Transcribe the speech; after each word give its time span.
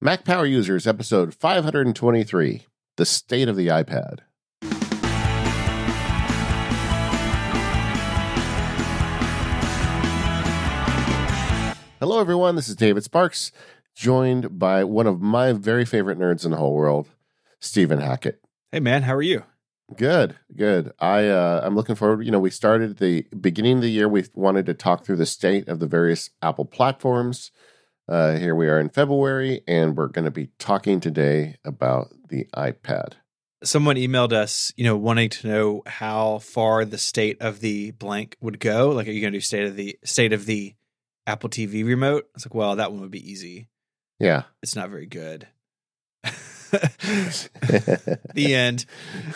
Mac 0.00 0.24
Power 0.24 0.46
Users, 0.46 0.86
episode 0.86 1.34
523 1.34 2.66
The 2.94 3.04
State 3.04 3.48
of 3.48 3.56
the 3.56 3.66
iPad. 3.66 4.20
Hello, 11.98 12.20
everyone. 12.20 12.54
This 12.54 12.68
is 12.68 12.76
David 12.76 13.02
Sparks, 13.02 13.50
joined 13.96 14.56
by 14.56 14.84
one 14.84 15.08
of 15.08 15.20
my 15.20 15.52
very 15.52 15.84
favorite 15.84 16.16
nerds 16.16 16.44
in 16.44 16.52
the 16.52 16.58
whole 16.58 16.76
world, 16.76 17.08
Stephen 17.58 17.98
Hackett. 17.98 18.40
Hey, 18.70 18.78
man, 18.78 19.02
how 19.02 19.16
are 19.16 19.20
you? 19.20 19.42
Good, 19.96 20.36
good. 20.54 20.92
I 21.00 21.26
uh, 21.26 21.62
I'm 21.64 21.74
looking 21.74 21.96
forward. 21.96 22.24
You 22.24 22.30
know, 22.30 22.38
we 22.38 22.50
started 22.50 22.98
the 22.98 23.26
beginning 23.40 23.78
of 23.78 23.82
the 23.82 23.90
year. 23.90 24.08
We 24.08 24.26
wanted 24.32 24.66
to 24.66 24.74
talk 24.74 25.04
through 25.04 25.16
the 25.16 25.26
state 25.26 25.66
of 25.66 25.80
the 25.80 25.88
various 25.88 26.30
Apple 26.40 26.66
platforms. 26.66 27.50
Uh, 28.08 28.38
here 28.38 28.54
we 28.54 28.68
are 28.68 28.80
in 28.80 28.88
February, 28.88 29.60
and 29.68 29.94
we're 29.94 30.06
going 30.06 30.24
to 30.24 30.30
be 30.30 30.48
talking 30.58 30.98
today 30.98 31.56
about 31.62 32.08
the 32.28 32.46
iPad. 32.56 33.12
Someone 33.62 33.96
emailed 33.96 34.32
us, 34.32 34.72
you 34.76 34.84
know, 34.84 34.96
wanting 34.96 35.28
to 35.28 35.46
know 35.46 35.82
how 35.84 36.38
far 36.38 36.86
the 36.86 36.96
state 36.96 37.36
of 37.42 37.60
the 37.60 37.90
blank 37.90 38.36
would 38.40 38.60
go. 38.60 38.90
Like, 38.90 39.08
are 39.08 39.10
you 39.10 39.20
going 39.20 39.34
to 39.34 39.38
do 39.38 39.42
state 39.42 39.66
of 39.66 39.76
the 39.76 39.98
state 40.04 40.32
of 40.32 40.46
the 40.46 40.74
Apple 41.26 41.50
TV 41.50 41.84
remote? 41.84 42.24
I 42.24 42.30
was 42.34 42.46
like, 42.46 42.54
well, 42.54 42.76
that 42.76 42.92
one 42.92 43.02
would 43.02 43.10
be 43.10 43.30
easy. 43.30 43.68
Yeah, 44.18 44.44
It's 44.62 44.74
not 44.74 44.88
very 44.88 45.06
good. 45.06 45.46
the 48.34 48.54
end. 48.54 48.84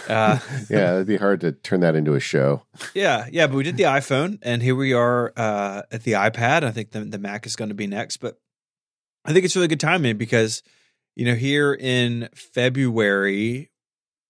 Uh, 0.08 0.38
yeah, 0.70 0.94
it'd 0.94 1.06
be 1.06 1.16
hard 1.16 1.40
to 1.40 1.52
turn 1.52 1.80
that 1.80 1.94
into 1.94 2.14
a 2.14 2.20
show. 2.20 2.62
yeah, 2.94 3.26
yeah, 3.30 3.46
but 3.46 3.56
we 3.56 3.64
did 3.64 3.76
the 3.76 3.84
iPhone, 3.84 4.38
and 4.42 4.62
here 4.62 4.74
we 4.74 4.92
are 4.92 5.32
uh, 5.36 5.82
at 5.90 6.04
the 6.04 6.12
iPad. 6.12 6.62
I 6.62 6.70
think 6.70 6.90
the, 6.90 7.00
the 7.00 7.18
Mac 7.18 7.46
is 7.46 7.56
going 7.56 7.68
to 7.70 7.74
be 7.74 7.86
next, 7.86 8.18
but 8.18 8.38
I 9.24 9.32
think 9.32 9.44
it's 9.44 9.56
really 9.56 9.68
good 9.68 9.80
timing 9.80 10.16
because 10.16 10.62
you 11.14 11.24
know 11.24 11.34
here 11.34 11.74
in 11.74 12.28
February, 12.34 13.70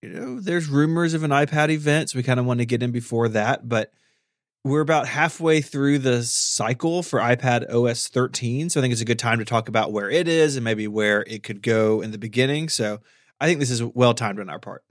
you 0.03 0.09
know, 0.11 0.41
there's 0.41 0.69
rumors 0.69 1.15
of 1.15 1.23
an 1.23 1.31
iPad 1.31 1.71
event, 1.71 2.11
so 2.11 2.19
we 2.19 2.23
kind 2.23 2.41
of 2.41 2.47
want 2.47 2.61
to 2.61 2.67
get 2.67 2.83
in 2.83 2.91
before 2.91 3.29
that, 3.29 3.69
but 3.69 3.93
we're 4.65 4.81
about 4.81 5.09
halfway 5.09 5.61
through 5.61 5.99
the 5.99 6.23
cycle 6.23 7.03
for 7.03 7.19
iPad 7.19 7.69
OS 7.73 8.09
13, 8.09 8.71
so 8.71 8.81
I 8.81 8.83
think 8.83 8.93
it's 8.93 9.01
a 9.01 9.07
good 9.07 9.19
time 9.19 9.39
to 9.39 9.45
talk 9.45 9.69
about 9.69 9.93
where 9.93 10.11
it 10.11 10.29
is 10.29 10.57
and 10.57 10.65
maybe 10.65 10.87
where 10.87 11.25
it 11.27 11.43
could 11.43 11.63
go 11.63 12.01
in 12.01 12.13
the 12.13 12.19
beginning. 12.19 12.69
So 12.69 13.01
I 13.41 13.47
think 13.47 13.59
this 13.59 13.71
is 13.71 13.83
well 13.83 14.15
timed 14.15 14.39
on 14.39 14.49
our 14.49 14.61
part. 14.61 14.85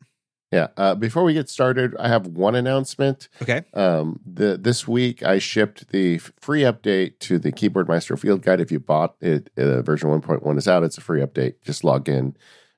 Yeah. 0.51 0.67
Uh, 0.75 0.95
before 0.95 1.23
we 1.23 1.33
get 1.33 1.49
started, 1.49 1.95
I 1.97 2.09
have 2.09 2.27
one 2.27 2.55
announcement. 2.55 3.29
Okay. 3.41 3.63
Um, 3.73 4.19
the 4.25 4.57
this 4.57 4.85
week 4.85 5.23
I 5.23 5.39
shipped 5.39 5.89
the 5.89 6.17
free 6.17 6.61
update 6.61 7.19
to 7.19 7.39
the 7.39 7.53
Keyboard 7.53 7.87
Maestro 7.87 8.17
Field 8.17 8.41
Guide. 8.41 8.59
If 8.59 8.71
you 8.71 8.79
bought 8.79 9.15
it, 9.21 9.49
uh, 9.57 9.81
version 9.81 10.09
1.1 10.09 10.57
is 10.57 10.67
out. 10.67 10.83
It's 10.83 10.97
a 10.97 11.01
free 11.01 11.21
update. 11.21 11.55
Just 11.63 11.85
log 11.85 12.09
in, 12.09 12.35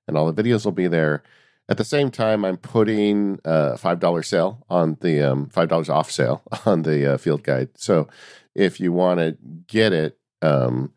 and 0.07 0.15
all 0.15 0.31
the 0.31 0.43
videos 0.43 0.65
will 0.65 0.71
be 0.71 0.87
there. 0.87 1.23
At 1.67 1.77
the 1.77 1.85
same 1.85 2.11
time, 2.11 2.45
I'm 2.45 2.57
putting 2.57 3.39
a 3.43 3.77
five 3.77 3.99
dollar 3.99 4.21
sale 4.21 4.63
on 4.69 4.97
the 5.01 5.23
um, 5.23 5.49
five 5.49 5.69
dollars 5.69 5.89
off 5.89 6.11
sale 6.11 6.43
on 6.65 6.83
the 6.83 7.13
uh, 7.13 7.17
Field 7.17 7.41
Guide. 7.41 7.69
So 7.75 8.07
if 8.53 8.79
you 8.79 8.91
want 8.91 9.19
to 9.19 9.37
get 9.65 9.93
it, 9.93 10.19
um, 10.43 10.93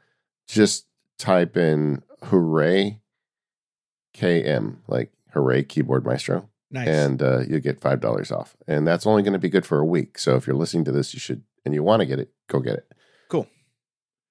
just 0.47 0.87
type 1.19 1.57
in 1.57 2.03
"Hooray 2.25 3.01
KM," 4.15 4.79
like 4.89 5.13
"Hooray 5.33 5.63
Keyboard 5.63 6.05
Maestro." 6.05 6.51
Nice. 6.71 6.89
and 6.89 7.23
uh, 7.23 7.41
you 7.41 7.61
get 7.61 7.81
five 7.81 8.01
dollars 8.01 8.33
off. 8.33 8.57
And 8.67 8.87
that's 8.87 9.07
only 9.07 9.23
going 9.23 9.33
to 9.35 9.39
be 9.39 9.49
good 9.49 9.67
for 9.67 9.79
a 9.79 9.85
week. 9.85 10.19
So 10.19 10.37
if 10.37 10.47
you're 10.47 10.57
listening 10.57 10.85
to 10.85 10.93
this, 10.93 11.15
you 11.15 11.21
should 11.21 11.43
and 11.65 11.75
you 11.75 11.83
want 11.83 12.01
to 12.01 12.07
get 12.07 12.19
it, 12.19 12.31
go 12.49 12.61
get 12.61 12.75
it. 12.75 12.93
cool. 13.29 13.47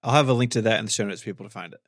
I'll 0.03 0.13
have 0.13 0.29
a 0.29 0.33
link 0.33 0.51
to 0.51 0.61
that 0.63 0.79
in 0.79 0.85
the 0.85 0.91
show 0.91 1.05
notes 1.05 1.21
for 1.21 1.25
people 1.25 1.45
to 1.45 1.49
find 1.49 1.73
it. 1.73 1.81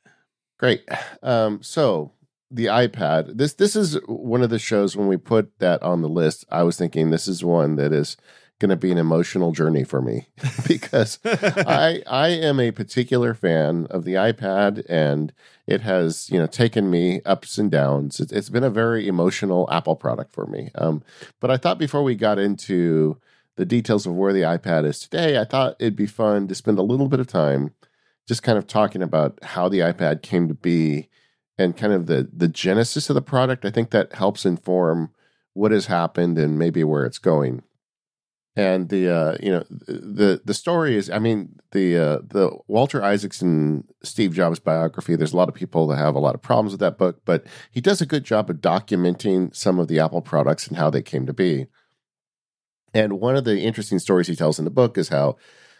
Great. 0.58 0.82
Um, 1.22 1.62
so 1.62 2.12
the 2.50 2.66
iPad. 2.66 3.36
This 3.36 3.54
this 3.54 3.76
is 3.76 3.98
one 4.06 4.42
of 4.42 4.50
the 4.50 4.58
shows 4.58 4.96
when 4.96 5.06
we 5.06 5.16
put 5.16 5.58
that 5.58 5.82
on 5.82 6.02
the 6.02 6.08
list. 6.08 6.44
I 6.50 6.62
was 6.62 6.76
thinking 6.76 7.10
this 7.10 7.28
is 7.28 7.44
one 7.44 7.76
that 7.76 7.92
is 7.92 8.16
going 8.58 8.70
to 8.70 8.76
be 8.76 8.90
an 8.90 8.98
emotional 8.98 9.52
journey 9.52 9.84
for 9.84 10.02
me 10.02 10.28
because 10.68 11.18
I 11.24 12.02
I 12.06 12.28
am 12.28 12.60
a 12.60 12.70
particular 12.70 13.34
fan 13.34 13.86
of 13.90 14.04
the 14.04 14.14
iPad 14.14 14.84
and 14.88 15.32
it 15.66 15.82
has 15.82 16.28
you 16.30 16.38
know 16.38 16.46
taken 16.46 16.90
me 16.90 17.20
ups 17.24 17.58
and 17.58 17.70
downs. 17.70 18.20
It's, 18.20 18.32
it's 18.32 18.50
been 18.50 18.64
a 18.64 18.70
very 18.70 19.06
emotional 19.06 19.68
Apple 19.70 19.96
product 19.96 20.32
for 20.32 20.46
me. 20.46 20.70
Um, 20.74 21.02
but 21.40 21.50
I 21.50 21.56
thought 21.56 21.78
before 21.78 22.02
we 22.02 22.14
got 22.14 22.38
into 22.38 23.18
the 23.56 23.66
details 23.66 24.06
of 24.06 24.14
where 24.14 24.32
the 24.32 24.42
iPad 24.42 24.84
is 24.84 25.00
today, 25.00 25.38
I 25.38 25.44
thought 25.44 25.76
it'd 25.78 25.96
be 25.96 26.06
fun 26.06 26.48
to 26.48 26.54
spend 26.54 26.78
a 26.78 26.82
little 26.82 27.08
bit 27.08 27.20
of 27.20 27.26
time 27.26 27.74
just 28.26 28.42
kind 28.42 28.58
of 28.58 28.66
talking 28.66 29.02
about 29.02 29.38
how 29.42 29.68
the 29.68 29.80
iPad 29.80 30.22
came 30.22 30.48
to 30.48 30.54
be 30.54 31.08
and 31.56 31.76
kind 31.76 31.92
of 31.92 32.06
the 32.06 32.28
the 32.32 32.48
genesis 32.48 33.08
of 33.08 33.14
the 33.14 33.22
product. 33.22 33.64
I 33.64 33.70
think 33.70 33.90
that 33.90 34.14
helps 34.14 34.44
inform 34.44 35.10
what 35.54 35.72
has 35.72 35.86
happened 35.86 36.38
and 36.38 36.58
maybe 36.58 36.84
where 36.84 37.04
it's 37.04 37.18
going 37.18 37.62
and 38.56 38.88
the 38.88 39.08
uh, 39.08 39.36
you 39.40 39.50
know 39.50 39.64
the 39.68 40.40
the 40.44 40.54
story 40.54 40.96
is 40.96 41.08
I 41.10 41.18
mean 41.18 41.58
the 41.72 41.96
uh, 41.96 42.18
the 42.26 42.56
Walter 42.66 43.02
Isaacson 43.02 43.84
Steve 44.02 44.32
Jobs 44.32 44.58
biography. 44.58 45.14
There's 45.16 45.32
a 45.32 45.36
lot 45.36 45.48
of 45.48 45.54
people 45.54 45.86
that 45.88 45.96
have 45.96 46.14
a 46.14 46.20
lot 46.20 46.34
of 46.34 46.42
problems 46.42 46.72
with 46.72 46.80
that 46.80 46.98
book, 46.98 47.20
but 47.24 47.46
he 47.70 47.80
does 47.80 48.00
a 48.00 48.06
good 48.06 48.24
job 48.24 48.50
of 48.50 48.56
documenting 48.56 49.54
some 49.54 49.78
of 49.78 49.88
the 49.88 50.00
Apple 50.00 50.22
products 50.22 50.66
and 50.66 50.76
how 50.76 50.90
they 50.90 51.02
came 51.02 51.24
to 51.26 51.32
be. 51.32 51.66
And 52.94 53.20
one 53.20 53.36
of 53.36 53.44
the 53.44 53.60
interesting 53.60 53.98
stories 53.98 54.26
he 54.26 54.36
tells 54.36 54.58
in 54.58 54.64
the 54.64 54.70
book 54.70 54.98
is 54.98 55.08
how 55.10 55.36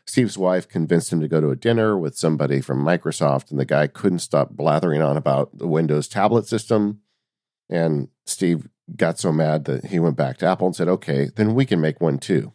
Steve's 0.06 0.38
wife 0.38 0.68
convinced 0.68 1.12
him 1.12 1.20
to 1.20 1.28
go 1.28 1.40
to 1.40 1.50
a 1.50 1.56
dinner 1.56 1.98
with 1.98 2.16
somebody 2.16 2.60
from 2.60 2.84
Microsoft, 2.84 3.50
and 3.50 3.58
the 3.58 3.64
guy 3.64 3.86
couldn't 3.86 4.20
stop 4.20 4.50
blathering 4.50 5.02
on 5.02 5.16
about 5.16 5.56
the 5.56 5.66
Windows 5.66 6.06
tablet 6.08 6.46
system. 6.46 7.00
And 7.68 8.08
Steve 8.24 8.68
got 8.96 9.18
so 9.18 9.32
mad 9.32 9.64
that 9.64 9.86
he 9.86 9.98
went 9.98 10.16
back 10.16 10.38
to 10.38 10.46
Apple 10.46 10.68
and 10.68 10.76
said, 10.76 10.88
"Okay, 10.88 11.30
then 11.34 11.54
we 11.54 11.66
can 11.66 11.80
make 11.80 12.00
one 12.00 12.18
too." 12.18 12.52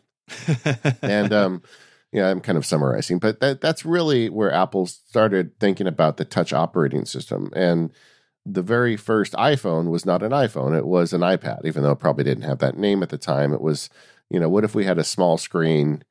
And 1.02 1.34
um, 1.34 1.64
yeah, 2.12 2.30
I'm 2.30 2.42
kind 2.42 2.58
of 2.58 2.66
summarizing, 2.66 3.20
but 3.20 3.40
that 3.40 3.60
that's 3.60 3.86
really 3.86 4.30
where 4.30 4.52
Apple 4.52 4.86
started 4.86 5.60
thinking 5.60 5.88
about 5.88 6.18
the 6.18 6.26
touch 6.26 6.54
operating 6.54 7.06
system. 7.06 7.52
And 7.56 7.92
the 8.46 8.62
very 8.62 8.96
first 8.98 9.34
iPhone 9.34 9.90
was 9.90 10.06
not 10.06 10.22
an 10.22 10.32
iPhone; 10.32 10.78
it 10.78 10.86
was 10.86 11.12
an 11.14 11.22
iPad, 11.22 11.66
even 11.66 11.84
though 11.84 11.92
it 11.92 12.00
probably 12.00 12.24
didn't 12.24 12.44
have 12.44 12.60
that 12.60 12.78
name 12.78 13.02
at 13.04 13.10
the 13.10 13.18
time. 13.18 13.54
It 13.54 13.62
was, 13.62 13.90
you 14.30 14.40
know, 14.40 14.50
what 14.50 14.64
if 14.64 14.76
we 14.76 14.86
had 14.86 15.00
a 15.00 15.04
small 15.04 15.38
screen, 15.38 16.04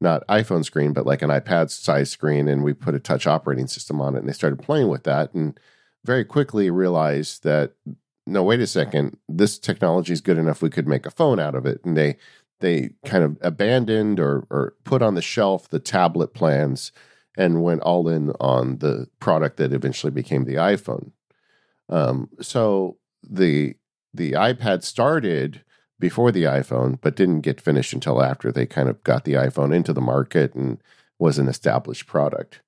not 0.00 0.26
iPhone 0.28 0.64
screen, 0.64 0.92
but 0.92 1.06
like 1.06 1.22
an 1.22 1.30
iPad 1.30 1.70
size 1.70 2.10
screen, 2.10 2.46
and 2.46 2.62
we 2.62 2.72
put 2.72 2.94
a 2.94 3.00
touch 3.00 3.26
operating 3.26 3.66
system 3.66 4.00
on 4.00 4.14
it, 4.14 4.20
and 4.20 4.28
they 4.28 4.34
started 4.34 4.62
playing 4.62 4.88
with 4.88 5.04
that, 5.04 5.34
and 5.34 5.58
very 6.04 6.24
quickly 6.24 6.70
realized 6.70 7.42
that 7.42 7.72
no, 8.28 8.42
wait 8.42 8.60
a 8.60 8.66
second, 8.66 9.16
this 9.28 9.58
technology 9.58 10.12
is 10.12 10.20
good 10.20 10.38
enough. 10.38 10.60
We 10.60 10.70
could 10.70 10.86
make 10.86 11.06
a 11.06 11.10
phone 11.10 11.40
out 11.40 11.54
of 11.54 11.64
it, 11.64 11.80
and 11.84 11.96
they 11.96 12.16
they 12.60 12.90
kind 13.04 13.24
of 13.24 13.38
abandoned 13.40 14.20
or, 14.20 14.46
or 14.50 14.74
put 14.84 15.02
on 15.02 15.14
the 15.14 15.22
shelf 15.22 15.68
the 15.68 15.78
tablet 15.78 16.34
plans 16.34 16.92
and 17.36 17.62
went 17.62 17.82
all 17.82 18.08
in 18.08 18.30
on 18.40 18.78
the 18.78 19.08
product 19.20 19.56
that 19.58 19.72
eventually 19.72 20.10
became 20.10 20.44
the 20.44 20.56
iPhone. 20.56 21.12
Um, 21.88 22.28
so 22.40 22.98
the 23.22 23.76
the 24.12 24.32
iPad 24.32 24.82
started 24.82 25.62
before 26.00 26.32
the 26.32 26.44
iPhone, 26.44 26.98
but 27.00 27.16
didn't 27.16 27.40
get 27.40 27.60
finished 27.60 27.92
until 27.92 28.22
after 28.22 28.50
they 28.50 28.66
kind 28.66 28.88
of 28.88 29.02
got 29.04 29.24
the 29.24 29.34
iPhone 29.34 29.74
into 29.74 29.92
the 29.92 30.00
market 30.00 30.54
and 30.54 30.82
was 31.18 31.38
an 31.38 31.48
established 31.48 32.06
product. 32.06 32.60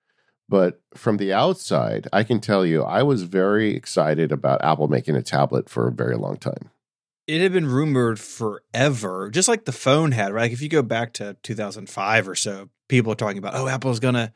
But 0.48 0.80
from 0.94 1.16
the 1.16 1.32
outside, 1.32 2.08
I 2.12 2.24
can 2.24 2.40
tell 2.40 2.66
you, 2.66 2.82
I 2.82 3.04
was 3.04 3.22
very 3.22 3.74
excited 3.74 4.32
about 4.32 4.64
Apple 4.64 4.88
making 4.88 5.14
a 5.14 5.22
tablet 5.22 5.68
for 5.68 5.86
a 5.86 5.92
very 5.92 6.16
long 6.16 6.36
time 6.36 6.70
it 7.30 7.40
had 7.40 7.52
been 7.52 7.66
rumored 7.66 8.18
forever, 8.18 9.30
just 9.30 9.48
like 9.48 9.64
the 9.64 9.72
phone 9.72 10.10
had, 10.10 10.32
right? 10.32 10.42
Like 10.42 10.52
if 10.52 10.62
you 10.62 10.68
go 10.68 10.82
back 10.82 11.12
to 11.14 11.36
2005 11.44 12.28
or 12.28 12.34
so, 12.34 12.70
people 12.88 13.12
are 13.12 13.16
talking 13.16 13.38
about, 13.38 13.54
oh, 13.54 13.68
Apple's 13.68 14.00
going 14.00 14.14
to 14.14 14.32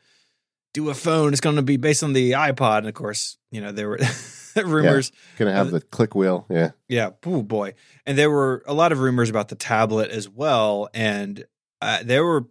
do 0.73 0.89
a 0.89 0.93
phone. 0.93 1.33
It's 1.33 1.41
going 1.41 1.57
to 1.57 1.61
be 1.61 1.75
based 1.75 2.03
on 2.03 2.13
the 2.13 2.31
iPod. 2.31 2.79
And 2.79 2.87
of 2.87 2.93
course, 2.93 3.37
you 3.51 3.59
know, 3.59 3.73
there 3.73 3.89
were 3.89 3.99
rumors. 4.55 5.11
Yeah, 5.13 5.39
going 5.39 5.51
to 5.51 5.57
have 5.57 5.71
the 5.71 5.81
click 5.81 6.15
wheel. 6.15 6.45
Yeah. 6.49 6.71
Yeah. 6.87 7.09
Oh, 7.25 7.43
boy. 7.43 7.73
And 8.05 8.17
there 8.17 8.31
were 8.31 8.63
a 8.65 8.73
lot 8.73 8.93
of 8.93 8.99
rumors 8.99 9.29
about 9.29 9.49
the 9.49 9.55
tablet 9.55 10.09
as 10.11 10.29
well. 10.29 10.87
And 10.93 11.45
uh, 11.81 11.99
there 12.01 12.23
were, 12.23 12.45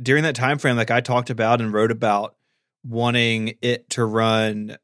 during 0.00 0.24
that 0.24 0.34
time 0.34 0.58
frame, 0.58 0.76
like 0.76 0.90
I 0.90 1.00
talked 1.00 1.30
about 1.30 1.62
and 1.62 1.72
wrote 1.72 1.90
about 1.90 2.36
wanting 2.84 3.54
it 3.62 3.88
to 3.90 4.04
run 4.04 4.76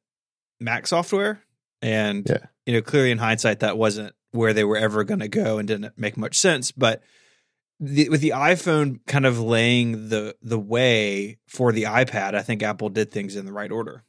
Mac 0.60 0.86
software. 0.86 1.42
And, 1.82 2.26
yeah. 2.26 2.46
you 2.64 2.72
know, 2.72 2.80
clearly 2.80 3.10
in 3.10 3.18
hindsight, 3.18 3.60
that 3.60 3.76
wasn't 3.76 4.14
where 4.32 4.52
they 4.52 4.64
were 4.64 4.76
ever 4.76 5.04
going 5.04 5.20
to 5.20 5.28
go 5.28 5.58
and 5.58 5.68
didn't 5.68 5.96
make 5.96 6.16
much 6.16 6.36
sense. 6.38 6.72
But 6.72 7.02
the, 7.80 8.08
with 8.08 8.20
the 8.20 8.30
iPhone 8.30 9.00
kind 9.06 9.26
of 9.26 9.40
laying 9.40 10.08
the 10.08 10.36
the 10.42 10.58
way 10.58 11.38
for 11.46 11.72
the 11.72 11.84
iPad, 11.84 12.34
I 12.34 12.42
think 12.42 12.62
Apple 12.62 12.88
did 12.88 13.10
things 13.10 13.36
in 13.36 13.46
the 13.46 13.52
right 13.52 13.70
order. 13.70 14.04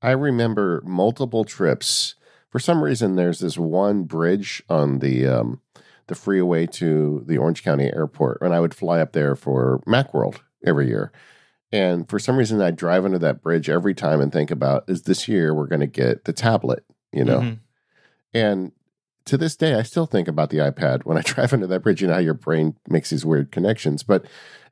I 0.00 0.12
remember 0.12 0.82
multiple 0.84 1.44
trips. 1.44 2.14
For 2.50 2.58
some 2.58 2.82
reason, 2.82 3.16
there's 3.16 3.40
this 3.40 3.58
one 3.58 4.04
bridge 4.04 4.62
on 4.70 5.00
the 5.00 5.26
um, 5.26 5.60
the 6.06 6.14
freeway 6.14 6.66
to 6.66 7.22
the 7.26 7.36
Orange 7.36 7.62
County 7.62 7.92
Airport, 7.92 8.38
and 8.40 8.54
I 8.54 8.60
would 8.60 8.74
fly 8.74 9.00
up 9.00 9.12
there 9.12 9.36
for 9.36 9.82
MacWorld 9.86 10.38
every 10.64 10.88
year. 10.88 11.12
And 11.70 12.08
for 12.08 12.18
some 12.18 12.36
reason, 12.36 12.62
I 12.62 12.70
drive 12.70 13.04
under 13.04 13.18
that 13.18 13.42
bridge 13.42 13.68
every 13.68 13.94
time 13.94 14.20
and 14.20 14.32
think 14.32 14.50
about 14.50 14.84
is 14.88 15.02
this 15.02 15.28
year 15.28 15.54
we're 15.54 15.66
going 15.66 15.80
to 15.80 15.86
get 15.86 16.24
the 16.24 16.32
tablet, 16.32 16.84
you 17.12 17.24
know? 17.24 17.40
Mhm. 17.40 17.58
And 18.32 18.72
to 19.28 19.38
this 19.38 19.56
day, 19.56 19.74
I 19.74 19.82
still 19.82 20.06
think 20.06 20.26
about 20.26 20.50
the 20.50 20.58
iPad 20.58 21.04
when 21.04 21.16
I 21.16 21.20
drive 21.24 21.52
under 21.52 21.66
that 21.66 21.82
bridge. 21.82 22.00
You 22.00 22.08
know 22.08 22.14
how 22.14 22.20
your 22.20 22.34
brain 22.34 22.76
makes 22.88 23.10
these 23.10 23.24
weird 23.24 23.52
connections, 23.52 24.02
but 24.02 24.24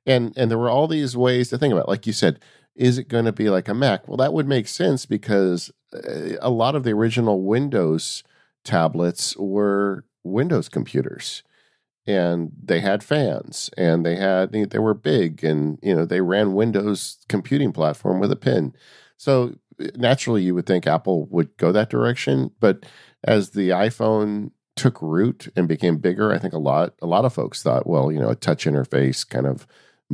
and 0.04 0.32
and 0.36 0.50
there 0.50 0.58
were 0.58 0.70
all 0.70 0.88
these 0.88 1.16
ways 1.16 1.50
to 1.50 1.58
think 1.58 1.72
about. 1.72 1.84
it. 1.84 1.90
Like 1.90 2.06
you 2.06 2.12
said, 2.12 2.40
is 2.74 2.98
it 2.98 3.08
going 3.08 3.24
to 3.24 3.32
be 3.32 3.48
like 3.48 3.68
a 3.68 3.74
Mac? 3.74 4.08
Well, 4.08 4.16
that 4.18 4.32
would 4.32 4.48
make 4.48 4.68
sense 4.68 5.06
because 5.06 5.70
uh, 5.92 6.36
a 6.40 6.50
lot 6.50 6.74
of 6.74 6.84
the 6.84 6.92
original 6.92 7.42
Windows 7.42 8.22
tablets 8.64 9.36
were 9.36 10.04
Windows 10.24 10.68
computers, 10.68 11.42
and 12.06 12.52
they 12.62 12.80
had 12.80 13.04
fans, 13.04 13.70
and 13.76 14.04
they 14.04 14.16
had 14.16 14.52
they 14.52 14.78
were 14.78 14.94
big, 14.94 15.44
and 15.44 15.78
you 15.82 15.94
know 15.94 16.04
they 16.04 16.20
ran 16.20 16.54
Windows 16.54 17.18
computing 17.28 17.72
platform 17.72 18.20
with 18.20 18.32
a 18.32 18.36
pin. 18.36 18.74
So 19.18 19.54
naturally, 19.96 20.42
you 20.42 20.54
would 20.54 20.66
think 20.66 20.86
Apple 20.86 21.26
would 21.26 21.56
go 21.56 21.72
that 21.72 21.90
direction, 21.90 22.50
but 22.60 22.84
as 23.26 23.50
the 23.50 23.70
iPhone 23.70 24.52
took 24.76 25.00
root 25.02 25.49
and 25.56 25.67
became 25.67 25.99
bigger, 25.99 26.32
I 26.32 26.38
think 26.38 26.55
a 26.55 26.58
lot 26.58 26.94
a 27.02 27.06
lot 27.06 27.25
of 27.25 27.32
folks 27.32 27.62
thought, 27.62 27.87
well, 27.87 28.12
you 28.12 28.20
know, 28.20 28.31
a 28.31 28.37
touch 28.37 28.64
interface 28.64 29.28
kind 29.28 29.46
of 29.46 29.67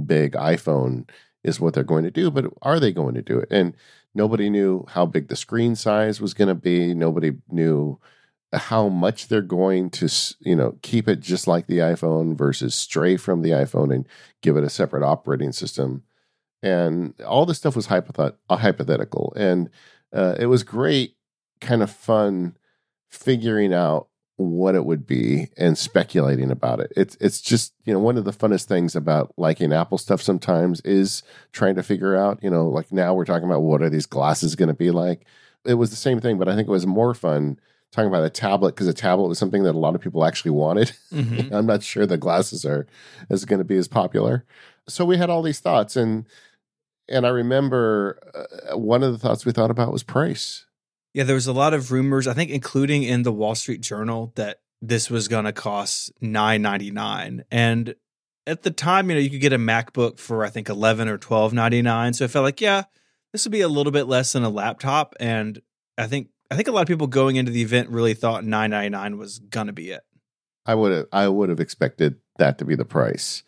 big 0.06 0.32
iPhone 0.32 1.08
is 1.44 1.60
what 1.60 1.74
they're 1.74 1.84
going 1.84 2.04
to 2.04 2.10
do, 2.10 2.30
but 2.30 2.46
are 2.62 2.80
they 2.80 2.92
going 2.92 3.14
to 3.14 3.22
do 3.22 3.38
it? 3.38 3.48
And 3.50 3.74
nobody 4.14 4.48
knew 4.48 4.86
how 4.88 5.06
big 5.06 5.28
the 5.28 5.36
screen 5.36 5.74
size 5.74 6.20
was 6.20 6.34
going 6.34 6.48
to 6.48 6.54
be. 6.54 6.94
Nobody 6.94 7.32
knew 7.50 7.98
how 8.52 8.88
much 8.88 9.28
they're 9.28 9.42
going 9.42 9.90
to, 9.90 10.08
you 10.40 10.54
know, 10.54 10.76
keep 10.82 11.08
it 11.08 11.20
just 11.20 11.48
like 11.48 11.66
the 11.66 11.78
iPhone 11.78 12.36
versus 12.36 12.74
stray 12.74 13.16
from 13.16 13.42
the 13.42 13.50
iPhone 13.50 13.92
and 13.92 14.06
give 14.42 14.56
it 14.56 14.64
a 14.64 14.70
separate 14.70 15.02
operating 15.02 15.52
system. 15.52 16.04
And 16.62 17.20
all 17.22 17.44
this 17.44 17.58
stuff 17.58 17.74
was 17.74 17.88
hypothet- 17.88 18.36
hypothetical. 18.48 19.32
And 19.36 19.70
uh, 20.12 20.36
it 20.38 20.46
was 20.46 20.62
great, 20.62 21.16
kind 21.60 21.82
of 21.82 21.90
fun 21.90 22.56
figuring 23.12 23.72
out 23.72 24.08
what 24.36 24.74
it 24.74 24.84
would 24.84 25.06
be 25.06 25.48
and 25.56 25.78
speculating 25.78 26.50
about 26.50 26.80
it. 26.80 26.92
It's 26.96 27.16
it's 27.20 27.40
just 27.40 27.74
you 27.84 27.92
know 27.92 28.00
one 28.00 28.16
of 28.16 28.24
the 28.24 28.32
funnest 28.32 28.64
things 28.64 28.96
about 28.96 29.32
liking 29.36 29.72
Apple 29.72 29.98
stuff 29.98 30.20
sometimes 30.22 30.80
is 30.80 31.22
trying 31.52 31.76
to 31.76 31.82
figure 31.82 32.16
out 32.16 32.42
you 32.42 32.50
know 32.50 32.66
like 32.66 32.90
now 32.90 33.14
we're 33.14 33.24
talking 33.26 33.46
about 33.48 33.62
what 33.62 33.82
are 33.82 33.90
these 33.90 34.06
glasses 34.06 34.56
going 34.56 34.68
to 34.68 34.74
be 34.74 34.90
like. 34.90 35.24
It 35.64 35.74
was 35.74 35.90
the 35.90 35.96
same 35.96 36.20
thing, 36.20 36.38
but 36.38 36.48
I 36.48 36.56
think 36.56 36.66
it 36.66 36.72
was 36.72 36.86
more 36.86 37.14
fun 37.14 37.60
talking 37.92 38.08
about 38.08 38.24
a 38.24 38.30
tablet 38.30 38.74
because 38.74 38.88
a 38.88 38.94
tablet 38.94 39.28
was 39.28 39.38
something 39.38 39.62
that 39.64 39.74
a 39.74 39.78
lot 39.78 39.94
of 39.94 40.00
people 40.00 40.24
actually 40.24 40.50
wanted. 40.50 40.92
Mhm. 41.12 41.52
I'm 41.52 41.66
not 41.66 41.82
sure 41.82 42.06
the 42.06 42.16
glasses 42.16 42.64
are 42.64 42.86
is 43.30 43.44
going 43.44 43.58
to 43.58 43.64
be 43.64 43.76
as 43.76 43.86
popular. 43.86 44.44
So 44.88 45.04
we 45.04 45.18
had 45.18 45.30
all 45.30 45.42
these 45.42 45.60
thoughts 45.60 45.94
and 45.94 46.26
and 47.08 47.26
I 47.26 47.28
remember 47.28 48.18
uh, 48.72 48.78
one 48.78 49.02
of 49.02 49.12
the 49.12 49.18
thoughts 49.18 49.44
we 49.44 49.52
thought 49.52 49.70
about 49.70 49.92
was 49.92 50.02
price. 50.02 50.64
Yeah, 51.14 51.24
there 51.24 51.34
was 51.34 51.46
a 51.46 51.52
lot 51.52 51.74
of 51.74 51.92
rumors, 51.92 52.26
I 52.26 52.34
think, 52.34 52.50
including 52.50 53.02
in 53.02 53.22
the 53.22 53.32
Wall 53.32 53.54
Street 53.54 53.82
Journal, 53.82 54.32
that 54.36 54.60
this 54.80 55.10
was 55.10 55.28
going 55.28 55.44
to 55.44 55.52
cost 55.52 56.10
nine 56.20 56.62
ninety 56.62 56.90
nine, 56.90 57.44
and 57.50 57.94
at 58.46 58.62
the 58.62 58.70
time, 58.70 59.08
you 59.08 59.14
know, 59.14 59.20
you 59.20 59.30
could 59.30 59.40
get 59.40 59.52
a 59.52 59.58
MacBook 59.58 60.18
for 60.18 60.44
I 60.44 60.50
think 60.50 60.68
eleven 60.68 61.08
or 61.08 61.18
twelve 61.18 61.52
ninety 61.52 61.82
nine. 61.82 62.12
So 62.14 62.24
I 62.24 62.28
felt 62.28 62.44
like, 62.44 62.60
yeah, 62.60 62.84
this 63.32 63.44
would 63.44 63.52
be 63.52 63.60
a 63.60 63.68
little 63.68 63.92
bit 63.92 64.08
less 64.08 64.32
than 64.32 64.42
a 64.42 64.48
laptop, 64.48 65.14
and 65.20 65.60
I 65.96 66.06
think 66.06 66.28
I 66.50 66.56
think 66.56 66.68
a 66.68 66.72
lot 66.72 66.82
of 66.82 66.88
people 66.88 67.06
going 67.06 67.36
into 67.36 67.52
the 67.52 67.62
event 67.62 67.88
really 67.88 68.14
thought 68.14 68.44
nine 68.44 68.70
ninety 68.70 68.90
nine 68.90 69.18
was 69.18 69.38
going 69.38 69.68
to 69.68 69.72
be 69.72 69.90
it. 69.90 70.02
I 70.66 70.74
would 70.74 70.92
have 70.92 71.06
I 71.12 71.28
would 71.28 71.48
have 71.48 71.60
expected 71.60 72.16
that 72.38 72.58
to 72.58 72.64
be 72.64 72.74
the 72.74 72.84
price. 72.84 73.42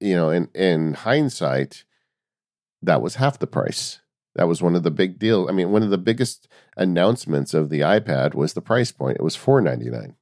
You 0.00 0.14
know, 0.14 0.30
in 0.30 0.48
in 0.54 0.94
hindsight, 0.94 1.84
that 2.82 3.00
was 3.00 3.14
half 3.16 3.38
the 3.38 3.46
price. 3.46 4.00
That 4.36 4.48
was 4.48 4.62
one 4.62 4.76
of 4.76 4.82
the 4.82 4.90
big 4.90 5.18
deals. 5.18 5.48
I 5.48 5.52
mean, 5.52 5.70
one 5.70 5.82
of 5.82 5.90
the 5.90 5.98
biggest 5.98 6.46
announcements 6.76 7.54
of 7.54 7.70
the 7.70 7.80
iPad 7.80 8.34
was 8.34 8.52
the 8.52 8.62
price 8.62 8.92
point. 8.92 9.16
It 9.16 9.22
was 9.22 9.34
four 9.34 9.60
ninety 9.60 9.90
nine. 9.90 10.14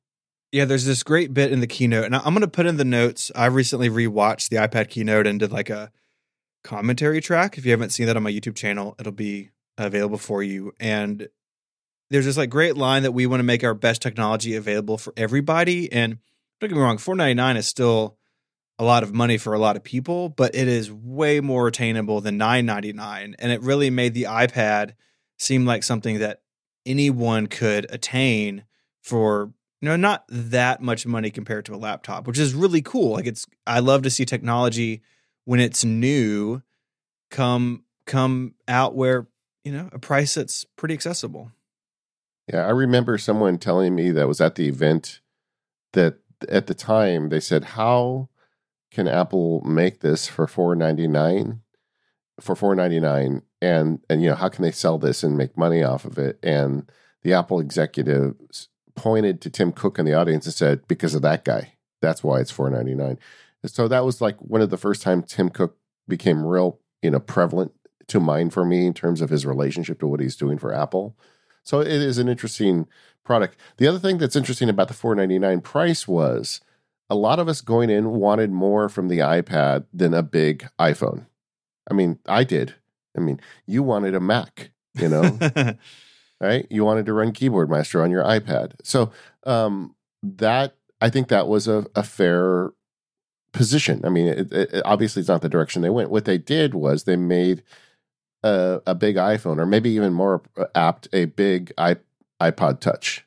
Yeah, 0.53 0.65
there's 0.65 0.85
this 0.85 1.03
great 1.03 1.35
bit 1.35 1.51
in 1.51 1.59
the 1.59 1.67
keynote, 1.67 2.05
and 2.05 2.15
I'm 2.15 2.23
going 2.23 2.41
to 2.41 2.49
put 2.49 2.67
in 2.67 2.77
the 2.77 2.85
notes. 2.85 3.33
I 3.35 3.47
recently 3.47 3.91
rewatched 3.91 4.51
the 4.51 4.57
iPad 4.57 4.89
keynote 4.89 5.27
and 5.27 5.41
did 5.41 5.51
like 5.51 5.69
a 5.69 5.91
commentary 6.63 7.21
track. 7.21 7.59
If 7.59 7.65
you 7.65 7.73
haven't 7.73 7.91
seen 7.91 8.07
that 8.07 8.17
on 8.17 8.23
my 8.23 8.31
YouTube 8.31 8.55
channel, 8.55 8.95
it'll 9.01 9.13
be 9.13 9.51
available 9.79 10.19
for 10.19 10.45
you. 10.45 10.73
And 10.79 11.29
there's 12.11 12.25
this 12.25 12.37
like 12.37 12.51
great 12.51 12.77
line 12.77 13.03
that 13.03 13.13
we 13.13 13.27
want 13.27 13.41
to 13.41 13.45
make 13.45 13.65
our 13.65 13.75
best 13.75 14.01
technology 14.01 14.55
available 14.55 14.97
for 14.97 15.13
everybody. 15.17 15.93
And 15.93 16.19
don't 16.61 16.71
get 16.71 16.77
me 16.77 16.83
wrong, 16.83 16.99
499 16.99 17.57
is 17.57 17.67
still 17.67 18.17
a 18.79 18.85
lot 18.85 19.03
of 19.03 19.15
money 19.15 19.39
for 19.39 19.55
a 19.55 19.59
lot 19.59 19.77
of 19.77 19.85
people, 19.85 20.29
but 20.29 20.55
it 20.55 20.67
is 20.69 20.91
way 20.91 21.41
more 21.41 21.69
attainable 21.69 22.21
than 22.21 22.37
999. 22.37 23.37
And 23.39 23.53
it 23.53 23.63
really 23.63 23.91
made 23.91 24.15
the 24.15 24.25
iPad 24.25 24.95
seem 25.39 25.65
like 25.65 25.83
something 25.83 26.19
that 26.19 26.43
anyone 26.87 27.47
could 27.47 27.87
attain 27.91 28.65
for 29.03 29.53
you 29.81 29.89
know 29.89 29.97
not 29.97 30.25
that 30.29 30.81
much 30.81 31.07
money 31.07 31.31
compared 31.31 31.65
to 31.65 31.75
a 31.75 31.77
laptop 31.77 32.27
which 32.27 32.39
is 32.39 32.55
really 32.55 32.83
cool 32.83 33.13
like 33.13 33.27
it's 33.27 33.47
i 33.67 33.81
love 33.81 34.03
to 34.03 34.11
see 34.11 34.25
technology 34.25 35.03
when 35.45 35.61
it's 35.61 35.85
new 35.85 36.63
come 37.31 37.83
come 38.07 38.55
out 38.69 38.95
where 38.95 39.27
you 39.65 39.73
know 39.73 39.89
a 39.93 39.99
price 39.99 40.35
that's 40.35 40.65
pretty 40.77 40.95
accessible 40.95 41.51
Yeah, 42.53 42.67
I 42.67 42.71
remember 42.71 43.17
someone 43.17 43.59
telling 43.59 43.95
me 43.95 44.11
that 44.11 44.29
was 44.29 44.41
at 44.41 44.55
the 44.55 44.69
event 44.69 45.21
that 45.93 46.19
at 46.49 46.67
the 46.67 46.75
time 46.75 47.31
they 47.31 47.41
said, 47.41 47.65
"How 47.65 48.29
can 48.95 49.09
Apple 49.09 49.61
make 49.63 50.01
this 50.01 50.27
for 50.27 50.47
four 50.47 50.75
ninety 50.75 51.09
nine 51.09 51.61
for 52.41 52.57
four 52.57 52.75
ninety 52.75 53.01
nine 53.01 53.43
and 53.61 54.01
and 54.09 54.23
you 54.23 54.31
know 54.31 54.37
how 54.37 54.49
can 54.49 54.63
they 54.63 54.71
sell 54.71 54.99
this 54.99 55.23
and 55.23 55.37
make 55.37 55.59
money 55.59 55.83
off 55.83 56.05
of 56.05 56.17
it?" 56.19 56.39
And 56.43 56.91
the 57.23 57.35
Apple 57.35 57.61
executives 57.61 58.69
pointed 58.95 59.41
to 59.41 59.51
Tim 59.51 59.73
Cook 59.73 59.99
in 59.99 60.07
the 60.07 60.15
audience 60.15 60.47
and 60.47 60.55
said, 60.55 60.87
"Because 60.89 61.15
of 61.15 61.23
that 61.23 61.45
guy, 61.45 61.75
that's 62.01 62.23
why 62.23 62.41
it's 62.41 62.51
four 62.51 62.71
ninety 62.71 62.95
nine. 62.95 63.19
So 63.67 63.89
that 63.89 64.05
was 64.05 64.21
like 64.21 64.37
one 64.39 64.61
of 64.61 64.71
the 64.71 64.77
first 64.77 65.03
times 65.03 65.33
Tim 65.33 65.49
Cook 65.49 65.77
became 66.07 66.45
real, 66.45 66.79
you 67.03 67.11
know, 67.11 67.21
prevalent 67.21 67.73
to 68.09 68.21
mind 68.21 68.53
for 68.53 68.65
me 68.65 68.87
in 68.87 68.95
terms 68.95 69.21
of 69.21 69.31
his 69.31 69.47
relationship 69.47 69.99
to 70.01 70.07
what 70.07 70.21
he's 70.21 70.37
doing 70.37 70.59
for 70.59 70.73
Apple. 70.73 71.17
So 71.63 71.81
it 71.81 71.89
is 71.89 72.19
an 72.19 72.29
interesting 72.29 72.87
product. 73.25 73.57
The 73.79 73.89
other 73.89 73.99
thing 73.99 74.19
that's 74.19 74.37
interesting 74.37 74.69
about 74.69 74.89
the 74.89 74.95
499 74.95 75.63
price 75.63 76.07
was 76.07 76.61
a 77.11 77.15
lot 77.15 77.39
of 77.39 77.49
us 77.49 77.61
going 77.61 77.91
in 77.91 78.11
wanted 78.11 78.51
more 78.51 78.89
from 78.89 79.09
the 79.09 79.19
iPad 79.19 79.85
than 79.93 80.15
a 80.15 80.23
big 80.23 80.67
iPhone. 80.79 81.27
I 81.91 81.95
mean, 81.95 82.19
I 82.27 82.45
did. 82.45 82.75
I 83.17 83.21
mean, 83.21 83.41
you 83.67 83.83
wanted 83.83 84.15
a 84.15 84.21
Mac, 84.21 84.71
you 84.95 85.09
know, 85.09 85.39
right? 86.41 86.67
You 86.71 86.85
wanted 86.85 87.07
to 87.07 87.13
run 87.13 87.33
Keyboard 87.33 87.71
Maestro 87.71 88.03
on 88.03 88.11
your 88.11 88.25
iPad. 88.25 88.73
So 88.83 89.13
um, 89.45 89.95
that 90.23 90.77
I 91.01 91.11
think 91.11 91.29
that 91.29 91.49
was 91.49 91.69
a, 91.69 91.87
a 91.95 92.03
fair 92.03 92.73
position. 93.53 94.01
I 94.05 94.09
mean, 94.09 94.27
it, 94.27 94.53
it, 94.53 94.83
obviously 94.85 95.21
it's 95.21 95.29
not 95.29 95.43
the 95.43 95.49
direction 95.49 95.83
they 95.83 95.91
went. 95.91 96.11
What 96.11 96.25
they 96.25 96.39
did 96.39 96.75
was 96.75 97.05
they 97.05 97.17
made 97.17 97.63
a, 98.43 98.81
a 98.87 98.95
big 98.95 99.17
iPhone, 99.17 99.59
or 99.59 99.67
maybe 99.67 99.91
even 99.91 100.13
more 100.13 100.43
apt, 100.75 101.09
a 101.13 101.27
big 101.27 101.73
iPod 102.41 102.81
Touch. 102.81 103.24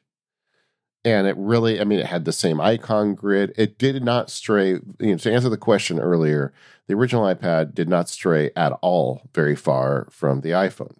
And 1.08 1.26
it 1.26 1.38
really, 1.38 1.80
I 1.80 1.86
mean, 1.86 2.00
it 2.00 2.08
had 2.08 2.26
the 2.26 2.34
same 2.34 2.60
icon 2.60 3.16
grid. 3.16 3.54
It 3.56 3.78
did 3.78 4.04
not 4.04 4.30
stray, 4.30 4.72
you 4.72 4.84
know, 5.00 5.16
to 5.16 5.32
answer 5.32 5.48
the 5.48 5.56
question 5.56 6.02
earlier, 6.02 6.52
the 6.88 6.96
original 6.96 7.24
iPad 7.34 7.74
did 7.74 7.88
not 7.88 8.10
stray 8.10 8.52
at 8.58 8.74
all 8.82 9.22
very 9.34 9.56
far 9.56 10.10
from 10.12 10.42
the 10.42 10.50
iPhone. 10.50 10.98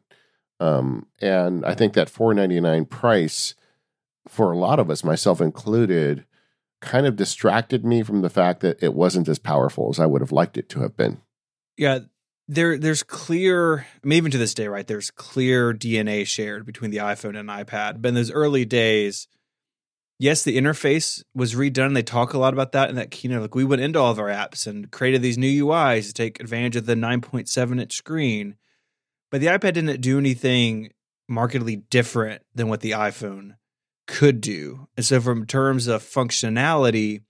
Um, 0.62 1.08
and 1.22 1.66
I 1.66 1.76
think 1.76 1.92
that 1.94 2.10
499 2.10 2.86
price 2.86 3.54
for 4.30 4.54
a 4.54 4.58
lot 4.58 4.80
of 4.80 4.90
us, 4.90 5.04
myself 5.04 5.42
included, 5.42 6.24
kind 6.80 7.06
of 7.06 7.18
distracted 7.18 7.84
me 7.84 8.02
from 8.02 8.22
the 8.22 8.30
fact 8.30 8.62
that 8.62 8.82
it 8.82 8.94
wasn't 8.94 9.28
as 9.28 9.40
powerful 9.40 9.90
as 9.90 10.00
I 10.00 10.06
would 10.06 10.22
have 10.22 10.32
liked 10.32 10.58
it 10.58 10.70
to 10.70 10.80
have 10.80 10.96
been. 10.96 11.20
yeah 11.76 12.00
there 12.48 12.78
there's 12.78 13.04
clear 13.04 13.80
I 13.80 14.08
mean, 14.08 14.18
even 14.18 14.32
to 14.32 14.38
this 14.38 14.54
day 14.54 14.68
right 14.68 14.88
there's 14.88 15.12
clear 15.12 15.74
dna 15.74 16.26
shared 16.26 16.66
between 16.66 16.92
the 16.92 16.98
iphone 16.98 17.38
and 17.38 17.50
ipad 17.50 18.02
but 18.02 18.10
in 18.10 18.16
those 18.16 18.32
early 18.32 18.64
days 18.64 19.28
yes 20.20 20.44
the 20.44 20.58
interface 20.58 21.24
was 21.34 21.56
redone 21.56 21.94
they 21.94 22.04
talk 22.04 22.34
a 22.34 22.38
lot 22.38 22.54
about 22.54 22.72
that 22.72 22.90
in 22.90 22.96
that 22.96 23.12
keynote 23.12 23.42
like 23.42 23.56
we 23.56 23.64
went 23.64 23.82
into 23.82 24.00
all 24.00 24.12
of 24.12 24.20
our 24.20 24.30
apps 24.30 24.68
and 24.68 24.92
created 24.92 25.22
these 25.22 25.38
new 25.38 25.66
uis 25.66 26.08
to 26.08 26.14
take 26.14 26.40
advantage 26.40 26.76
of 26.76 26.86
the 26.86 26.96
9.7 26.96 27.82
inch 27.82 27.94
screen 27.94 28.56
but 29.32 29.42
the 29.42 29.48
ipad 29.48 29.74
didn't 29.74 30.02
do 30.02 30.18
anything 30.18 30.92
markedly 31.28 31.76
different 31.76 32.42
than 32.54 32.68
what 32.68 32.82
the 32.82 32.92
iphone 32.92 33.56
could 34.08 34.40
do 34.42 34.88
and 34.96 35.06
so 35.06 35.20
from 35.20 35.46
terms 35.46 35.88
of 35.88 36.02
functionality 36.02 37.22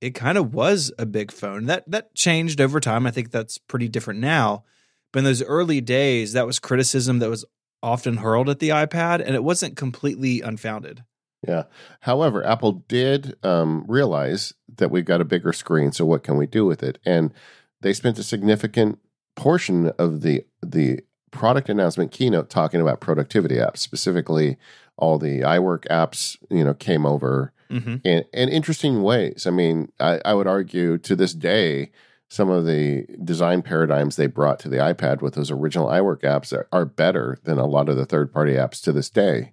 it 0.00 0.10
kind 0.10 0.38
of 0.38 0.54
was 0.54 0.92
a 0.98 1.06
big 1.06 1.32
phone. 1.32 1.66
That 1.66 1.90
that 1.90 2.14
changed 2.14 2.60
over 2.60 2.80
time. 2.80 3.06
I 3.06 3.10
think 3.10 3.30
that's 3.30 3.58
pretty 3.58 3.88
different 3.88 4.20
now. 4.20 4.64
But 5.12 5.20
in 5.20 5.24
those 5.24 5.42
early 5.42 5.80
days, 5.80 6.32
that 6.32 6.46
was 6.46 6.58
criticism 6.58 7.18
that 7.18 7.30
was 7.30 7.44
often 7.82 8.18
hurled 8.18 8.48
at 8.48 8.58
the 8.58 8.70
iPad, 8.70 9.22
and 9.24 9.34
it 9.34 9.44
wasn't 9.44 9.76
completely 9.76 10.40
unfounded. 10.40 11.02
Yeah. 11.46 11.64
However, 12.00 12.44
Apple 12.44 12.84
did 12.88 13.36
um, 13.44 13.84
realize 13.86 14.54
that 14.76 14.90
we've 14.90 15.04
got 15.04 15.20
a 15.20 15.24
bigger 15.24 15.52
screen. 15.52 15.92
So 15.92 16.04
what 16.04 16.24
can 16.24 16.36
we 16.36 16.46
do 16.46 16.64
with 16.66 16.82
it? 16.82 16.98
And 17.04 17.32
they 17.80 17.92
spent 17.92 18.18
a 18.18 18.24
significant 18.24 18.98
portion 19.36 19.92
of 19.98 20.22
the 20.22 20.44
the 20.62 21.00
product 21.30 21.68
announcement 21.68 22.10
keynote 22.10 22.50
talking 22.50 22.80
about 22.80 23.00
productivity 23.00 23.56
apps, 23.56 23.78
specifically 23.78 24.56
all 24.96 25.18
the 25.18 25.40
iWork 25.42 25.86
apps, 25.88 26.36
you 26.50 26.64
know, 26.64 26.74
came 26.74 27.06
over 27.06 27.52
Mm-hmm. 27.70 27.96
in, 28.02 28.24
in 28.32 28.48
interesting 28.48 29.02
ways. 29.02 29.46
I 29.46 29.50
mean, 29.50 29.92
I, 30.00 30.22
I 30.24 30.32
would 30.32 30.46
argue 30.46 30.96
to 30.96 31.14
this 31.14 31.34
day, 31.34 31.90
some 32.30 32.48
of 32.48 32.64
the 32.64 33.06
design 33.22 33.60
paradigms 33.60 34.16
they 34.16 34.26
brought 34.26 34.58
to 34.60 34.70
the 34.70 34.78
iPad 34.78 35.20
with 35.20 35.34
those 35.34 35.50
original 35.50 35.88
iWork 35.88 36.22
apps 36.22 36.50
are, 36.56 36.66
are 36.72 36.86
better 36.86 37.36
than 37.44 37.58
a 37.58 37.66
lot 37.66 37.90
of 37.90 37.96
the 37.96 38.06
third 38.06 38.32
party 38.32 38.52
apps 38.54 38.82
to 38.84 38.92
this 38.92 39.10
day 39.10 39.52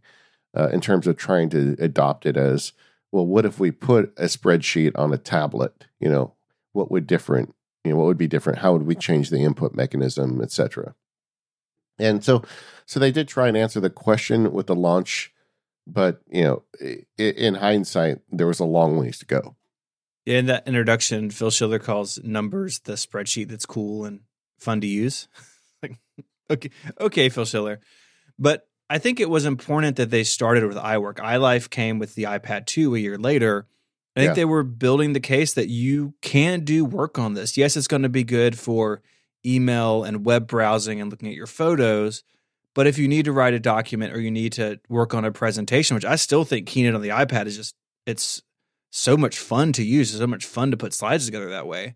uh, 0.56 0.70
in 0.70 0.82
terms 0.82 1.08
of 1.08 1.18
trying 1.18 1.50
to 1.50 1.76
adopt 1.80 2.26
it 2.26 2.38
as 2.38 2.74
well. 3.12 3.26
What 3.26 3.46
if 3.46 3.60
we 3.60 3.72
put 3.72 4.14
a 4.18 4.26
spreadsheet 4.26 4.92
on 4.96 5.14
a 5.14 5.18
tablet? 5.18 5.86
You 6.00 6.10
know, 6.10 6.34
what 6.74 6.92
would 6.92 7.08
different? 7.08 7.54
You 7.84 7.92
know, 7.92 7.98
what 7.98 8.06
would 8.06 8.18
be 8.18 8.28
different? 8.28 8.60
How 8.60 8.74
would 8.74 8.84
we 8.84 8.96
change 8.96 9.30
the 9.30 9.44
input 9.44 9.76
mechanism, 9.76 10.42
etc. 10.42 10.96
And 12.00 12.24
so, 12.24 12.44
so 12.86 13.00
they 13.00 13.12
did 13.12 13.28
try 13.28 13.48
and 13.48 13.56
answer 13.56 13.80
the 13.80 13.90
question 13.90 14.52
with 14.52 14.68
the 14.68 14.76
launch 14.76 15.34
but 15.88 16.22
you 16.30 16.44
know, 16.44 16.64
in 17.18 17.56
hindsight, 17.56 18.20
there 18.32 18.48
was 18.48 18.60
a 18.60 18.66
long 18.66 18.98
ways 18.98 19.20
to 19.20 19.26
go. 19.26 19.56
In 20.26 20.48
that 20.48 20.68
introduction, 20.68 21.30
Phil 21.30 21.52
Schiller 21.52 21.80
calls 21.80 22.20
numbers 22.24 22.80
the 22.80 22.94
spreadsheet 22.94 23.50
that's 23.50 23.66
cool 23.66 24.06
and 24.06 24.22
fun 24.58 24.82
to 24.82 24.88
use. 24.88 25.28
like, 25.84 26.00
okay, 26.50 26.72
okay, 27.00 27.30
Phil 27.30 27.46
Schiller, 27.46 27.80
but 28.40 28.68
I 28.90 29.00
think 29.00 29.20
it 29.20 29.30
was 29.30 29.46
important 29.46 29.96
that 29.98 30.12
they 30.12 30.24
started 30.24 30.64
with 30.66 30.78
iWork. 30.78 31.16
iLife 31.16 31.70
came 31.70 31.98
with 31.98 32.16
the 32.16 32.24
iPad 32.24 32.66
2 32.66 32.96
a 32.96 33.00
year 33.00 33.18
later. 33.18 33.68
I 34.16 34.22
think 34.22 34.30
yeah. 34.30 34.36
they 34.36 34.46
were 34.46 34.64
building 34.64 35.14
the 35.14 35.20
case 35.20 35.54
that 35.54 35.68
you 35.68 36.14
can 36.22 36.64
do 36.64 36.86
work 36.86 37.18
on 37.18 37.34
this. 37.34 37.58
Yes, 37.58 37.76
it's 37.76 37.88
going 37.88 38.04
to 38.04 38.10
be 38.10 38.24
good 38.24 38.58
for 38.58 39.02
email 39.46 40.04
and 40.04 40.26
web 40.26 40.48
browsing 40.48 41.02
and 41.02 41.12
looking 41.12 41.30
at 41.30 41.36
your 41.36 41.48
photos, 41.48 42.24
but 42.74 42.88
if 42.88 42.98
you 42.98 43.08
need 43.08 43.26
to 43.26 43.32
write 43.32 43.54
a 43.54 43.60
document 43.60 44.14
or 44.14 44.20
you 44.20 44.30
need 44.30 44.52
to 44.54 44.80
work 44.90 45.14
on 45.14 45.26
a 45.26 45.32
presentation, 45.32 45.96
which 45.96 46.06
I 46.06 46.16
still 46.18 46.44
think 46.44 46.68
Keynote 46.68 46.96
on 46.96 47.02
the 47.02 47.10
iPad 47.10 47.46
is 47.46 47.56
just 47.56 47.76
it's 48.06 48.44
so 48.92 49.18
much 49.18 49.40
fun 49.40 49.74
to 49.74 49.84
use, 49.84 50.12
it's 50.12 50.20
so 50.20 50.28
much 50.28 50.46
fun 50.46 50.72
to 50.72 50.78
put 50.78 50.94
slides 50.94 51.26
together 51.26 51.50
that 51.50 51.68
way. 51.68 51.96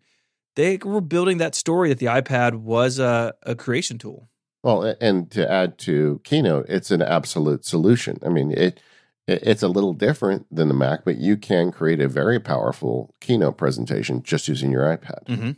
They 0.56 0.78
were 0.78 1.02
building 1.02 1.38
that 1.38 1.56
story 1.56 1.90
that 1.90 2.00
the 2.00 2.08
iPad 2.08 2.56
was 2.56 2.98
a, 2.98 3.34
a 3.44 3.56
creation 3.56 3.98
tool. 3.98 4.30
Well, 4.64 4.96
and 5.00 5.32
to 5.32 5.50
add 5.50 5.78
to 5.80 6.20
Keynote, 6.24 6.66
it's 6.68 6.92
an 6.92 7.02
absolute 7.02 7.66
solution. 7.66 8.20
I 8.26 8.30
mean, 8.30 8.52
it 8.52 8.82
it's 9.28 9.64
a 9.64 9.68
little 9.68 9.94
different 9.94 10.48
than 10.54 10.68
the 10.68 10.74
Mac, 10.74 11.06
but 11.06 11.18
you 11.18 11.38
can 11.38 11.72
create 11.72 12.02
a 12.02 12.08
very 12.08 12.40
powerful 12.40 13.14
Keynote 13.22 13.58
presentation 13.58 14.24
just 14.24 14.48
using 14.48 14.72
your 14.72 14.84
iPad. 14.84 15.26
Mm-hmm. 15.26 15.52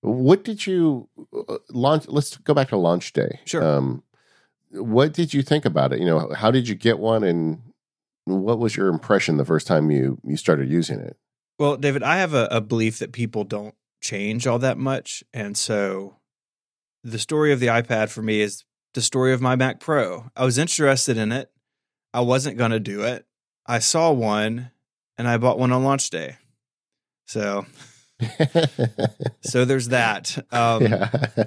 What 0.00 0.42
did 0.44 0.66
you 0.66 1.08
uh, 1.48 1.58
launch? 1.70 2.08
Let's 2.08 2.36
go 2.38 2.52
back 2.52 2.68
to 2.70 2.76
launch 2.76 3.12
day. 3.12 3.40
Sure. 3.44 3.62
Um, 3.62 4.02
what 4.72 5.12
did 5.12 5.32
you 5.32 5.42
think 5.42 5.64
about 5.64 5.92
it? 5.92 6.00
You 6.00 6.06
know, 6.06 6.32
how 6.34 6.50
did 6.50 6.68
you 6.68 6.74
get 6.74 6.98
one, 6.98 7.22
and 7.22 7.62
what 8.24 8.58
was 8.58 8.76
your 8.76 8.88
impression 8.88 9.36
the 9.36 9.44
first 9.44 9.66
time 9.66 9.90
you 9.90 10.18
you 10.24 10.36
started 10.36 10.68
using 10.68 10.98
it? 10.98 11.16
Well, 11.58 11.76
David, 11.76 12.02
I 12.02 12.16
have 12.16 12.34
a, 12.34 12.48
a 12.50 12.60
belief 12.60 12.98
that 12.98 13.12
people 13.12 13.44
don't 13.44 13.74
change 14.00 14.46
all 14.46 14.58
that 14.58 14.78
much, 14.78 15.22
and 15.32 15.56
so 15.56 16.16
the 17.04 17.18
story 17.18 17.52
of 17.52 17.60
the 17.60 17.66
iPad 17.66 18.10
for 18.10 18.22
me 18.22 18.40
is 18.40 18.64
the 18.94 19.02
story 19.02 19.32
of 19.32 19.40
my 19.40 19.56
Mac 19.56 19.80
Pro. 19.80 20.30
I 20.36 20.44
was 20.44 20.58
interested 20.58 21.16
in 21.16 21.32
it. 21.32 21.50
I 22.14 22.20
wasn't 22.20 22.58
going 22.58 22.72
to 22.72 22.80
do 22.80 23.02
it. 23.02 23.26
I 23.66 23.78
saw 23.78 24.12
one 24.12 24.70
and 25.16 25.26
I 25.26 25.38
bought 25.38 25.58
one 25.58 25.72
on 25.72 25.84
launch 25.84 26.10
day. 26.10 26.36
So 27.26 27.66
so 29.42 29.64
there's 29.64 29.88
that. 29.88 30.38
Um, 30.52 30.82
yeah 30.82 31.44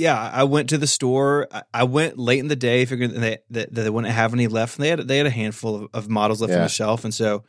yeah, 0.00 0.30
I 0.32 0.44
went 0.44 0.70
to 0.70 0.78
the 0.78 0.86
store. 0.86 1.48
I 1.72 1.84
went 1.84 2.18
late 2.18 2.38
in 2.38 2.48
the 2.48 2.56
day, 2.56 2.84
figuring 2.84 3.12
that 3.12 3.44
they, 3.50 3.66
that 3.66 3.74
they 3.74 3.90
wouldn't 3.90 4.12
have 4.12 4.32
any 4.32 4.46
left. 4.46 4.76
And 4.76 4.84
they 4.84 4.88
had 4.88 5.06
they 5.06 5.18
had 5.18 5.26
a 5.26 5.30
handful 5.30 5.76
of, 5.76 5.88
of 5.92 6.08
models 6.08 6.40
left 6.40 6.52
yeah. 6.52 6.58
on 6.58 6.62
the 6.64 6.68
shelf, 6.68 7.04
and 7.04 7.12
so 7.12 7.44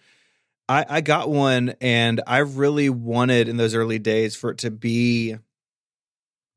I, 0.67 0.85
I 0.87 1.01
got 1.01 1.29
one. 1.29 1.75
And 1.81 2.21
I 2.27 2.39
really 2.39 2.89
wanted 2.89 3.47
in 3.47 3.57
those 3.57 3.73
early 3.73 3.99
days 3.99 4.35
for 4.35 4.51
it 4.51 4.59
to 4.59 4.71
be 4.71 5.37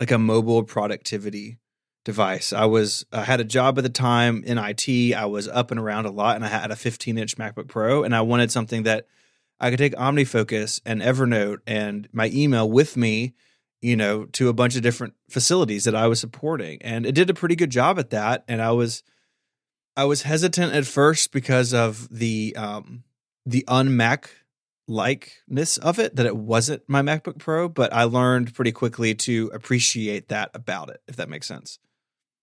like 0.05 0.11
a 0.11 0.19
mobile 0.19 0.63
productivity 0.63 1.59
device. 2.05 2.53
I 2.53 2.67
was 2.67 3.07
I 3.11 3.25
had 3.25 3.41
a 3.41 3.45
job 3.45 3.79
at 3.79 3.85
the 3.85 3.91
time 3.91 4.45
in 4.45 4.59
IT. 4.59 5.15
I 5.15 5.25
was 5.25 5.49
up 5.49 5.71
and 5.71 5.81
around 5.81 6.05
a 6.07 6.11
lot, 6.11 6.37
and 6.37 6.45
I 6.45 6.49
had 6.49 6.71
a 6.71 6.77
15 6.77 7.17
inch 7.17 7.37
MacBook 7.37 7.69
Pro, 7.69 8.05
and 8.05 8.15
I 8.15 8.21
wanted 8.21 8.53
something 8.53 8.83
that 8.83 9.07
I 9.59 9.71
could 9.71 9.79
take 9.79 9.95
OmniFocus 9.95 10.83
and 10.85 11.01
Evernote 11.01 11.59
and 11.67 12.09
my 12.13 12.31
email 12.35 12.71
with 12.71 12.97
me 12.97 13.35
you 13.85 13.97
know, 13.97 14.25
to 14.25 14.49
a 14.49 14.55
bunch 14.55 14.77
of 14.77 14.83
different 14.83 15.13
facilities 15.29 15.85
that 15.85 15.95
I 15.95 16.07
was 16.07 16.19
supporting. 16.19 16.81
And 16.81 17.05
it 17.05 17.15
did 17.15 17.29
a 17.29 17.35
pretty 17.35 17.55
good 17.55 17.69
job 17.69 17.99
at 17.99 18.09
that. 18.11 18.43
And 18.49 18.63
I 18.63 18.71
was 18.71 19.03
I 19.95 20.05
was 20.07 20.23
hesitant 20.23 20.73
at 20.73 20.87
first 20.87 21.33
because 21.33 21.75
of 21.75 22.09
the 22.11 22.57
um 22.57 23.05
the 23.45 23.63
unmac 23.69 24.31
likeness 24.87 25.79
of 25.79 25.99
it, 25.99 26.17
that 26.17 26.27
it 26.27 26.37
wasn't 26.37 26.83
my 26.89 27.03
MacBook 27.03 27.39
Pro, 27.39 27.69
but 27.69 27.93
I 27.93 28.05
learned 28.05 28.55
pretty 28.55 28.73
quickly 28.73 29.15
to 29.15 29.51
appreciate 29.55 30.29
that 30.29 30.51
about 30.55 30.91
it, 30.91 31.01
if 31.09 31.17
that 31.17 31.29
makes 31.29 31.47
sense. 31.47 31.79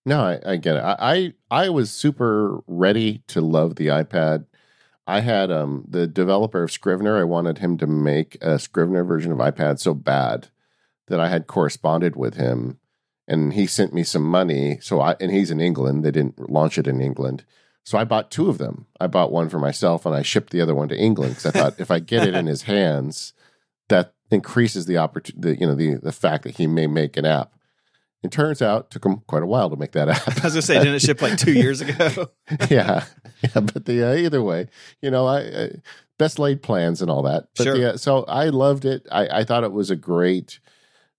No, 0.05 0.21
I, 0.21 0.39
I 0.45 0.55
get 0.55 0.77
it. 0.77 0.83
I, 0.83 0.95
I 0.99 1.33
I 1.65 1.69
was 1.69 1.91
super 1.91 2.59
ready 2.65 3.23
to 3.27 3.41
love 3.41 3.75
the 3.75 3.87
iPad. 3.87 4.45
I 5.05 5.19
had 5.19 5.51
um 5.51 5.85
the 5.87 6.07
developer 6.07 6.63
of 6.63 6.71
Scrivener. 6.71 7.19
I 7.19 7.23
wanted 7.23 7.59
him 7.59 7.77
to 7.77 7.87
make 7.87 8.37
a 8.41 8.57
Scrivener 8.57 9.03
version 9.03 9.31
of 9.31 9.37
iPad 9.37 9.79
so 9.79 9.93
bad 9.93 10.47
that 11.07 11.19
I 11.19 11.27
had 11.27 11.45
corresponded 11.45 12.15
with 12.15 12.35
him 12.35 12.79
and 13.27 13.53
he 13.53 13.65
sent 13.65 13.93
me 13.93 14.03
some 14.03 14.23
money. 14.23 14.77
So 14.81 14.99
I, 14.99 15.15
and 15.19 15.31
he's 15.31 15.51
in 15.51 15.61
England. 15.61 16.03
They 16.03 16.11
didn't 16.11 16.49
launch 16.49 16.77
it 16.77 16.87
in 16.87 16.99
England. 16.99 17.45
So 17.83 17.97
I 17.97 18.03
bought 18.03 18.31
two 18.31 18.49
of 18.49 18.57
them. 18.57 18.85
I 18.99 19.07
bought 19.07 19.31
one 19.31 19.49
for 19.49 19.59
myself 19.59 20.05
and 20.05 20.15
I 20.15 20.21
shipped 20.21 20.51
the 20.51 20.61
other 20.61 20.75
one 20.75 20.87
to 20.89 20.97
England 20.97 21.35
because 21.35 21.47
I 21.47 21.51
thought 21.51 21.79
if 21.79 21.89
I 21.91 21.99
get 21.99 22.27
it 22.27 22.35
in 22.35 22.45
his 22.45 22.63
hands, 22.63 23.33
that 23.89 24.13
increases 24.29 24.85
the 24.85 24.97
opportunity, 24.97 25.59
you 25.59 25.67
know, 25.67 25.75
the, 25.75 25.95
the 25.95 26.11
fact 26.11 26.43
that 26.43 26.57
he 26.57 26.67
may 26.67 26.87
make 26.87 27.17
an 27.17 27.25
app. 27.25 27.53
It 28.23 28.31
turns 28.31 28.61
out 28.61 28.85
it 28.85 28.89
took 28.91 29.05
him 29.05 29.23
quite 29.25 29.41
a 29.41 29.47
while 29.47 29.69
to 29.71 29.75
make 29.75 29.93
that 29.93 30.09
app. 30.09 30.27
I 30.27 30.43
was 30.43 30.53
gonna 30.53 30.61
say, 30.61 30.77
didn't 30.77 30.95
it 30.95 31.01
ship 31.01 31.21
like 31.23 31.39
two 31.39 31.53
years 31.53 31.81
ago? 31.81 32.29
yeah, 32.69 33.05
yeah. 33.41 33.61
But 33.61 33.85
the 33.85 34.11
uh, 34.11 34.13
either 34.13 34.43
way, 34.43 34.67
you 35.01 35.09
know, 35.09 35.25
I, 35.25 35.39
I, 35.39 35.69
best 36.19 36.37
laid 36.37 36.61
plans 36.61 37.01
and 37.01 37.09
all 37.09 37.23
that. 37.23 37.47
But 37.57 37.63
sure. 37.63 37.77
the, 37.77 37.93
uh, 37.93 37.97
so 37.97 38.23
I 38.25 38.49
loved 38.49 38.85
it. 38.85 39.07
I, 39.11 39.39
I 39.39 39.43
thought 39.43 39.63
it 39.63 39.71
was 39.71 39.89
a 39.89 39.95
great 39.95 40.59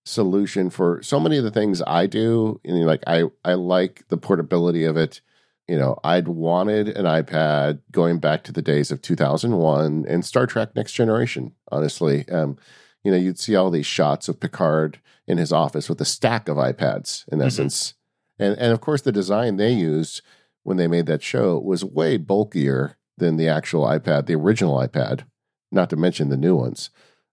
solution 0.04 0.71
for 0.71 1.02
so 1.02 1.19
many 1.19 1.37
of 1.38 1.45
the 1.45 1.50
things 1.50 1.83
I 1.85 2.07
do. 2.07 2.61
And 2.64 2.87
like 2.87 3.02
I 3.07 3.25
I 3.45 3.54
like 3.54 4.04
the 4.09 4.16
portability 4.16 4.85
of 4.85 4.97
it. 4.97 5.21
You 5.69 5.78
know, 5.78 5.99
I'd 6.02 6.28
wanted 6.28 6.88
an 6.88 7.04
iPad 7.04 7.81
going 7.90 8.19
back 8.19 8.42
to 8.45 8.52
the 8.52 8.62
days 8.62 8.90
of 8.90 9.00
2001 9.00 10.04
and 10.09 10.25
Star 10.25 10.47
Trek 10.47 10.75
Next 10.75 10.92
Generation, 10.92 11.52
honestly. 11.71 12.28
Um, 12.28 12.59
you 13.04 13.11
know, 13.11 13.16
you'd 13.16 13.38
see 13.38 13.57
all 13.57 13.71
these 13.71 13.87
shots 13.87 14.28
of 14.28 14.40
Picard 14.40 15.00
in 15.26 15.38
his 15.38 15.52
office 15.52 15.88
with 15.88 16.00
a 16.00 16.04
stack 16.04 16.49
of 16.49 16.57
iPads 16.57 17.26
in 17.28 17.38
mm-hmm. 17.38 17.47
essence. 17.47 17.95
And 18.38 18.57
and 18.59 18.73
of 18.73 18.81
course 18.81 19.02
the 19.02 19.12
design 19.12 19.57
they 19.57 19.73
used 19.73 20.23
when 20.62 20.76
they 20.76 20.87
made 20.87 21.07
that 21.07 21.23
show 21.23 21.59
was 21.59 21.85
way 21.85 22.16
bulkier 22.16 22.97
than 23.19 23.37
the 23.37 23.49
actual 23.49 23.85
iPad, 23.85 24.26
the 24.26 24.35
original 24.35 24.78
iPad, 24.78 25.25
not 25.71 25.90
to 25.90 25.97
mention 25.97 26.28
the 26.28 26.37
new 26.37 26.57
ones. 26.57 26.90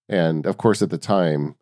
And 0.08 0.46
of 0.46 0.58
course 0.58 0.82
at 0.82 0.90
the 0.90 0.98
time 0.98 1.56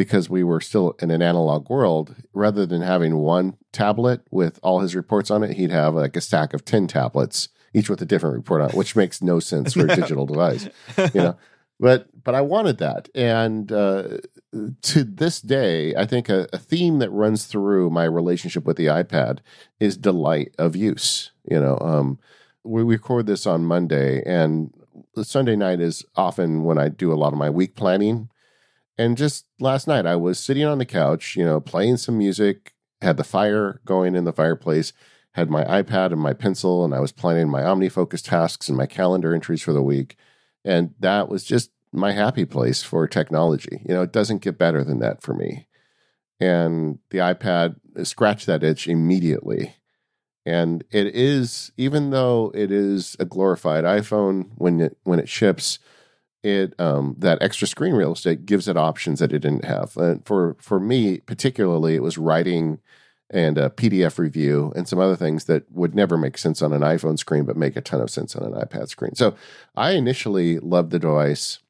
because 0.00 0.30
we 0.30 0.42
were 0.42 0.62
still 0.62 0.96
in 1.02 1.10
an 1.10 1.20
analog 1.20 1.68
world, 1.68 2.16
rather 2.32 2.64
than 2.64 2.80
having 2.80 3.18
one 3.18 3.54
tablet 3.70 4.22
with 4.30 4.58
all 4.62 4.80
his 4.80 4.96
reports 4.96 5.30
on 5.30 5.42
it, 5.42 5.58
he'd 5.58 5.70
have 5.70 5.94
like 5.94 6.16
a 6.16 6.22
stack 6.22 6.54
of 6.54 6.64
10 6.64 6.86
tablets, 6.86 7.50
each 7.74 7.90
with 7.90 8.00
a 8.00 8.06
different 8.06 8.34
report 8.34 8.62
on 8.62 8.70
it, 8.70 8.74
which 8.74 8.96
makes 8.96 9.20
no 9.20 9.38
sense 9.40 9.74
for 9.74 9.84
a 9.84 9.88
digital 9.94 10.24
device, 10.24 10.70
you 10.96 11.20
know. 11.20 11.36
But 11.78 12.08
but 12.24 12.34
I 12.34 12.40
wanted 12.40 12.78
that. 12.78 13.10
And 13.14 13.70
uh, 13.70 14.16
to 14.80 15.04
this 15.04 15.42
day, 15.42 15.94
I 15.94 16.06
think 16.06 16.30
a, 16.30 16.48
a 16.50 16.56
theme 16.56 16.98
that 17.00 17.10
runs 17.10 17.44
through 17.44 17.90
my 17.90 18.04
relationship 18.04 18.64
with 18.64 18.78
the 18.78 18.86
iPad 18.86 19.40
is 19.80 19.98
delight 19.98 20.54
of 20.58 20.74
use. 20.74 21.30
You 21.44 21.60
know, 21.60 21.76
um, 21.78 22.18
we 22.64 22.82
record 22.82 23.26
this 23.26 23.46
on 23.46 23.66
Monday, 23.66 24.22
and 24.24 24.72
Sunday 25.22 25.56
night 25.56 25.80
is 25.80 26.06
often 26.16 26.64
when 26.64 26.78
I 26.78 26.88
do 26.88 27.12
a 27.12 27.20
lot 27.20 27.34
of 27.34 27.38
my 27.38 27.50
week 27.50 27.76
planning 27.76 28.29
and 29.00 29.16
just 29.16 29.46
last 29.58 29.88
night, 29.88 30.04
I 30.04 30.16
was 30.16 30.38
sitting 30.38 30.66
on 30.66 30.76
the 30.76 30.84
couch, 30.84 31.34
you 31.34 31.42
know, 31.42 31.58
playing 31.58 31.96
some 31.96 32.18
music, 32.18 32.74
had 33.00 33.16
the 33.16 33.24
fire 33.24 33.80
going 33.86 34.14
in 34.14 34.24
the 34.24 34.32
fireplace, 34.32 34.92
had 35.32 35.48
my 35.48 35.64
iPad 35.64 36.12
and 36.12 36.20
my 36.20 36.34
pencil, 36.34 36.84
and 36.84 36.92
I 36.94 37.00
was 37.00 37.10
planning 37.10 37.48
my 37.48 37.62
OmniFocus 37.62 38.22
tasks 38.22 38.68
and 38.68 38.76
my 38.76 38.84
calendar 38.84 39.34
entries 39.34 39.62
for 39.62 39.72
the 39.72 39.82
week. 39.82 40.16
And 40.66 40.94
that 41.00 41.30
was 41.30 41.44
just 41.44 41.70
my 41.92 42.12
happy 42.12 42.44
place 42.44 42.82
for 42.82 43.08
technology. 43.08 43.80
You 43.88 43.94
know, 43.94 44.02
it 44.02 44.12
doesn't 44.12 44.42
get 44.42 44.58
better 44.58 44.84
than 44.84 44.98
that 44.98 45.22
for 45.22 45.32
me. 45.32 45.66
And 46.38 46.98
the 47.08 47.18
iPad 47.18 47.76
scratched 48.06 48.44
that 48.48 48.62
itch 48.62 48.86
immediately. 48.86 49.76
And 50.44 50.84
it 50.90 51.06
is, 51.16 51.72
even 51.78 52.10
though 52.10 52.52
it 52.54 52.70
is 52.70 53.16
a 53.18 53.24
glorified 53.24 53.84
iPhone 53.84 54.50
when 54.56 54.78
it 54.82 54.98
when 55.04 55.20
it 55.20 55.28
ships, 55.30 55.78
it 56.42 56.78
um, 56.80 57.16
that 57.18 57.42
extra 57.42 57.66
screen 57.66 57.94
real 57.94 58.12
estate 58.12 58.46
gives 58.46 58.68
it 58.68 58.76
options 58.76 59.18
that 59.20 59.32
it 59.32 59.40
didn't 59.40 59.64
have. 59.64 59.96
And 59.96 60.24
for 60.24 60.56
for 60.60 60.80
me 60.80 61.18
particularly, 61.18 61.94
it 61.94 62.02
was 62.02 62.18
writing 62.18 62.80
and 63.30 63.58
a 63.58 63.70
PDF 63.70 64.18
review 64.18 64.72
and 64.74 64.88
some 64.88 64.98
other 64.98 65.14
things 65.14 65.44
that 65.44 65.70
would 65.70 65.94
never 65.94 66.18
make 66.18 66.36
sense 66.36 66.60
on 66.62 66.72
an 66.72 66.80
iPhone 66.80 67.18
screen, 67.18 67.44
but 67.44 67.56
make 67.56 67.76
a 67.76 67.80
ton 67.80 68.00
of 68.00 68.10
sense 68.10 68.34
on 68.34 68.44
an 68.44 68.60
iPad 68.60 68.88
screen. 68.88 69.14
So 69.14 69.36
I 69.76 69.92
initially 69.92 70.58
loved 70.58 70.90
the 70.90 70.98
device, 70.98 71.60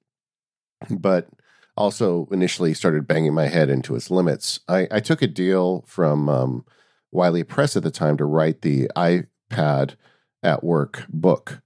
but 0.89 1.29
also 1.77 2.29
initially 2.31 2.73
started 2.73 3.07
banging 3.07 3.35
my 3.35 3.47
head 3.47 3.69
into 3.69 3.95
its 3.95 4.11
limits. 4.11 4.61
I, 4.69 4.89
I 4.91 5.01
took 5.01 5.21
a 5.21 5.27
deal 5.27 5.85
from 5.87 6.29
um, 6.29 6.65
Wiley 7.13 7.45
Press 7.45 7.77
at 7.77 7.83
the 7.83 7.91
time 7.91 8.17
to 8.17 8.25
write 8.25 8.63
the 8.63 8.91
iPad 8.97 9.97
at 10.43 10.65
work 10.65 11.05
book. 11.11 11.61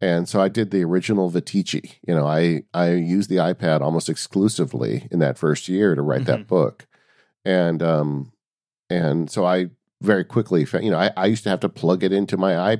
And 0.00 0.28
so 0.28 0.40
I 0.40 0.48
did 0.48 0.70
the 0.70 0.82
original 0.84 1.30
Vitici. 1.30 1.96
You 2.06 2.14
know, 2.14 2.26
I 2.26 2.62
I 2.72 2.92
used 2.92 3.28
the 3.28 3.36
iPad 3.36 3.80
almost 3.80 4.08
exclusively 4.08 5.06
in 5.10 5.18
that 5.18 5.38
first 5.38 5.68
year 5.68 5.94
to 5.94 6.02
write 6.02 6.22
mm-hmm. 6.22 6.30
that 6.30 6.46
book. 6.46 6.86
And 7.44 7.82
um 7.82 8.32
and 8.88 9.30
so 9.30 9.44
I 9.44 9.70
very 10.00 10.24
quickly, 10.24 10.66
you 10.82 10.90
know, 10.90 10.98
I, 10.98 11.10
I 11.16 11.26
used 11.26 11.44
to 11.44 11.50
have 11.50 11.60
to 11.60 11.68
plug 11.68 12.02
it 12.02 12.12
into 12.12 12.36
my 12.36 12.56
i 12.56 12.78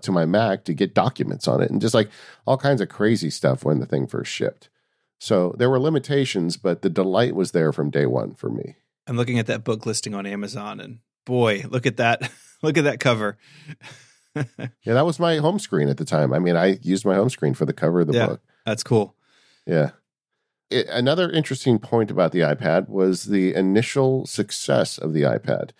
to 0.00 0.12
my 0.12 0.24
Mac 0.24 0.64
to 0.64 0.74
get 0.74 0.94
documents 0.94 1.48
on 1.48 1.60
it, 1.60 1.70
and 1.70 1.80
just 1.80 1.94
like 1.94 2.08
all 2.46 2.56
kinds 2.56 2.80
of 2.80 2.88
crazy 2.88 3.30
stuff 3.30 3.64
when 3.64 3.80
the 3.80 3.86
thing 3.86 4.06
first 4.06 4.30
shipped. 4.30 4.68
So 5.18 5.54
there 5.58 5.70
were 5.70 5.80
limitations, 5.80 6.56
but 6.56 6.82
the 6.82 6.90
delight 6.90 7.34
was 7.34 7.52
there 7.52 7.72
from 7.72 7.90
day 7.90 8.06
one 8.06 8.34
for 8.34 8.50
me. 8.50 8.76
I'm 9.06 9.16
looking 9.16 9.38
at 9.38 9.46
that 9.46 9.64
book 9.64 9.84
listing 9.86 10.14
on 10.14 10.26
Amazon, 10.26 10.80
and 10.80 10.98
boy, 11.24 11.64
look 11.68 11.86
at 11.86 11.96
that! 11.96 12.30
look 12.62 12.78
at 12.78 12.84
that 12.84 13.00
cover. 13.00 13.36
yeah, 14.34 14.94
that 14.94 15.06
was 15.06 15.18
my 15.18 15.36
home 15.36 15.58
screen 15.58 15.88
at 15.88 15.96
the 15.96 16.04
time. 16.04 16.32
I 16.32 16.38
mean, 16.38 16.56
I 16.56 16.78
used 16.82 17.04
my 17.04 17.14
home 17.14 17.30
screen 17.30 17.54
for 17.54 17.66
the 17.66 17.72
cover 17.72 18.00
of 18.00 18.08
the 18.08 18.14
yeah, 18.14 18.26
book. 18.26 18.40
That's 18.64 18.82
cool. 18.82 19.14
Yeah 19.66 19.90
it, 20.74 20.88
another 20.88 21.30
interesting 21.30 21.78
point 21.78 22.10
about 22.10 22.32
the 22.32 22.40
iPad 22.40 22.88
was 22.88 23.24
the 23.24 23.54
initial 23.54 24.26
success 24.26 24.98
of 24.98 25.12
the 25.12 25.22
iPad, 25.22 25.70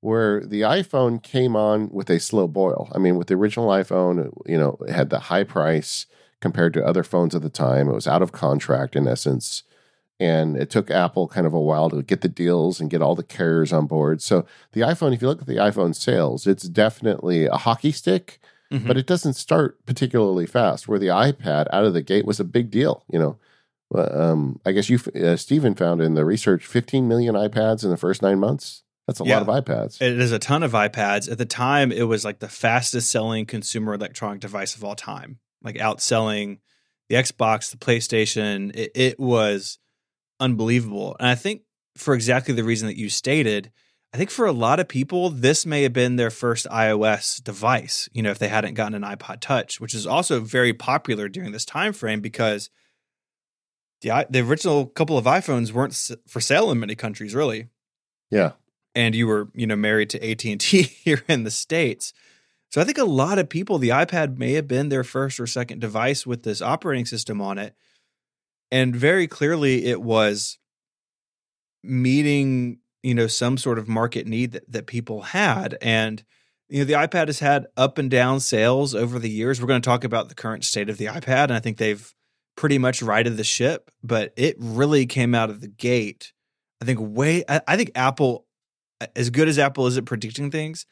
where 0.00 0.44
the 0.44 0.62
iPhone 0.62 1.22
came 1.22 1.54
on 1.54 1.90
with 1.90 2.08
a 2.10 2.18
slow 2.18 2.48
boil. 2.48 2.88
I 2.92 2.98
mean, 2.98 3.16
with 3.16 3.28
the 3.28 3.34
original 3.34 3.68
iPhone, 3.68 4.32
you 4.46 4.58
know, 4.58 4.78
it 4.86 4.92
had 4.92 5.10
the 5.10 5.18
high 5.18 5.44
price 5.44 6.06
compared 6.40 6.72
to 6.74 6.86
other 6.86 7.02
phones 7.02 7.34
at 7.34 7.42
the 7.42 7.50
time. 7.50 7.88
It 7.88 7.94
was 7.94 8.06
out 8.06 8.22
of 8.22 8.32
contract 8.32 8.96
in 8.96 9.08
essence. 9.08 9.64
And 10.20 10.56
it 10.56 10.68
took 10.68 10.90
Apple 10.90 11.28
kind 11.28 11.46
of 11.46 11.54
a 11.54 11.60
while 11.60 11.90
to 11.90 12.02
get 12.02 12.22
the 12.22 12.28
deals 12.28 12.80
and 12.80 12.90
get 12.90 13.02
all 13.02 13.14
the 13.14 13.22
carriers 13.22 13.72
on 13.72 13.86
board. 13.86 14.20
So 14.20 14.46
the 14.72 14.80
iPhone, 14.80 15.14
if 15.14 15.22
you 15.22 15.28
look 15.28 15.40
at 15.40 15.46
the 15.46 15.56
iPhone 15.56 15.94
sales, 15.94 16.46
it's 16.46 16.64
definitely 16.64 17.46
a 17.46 17.56
hockey 17.56 17.92
stick, 17.92 18.40
mm-hmm. 18.72 18.86
but 18.86 18.96
it 18.96 19.06
doesn't 19.06 19.34
start 19.34 19.84
particularly 19.86 20.46
fast. 20.46 20.88
Where 20.88 20.98
the 20.98 21.06
iPad 21.06 21.66
out 21.72 21.84
of 21.84 21.94
the 21.94 22.02
gate 22.02 22.26
was 22.26 22.40
a 22.40 22.44
big 22.44 22.70
deal. 22.70 23.04
You 23.08 23.18
know, 23.20 23.38
um, 23.94 24.60
I 24.66 24.72
guess 24.72 24.90
you, 24.90 24.98
uh, 25.14 25.36
Stephen, 25.36 25.74
found 25.74 26.02
in 26.02 26.14
the 26.14 26.24
research 26.24 26.66
15 26.66 27.06
million 27.06 27.34
iPads 27.34 27.84
in 27.84 27.90
the 27.90 27.96
first 27.96 28.20
nine 28.20 28.38
months. 28.38 28.82
That's 29.06 29.20
a 29.20 29.24
yeah, 29.24 29.38
lot 29.38 29.48
of 29.48 29.64
iPads. 29.64 30.02
It 30.02 30.20
is 30.20 30.32
a 30.32 30.38
ton 30.38 30.62
of 30.62 30.72
iPads. 30.72 31.30
At 31.30 31.38
the 31.38 31.46
time, 31.46 31.90
it 31.90 32.02
was 32.02 32.26
like 32.26 32.40
the 32.40 32.48
fastest 32.48 33.10
selling 33.10 33.46
consumer 33.46 33.94
electronic 33.94 34.40
device 34.40 34.76
of 34.76 34.84
all 34.84 34.94
time, 34.94 35.38
like 35.62 35.76
outselling 35.76 36.58
the 37.08 37.14
Xbox, 37.14 37.70
the 37.70 37.78
PlayStation. 37.78 38.70
It, 38.76 38.90
it 38.94 39.20
was 39.20 39.78
unbelievable. 40.40 41.16
And 41.18 41.28
I 41.28 41.34
think 41.34 41.62
for 41.96 42.14
exactly 42.14 42.54
the 42.54 42.64
reason 42.64 42.88
that 42.88 42.96
you 42.96 43.08
stated, 43.08 43.70
I 44.12 44.16
think 44.16 44.30
for 44.30 44.46
a 44.46 44.52
lot 44.52 44.80
of 44.80 44.88
people, 44.88 45.30
this 45.30 45.66
may 45.66 45.82
have 45.82 45.92
been 45.92 46.16
their 46.16 46.30
first 46.30 46.66
iOS 46.66 47.42
device, 47.42 48.08
you 48.12 48.22
know, 48.22 48.30
if 48.30 48.38
they 48.38 48.48
hadn't 48.48 48.74
gotten 48.74 48.94
an 48.94 49.02
iPod 49.02 49.40
Touch, 49.40 49.80
which 49.80 49.94
is 49.94 50.06
also 50.06 50.40
very 50.40 50.72
popular 50.72 51.28
during 51.28 51.52
this 51.52 51.64
time 51.64 51.92
frame 51.92 52.20
because– 52.20 52.70
the 54.00 54.26
the 54.30 54.40
original 54.40 54.86
couple 54.86 55.18
of 55.18 55.24
iPhones 55.24 55.72
weren't 55.72 56.10
for 56.26 56.40
sale 56.40 56.70
in 56.70 56.80
many 56.80 56.94
countries, 56.94 57.34
really. 57.34 57.68
Yeah, 58.30 58.52
and 58.94 59.14
you 59.14 59.26
were 59.26 59.48
you 59.54 59.66
know 59.66 59.76
married 59.76 60.10
to 60.10 60.30
AT 60.30 60.44
and 60.44 60.60
T 60.60 60.82
here 61.04 61.22
in 61.28 61.44
the 61.44 61.50
states, 61.50 62.12
so 62.70 62.80
I 62.80 62.84
think 62.84 62.98
a 62.98 63.04
lot 63.04 63.38
of 63.38 63.48
people 63.48 63.78
the 63.78 63.90
iPad 63.90 64.38
may 64.38 64.52
have 64.52 64.68
been 64.68 64.88
their 64.88 65.04
first 65.04 65.40
or 65.40 65.46
second 65.46 65.80
device 65.80 66.26
with 66.26 66.42
this 66.42 66.62
operating 66.62 67.06
system 67.06 67.40
on 67.40 67.58
it, 67.58 67.74
and 68.70 68.94
very 68.94 69.26
clearly 69.26 69.86
it 69.86 70.00
was 70.00 70.58
meeting 71.82 72.78
you 73.02 73.14
know 73.14 73.26
some 73.26 73.56
sort 73.56 73.78
of 73.78 73.88
market 73.88 74.26
need 74.26 74.52
that, 74.52 74.70
that 74.70 74.86
people 74.86 75.22
had 75.22 75.78
and 75.80 76.24
you 76.68 76.80
know 76.80 76.84
the 76.84 76.92
ipad 76.92 77.28
has 77.28 77.38
had 77.38 77.66
up 77.76 77.98
and 77.98 78.10
down 78.10 78.40
sales 78.40 78.94
over 78.94 79.18
the 79.18 79.30
years 79.30 79.60
we're 79.60 79.68
going 79.68 79.80
to 79.80 79.88
talk 79.88 80.04
about 80.04 80.28
the 80.28 80.34
current 80.34 80.64
state 80.64 80.90
of 80.90 80.98
the 80.98 81.06
ipad 81.06 81.44
and 81.44 81.54
i 81.54 81.60
think 81.60 81.78
they've 81.78 82.14
pretty 82.58 82.76
much 82.76 83.00
righted 83.00 83.36
the 83.36 83.44
ship, 83.44 83.88
but 84.02 84.32
it 84.36 84.56
really 84.58 85.06
came 85.06 85.32
out 85.32 85.48
of 85.48 85.60
the 85.60 85.68
gate. 85.68 86.32
I 86.82 86.84
think 86.84 86.98
way. 87.00 87.44
I, 87.48 87.60
I 87.68 87.76
think 87.76 87.92
Apple, 87.94 88.46
as 89.14 89.30
good 89.30 89.46
as 89.46 89.60
Apple 89.60 89.86
is 89.86 89.96
at 89.96 90.04
predicting 90.04 90.50
things, 90.50 90.84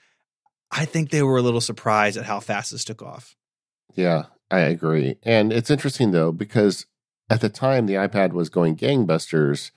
I 0.70 0.84
think 0.84 1.10
they 1.10 1.24
were 1.24 1.38
a 1.38 1.42
little 1.42 1.60
surprised 1.60 2.16
at 2.16 2.24
how 2.24 2.38
fast 2.38 2.70
this 2.70 2.84
took 2.84 3.02
off. 3.02 3.34
Yeah, 3.94 4.26
I 4.48 4.60
agree. 4.60 5.16
And 5.24 5.52
it's 5.52 5.70
interesting 5.70 6.12
though 6.12 6.30
because 6.30 6.86
at 7.28 7.40
the 7.40 7.48
time 7.48 7.86
the 7.86 7.94
iPad 7.94 8.32
was 8.32 8.48
going 8.48 8.76
gangbusters, 8.76 9.70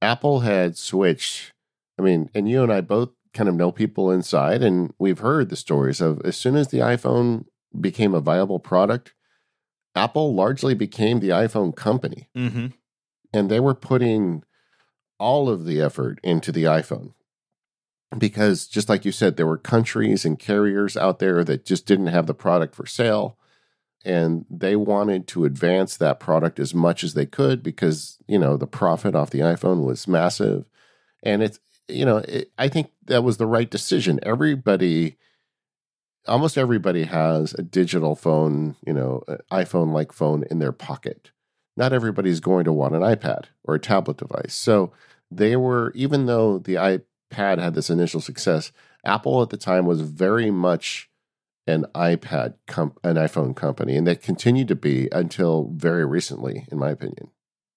Apple 0.00 0.40
had 0.40 0.76
switched. 0.76 1.52
I 1.98 2.02
mean, 2.02 2.30
and 2.34 2.48
you 2.48 2.62
and 2.62 2.72
I 2.72 2.80
both 2.80 3.10
kind 3.32 3.48
of 3.48 3.54
know 3.54 3.72
people 3.72 4.10
inside, 4.10 4.62
and 4.62 4.92
we've 4.98 5.18
heard 5.18 5.48
the 5.48 5.56
stories 5.56 6.00
of 6.00 6.20
as 6.24 6.36
soon 6.36 6.56
as 6.56 6.68
the 6.68 6.78
iPhone 6.78 7.46
became 7.78 8.14
a 8.14 8.20
viable 8.20 8.60
product, 8.60 9.14
Apple 9.94 10.34
largely 10.34 10.74
became 10.74 11.20
the 11.20 11.30
iPhone 11.30 11.74
company. 11.74 12.28
Mm-hmm. 12.36 12.66
And 13.32 13.50
they 13.50 13.60
were 13.60 13.74
putting 13.74 14.44
all 15.18 15.48
of 15.48 15.64
the 15.64 15.80
effort 15.80 16.20
into 16.22 16.52
the 16.52 16.64
iPhone. 16.64 17.14
Because 18.16 18.66
just 18.68 18.88
like 18.88 19.04
you 19.04 19.10
said, 19.10 19.36
there 19.36 19.46
were 19.46 19.58
countries 19.58 20.24
and 20.24 20.38
carriers 20.38 20.96
out 20.96 21.18
there 21.18 21.42
that 21.44 21.64
just 21.64 21.86
didn't 21.86 22.08
have 22.08 22.26
the 22.26 22.34
product 22.34 22.74
for 22.74 22.86
sale. 22.86 23.36
And 24.04 24.44
they 24.50 24.76
wanted 24.76 25.26
to 25.28 25.44
advance 25.44 25.96
that 25.96 26.20
product 26.20 26.58
as 26.58 26.74
much 26.74 27.02
as 27.02 27.14
they 27.14 27.26
could 27.26 27.62
because, 27.62 28.18
you 28.26 28.38
know, 28.38 28.56
the 28.56 28.66
profit 28.66 29.14
off 29.14 29.30
the 29.30 29.40
iPhone 29.40 29.84
was 29.84 30.06
massive. 30.06 30.66
And 31.22 31.42
it's, 31.42 31.58
you 31.88 32.04
know, 32.04 32.18
it, 32.18 32.50
I 32.58 32.68
think 32.68 32.90
that 33.06 33.24
was 33.24 33.38
the 33.38 33.46
right 33.46 33.70
decision. 33.70 34.20
Everybody 34.22 35.16
almost 36.26 36.56
everybody 36.56 37.04
has 37.04 37.54
a 37.54 37.62
digital 37.62 38.14
phone, 38.14 38.76
you 38.86 38.92
know, 38.92 39.22
iPhone 39.50 39.92
like 39.92 40.12
phone 40.12 40.44
in 40.50 40.58
their 40.58 40.72
pocket. 40.72 41.30
Not 41.76 41.92
everybody's 41.92 42.40
going 42.40 42.64
to 42.64 42.72
want 42.72 42.94
an 42.94 43.02
iPad 43.02 43.46
or 43.64 43.74
a 43.74 43.80
tablet 43.80 44.16
device. 44.16 44.54
So 44.54 44.92
they 45.30 45.56
were, 45.56 45.92
even 45.94 46.26
though 46.26 46.58
the 46.58 46.74
iPad 46.74 47.58
had 47.58 47.74
this 47.74 47.90
initial 47.90 48.20
success, 48.20 48.72
Apple 49.04 49.42
at 49.42 49.50
the 49.50 49.56
time 49.56 49.86
was 49.86 50.00
very 50.00 50.50
much 50.50 51.10
an 51.66 51.86
iPad, 51.94 52.54
comp- 52.66 52.98
an 53.04 53.16
iPhone 53.16 53.56
company, 53.56 53.96
and 53.96 54.06
they 54.06 54.16
continued 54.16 54.68
to 54.68 54.76
be 54.76 55.08
until 55.12 55.70
very 55.74 56.04
recently, 56.04 56.66
in 56.70 56.78
my 56.78 56.90
opinion. 56.90 57.30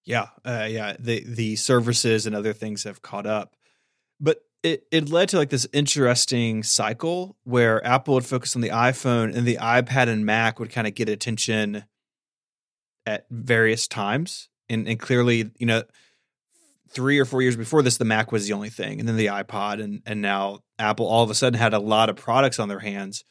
Yeah, 0.04 0.28
uh, 0.44 0.66
yeah. 0.70 0.96
The 0.98 1.24
the 1.26 1.56
services 1.56 2.26
and 2.26 2.34
other 2.34 2.52
things 2.52 2.84
have 2.84 3.02
caught 3.02 3.26
up, 3.26 3.54
but 4.20 4.42
it, 4.62 4.84
it 4.90 5.10
led 5.10 5.28
to 5.30 5.36
like 5.36 5.50
this 5.50 5.68
interesting 5.72 6.62
cycle 6.62 7.36
where 7.44 7.84
Apple 7.86 8.14
would 8.14 8.26
focus 8.26 8.56
on 8.56 8.62
the 8.62 8.70
iPhone 8.70 9.36
and 9.36 9.46
the 9.46 9.56
iPad 9.56 10.08
and 10.08 10.26
Mac 10.26 10.58
would 10.58 10.70
kind 10.70 10.86
of 10.86 10.94
get 10.94 11.08
attention 11.08 11.84
at 13.06 13.26
various 13.30 13.86
times. 13.86 14.48
And, 14.70 14.86
and 14.86 14.98
clearly, 14.98 15.50
you 15.58 15.66
know, 15.66 15.82
three 16.90 17.18
or 17.18 17.24
four 17.24 17.40
years 17.40 17.56
before 17.56 17.82
this, 17.82 17.96
the 17.96 18.04
Mac 18.04 18.32
was 18.32 18.46
the 18.46 18.52
only 18.52 18.68
thing, 18.70 19.00
and 19.00 19.08
then 19.08 19.16
the 19.16 19.26
iPod, 19.26 19.82
and 19.82 20.02
and 20.04 20.20
now 20.20 20.60
Apple 20.78 21.06
all 21.06 21.22
of 21.22 21.30
a 21.30 21.34
sudden 21.34 21.58
had 21.58 21.74
a 21.74 21.78
lot 21.78 22.10
of 22.10 22.16
products 22.16 22.58
on 22.58 22.68
their 22.68 22.78
hands. 22.78 23.24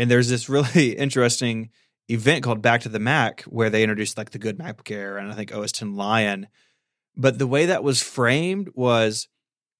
And 0.00 0.10
there's 0.10 0.30
this 0.30 0.48
really 0.48 0.92
interesting 0.96 1.68
event 2.08 2.42
called 2.42 2.62
Back 2.62 2.80
to 2.80 2.88
the 2.88 2.98
Mac 2.98 3.42
where 3.42 3.68
they 3.68 3.82
introduced 3.82 4.16
like 4.16 4.30
the 4.30 4.38
good 4.38 4.58
MacBook 4.58 4.90
Air 4.90 5.18
and 5.18 5.30
I 5.30 5.34
think 5.34 5.54
OS 5.54 5.72
10 5.72 5.94
Lion. 5.94 6.48
But 7.16 7.38
the 7.38 7.46
way 7.46 7.66
that 7.66 7.84
was 7.84 8.02
framed 8.02 8.70
was 8.74 9.28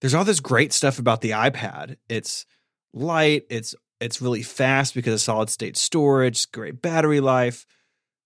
there's 0.01 0.13
all 0.13 0.25
this 0.25 0.41
great 0.41 0.75
stuff 0.75 0.99
about 0.99 1.23
the 1.23 1.31
iPad. 1.31 1.97
It's 2.11 2.45
light, 2.93 3.45
it's 3.49 3.75
it's 3.99 4.21
really 4.21 4.43
fast 4.43 4.95
because 4.95 5.15
of 5.15 5.21
solid 5.23 5.49
state 5.49 5.79
storage, 5.79 6.53
great 6.53 6.83
battery 6.83 7.21
life. 7.21 7.65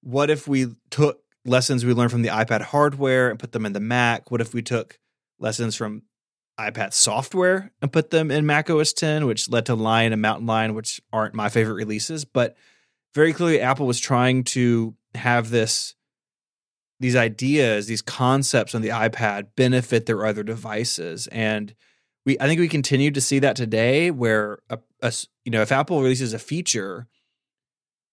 What 0.03 0.31
if 0.31 0.49
we 0.49 0.75
took 0.91 1.21
lessons 1.45 1.85
we 1.85 1.93
learned 1.93 2.11
from 2.11 2.23
the 2.23 2.29
iPad 2.29 2.63
hardware 2.63 3.31
and 3.31 3.39
put 3.39 3.53
them 3.53 3.67
in 3.67 3.73
the 3.73 3.81
Mac? 3.81 4.33
What 4.33 4.41
if 4.41 4.53
we 4.53 4.63
took 4.63 4.99
lessons 5.39 5.77
from 5.77 6.03
iPad 6.59 6.93
software 6.93 7.73
and 7.83 7.93
put 7.93 8.11
them 8.11 8.31
in 8.31 8.47
Mac 8.47 8.71
OS 8.71 8.93
10, 8.93 9.27
which 9.27 9.49
led 9.49 9.67
to 9.67 9.75
Lion 9.75 10.13
and 10.13 10.23
Mountain 10.23 10.47
Lion, 10.47 10.75
which 10.75 11.01
aren't 11.13 11.35
my 11.35 11.49
favorite 11.49 11.75
releases, 11.75 12.25
but 12.25 12.57
very 13.15 13.33
clearly 13.33 13.61
Apple 13.61 13.87
was 13.87 14.01
trying 14.01 14.45
to 14.45 14.95
have 15.15 15.51
this 15.51 15.95
these 17.01 17.17
ideas, 17.17 17.87
these 17.87 18.03
concepts 18.03 18.75
on 18.75 18.81
the 18.81 18.89
iPad 18.89 19.49
benefit 19.57 20.07
their 20.07 20.25
other 20.25 20.43
devices. 20.43 21.27
And 21.27 21.75
we, 22.25 22.39
I 22.41 22.47
think 22.47 22.61
we 22.61 22.69
continue 22.69 23.11
to 23.11 23.21
see 23.21 23.41
that 23.41 23.57
today 23.57 24.11
where, 24.11 24.61
a, 24.71 24.79
a, 25.03 25.13
you 25.45 25.51
know, 25.51 25.61
if 25.61 25.73
Apple 25.73 26.01
releases 26.01 26.33
a 26.33 26.39
feature, 26.39 27.09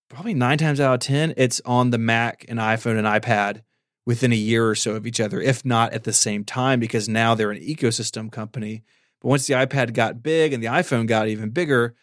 probably 0.09 0.33
nine 0.33 0.57
times 0.57 0.79
out 0.79 0.95
of 0.95 0.99
10, 1.01 1.35
it's 1.37 1.61
on 1.63 1.91
the 1.91 1.97
Mac 1.99 2.43
and 2.49 2.59
iPhone 2.59 2.97
and 2.97 3.07
iPad 3.07 3.61
within 4.05 4.31
a 4.31 4.35
year 4.35 4.67
or 4.67 4.75
so 4.75 4.95
of 4.95 5.05
each 5.05 5.19
other, 5.19 5.41
if 5.41 5.63
not 5.63 5.93
at 5.93 6.03
the 6.03 6.13
same 6.13 6.43
time, 6.43 6.79
because 6.79 7.07
now 7.07 7.35
they're 7.35 7.51
an 7.51 7.61
ecosystem 7.61 8.31
company. 8.31 8.83
But 9.21 9.29
once 9.29 9.47
the 9.47 9.53
iPad 9.53 9.93
got 9.93 10.23
big 10.23 10.53
and 10.53 10.63
the 10.63 10.67
iPhone 10.67 11.07
got 11.07 11.27
even 11.27 11.49
bigger, 11.49 11.95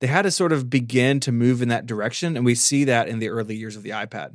they 0.00 0.06
had 0.06 0.22
to 0.22 0.30
sort 0.30 0.52
of 0.52 0.68
begin 0.68 1.20
to 1.20 1.32
move 1.32 1.62
in 1.62 1.68
that 1.68 1.86
direction. 1.86 2.36
And 2.36 2.44
we 2.44 2.54
see 2.54 2.84
that 2.84 3.08
in 3.08 3.18
the 3.18 3.30
early 3.30 3.56
years 3.56 3.76
of 3.76 3.82
the 3.82 3.90
iPad. 3.90 4.34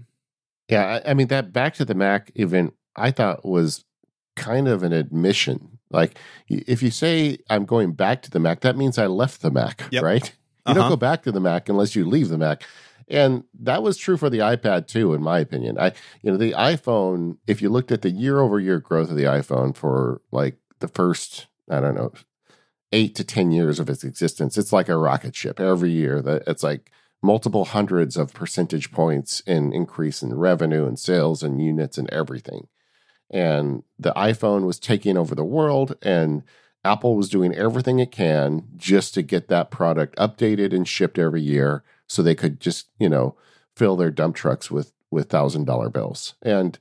Yeah. 0.68 1.02
I, 1.06 1.14
mean, 1.14 1.28
that 1.28 1.54
back 1.54 1.76
to 1.76 1.86
the 1.86 1.94
Mac 1.94 2.32
event, 2.36 2.74
I 2.96 3.12
thought 3.12 3.46
was 3.46 3.86
kind 4.36 4.68
of 4.68 4.82
an 4.84 4.94
admission. 4.94 5.78
Like, 5.92 6.18
if 6.48 6.82
you 6.82 6.90
say 6.90 7.38
I'm 7.50 7.66
going 7.66 7.92
back 7.92 8.24
to 8.24 8.32
the 8.32 8.40
Mac, 8.40 8.62
that 8.62 8.78
means 8.78 8.98
I 8.98 9.08
left 9.08 9.42
the 9.42 9.52
Mac, 9.52 9.84
yep. 9.92 10.04
right? 10.04 10.26
You 10.66 10.72
uh-huh. 10.72 10.74
don't 10.80 10.90
go 10.90 10.96
back 10.96 11.24
to 11.24 11.32
the 11.32 11.40
Mac 11.40 11.70
unless 11.70 11.96
you 11.96 12.06
leave 12.06 12.30
the 12.30 12.38
Mac. 12.38 12.64
And 13.08 13.44
that 13.60 13.84
was 13.84 13.98
true 13.98 14.18
for 14.18 14.30
the 14.30 14.40
iPad 14.40 14.88
too, 14.88 15.14
in 15.14 15.22
my 15.22 15.40
opinion. 15.40 15.78
I, 15.78 15.94
you 16.22 16.32
know, 16.32 16.38
the 16.38 16.54
iPhone, 16.54 17.38
if 17.48 17.62
you 17.62 17.70
looked 17.70 17.92
at 17.92 18.02
the 18.02 18.10
year 18.10 18.40
over 18.40 18.60
year 18.60 18.80
growth 18.80 19.10
of 19.10 19.18
the 19.18 19.24
iPhone 19.24 19.76
for 19.76 20.22
like 20.32 20.58
the 20.80 20.88
first, 20.88 21.48
I 21.70 21.80
don't 21.80 21.96
know, 21.96 22.14
eight 22.92 23.16
to 23.16 23.24
10 23.24 23.52
years 23.52 23.80
of 23.80 23.90
its 23.90 24.04
existence, 24.04 24.58
it's 24.58 24.74
like 24.74 24.90
a 24.90 24.98
rocket 24.98 25.36
ship 25.36 25.60
every 25.60 25.92
year 25.92 26.22
that 26.22 26.44
it's 26.48 26.64
like 26.64 26.92
multiple 27.24 27.66
hundreds 27.66 28.18
of 28.18 28.34
percentage 28.34 28.92
points 28.92 29.42
in 29.42 29.72
increase 29.74 30.24
in 30.24 30.34
revenue 30.34 30.86
and 30.86 30.98
sales 30.98 31.44
and 31.44 31.62
units 31.62 31.98
and 31.98 32.10
everything. 32.10 32.68
And 33.30 33.84
the 33.98 34.12
iPhone 34.12 34.66
was 34.66 34.80
taking 34.80 35.18
over 35.18 35.36
the 35.36 35.46
world 35.46 35.96
and 36.02 36.44
Apple 36.84 37.16
was 37.16 37.30
doing 37.30 37.54
everything 37.54 38.00
it 38.00 38.12
can 38.12 38.64
just 38.76 39.14
to 39.14 39.22
get 39.22 39.48
that 39.48 39.70
product 39.70 40.16
updated 40.18 40.74
and 40.74 40.88
shipped 40.88 41.20
every 41.20 41.42
year 41.42 41.84
so 42.12 42.22
they 42.22 42.36
could 42.36 42.60
just, 42.60 42.90
you 43.00 43.08
know, 43.08 43.36
fill 43.76 43.96
their 43.96 44.12
dump 44.12 44.36
trucks 44.36 44.70
with 44.70 44.92
with 45.12 45.30
thousand 45.30 45.66
dollar 45.66 45.90
bills. 45.90 46.36
And 46.42 46.78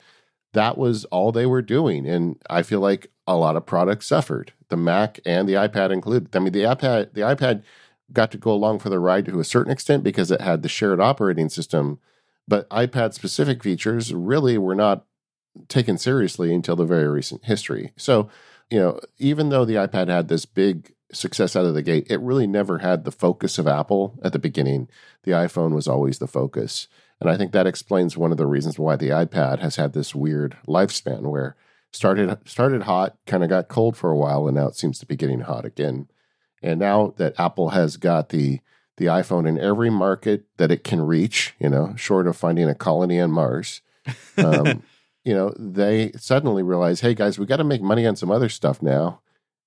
that 0.53 0.77
was 0.77 1.05
all 1.07 1.31
they 1.31 1.47
were 1.47 1.63
doing. 1.63 2.09
And 2.09 2.37
I 2.51 2.63
feel 2.63 2.81
like 2.81 3.13
a 3.29 3.37
lot 3.37 3.57
of 3.57 3.65
products 3.65 4.07
suffered. 4.07 4.53
The 4.71 4.77
Mac 4.77 5.21
and 5.25 5.49
the 5.49 5.55
iPad 5.55 5.93
included. 5.93 6.35
I 6.35 6.41
mean, 6.41 6.53
the 6.53 6.65
iPad 6.65 7.13
the 7.13 7.21
iPad 7.21 7.63
got 8.13 8.33
to 8.33 8.39
go 8.39 8.51
along 8.51 8.81
for 8.81 8.89
the 8.89 8.99
ride 8.99 9.27
to 9.27 9.39
a 9.39 9.45
certain 9.45 9.73
extent 9.73 10.03
because 10.03 10.33
it 10.33 10.41
had 10.41 10.63
the 10.63 10.69
shared 10.69 11.01
operating 11.01 11.49
system, 11.49 12.01
but 12.49 12.69
iPad 12.71 13.15
specific 13.15 13.63
features 13.63 14.13
really 14.13 14.59
were 14.59 14.75
not 14.75 15.07
taken 15.69 15.97
seriously 15.97 16.53
until 16.53 16.75
the 16.75 16.85
very 16.85 17.07
recent 17.07 17.45
history. 17.45 17.93
So, 17.97 18.29
you 18.69 18.81
know, 18.81 18.99
even 19.19 19.51
though 19.51 19.65
the 19.65 19.75
iPad 19.75 20.09
had 20.09 20.27
this 20.27 20.45
big 20.45 20.93
success 21.13 21.57
out 21.57 21.65
of 21.65 21.75
the 21.75 21.83
gate, 21.83 22.07
it 22.11 22.21
really 22.21 22.47
never 22.47 22.79
had 22.79 23.05
the 23.05 23.13
focus 23.13 23.59
of 23.59 23.67
Apple 23.67 24.19
at 24.23 24.33
the 24.33 24.39
beginning. 24.39 24.89
The 25.25 25.33
iPhone 25.33 25.75
was 25.75 25.89
always 25.89 26.19
the 26.19 26.27
focus. 26.27 26.89
And 27.21 27.29
I 27.29 27.37
think 27.37 27.53
that 27.53 27.67
explains 27.67 28.17
one 28.17 28.33
of 28.33 28.39
the 28.39 28.47
reasons 28.47 28.79
why 28.79 28.97
the 28.97 29.11
iPad 29.11 29.59
has 29.59 29.77
had 29.77 29.93
this 29.93 30.15
weird 30.15 30.57
lifespan 30.67 31.23
where 31.23 31.57
started 31.93 32.39
started 32.47 32.85
hot, 32.85 33.17
kind 33.27 33.43
of 33.43 33.51
got 33.51 33.69
cold 33.69 33.97
for 33.97 34.11
a 34.11 34.17
while, 34.17 34.47
and 34.47 34.57
now 34.57 34.69
it 34.69 34.77
seems 34.77 34.99
to 34.99 35.07
be 35.07 35.17
getting 35.17 35.41
hot 35.41 35.65
again. 35.65 36.09
And 36.63 36.79
now 36.79 37.15
that 37.17 37.39
Apple 37.39 37.71
has 37.71 37.97
got 37.97 38.31
the 38.31 38.61
the 38.97 39.07
iPhone 39.07 39.49
in 39.49 39.59
every 39.59 39.91
market 39.91 40.45
that 40.59 40.71
it 40.71 40.85
can 40.85 41.01
reach, 41.01 41.55
you 41.59 41.69
know, 41.69 41.95
short 41.97 42.27
of 42.27 42.37
finding 42.37 42.69
a 42.69 42.75
colony 42.75 43.19
on 43.21 43.31
Mars, 43.31 43.81
um, 44.37 44.83
you 45.25 45.35
know, 45.35 45.55
they 45.59 46.13
suddenly 46.17 46.63
realize, 46.63 47.01
hey 47.01 47.15
guys, 47.15 47.39
we 47.39 47.47
got 47.47 47.57
to 47.57 47.65
make 47.65 47.83
money 47.83 48.07
on 48.07 48.17
some 48.17 48.31
other 48.31 48.49
stuff 48.49 48.83
now. 48.83 49.21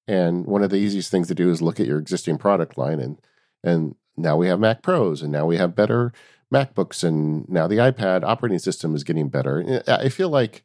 And 0.07 0.45
one 0.45 0.63
of 0.63 0.69
the 0.69 0.77
easiest 0.77 1.11
things 1.11 1.27
to 1.29 1.35
do 1.35 1.49
is 1.49 1.61
look 1.61 1.79
at 1.79 1.87
your 1.87 1.99
existing 1.99 2.37
product 2.37 2.77
line 2.77 2.99
and 2.99 3.21
and 3.63 3.95
now 4.17 4.35
we 4.35 4.47
have 4.47 4.59
Mac 4.59 4.81
Pros 4.81 5.21
and 5.21 5.31
now 5.31 5.45
we 5.45 5.57
have 5.57 5.75
better 5.75 6.11
MacBooks 6.53 7.03
and 7.03 7.47
now 7.49 7.67
the 7.67 7.77
iPad 7.77 8.23
operating 8.23 8.59
system 8.59 8.95
is 8.95 9.03
getting 9.03 9.29
better. 9.29 9.81
I 9.87 10.09
feel 10.09 10.29
like 10.29 10.63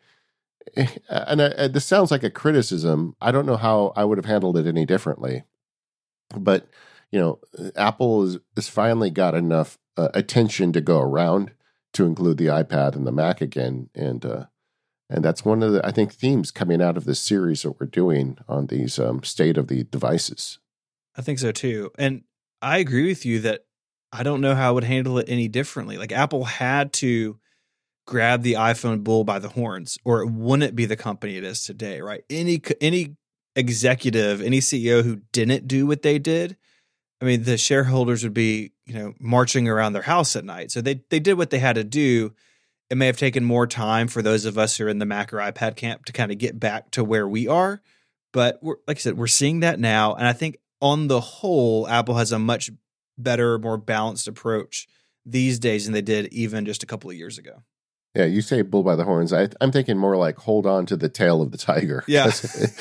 eh, 0.76 0.88
and 1.08 1.40
I, 1.40 1.68
this 1.68 1.86
sounds 1.86 2.10
like 2.10 2.24
a 2.24 2.30
criticism. 2.30 3.16
I 3.20 3.30
don't 3.30 3.46
know 3.46 3.56
how 3.56 3.92
I 3.96 4.04
would 4.04 4.18
have 4.18 4.26
handled 4.26 4.58
it 4.58 4.66
any 4.66 4.84
differently. 4.84 5.44
But, 6.36 6.68
you 7.10 7.18
know, 7.18 7.38
Apple 7.74 8.22
is, 8.24 8.38
has 8.54 8.68
finally 8.68 9.10
got 9.10 9.34
enough 9.34 9.78
uh, 9.96 10.08
attention 10.14 10.72
to 10.74 10.80
go 10.80 11.00
around 11.00 11.52
to 11.94 12.04
include 12.04 12.36
the 12.36 12.46
iPad 12.46 12.94
and 12.94 13.06
the 13.06 13.12
Mac 13.12 13.40
again 13.40 13.88
and 13.94 14.24
uh, 14.24 14.44
and 15.10 15.24
that's 15.24 15.44
one 15.44 15.62
of 15.62 15.72
the 15.72 15.86
I 15.86 15.90
think 15.90 16.12
themes 16.12 16.50
coming 16.50 16.82
out 16.82 16.96
of 16.96 17.04
this 17.04 17.20
series 17.20 17.62
that 17.62 17.80
we're 17.80 17.86
doing 17.86 18.38
on 18.48 18.66
these 18.66 18.98
um, 18.98 19.22
state 19.22 19.56
of 19.56 19.68
the 19.68 19.84
devices. 19.84 20.58
I 21.16 21.22
think 21.22 21.38
so 21.38 21.52
too, 21.52 21.90
and 21.98 22.22
I 22.62 22.78
agree 22.78 23.08
with 23.08 23.24
you 23.24 23.40
that 23.40 23.64
I 24.12 24.22
don't 24.22 24.40
know 24.40 24.54
how 24.54 24.68
I 24.68 24.72
would 24.72 24.84
handle 24.84 25.18
it 25.18 25.28
any 25.28 25.48
differently. 25.48 25.98
Like 25.98 26.12
Apple 26.12 26.44
had 26.44 26.92
to 26.94 27.38
grab 28.06 28.42
the 28.42 28.54
iPhone 28.54 29.04
bull 29.04 29.24
by 29.24 29.38
the 29.38 29.50
horns, 29.50 29.98
or 30.04 30.22
it 30.22 30.30
wouldn't 30.30 30.74
be 30.74 30.86
the 30.86 30.96
company 30.96 31.36
it 31.36 31.44
is 31.44 31.62
today, 31.64 32.00
right? 32.00 32.24
Any 32.30 32.60
any 32.80 33.16
executive, 33.56 34.40
any 34.40 34.60
CEO 34.60 35.02
who 35.02 35.22
didn't 35.32 35.66
do 35.66 35.86
what 35.86 36.02
they 36.02 36.18
did, 36.18 36.56
I 37.20 37.24
mean, 37.24 37.42
the 37.42 37.58
shareholders 37.58 38.22
would 38.22 38.34
be 38.34 38.72
you 38.86 38.94
know 38.94 39.14
marching 39.18 39.68
around 39.68 39.92
their 39.92 40.02
house 40.02 40.36
at 40.36 40.44
night. 40.44 40.70
So 40.70 40.80
they 40.80 41.02
they 41.10 41.20
did 41.20 41.34
what 41.34 41.50
they 41.50 41.58
had 41.58 41.74
to 41.74 41.84
do 41.84 42.34
it 42.90 42.96
may 42.96 43.06
have 43.06 43.16
taken 43.16 43.44
more 43.44 43.66
time 43.66 44.08
for 44.08 44.22
those 44.22 44.44
of 44.44 44.56
us 44.56 44.76
who 44.76 44.86
are 44.86 44.88
in 44.88 44.98
the 44.98 45.06
Mac 45.06 45.32
or 45.32 45.38
iPad 45.38 45.76
camp 45.76 46.06
to 46.06 46.12
kind 46.12 46.32
of 46.32 46.38
get 46.38 46.58
back 46.58 46.90
to 46.92 47.04
where 47.04 47.28
we 47.28 47.46
are. 47.48 47.82
But 48.32 48.60
like 48.62 48.78
I 48.88 48.94
said, 48.94 49.18
we're 49.18 49.26
seeing 49.26 49.60
that 49.60 49.78
now. 49.78 50.14
And 50.14 50.26
I 50.26 50.32
think 50.32 50.58
on 50.80 51.08
the 51.08 51.20
whole, 51.20 51.86
Apple 51.88 52.16
has 52.16 52.32
a 52.32 52.38
much 52.38 52.70
better, 53.16 53.58
more 53.58 53.76
balanced 53.76 54.28
approach 54.28 54.86
these 55.26 55.58
days 55.58 55.84
than 55.84 55.92
they 55.92 56.02
did 56.02 56.32
even 56.32 56.64
just 56.64 56.82
a 56.82 56.86
couple 56.86 57.10
of 57.10 57.16
years 57.16 57.38
ago. 57.38 57.62
Yeah, 58.14 58.24
you 58.24 58.40
say 58.40 58.62
bull 58.62 58.82
by 58.82 58.96
the 58.96 59.04
horns. 59.04 59.32
I, 59.32 59.48
am 59.60 59.70
thinking 59.70 59.98
more 59.98 60.16
like 60.16 60.38
hold 60.38 60.66
on 60.66 60.86
to 60.86 60.96
the 60.96 61.10
tail 61.10 61.42
of 61.42 61.52
the 61.52 61.58
tiger. 61.58 62.04
Yeah, 62.08 62.30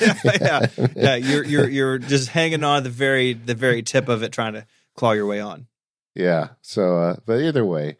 yeah, 0.00 0.14
yeah, 0.24 0.66
yeah. 0.96 1.14
You're 1.16 1.44
you're 1.44 1.68
you're 1.68 1.98
just 1.98 2.30
hanging 2.30 2.64
on 2.64 2.82
the 2.82 2.90
very 2.90 3.34
the 3.34 3.54
very 3.54 3.82
tip 3.82 4.08
of 4.08 4.22
it, 4.22 4.32
trying 4.32 4.54
to 4.54 4.66
claw 4.96 5.12
your 5.12 5.26
way 5.26 5.38
on. 5.38 5.66
Yeah. 6.14 6.48
So, 6.62 6.98
uh, 6.98 7.16
but 7.26 7.40
either 7.40 7.64
way, 7.64 7.98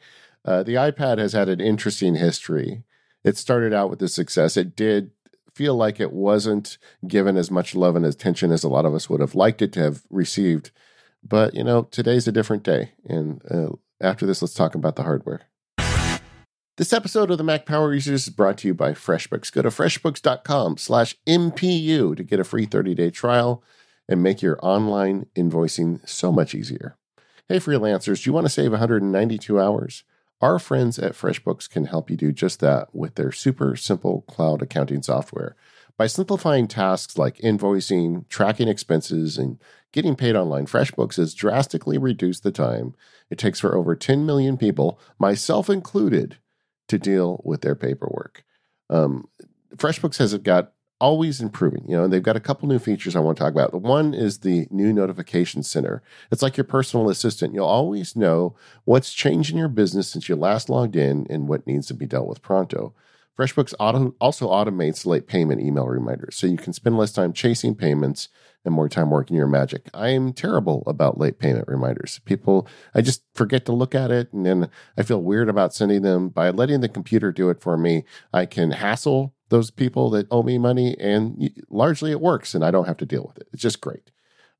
uh, 0.49 0.63
the 0.63 0.77
iPad 0.77 1.19
has 1.19 1.35
had 1.35 1.51
an 1.51 1.61
interesting 1.61 2.15
history. 2.15 2.83
It 3.23 3.37
started 3.37 3.75
out 3.75 3.91
with 3.91 3.99
the 3.99 4.09
success. 4.09 4.57
It 4.57 4.75
did 4.75 5.11
feel 5.55 5.75
like 5.75 6.01
it 6.01 6.11
wasn't 6.11 6.79
given 7.07 7.37
as 7.37 7.51
much 7.51 7.75
love 7.75 7.97
and 7.97 8.07
attention 8.07 8.51
as 8.51 8.65
a 8.65 8.69
lot 8.69 8.87
of 8.87 8.95
us 8.95 9.11
would 9.11 9.21
have 9.21 9.35
liked 9.35 9.61
it 9.61 9.75
to 9.75 9.81
have 9.81 10.05
received. 10.09 10.71
But, 11.23 11.55
you 11.55 11.63
know, 11.63 11.83
today's 11.83 12.27
a 12.27 12.33
different 12.33 12.63
day. 12.63 12.93
And 13.05 13.43
uh, 13.51 13.73
after 14.01 14.25
this, 14.25 14.41
let's 14.41 14.55
talk 14.55 14.75
about 14.75 14.97
the 14.97 15.03
hardware. 15.03 15.43
This 16.79 16.95
episode 16.95 17.31
of 17.31 17.37
the 17.37 17.45
Mac 17.45 17.67
Power 17.67 17.93
Users 17.93 18.29
is 18.29 18.33
brought 18.33 18.57
to 18.59 18.69
you 18.69 18.73
by 18.73 18.93
FreshBooks. 18.93 19.53
Go 19.53 19.61
to 19.61 19.69
freshbooks.com 19.69 20.79
slash 20.79 21.15
MPU 21.27 22.17
to 22.17 22.23
get 22.23 22.41
a 22.41 22.45
free 22.45 22.67
30-day 22.67 23.11
trial 23.11 23.63
and 24.09 24.23
make 24.23 24.41
your 24.41 24.59
online 24.63 25.27
invoicing 25.37 26.09
so 26.09 26.33
much 26.33 26.55
easier. 26.55 26.97
Hey, 27.51 27.59
freelancers, 27.59 28.23
do 28.23 28.31
you 28.31 28.33
want 28.33 28.47
to 28.47 28.51
save 28.51 28.71
192 28.71 29.61
hours? 29.61 30.05
Our 30.41 30.59
friends 30.59 30.99
at 30.99 31.13
FreshBooks 31.13 31.69
can 31.69 31.87
help 31.87 32.11
you 32.11 32.17
do 32.17 32.33
just 32.33 32.61
that 32.61 32.95
with 32.95 33.17
their 33.17 33.33
super 33.33 33.75
simple 33.75 34.23
cloud 34.23 34.63
accounting 34.63 35.03
software. 35.03 35.57
By 35.97 36.07
simplifying 36.07 36.69
tasks 36.69 37.19
like 37.19 37.39
invoicing, 37.39 38.29
tracking 38.29 38.69
expenses, 38.69 39.37
and 39.37 39.59
getting 39.93 40.15
paid 40.15 40.37
online, 40.37 40.67
FreshBooks 40.67 41.17
has 41.17 41.35
drastically 41.35 41.99
reduced 41.99 42.45
the 42.45 42.53
time 42.53 42.95
it 43.31 43.39
takes 43.39 43.59
for 43.59 43.77
over 43.77 43.97
10 43.97 44.25
million 44.25 44.57
people, 44.57 45.01
myself 45.19 45.69
included, 45.69 46.39
to 46.87 46.99
deal 46.99 47.41
with 47.45 47.63
their 47.63 47.75
paperwork. 47.75 48.45
Um, 48.89 49.29
FreshBooks 49.75 50.19
has 50.19 50.35
got 50.39 50.73
always 51.01 51.41
improving. 51.41 51.85
You 51.89 51.97
know, 51.97 52.05
and 52.05 52.13
they've 52.13 52.23
got 52.23 52.37
a 52.37 52.41
couple 52.41 52.69
new 52.69 52.79
features 52.79 53.15
I 53.15 53.21
want 53.21 53.37
to 53.37 53.45
talk 53.45 53.53
about. 53.53 53.71
The 53.71 53.79
one 53.79 54.15
is 54.15 54.39
the 54.39 54.67
new 54.71 54.93
notification 54.93 55.63
center. 55.63 56.03
It's 56.31 56.43
like 56.43 56.57
your 56.57 56.65
personal 56.65 57.09
assistant. 57.09 57.55
You'll 57.55 57.67
always 57.67 58.17
know 58.17 58.57
what's 58.85 59.13
changed 59.13 59.51
in 59.51 59.59
your 59.59 59.69
business 59.69 60.09
since 60.09 60.29
you 60.29 60.37
last 60.37 60.69
logged 60.69 60.97
in 60.97 61.27
and 61.31 61.49
what 61.49 61.67
needs 61.67 61.87
to 61.89 61.95
be 61.95 62.07
dealt 62.07 62.29
with 62.29 62.43
pronto. 62.43 62.95
FreshBooks 63.39 63.73
auto, 63.79 64.17
also 64.21 64.49
automates 64.49 65.07
late 65.07 65.29
payment 65.29 65.61
email 65.61 65.87
reminders, 65.87 66.35
so 66.35 66.49
you 66.49 66.57
can 66.57 66.73
spend 66.73 66.99
less 66.99 67.13
time 67.13 67.33
chasing 67.33 67.77
payments 67.77 68.29
and 68.65 68.75
more 68.75 68.89
time 68.89 69.11
working 69.11 69.37
your 69.37 69.47
magic. 69.47 69.89
I 69.95 70.09
am 70.09 70.33
terrible 70.33 70.83
about 70.89 71.19
late 71.19 71.39
payment 71.39 71.69
reminders. 71.69 72.19
People, 72.25 72.67
I 72.97 73.01
just 73.01 73.23
forget 73.37 73.65
to 73.67 73.73
look 73.73 73.95
at 73.95 74.11
it, 74.11 74.33
and 74.33 74.45
then 74.45 74.69
I 74.97 75.05
feel 75.05 75.23
weird 75.23 75.49
about 75.49 75.73
sending 75.73 76.03
them. 76.03 76.31
By 76.31 76.51
letting 76.51 76.81
the 76.81 76.89
computer 76.89 77.31
do 77.31 77.49
it 77.49 77.61
for 77.61 77.77
me, 77.77 78.05
I 78.33 78.45
can 78.45 78.73
hassle 78.73 79.35
those 79.49 79.71
people 79.71 80.11
that 80.11 80.27
owe 80.31 80.43
me 80.43 80.59
money, 80.59 80.97
and 80.99 81.51
largely 81.71 82.11
it 82.11 82.21
works, 82.21 82.55
and 82.55 82.65
I 82.65 82.71
don't 82.71 82.87
have 82.87 82.97
to 82.99 83.07
deal 83.07 83.25
with 83.27 83.39
it. 83.39 83.49
It's 83.53 83.63
just 83.63 83.81
great. 83.81 84.11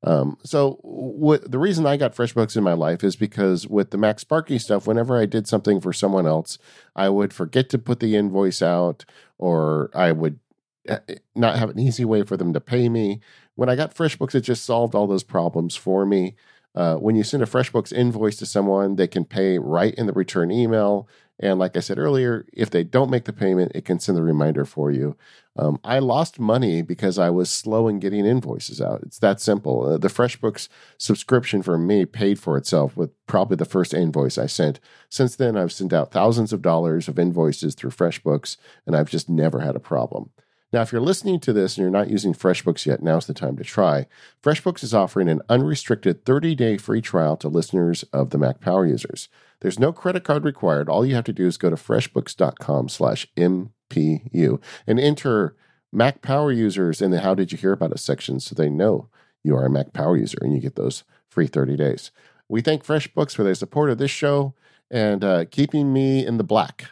Um, 0.01 0.37
so 0.43 0.79
what 0.81 1.49
the 1.51 1.59
reason 1.59 1.85
I 1.85 1.97
got 1.97 2.15
FreshBooks 2.15 2.55
in 2.55 2.63
my 2.63 2.73
life 2.73 3.03
is 3.03 3.15
because 3.15 3.67
with 3.67 3.91
the 3.91 3.97
MacSparky 3.97 4.59
stuff, 4.59 4.87
whenever 4.87 5.17
I 5.17 5.25
did 5.25 5.47
something 5.47 5.81
for 5.81 5.91
someone 5.91 6.25
else, 6.25 6.57
I 6.95 7.09
would 7.09 7.33
forget 7.33 7.69
to 7.69 7.77
put 7.77 7.99
the 7.99 8.15
invoice 8.15 8.61
out, 8.61 9.03
or 9.37 9.89
I 9.93 10.13
would 10.13 10.39
eh, 10.87 10.99
eh, 11.09 11.15
not 11.35 11.59
have 11.59 11.69
an 11.69 11.79
easy 11.79 12.05
way 12.05 12.23
for 12.23 12.37
them 12.37 12.53
to 12.53 12.61
pay 12.61 12.87
me. 12.87 13.19
When 13.55 13.69
I 13.69 13.75
got 13.75 13.93
FreshBooks, 13.93 14.35
it 14.35 14.41
just 14.41 14.63
solved 14.63 14.95
all 14.95 15.07
those 15.07 15.23
problems 15.23 15.75
for 15.75 16.05
me. 16.05 16.35
Uh, 16.75 16.95
when 16.95 17.15
you 17.15 17.23
send 17.23 17.43
a 17.43 17.47
FreshBooks 17.47 17.91
invoice 17.91 18.37
to 18.37 18.45
someone, 18.45 18.95
they 18.95 19.07
can 19.07 19.25
pay 19.25 19.59
right 19.59 19.93
in 19.95 20.05
the 20.05 20.13
return 20.13 20.49
email 20.49 21.09
And 21.39 21.57
like 21.57 21.77
I 21.77 21.79
said 21.79 21.97
earlier, 21.97 22.45
if 22.51 22.69
they 22.69 22.83
don't 22.83 23.09
make 23.09 23.23
the 23.23 23.33
payment, 23.33 23.71
it 23.73 23.85
can 23.85 23.99
send 23.99 24.17
the 24.17 24.23
reminder 24.23 24.65
for 24.65 24.91
you. 24.91 25.15
Um, 25.55 25.79
I 25.83 25.99
lost 25.99 26.39
money 26.39 26.81
because 26.81 27.17
I 27.17 27.29
was 27.29 27.49
slow 27.49 27.87
in 27.87 27.99
getting 27.99 28.25
invoices 28.25 28.81
out. 28.81 29.01
It's 29.03 29.19
that 29.19 29.39
simple. 29.41 29.85
Uh, 29.85 29.97
the 29.97 30.07
FreshBooks 30.09 30.67
subscription 30.97 31.61
for 31.61 31.77
me 31.77 32.05
paid 32.05 32.39
for 32.39 32.57
itself 32.57 32.95
with 32.95 33.11
probably 33.25 33.55
the 33.55 33.65
first 33.65 33.93
invoice 33.93 34.37
I 34.37 34.45
sent. 34.45 34.79
Since 35.09 35.37
then, 35.37 35.57
I've 35.57 35.71
sent 35.71 35.93
out 35.93 36.11
thousands 36.11 36.53
of 36.53 36.61
dollars 36.61 37.07
of 37.07 37.17
invoices 37.17 37.75
through 37.75 37.91
FreshBooks, 37.91 38.57
and 38.85 38.95
I've 38.95 39.09
just 39.09 39.29
never 39.29 39.59
had 39.59 39.75
a 39.75 39.81
problem. 39.81 40.31
Now, 40.71 40.81
if 40.81 40.91
you're 40.91 41.01
listening 41.01 41.39
to 41.41 41.53
this 41.53 41.77
and 41.77 41.81
you're 41.81 41.91
not 41.91 42.11
using 42.11 42.33
FreshBooks 42.33 42.85
yet, 42.85 43.01
now's 43.01 43.25
the 43.25 43.33
time 43.33 43.57
to 43.57 43.63
try. 43.63 44.05
FreshBooks 44.43 44.83
is 44.83 44.93
offering 44.93 45.27
an 45.27 45.41
unrestricted 45.49 46.25
30 46.25 46.53
day 46.55 46.77
free 46.77 47.01
trial 47.01 47.35
to 47.37 47.47
listeners 47.47 48.03
of 48.13 48.29
the 48.29 48.37
Mac 48.37 48.59
Power 48.59 48.85
users. 48.85 49.29
There's 49.61 49.79
no 49.79 49.91
credit 49.91 50.23
card 50.23 50.45
required. 50.45 50.87
All 50.87 51.05
you 51.05 51.15
have 51.15 51.23
to 51.25 51.33
do 51.33 51.47
is 51.47 51.57
go 51.57 51.69
to 51.71 51.75
freshbooks.com 51.75 52.89
slash 52.89 53.27
MPU 53.35 54.61
and 54.85 54.99
enter 54.99 55.55
Mac 55.91 56.21
Power 56.21 56.51
users 56.51 57.01
in 57.01 57.09
the 57.09 57.21
How 57.21 57.33
Did 57.33 57.51
You 57.51 57.57
Hear 57.57 57.73
About 57.73 57.93
Us 57.93 58.03
section 58.03 58.39
so 58.39 58.53
they 58.53 58.69
know 58.69 59.09
you 59.43 59.55
are 59.55 59.65
a 59.65 59.71
Mac 59.71 59.91
Power 59.91 60.17
user 60.17 60.37
and 60.41 60.53
you 60.53 60.61
get 60.61 60.75
those 60.75 61.03
free 61.27 61.47
30 61.47 61.77
days. 61.77 62.11
We 62.47 62.61
thank 62.61 62.85
FreshBooks 62.85 63.35
for 63.35 63.43
their 63.43 63.55
support 63.55 63.89
of 63.89 63.97
this 63.97 64.11
show 64.11 64.53
and 64.91 65.23
uh, 65.23 65.45
keeping 65.45 65.91
me 65.91 66.25
in 66.25 66.37
the 66.37 66.43
black. 66.43 66.89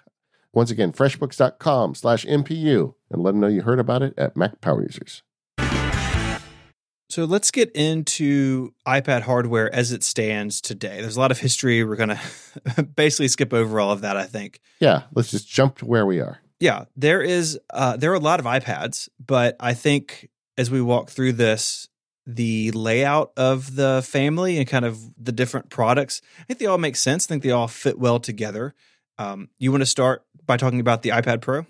Once 0.54 0.72
again, 0.72 0.92
freshbooks.com 0.92 1.96
slash 1.96 2.26
MPU 2.26 2.96
and 3.12 3.22
let 3.22 3.32
them 3.32 3.40
know 3.40 3.48
you 3.48 3.62
heard 3.62 3.80
about 3.80 4.02
it 4.02 4.14
at 4.18 4.36
Mac 4.36 4.62
Power 4.62 4.82
Users. 4.82 5.24
So 7.10 7.24
let's 7.24 7.52
get 7.52 7.72
into 7.72 8.74
iPad 8.86 9.22
hardware 9.22 9.74
as 9.74 9.94
it 9.94 10.04
stands 10.04 10.60
today. 10.60 11.00
There's 11.02 11.16
a 11.16 11.20
lot 11.20 11.32
of 11.32 11.40
history. 11.40 11.84
We're 11.84 11.96
going 11.96 12.18
to 12.76 12.84
basically 12.84 13.30
skip 13.30 13.54
over 13.54 13.80
all 13.80 13.92
of 13.92 14.02
that, 14.02 14.18
I 14.18 14.26
think. 14.26 14.60
Yeah, 14.80 15.04
let's 15.14 15.32
just 15.32 15.48
jump 15.48 15.78
to 15.78 15.86
where 15.86 16.06
we 16.06 16.20
are. 16.20 16.40
Yeah, 16.60 16.86
there 16.96 17.22
is 17.22 17.58
uh, 17.70 17.98
there 17.98 18.12
are 18.12 18.16
a 18.16 18.20
lot 18.20 18.40
of 18.40 18.46
iPads, 18.46 19.10
but 19.26 19.56
I 19.60 19.74
think 19.74 20.30
as 20.58 20.72
we 20.72 20.82
walk 20.82 21.10
through 21.10 21.34
this, 21.34 21.88
the 22.26 22.72
layout 22.72 23.32
of 23.38 23.76
the 23.76 24.04
family 24.06 24.58
and 24.58 24.68
kind 24.68 24.84
of 24.84 25.00
the 25.24 25.32
different 25.32 25.70
products, 25.70 26.22
I 26.40 26.44
think 26.44 26.60
they 26.60 26.66
all 26.66 26.78
make 26.78 26.98
sense. 26.98 27.26
I 27.26 27.30
think 27.30 27.44
they 27.44 27.52
all 27.52 27.68
fit 27.68 27.98
well 27.98 28.20
together. 28.20 28.74
Um, 29.18 29.50
you 29.60 29.72
want 29.72 29.82
to 29.82 29.88
start 29.88 30.26
by 30.48 30.58
talking 30.58 30.80
about 30.80 31.04
the 31.04 31.10
iPad 31.10 31.42
Pro? 31.42 31.66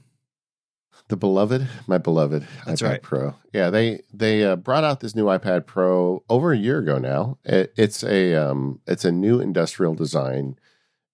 the 1.09 1.17
beloved, 1.17 1.67
my 1.87 1.97
beloved 1.97 2.45
That's 2.65 2.81
iPad 2.81 2.89
right. 2.89 3.01
Pro. 3.01 3.35
Yeah, 3.53 3.69
they 3.69 4.01
they 4.13 4.43
uh, 4.43 4.55
brought 4.55 4.83
out 4.83 4.99
this 4.99 5.15
new 5.15 5.25
iPad 5.25 5.65
Pro 5.65 6.23
over 6.29 6.51
a 6.51 6.57
year 6.57 6.79
ago 6.79 6.97
now. 6.97 7.37
It, 7.43 7.73
it's 7.77 8.03
a 8.03 8.35
um, 8.35 8.81
it's 8.85 9.05
a 9.05 9.11
new 9.11 9.39
industrial 9.39 9.95
design, 9.95 10.57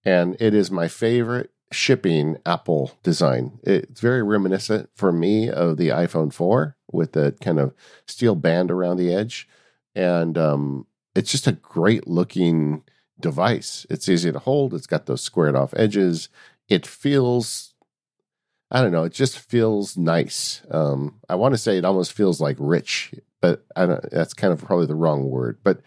and 0.04 0.36
it 0.40 0.54
is 0.54 0.72
my 0.72 0.88
favorite 0.88 1.52
shipping 1.72 2.38
Apple 2.46 2.98
design. 3.04 3.60
It's 3.64 4.02
very 4.02 4.24
reminiscent 4.24 4.90
for 4.96 5.12
me 5.12 5.50
of 5.50 5.78
the 5.78 5.90
iPhone 5.90 6.32
4 6.32 6.78
with 6.92 7.14
the 7.14 7.36
kind 7.42 7.60
of 7.60 7.74
steel 8.08 8.36
band 8.36 8.72
around 8.72 8.98
the 8.98 9.14
edge, 9.14 9.48
and 9.96 10.38
um, 10.38 10.88
it's 11.16 11.32
just 11.32 11.48
a 11.48 11.54
great 11.54 12.08
looking 12.08 12.84
device. 13.20 13.86
It's 13.90 14.10
easy 14.10 14.32
to 14.32 14.40
hold. 14.40 14.74
It's 14.74 14.88
got 14.88 15.06
those 15.06 15.22
squared 15.22 15.56
off 15.56 15.74
edges. 15.78 16.30
It 16.74 16.88
feels 16.88 17.74
I 18.72 18.82
don't 18.82 18.92
know. 18.92 19.04
It 19.04 19.14
just 19.14 19.38
feels 19.38 19.96
nice. 19.96 20.64
Um, 20.72 21.20
I 21.30 21.36
want 21.36 21.54
to 21.54 21.60
say 21.60 21.78
it 21.78 21.86
almost 21.86 22.12
feels 22.12 22.42
like 22.42 22.58
rich, 22.60 23.14
but 23.40 23.64
I 23.76 23.86
don't. 23.86 24.04
That's 24.12 24.34
kind 24.34 24.52
of 24.52 24.66
probably 24.66 24.88
the 24.88 24.96
wrong 24.96 25.30
word. 25.30 25.60
But 25.64 25.82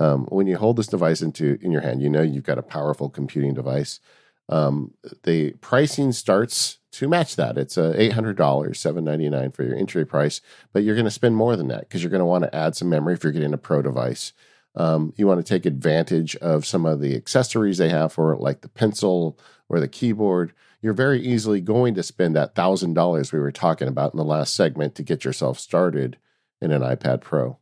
um, 0.00 0.26
when 0.26 0.48
you 0.48 0.56
hold 0.56 0.76
this 0.76 0.88
device 0.88 1.22
into 1.22 1.56
in 1.62 1.70
your 1.70 1.82
hand, 1.82 2.02
you 2.02 2.10
know 2.10 2.22
you've 2.22 2.42
got 2.42 2.58
a 2.58 2.62
powerful 2.62 3.08
computing 3.08 3.54
device. 3.54 4.00
Um, 4.48 4.94
the 5.22 5.52
pricing 5.60 6.10
starts 6.10 6.78
to 6.92 7.08
match 7.08 7.36
that. 7.36 7.56
It's 7.56 7.76
a 7.76 8.00
eight 8.00 8.14
hundred 8.14 8.36
dollars, 8.36 8.80
seven 8.80 9.04
ninety 9.04 9.28
nine 9.28 9.52
for 9.52 9.62
your 9.62 9.76
entry 9.76 10.04
price, 10.04 10.40
but 10.72 10.82
you're 10.82 10.96
going 10.96 11.04
to 11.04 11.12
spend 11.12 11.36
more 11.36 11.54
than 11.54 11.68
that 11.68 11.82
because 11.82 12.02
you're 12.02 12.10
going 12.10 12.18
to 12.18 12.26
want 12.26 12.42
to 12.42 12.54
add 12.54 12.74
some 12.74 12.88
memory 12.88 13.14
if 13.14 13.22
you're 13.22 13.32
getting 13.32 13.54
a 13.54 13.58
pro 13.58 13.82
device. 13.82 14.32
Um, 14.74 15.14
you 15.16 15.28
want 15.28 15.38
to 15.38 15.48
take 15.48 15.64
advantage 15.64 16.34
of 16.36 16.66
some 16.66 16.86
of 16.86 17.00
the 17.00 17.14
accessories 17.14 17.78
they 17.78 17.88
have 17.88 18.12
for 18.12 18.32
it, 18.32 18.40
like 18.40 18.62
the 18.62 18.68
pencil 18.68 19.38
or 19.68 19.80
the 19.80 19.88
keyboard 19.88 20.52
you're 20.86 20.92
very 20.92 21.20
easily 21.20 21.60
going 21.60 21.94
to 21.94 22.02
spend 22.02 22.36
that 22.36 22.54
thousand 22.54 22.94
dollars 22.94 23.32
we 23.32 23.40
were 23.40 23.50
talking 23.50 23.88
about 23.88 24.12
in 24.14 24.18
the 24.18 24.24
last 24.24 24.54
segment 24.54 24.94
to 24.94 25.02
get 25.02 25.24
yourself 25.24 25.58
started 25.58 26.16
in 26.60 26.70
an 26.70 26.82
iPad 26.82 27.20
Pro. 27.20 27.58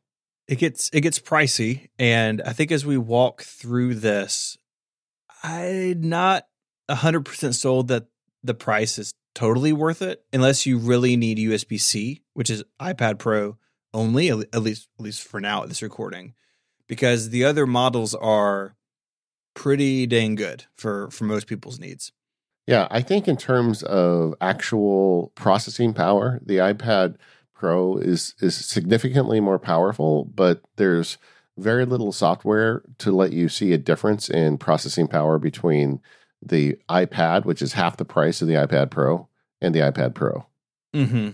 It 0.47 0.57
gets 0.59 0.91
it 0.93 1.01
gets 1.01 1.19
pricey, 1.19 1.89
and 1.99 2.43
I 2.43 2.53
think 2.53 2.71
as 2.71 2.85
we 2.85 2.99
walk 2.99 3.43
through 3.43 3.95
this, 3.95 4.59
I'm 5.43 6.03
not 6.03 6.47
hundred 6.91 7.25
percent 7.25 7.55
sold 7.55 7.89
that 7.89 8.09
the 8.43 8.53
price 8.53 8.99
is 8.99 9.15
totally 9.35 9.73
worth 9.73 10.03
it, 10.03 10.23
unless 10.33 10.67
you 10.67 10.77
really 10.77 11.17
need 11.17 11.39
USB 11.39 11.81
C, 11.81 12.23
which 12.35 12.51
is 12.51 12.63
iPad 12.79 13.19
Pro 13.19 13.57
only, 13.95 14.29
at 14.29 14.61
least 14.61 14.89
at 14.99 15.03
least 15.03 15.23
for 15.23 15.41
now 15.41 15.63
at 15.63 15.71
this 15.71 15.81
recording, 15.81 16.35
because 16.89 17.31
the 17.31 17.45
other 17.45 17.67
models 17.67 18.15
are 18.15 18.77
pretty 19.55 20.07
dang 20.07 20.35
good 20.35 20.65
for 20.77 21.11
for 21.11 21.25
most 21.25 21.47
people's 21.47 21.79
needs. 21.79 22.13
Yeah, 22.67 22.89
I 22.91 23.03
think 23.03 23.29
in 23.29 23.37
terms 23.37 23.83
of 23.83 24.35
actual 24.41 25.33
processing 25.35 25.93
power, 25.93 26.41
the 26.45 26.59
iPad 26.59 27.17
Pro 27.55 27.97
is 27.97 28.35
is 28.41 28.55
significantly 28.55 29.41
more 29.41 29.59
powerful, 29.59 30.25
but 30.25 30.61
there's 30.77 31.19
very 31.57 31.85
little 31.85 32.13
software 32.13 32.83
to 32.99 33.13
let 33.13 33.33
you 33.33 33.49
see 33.49 33.73
a 33.73 33.79
difference 33.79 34.29
in 34.29 34.59
processing 34.59 35.07
power 35.07 35.39
between 35.39 36.01
the 36.43 36.77
iPad, 36.91 37.45
which 37.45 37.63
is 37.63 37.75
half 37.75 37.97
the 37.97 38.05
price 38.05 38.43
of 38.43 38.49
the 38.49 38.55
iPad 38.55 38.91
Pro, 38.91 39.29
and 39.61 39.75
the 39.75 39.81
iPad 39.81 40.15
Pro. 40.15 40.47
Mm-hmm. 40.95 41.31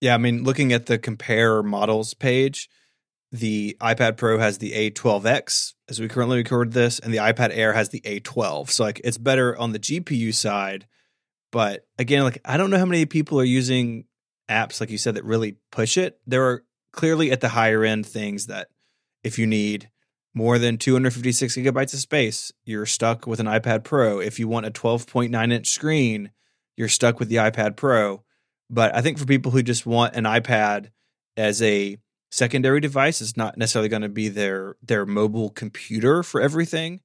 Yeah, 0.00 0.14
I 0.14 0.18
mean, 0.18 0.44
looking 0.44 0.72
at 0.72 0.86
the 0.86 0.98
compare 0.98 1.62
models 1.62 2.14
page, 2.14 2.68
the 3.30 3.76
iPad 3.80 4.16
Pro 4.16 4.38
has 4.38 4.58
the 4.58 4.72
A12X 4.72 5.74
as 5.88 6.00
we 6.00 6.08
currently 6.08 6.38
record 6.38 6.72
this, 6.72 6.98
and 6.98 7.12
the 7.12 7.18
iPad 7.18 7.50
Air 7.52 7.72
has 7.72 7.90
the 7.90 8.00
A12. 8.00 8.70
So 8.70 8.84
like 8.84 9.00
it's 9.04 9.18
better 9.18 9.56
on 9.58 9.72
the 9.72 9.78
GPU 9.78 10.34
side, 10.34 10.86
but 11.52 11.86
again, 11.98 12.22
like 12.22 12.40
I 12.44 12.56
don't 12.56 12.70
know 12.70 12.78
how 12.78 12.86
many 12.86 13.06
people 13.06 13.40
are 13.40 13.44
using 13.44 14.04
apps 14.48 14.80
like 14.80 14.90
you 14.90 14.98
said 14.98 15.14
that 15.14 15.24
really 15.24 15.56
push 15.70 15.96
it. 15.96 16.18
There 16.26 16.44
are 16.46 16.64
clearly 16.92 17.30
at 17.30 17.40
the 17.40 17.50
higher 17.50 17.84
end 17.84 18.06
things 18.06 18.46
that 18.46 18.68
if 19.22 19.38
you 19.38 19.46
need 19.46 19.90
more 20.34 20.58
than 20.58 20.78
256 20.78 21.56
gigabytes 21.56 21.92
of 21.92 22.00
space, 22.00 22.52
you're 22.64 22.86
stuck 22.86 23.26
with 23.26 23.40
an 23.40 23.46
iPad 23.46 23.84
Pro. 23.84 24.20
If 24.20 24.38
you 24.38 24.48
want 24.48 24.66
a 24.66 24.70
12.9 24.70 25.52
inch 25.52 25.68
screen, 25.68 26.30
you're 26.76 26.88
stuck 26.88 27.18
with 27.18 27.28
the 27.28 27.36
iPad 27.36 27.76
Pro. 27.76 28.22
But 28.70 28.94
I 28.94 29.00
think 29.00 29.18
for 29.18 29.26
people 29.26 29.52
who 29.52 29.62
just 29.62 29.86
want 29.86 30.14
an 30.14 30.24
iPad 30.24 30.90
as 31.36 31.60
a 31.62 31.98
secondary 32.30 32.80
device 32.80 33.20
is 33.20 33.36
not 33.36 33.56
necessarily 33.56 33.88
going 33.88 34.02
to 34.02 34.08
be 34.08 34.28
their 34.28 34.76
their 34.82 35.06
mobile 35.06 35.50
computer 35.50 36.22
for 36.22 36.40
everything. 36.40 37.00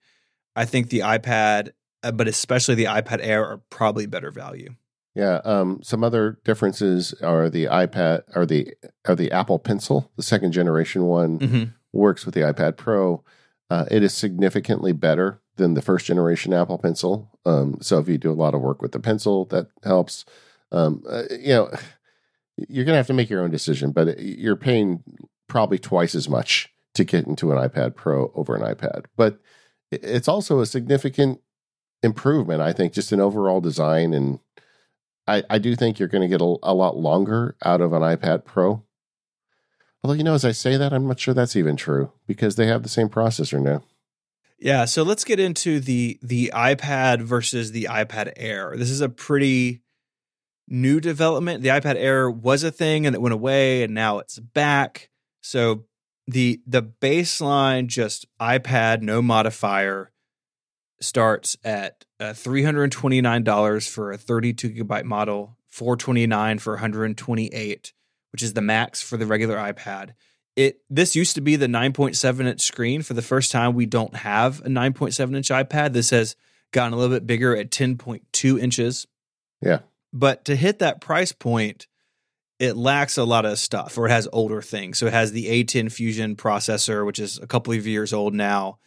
I 0.55 0.65
think 0.65 0.89
the 0.89 0.99
iPad, 0.99 1.71
uh, 2.03 2.11
but 2.11 2.27
especially 2.27 2.75
the 2.75 2.85
iPad 2.85 3.19
Air, 3.21 3.45
are 3.45 3.57
probably 3.69 4.05
better 4.05 4.31
value. 4.31 4.75
Yeah. 5.15 5.41
Um, 5.45 5.79
some 5.83 6.03
other 6.03 6.39
differences 6.43 7.13
are 7.21 7.49
the 7.49 7.65
iPad 7.65 8.23
or 8.35 8.45
the 8.45 8.73
or 9.07 9.15
the 9.15 9.31
Apple 9.31 9.59
Pencil, 9.59 10.11
the 10.15 10.23
second 10.23 10.51
generation 10.51 11.05
one, 11.05 11.39
Mm-hmm. 11.39 11.63
works 11.91 12.25
with 12.25 12.35
the 12.35 12.41
iPad 12.41 12.77
Pro. 12.77 13.23
Uh, 13.69 13.85
it 13.89 14.03
is 14.03 14.13
significantly 14.13 14.91
better 14.91 15.39
than 15.55 15.73
the 15.75 15.81
first 15.81 16.05
generation 16.05 16.51
Apple 16.53 16.77
Pencil. 16.79 17.29
Um, 17.45 17.77
so 17.81 17.99
if 17.99 18.07
you 18.07 18.17
do 18.17 18.31
a 18.31 18.33
lot 18.33 18.55
of 18.55 18.61
work 18.61 18.81
with 18.81 18.91
the 18.91 18.99
pencil, 18.99 19.45
that 19.45 19.67
helps. 19.83 20.25
Um, 20.71 21.03
uh, 21.07 21.23
you 21.29 21.53
know, 21.53 21.71
you're 22.57 22.85
going 22.85 22.93
to 22.93 22.97
have 22.97 23.07
to 23.07 23.13
make 23.13 23.29
your 23.29 23.41
own 23.41 23.51
decision, 23.51 23.91
but 23.91 24.07
uh, 24.07 24.13
you're 24.17 24.55
paying 24.55 25.03
probably 25.47 25.79
twice 25.79 26.15
as 26.15 26.29
much 26.29 26.69
to 26.93 27.03
get 27.03 27.25
into 27.25 27.51
an 27.51 27.57
iPad 27.57 27.95
Pro 27.95 28.31
over 28.35 28.55
an 28.55 28.61
iPad. 28.61 29.05
But 29.15 29.39
it's 29.91 30.27
also 30.27 30.59
a 30.59 30.65
significant 30.65 31.41
improvement, 32.01 32.61
I 32.61 32.73
think, 32.73 32.93
just 32.93 33.11
in 33.11 33.19
overall 33.19 33.61
design. 33.61 34.13
And 34.13 34.39
I, 35.27 35.43
I 35.49 35.57
do 35.57 35.75
think 35.75 35.99
you're 35.99 36.07
going 36.07 36.21
to 36.21 36.27
get 36.27 36.41
a, 36.41 36.55
a 36.63 36.73
lot 36.73 36.97
longer 36.97 37.55
out 37.63 37.81
of 37.81 37.93
an 37.93 38.01
iPad 38.01 38.45
Pro. 38.45 38.83
Although, 40.03 40.17
you 40.17 40.23
know, 40.23 40.33
as 40.33 40.45
I 40.45 40.51
say 40.51 40.75
that, 40.75 40.93
I'm 40.93 41.07
not 41.07 41.19
sure 41.19 41.33
that's 41.33 41.55
even 41.55 41.75
true 41.75 42.11
because 42.27 42.55
they 42.55 42.67
have 42.67 42.83
the 42.83 42.89
same 42.89 43.09
processor 43.09 43.61
now. 43.61 43.83
Yeah, 44.59 44.85
so 44.85 45.03
let's 45.03 45.25
get 45.25 45.41
into 45.41 45.81
the 45.81 46.19
the 46.21 46.51
iPad 46.55 47.21
versus 47.21 47.71
the 47.71 47.87
iPad 47.89 48.31
Air. 48.37 48.75
This 48.77 48.89
is 48.89 49.01
a 49.01 49.09
pretty 49.09 49.82
new 50.67 50.99
development. 50.99 51.63
The 51.63 51.69
iPad 51.69 51.95
Air 51.95 52.29
was 52.29 52.63
a 52.63 52.71
thing 52.71 53.05
and 53.05 53.15
it 53.15 53.21
went 53.21 53.33
away 53.33 53.83
and 53.83 53.93
now 53.93 54.19
it's 54.19 54.39
back. 54.39 55.09
So 55.41 55.85
the 56.27 56.61
the 56.65 56.81
baseline 56.81 57.87
just 57.87 58.25
iPad 58.39 59.01
no 59.01 59.21
modifier 59.21 60.11
starts 61.01 61.57
at 61.63 62.05
uh, 62.19 62.31
$329 62.31 63.89
for 63.89 64.11
a 64.11 64.17
32 64.17 64.69
gigabyte 64.69 65.03
model, 65.03 65.57
429 65.69 66.59
for 66.59 66.73
128, 66.73 67.93
which 68.31 68.41
is 68.41 68.53
the 68.53 68.61
max 68.61 69.01
for 69.01 69.17
the 69.17 69.25
regular 69.25 69.57
iPad. 69.57 70.13
It 70.55 70.79
this 70.89 71.15
used 71.15 71.35
to 71.35 71.41
be 71.41 71.55
the 71.55 71.67
9.7 71.67 72.45
inch 72.45 72.61
screen. 72.61 73.01
For 73.01 73.13
the 73.15 73.21
first 73.21 73.51
time, 73.51 73.73
we 73.73 73.85
don't 73.85 74.15
have 74.17 74.61
a 74.61 74.69
9.7 74.69 75.35
inch 75.35 75.49
iPad. 75.49 75.93
This 75.93 76.11
has 76.11 76.35
gotten 76.71 76.93
a 76.93 76.95
little 76.97 77.15
bit 77.15 77.27
bigger 77.27 77.55
at 77.55 77.71
10.2 77.71 78.59
inches. 78.59 79.07
Yeah. 79.61 79.79
But 80.13 80.45
to 80.45 80.55
hit 80.55 80.79
that 80.79 81.01
price 81.01 81.31
point, 81.31 81.87
it 82.59 82.77
lacks 82.77 83.17
a 83.17 83.23
lot 83.23 83.45
of 83.45 83.59
stuff 83.59 83.97
or 83.97 84.07
it 84.07 84.11
has 84.11 84.27
older 84.31 84.61
things. 84.61 84.99
So 84.99 85.07
it 85.07 85.13
has 85.13 85.31
the 85.31 85.47
A10 85.47 85.91
Fusion 85.91 86.35
processor, 86.35 87.05
which 87.05 87.19
is 87.19 87.39
a 87.39 87.47
couple 87.47 87.73
of 87.73 87.87
years 87.87 88.13
old 88.13 88.33
now. 88.33 88.77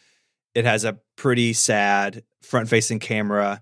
It 0.55 0.65
has 0.65 0.85
a 0.85 0.99
pretty 1.17 1.53
sad 1.53 2.23
front 2.41 2.69
facing 2.69 2.99
camera. 2.99 3.61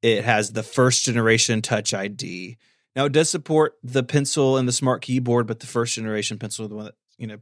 It 0.00 0.24
has 0.24 0.52
the 0.52 0.62
first 0.62 1.04
generation 1.04 1.62
Touch 1.62 1.94
ID. 1.94 2.56
Now 2.96 3.04
it 3.04 3.12
does 3.12 3.30
support 3.30 3.74
the 3.82 4.02
pencil 4.02 4.56
and 4.56 4.66
the 4.66 4.72
smart 4.72 5.02
keyboard, 5.02 5.46
but 5.46 5.60
the 5.60 5.66
first 5.66 5.94
generation 5.94 6.38
pencil, 6.38 6.66
the 6.66 6.74
one 6.74 6.86
that, 6.86 6.94
you 7.18 7.26
know, 7.26 7.38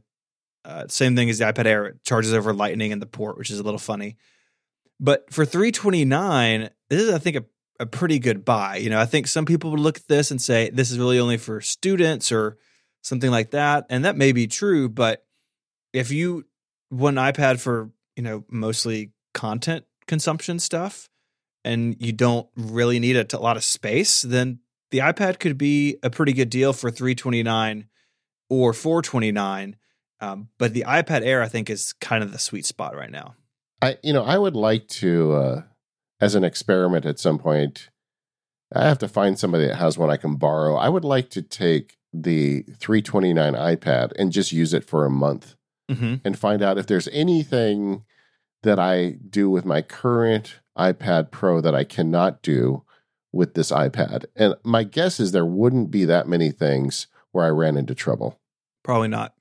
uh, 0.63 0.85
same 0.89 1.15
thing 1.15 1.29
as 1.29 1.39
the 1.39 1.45
iPad 1.45 1.65
Air, 1.65 1.85
it 1.87 2.03
charges 2.03 2.33
over 2.33 2.53
Lightning 2.53 2.91
in 2.91 2.99
the 2.99 3.07
port, 3.07 3.37
which 3.37 3.49
is 3.49 3.59
a 3.59 3.63
little 3.63 3.79
funny. 3.79 4.17
But 4.99 5.33
for 5.33 5.43
329, 5.43 6.69
this 6.89 7.01
is, 7.01 7.11
I 7.11 7.17
think, 7.17 7.37
a, 7.37 7.45
a 7.81 7.85
pretty 7.87 8.19
good 8.19 8.45
buy. 8.45 8.77
You 8.77 8.91
know, 8.91 8.99
I 8.99 9.05
think 9.05 9.27
some 9.27 9.45
people 9.45 9.71
would 9.71 9.79
look 9.79 9.97
at 9.97 10.07
this 10.07 10.29
and 10.29 10.39
say 10.39 10.69
this 10.69 10.91
is 10.91 10.99
really 10.99 11.19
only 11.19 11.37
for 11.37 11.59
students 11.61 12.31
or 12.31 12.57
something 13.01 13.31
like 13.31 13.51
that. 13.51 13.87
And 13.89 14.05
that 14.05 14.15
may 14.15 14.31
be 14.31 14.45
true, 14.45 14.87
but 14.87 15.25
if 15.91 16.11
you 16.11 16.45
want 16.91 17.17
an 17.17 17.33
iPad 17.33 17.59
for, 17.59 17.89
you 18.15 18.21
know, 18.21 18.45
mostly 18.49 19.11
content 19.33 19.85
consumption 20.05 20.59
stuff 20.59 21.09
and 21.65 21.95
you 21.99 22.11
don't 22.11 22.47
really 22.55 22.99
need 22.99 23.17
a, 23.17 23.25
a 23.35 23.39
lot 23.39 23.57
of 23.57 23.63
space, 23.63 24.21
then 24.21 24.59
the 24.91 24.99
iPad 24.99 25.39
could 25.39 25.57
be 25.57 25.97
a 26.03 26.11
pretty 26.11 26.33
good 26.33 26.51
deal 26.51 26.73
for 26.73 26.91
329 26.91 27.87
or 28.47 28.73
429. 28.73 29.75
Um, 30.19 30.49
but 30.59 30.73
the 30.73 30.85
iPad 30.87 31.23
Air, 31.23 31.41
I 31.41 31.47
think, 31.47 31.71
is 31.71 31.93
kind 31.93 32.23
of 32.23 32.31
the 32.31 32.37
sweet 32.37 32.67
spot 32.67 32.95
right 32.95 33.09
now. 33.09 33.33
I 33.81 33.97
you 34.03 34.13
know 34.13 34.23
I 34.23 34.37
would 34.37 34.55
like 34.55 34.87
to 34.89 35.33
uh, 35.33 35.61
as 36.21 36.35
an 36.35 36.43
experiment 36.43 37.05
at 37.05 37.19
some 37.19 37.39
point. 37.39 37.89
I 38.73 38.87
have 38.87 38.99
to 38.99 39.09
find 39.09 39.37
somebody 39.37 39.67
that 39.67 39.75
has 39.75 39.97
one 39.97 40.09
I 40.09 40.15
can 40.15 40.35
borrow. 40.35 40.75
I 40.75 40.87
would 40.87 41.03
like 41.03 41.29
to 41.31 41.41
take 41.41 41.97
the 42.13 42.61
329 42.79 43.53
iPad 43.53 44.13
and 44.17 44.31
just 44.31 44.53
use 44.53 44.73
it 44.73 44.85
for 44.85 45.05
a 45.05 45.09
month 45.09 45.55
mm-hmm. 45.89 46.15
and 46.23 46.39
find 46.39 46.61
out 46.61 46.77
if 46.77 46.87
there's 46.87 47.09
anything 47.09 48.05
that 48.63 48.79
I 48.79 49.17
do 49.29 49.49
with 49.49 49.65
my 49.65 49.81
current 49.81 50.59
iPad 50.77 51.31
Pro 51.31 51.59
that 51.59 51.75
I 51.75 51.83
cannot 51.83 52.41
do 52.41 52.83
with 53.33 53.55
this 53.55 53.71
iPad. 53.71 54.25
And 54.35 54.55
my 54.63 54.83
guess 54.83 55.19
is 55.19 55.31
there 55.31 55.45
wouldn't 55.45 55.91
be 55.91 56.05
that 56.05 56.27
many 56.27 56.51
things 56.51 57.07
where 57.31 57.45
I 57.45 57.49
ran 57.49 57.77
into 57.77 57.95
trouble. 57.95 58.39
Probably 58.83 59.07
not. 59.07 59.33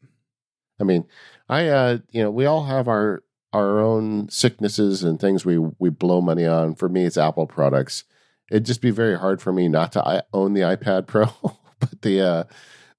I 0.81 0.85
mean, 0.85 1.07
I 1.49 1.69
uh, 1.69 1.99
you 2.11 2.23
know, 2.23 2.31
we 2.31 2.47
all 2.47 2.64
have 2.64 2.88
our 2.88 3.23
our 3.53 3.81
own 3.81 4.29
sicknesses 4.29 5.03
and 5.03 5.21
things 5.21 5.45
we 5.45 5.59
we 5.79 5.91
blow 5.91 6.21
money 6.21 6.47
on. 6.47 6.75
For 6.75 6.89
me, 6.89 7.05
it's 7.05 7.17
Apple 7.17 7.47
products. 7.47 8.05
It'd 8.51 8.67
just 8.67 8.81
be 8.81 8.91
very 8.91 9.19
hard 9.19 9.41
for 9.41 9.53
me 9.53 9.69
not 9.69 9.93
to 9.93 10.25
own 10.33 10.55
the 10.55 10.63
iPad 10.63 11.07
Pro. 11.07 11.27
but 11.81 12.03
the 12.03 12.21
uh, 12.21 12.45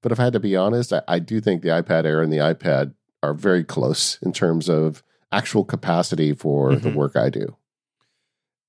but 0.01 0.11
if 0.11 0.19
I 0.19 0.25
had 0.25 0.33
to 0.33 0.39
be 0.39 0.55
honest, 0.55 0.93
I, 0.93 1.01
I 1.07 1.19
do 1.19 1.39
think 1.39 1.61
the 1.61 1.69
iPad 1.69 2.05
Air 2.05 2.21
and 2.21 2.31
the 2.31 2.37
iPad 2.37 2.93
are 3.23 3.33
very 3.33 3.63
close 3.63 4.17
in 4.21 4.33
terms 4.33 4.67
of 4.69 5.03
actual 5.31 5.63
capacity 5.63 6.33
for 6.33 6.71
mm-hmm. 6.71 6.89
the 6.89 6.97
work 6.97 7.15
I 7.15 7.29
do. 7.29 7.57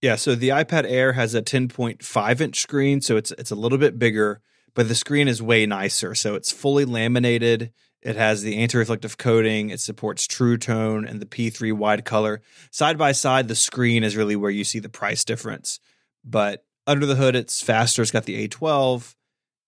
Yeah, 0.01 0.17
so 0.17 0.35
the 0.35 0.49
iPad 0.49 0.85
Air 0.87 1.13
has 1.13 1.35
a 1.35 1.43
10.5 1.43 2.41
inch 2.41 2.61
screen, 2.61 3.01
so 3.01 3.17
it's 3.17 3.31
it's 3.33 3.51
a 3.51 3.57
little 3.57 3.79
bit 3.79 3.99
bigger, 3.99 4.41
but 4.75 4.89
the 4.89 4.95
screen 4.95 5.29
is 5.29 5.41
way 5.41 5.65
nicer. 5.65 6.15
So 6.15 6.35
it's 6.35 6.53
fully 6.53 6.85
laminated. 6.85 7.73
It 8.03 8.17
has 8.17 8.43
the 8.43 8.59
anti-reflective 8.59 9.17
coating. 9.17 9.71
It 9.71 9.81
supports 9.81 10.27
True 10.27 10.59
Tone 10.59 11.07
and 11.07 11.21
the 11.21 11.27
P3 11.27 11.73
wide 11.73 12.05
color. 12.05 12.43
Side 12.71 12.99
by 12.99 13.13
side, 13.13 13.49
the 13.49 13.55
screen 13.55 14.03
is 14.03 14.17
really 14.17 14.37
where 14.37 14.51
you 14.51 14.65
see 14.65 14.81
the 14.81 14.89
price 14.89 15.25
difference. 15.25 15.79
But 16.25 16.65
under 16.87 17.07
the 17.07 17.15
hood, 17.15 17.37
it's 17.37 17.63
faster. 17.63 18.03
It's 18.03 18.11
got 18.11 18.25
the 18.25 18.49
A12. 18.49 19.15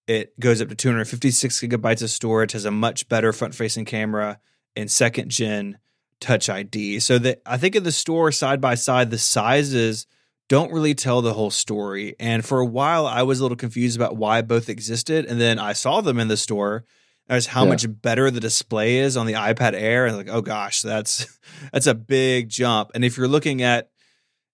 It 0.06 0.38
goes 0.38 0.60
up 0.60 0.68
to 0.68 0.74
256 0.74 1.60
gigabytes 1.60 2.02
of 2.02 2.10
storage. 2.10 2.52
Has 2.52 2.64
a 2.64 2.70
much 2.70 3.08
better 3.08 3.32
front-facing 3.32 3.84
camera 3.84 4.40
and 4.74 4.90
second 4.90 5.30
gen 5.30 5.78
Touch 6.20 6.48
ID. 6.48 7.00
So 7.00 7.18
that 7.18 7.42
I 7.44 7.56
think 7.58 7.76
in 7.76 7.82
the 7.82 7.92
store 7.92 8.32
side 8.32 8.60
by 8.60 8.76
side, 8.76 9.10
the 9.10 9.18
sizes 9.18 10.06
don't 10.48 10.72
really 10.72 10.94
tell 10.94 11.22
the 11.22 11.34
whole 11.34 11.50
story. 11.50 12.16
And 12.18 12.44
for 12.44 12.60
a 12.60 12.66
while, 12.66 13.06
I 13.06 13.22
was 13.22 13.40
a 13.40 13.42
little 13.42 13.56
confused 13.56 13.96
about 13.96 14.16
why 14.16 14.40
both 14.40 14.68
existed. 14.68 15.26
And 15.26 15.40
then 15.40 15.58
I 15.58 15.72
saw 15.72 16.00
them 16.00 16.18
in 16.18 16.28
the 16.28 16.36
store 16.36 16.84
as 17.28 17.46
how 17.46 17.64
yeah. 17.64 17.70
much 17.70 17.86
better 18.02 18.30
the 18.30 18.40
display 18.40 18.98
is 18.98 19.16
on 19.16 19.26
the 19.26 19.34
iPad 19.34 19.74
Air. 19.74 20.06
And 20.06 20.16
like, 20.16 20.28
oh 20.28 20.42
gosh, 20.42 20.82
that's 20.82 21.26
that's 21.72 21.86
a 21.86 21.94
big 21.94 22.48
jump. 22.48 22.90
And 22.94 23.04
if 23.04 23.16
you're 23.16 23.28
looking 23.28 23.62
at 23.62 23.90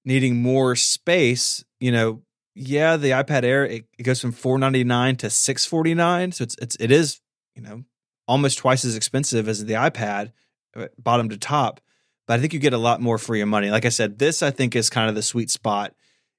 needing 0.04 0.40
more 0.40 0.76
space, 0.76 1.64
you 1.78 1.92
know, 1.92 2.22
yeah, 2.54 2.96
the 2.96 3.10
iPad 3.10 3.44
Air 3.44 3.64
it, 3.64 3.86
it 3.98 4.02
goes 4.02 4.20
from 4.20 4.32
499 4.32 5.16
to 5.16 5.30
649. 5.30 6.32
So 6.32 6.44
it's 6.44 6.56
it's 6.60 6.76
it 6.76 6.90
is, 6.90 7.20
you 7.54 7.62
know, 7.62 7.84
almost 8.28 8.58
twice 8.58 8.84
as 8.84 8.96
expensive 8.96 9.48
as 9.48 9.64
the 9.64 9.74
iPad, 9.74 10.32
uh, 10.76 10.86
bottom 10.98 11.28
to 11.30 11.36
top. 11.36 11.80
But 12.26 12.38
I 12.38 12.40
think 12.40 12.52
you 12.52 12.60
get 12.60 12.72
a 12.72 12.78
lot 12.78 13.00
more 13.00 13.18
for 13.18 13.34
your 13.34 13.46
money. 13.46 13.70
Like 13.70 13.84
I 13.84 13.88
said, 13.88 14.18
this 14.18 14.42
I 14.42 14.52
think 14.52 14.76
is 14.76 14.88
kind 14.88 15.08
of 15.08 15.16
the 15.16 15.22
sweet 15.22 15.50
spot. 15.50 15.94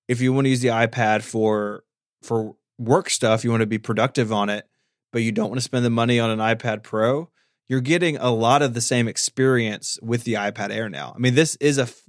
If 0.08 0.22
you 0.22 0.32
want 0.32 0.46
to 0.46 0.50
use 0.50 0.62
the 0.62 0.70
iPad 0.70 1.22
for 1.22 1.84
for 2.22 2.56
work 2.78 3.10
stuff, 3.10 3.44
you 3.44 3.50
want 3.50 3.62
to 3.62 3.68
be 3.68 3.78
productive 3.78 4.32
on 4.32 4.50
it 4.50 4.66
but 5.12 5.24
you 5.24 5.32
don't 5.32 5.50
want 5.50 5.58
to 5.58 5.64
spend 5.64 5.86
the 5.86 5.90
money 5.90 6.20
on 6.20 6.30
an 6.30 6.40
iPad 6.40 6.84
Pro, 6.84 7.30
you're 7.68 7.82
getting 7.82 8.18
a 8.18 8.32
lot 8.32 8.62
of 8.62 8.74
the 8.74 8.82
same 8.82 9.08
experience 9.08 9.98
with 10.02 10.24
the 10.24 10.34
iPad 10.34 10.72
Air 10.72 10.90
now. 10.90 11.14
I 11.16 11.20
mean, 11.20 11.36
this 11.36 11.56
is 11.58 11.78
a 11.78 11.84
f- 11.84 12.02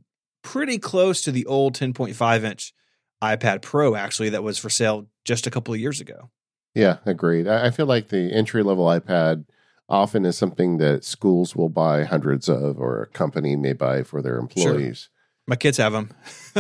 pretty 0.43 0.79
close 0.79 1.23
to 1.23 1.33
the 1.33 1.47
old 1.47 1.75
10.5 1.75 2.45
inch 2.45 2.75
iPad 3.23 3.63
Pro, 3.63 3.95
actually, 3.95 4.31
that 4.31 4.43
was 4.43 4.59
for 4.59 4.69
sale 4.69 5.07
just 5.25 5.47
a 5.47 5.51
couple 5.51 5.73
of 5.73 5.81
years 5.81 6.01
ago. 6.01 6.31
Yeah, 6.75 6.99
agreed. 7.05 7.47
I 7.47 7.71
feel 7.71 7.87
like 7.87 8.09
the 8.09 8.33
entry 8.33 8.63
level 8.63 8.87
iPad 8.87 9.45
often 9.89 10.25
is 10.25 10.37
something 10.37 10.79
that 10.79 11.05
schools 11.05 11.55
will 11.55 11.69
buy 11.69 12.05
hundreds 12.05 12.49
of, 12.49 12.81
or 12.81 13.03
a 13.03 13.07
company 13.07 13.55
may 13.57 13.75
buy 13.75 14.03
for 14.03 14.23
their 14.23 14.39
employees. 14.39 15.03
Sure. 15.03 15.11
My 15.47 15.57
kids 15.57 15.77
have 15.77 15.93
them. 15.93 16.11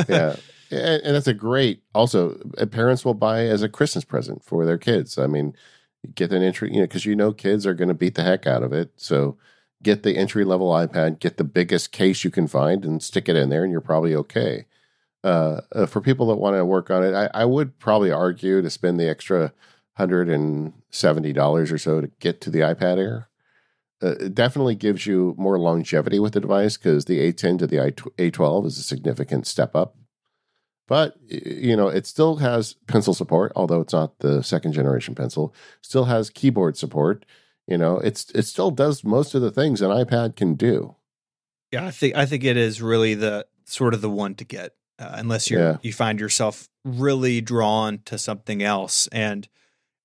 yeah. 0.08 0.36
And, 0.72 1.02
and 1.02 1.14
that's 1.14 1.26
a 1.26 1.34
great, 1.34 1.82
also, 1.94 2.40
uh, 2.56 2.64
parents 2.64 3.04
will 3.04 3.12
buy 3.12 3.44
as 3.44 3.60
a 3.60 3.68
Christmas 3.68 4.06
present 4.06 4.42
for 4.42 4.64
their 4.64 4.78
kids. 4.78 5.18
I 5.18 5.26
mean, 5.26 5.54
get 6.14 6.32
an 6.32 6.42
entry, 6.42 6.70
you 6.72 6.80
know, 6.80 6.86
because 6.86 7.06
you 7.06 7.16
know 7.16 7.32
kids 7.32 7.66
are 7.66 7.74
going 7.74 7.88
to 7.88 7.94
beat 7.94 8.14
the 8.14 8.24
heck 8.24 8.46
out 8.46 8.62
of 8.62 8.72
it. 8.72 8.92
So 8.96 9.36
get 9.82 10.02
the 10.02 10.16
entry 10.16 10.44
level 10.44 10.70
iPad, 10.70 11.18
get 11.18 11.36
the 11.36 11.44
biggest 11.44 11.92
case 11.92 12.24
you 12.24 12.30
can 12.30 12.46
find, 12.46 12.84
and 12.84 13.02
stick 13.02 13.28
it 13.28 13.36
in 13.36 13.50
there, 13.50 13.62
and 13.62 13.72
you're 13.72 13.80
probably 13.80 14.14
okay. 14.14 14.66
Uh, 15.24 15.60
uh, 15.72 15.86
for 15.86 16.00
people 16.00 16.26
that 16.26 16.36
want 16.36 16.56
to 16.56 16.64
work 16.64 16.90
on 16.90 17.04
it, 17.04 17.14
I, 17.14 17.30
I, 17.32 17.44
would 17.44 17.78
probably 17.78 18.10
argue 18.10 18.60
to 18.60 18.68
spend 18.68 18.98
the 18.98 19.08
extra 19.08 19.52
hundred 19.92 20.28
and 20.28 20.72
seventy 20.90 21.32
dollars 21.32 21.70
or 21.70 21.78
so 21.78 22.00
to 22.00 22.10
get 22.18 22.40
to 22.40 22.50
the 22.50 22.60
iPad 22.60 22.98
Air. 22.98 23.28
Uh, 24.02 24.16
it 24.18 24.34
definitely 24.34 24.74
gives 24.74 25.06
you 25.06 25.32
more 25.38 25.60
longevity 25.60 26.18
with 26.18 26.32
the 26.32 26.40
device 26.40 26.76
because 26.76 27.04
the 27.04 27.20
A10 27.20 27.60
to 27.60 27.68
the 27.68 27.76
A12 27.76 28.66
is 28.66 28.78
a 28.78 28.82
significant 28.82 29.46
step 29.46 29.76
up 29.76 29.94
but 30.92 31.16
you 31.26 31.74
know 31.74 31.88
it 31.88 32.06
still 32.06 32.36
has 32.36 32.74
pencil 32.86 33.14
support 33.14 33.50
although 33.56 33.80
it's 33.80 33.94
not 33.94 34.18
the 34.18 34.42
second 34.42 34.74
generation 34.74 35.14
pencil 35.14 35.54
still 35.80 36.04
has 36.04 36.28
keyboard 36.28 36.76
support 36.76 37.24
you 37.66 37.78
know 37.78 37.96
it's 38.00 38.30
it 38.32 38.42
still 38.42 38.70
does 38.70 39.02
most 39.02 39.34
of 39.34 39.40
the 39.40 39.50
things 39.50 39.80
an 39.80 39.88
ipad 39.90 40.36
can 40.36 40.52
do. 40.54 40.94
Yeah 41.70 41.86
i 41.86 41.90
think 41.90 42.14
i 42.14 42.26
think 42.26 42.44
it 42.44 42.58
is 42.58 42.82
really 42.82 43.14
the 43.14 43.46
sort 43.64 43.94
of 43.94 44.02
the 44.02 44.10
one 44.10 44.34
to 44.34 44.44
get 44.44 44.74
uh, 44.98 45.12
unless 45.14 45.50
you 45.50 45.58
yeah. 45.58 45.78
you 45.80 45.94
find 45.94 46.20
yourself 46.20 46.68
really 46.84 47.40
drawn 47.40 48.00
to 48.04 48.18
something 48.18 48.62
else. 48.62 49.06
And 49.12 49.48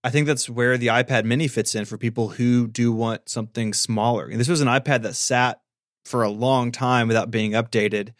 i 0.05 0.09
think 0.09 0.25
that's 0.25 0.49
where 0.49 0.77
the 0.77 0.87
ipad 0.87 1.25
mini 1.25 1.49
fits 1.49 1.75
in 1.75 1.83
for 1.83 1.97
people 1.97 2.29
who 2.29 2.65
do 2.65 2.93
want 2.93 3.27
something 3.27 3.73
smaller. 3.73 4.27
And 4.27 4.39
this 4.39 4.47
was 4.47 4.61
an 4.61 4.69
ipad 4.69 5.01
that 5.01 5.17
sat 5.17 5.59
for 6.05 6.23
a 6.23 6.29
long 6.29 6.71
time 6.71 7.09
without 7.09 7.29
being 7.29 7.51
updated 7.51 8.13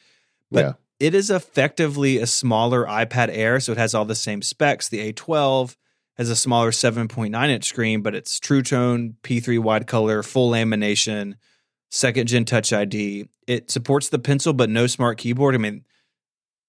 but 0.51 0.65
yeah 0.65 0.73
it 0.99 1.13
is 1.13 1.29
effectively 1.29 2.17
a 2.17 2.27
smaller 2.27 2.85
iPad 2.85 3.29
Air, 3.31 3.59
so 3.59 3.71
it 3.71 3.77
has 3.77 3.93
all 3.93 4.05
the 4.05 4.15
same 4.15 4.41
specs. 4.41 4.89
The 4.89 5.13
A12 5.13 5.75
has 6.17 6.29
a 6.29 6.35
smaller 6.35 6.71
7.9 6.71 7.49
inch 7.49 7.65
screen, 7.65 8.01
but 8.01 8.15
it's 8.15 8.39
True 8.39 8.63
Tone, 8.63 9.15
P3 9.23 9.59
wide 9.59 9.87
color, 9.87 10.23
full 10.23 10.51
lamination, 10.51 11.35
second 11.91 12.27
gen 12.27 12.45
Touch 12.45 12.73
ID. 12.73 13.29
It 13.45 13.69
supports 13.69 14.09
the 14.09 14.19
pencil, 14.19 14.53
but 14.53 14.69
no 14.69 14.87
smart 14.87 15.19
keyboard. 15.19 15.53
I 15.53 15.59
mean, 15.59 15.85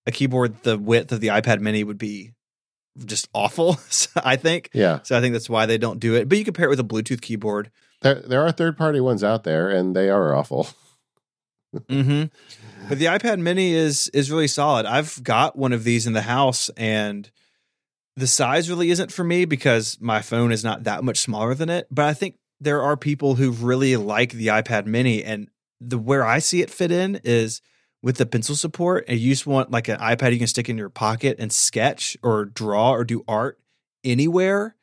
a 0.07 0.11
keyboard 0.11 0.63
the 0.63 0.79
width 0.79 1.13
of 1.13 1.21
the 1.21 1.29
iPad 1.29 1.61
Mini 1.61 1.83
would 1.83 1.99
be 1.99 2.33
just 3.05 3.29
awful. 3.35 3.79
I 4.17 4.37
think. 4.37 4.71
Yeah. 4.75 5.01
So 5.03 5.17
I 5.17 5.21
think 5.21 5.33
that's 5.33 5.51
why 5.51 5.67
they 5.67 5.79
don't 5.79 6.01
do 6.01 6.15
it. 6.15 6.29
But 6.29 6.39
you 6.39 6.45
can 6.45 6.55
pair 6.55 6.67
it 6.67 6.71
with 6.71 6.81
a 6.81 6.85
Bluetooth 6.85 7.21
keyboard. 7.21 7.71
There, 8.03 8.17
there 8.17 8.43
are 8.43 8.53
third 8.53 8.77
party 8.77 9.01
ones 9.01 9.25
out 9.25 9.45
there, 9.45 9.71
and 9.71 9.97
they 9.97 10.09
are 10.11 10.35
awful. 10.35 10.69
mm-hmm. 11.75 12.25
But 12.89 12.99
the 12.99 13.07
iPad 13.07 13.39
Mini 13.41 13.73
is 13.73 14.09
is 14.09 14.31
really 14.31 14.49
solid. 14.49 14.87
I've 14.87 15.23
got 15.23 15.57
one 15.57 15.73
of 15.73 15.85
these 15.85 16.07
in 16.07 16.13
the 16.13 16.23
house, 16.23 16.71
and 16.77 17.31
the 18.17 18.27
size 18.27 18.71
really 18.71 18.91
isn't 18.91 19.13
for 19.13 19.25
me 19.25 19.45
because 19.45 19.99
my 20.01 20.23
phone 20.23 20.53
is 20.53 20.65
not 20.65 20.85
that 20.85 21.05
much 21.05 21.19
smaller 21.19 21.55
than 21.55 21.69
it. 21.69 21.87
But 21.91 22.07
I 22.07 22.15
think 22.15 22.37
there 22.61 22.83
are 22.83 22.97
people 22.97 23.37
who 23.37 23.51
really 23.51 23.97
like 23.97 24.33
the 24.33 24.49
iPad 24.49 24.87
Mini, 24.87 25.23
and 25.23 25.49
the 25.81 25.99
where 25.99 26.25
I 26.25 26.39
see 26.39 26.63
it 26.63 26.71
fit 26.71 26.91
in 26.91 27.21
is 27.25 27.61
with 28.03 28.17
the 28.17 28.27
pencil 28.27 28.55
support 28.55 29.05
and 29.09 29.19
you 29.19 29.33
just 29.33 29.47
want 29.47 29.71
like 29.71 29.89
an 29.89 29.99
iPad 29.99 30.33
you 30.33 30.39
can 30.39 30.47
stick 30.47 30.69
in 30.69 30.79
your 30.79 30.89
pocket 30.89 31.37
and 31.39 31.53
sketch 31.53 32.17
or 32.23 32.45
draw 32.45 32.93
or 32.93 33.05
do 33.05 33.25
art 33.27 33.59
anywhere, 34.05 34.77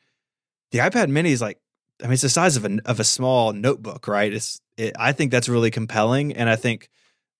the 0.72 0.80
iPad 0.80 1.10
mini 1.10 1.32
is 1.32 1.42
like 1.42 1.60
I 2.02 2.06
mean 2.06 2.14
it's 2.14 2.22
the 2.22 2.30
size 2.30 2.58
of 2.58 2.66
a 2.66 2.80
of 2.86 3.00
a 3.00 3.04
small 3.04 3.54
notebook, 3.54 4.08
right? 4.08 4.34
It's 4.34 4.60
it, 4.78 4.96
I 5.00 5.12
think 5.12 5.32
that's 5.32 5.50
really 5.50 5.72
compelling 5.72 6.34
and 6.34 6.50
I 6.50 6.56
think 6.56 6.90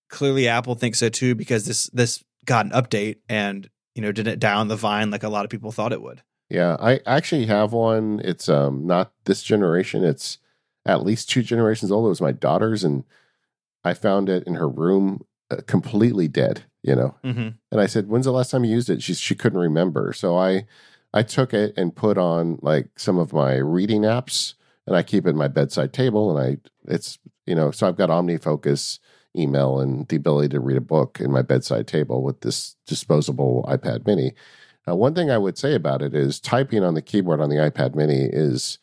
clearly 0.10 0.48
Apple 0.48 0.76
thinks 0.76 1.00
so 1.00 1.10
too 1.10 1.36
because 1.36 1.66
this 1.66 1.90
this 1.94 2.24
got 2.46 2.66
an 2.66 2.72
update 2.72 3.18
and 3.28 3.70
you 3.96 4.02
know 4.02 4.12
didn't 4.12 4.40
down 4.40 4.68
the 4.68 4.76
vine 4.76 5.12
like 5.12 5.24
a 5.24 5.30
lot 5.30 5.46
of 5.46 5.52
people 5.52 5.72
thought 5.72 5.94
it 5.94 6.02
would. 6.02 6.22
Yeah, 6.50 6.78
I 6.80 7.00
actually 7.06 7.48
have 7.48 7.74
one. 7.74 8.22
It's 8.24 8.48
um 8.50 8.86
not 8.86 9.12
this 9.26 9.42
generation. 9.42 10.04
It's 10.04 10.38
at 10.86 11.04
least 11.04 11.30
two 11.30 11.42
generations 11.42 11.92
old. 11.92 12.06
It 12.06 12.10
was 12.10 12.22
my 12.22 12.32
daughter's, 12.32 12.84
and 12.84 13.04
I 13.84 13.94
found 13.94 14.30
it 14.30 14.46
in 14.46 14.56
her 14.56 14.70
room 14.70 15.26
uh, 15.50 15.58
completely 15.66 16.28
dead. 16.28 16.64
You 16.84 16.96
know, 16.96 17.16
mm-hmm. 17.24 17.50
and 17.72 17.82
I 17.82 17.88
said, 17.88 18.08
"When's 18.08 18.26
the 18.26 18.32
last 18.32 18.52
time 18.52 18.64
you 18.64 18.72
used 18.72 18.90
it?" 18.90 19.02
She 19.02 19.16
she 19.16 19.34
couldn't 19.34 19.60
remember. 19.60 20.14
So 20.14 20.38
I 20.38 20.66
I 21.16 21.24
took 21.24 21.54
it 21.54 21.74
and 21.78 21.96
put 21.96 22.18
on 22.18 22.60
like 22.62 23.00
some 23.00 23.18
of 23.18 23.32
my 23.32 23.56
reading 23.56 24.02
apps, 24.02 24.54
and 24.86 24.96
I 24.96 25.02
keep 25.02 25.26
it 25.26 25.30
in 25.30 25.38
my 25.38 25.48
bedside 25.48 25.94
table. 25.94 26.38
And 26.38 26.48
I 26.48 26.94
it's 26.94 27.18
you 27.48 27.56
know 27.56 27.72
so 27.72 27.88
I've 27.88 27.96
got 27.96 28.10
OmniFocus 28.10 29.00
email 29.36 29.80
and 29.80 30.08
the 30.10 30.18
ability 30.18 30.50
to 30.50 30.60
read 30.60 30.78
a 30.78 30.82
book 30.82 31.20
in 31.20 31.32
my 31.32 31.42
bedside 31.42 31.88
table 31.88 32.22
with 32.22 32.42
this 32.42 32.76
disposable 32.86 33.66
iPad 33.68 34.06
Mini. 34.06 34.34
Uh, 34.88 34.96
one 34.96 35.16
thing 35.16 35.32
I 35.32 35.38
would 35.38 35.58
say 35.58 35.74
about 35.74 36.02
it 36.02 36.14
is 36.14 36.40
typing 36.40 36.84
on 36.84 36.94
the 36.94 37.02
keyboard 37.02 37.42
on 37.42 37.50
the 37.50 37.56
iPad 37.56 37.96
Mini 37.96 38.30
is 38.32 38.78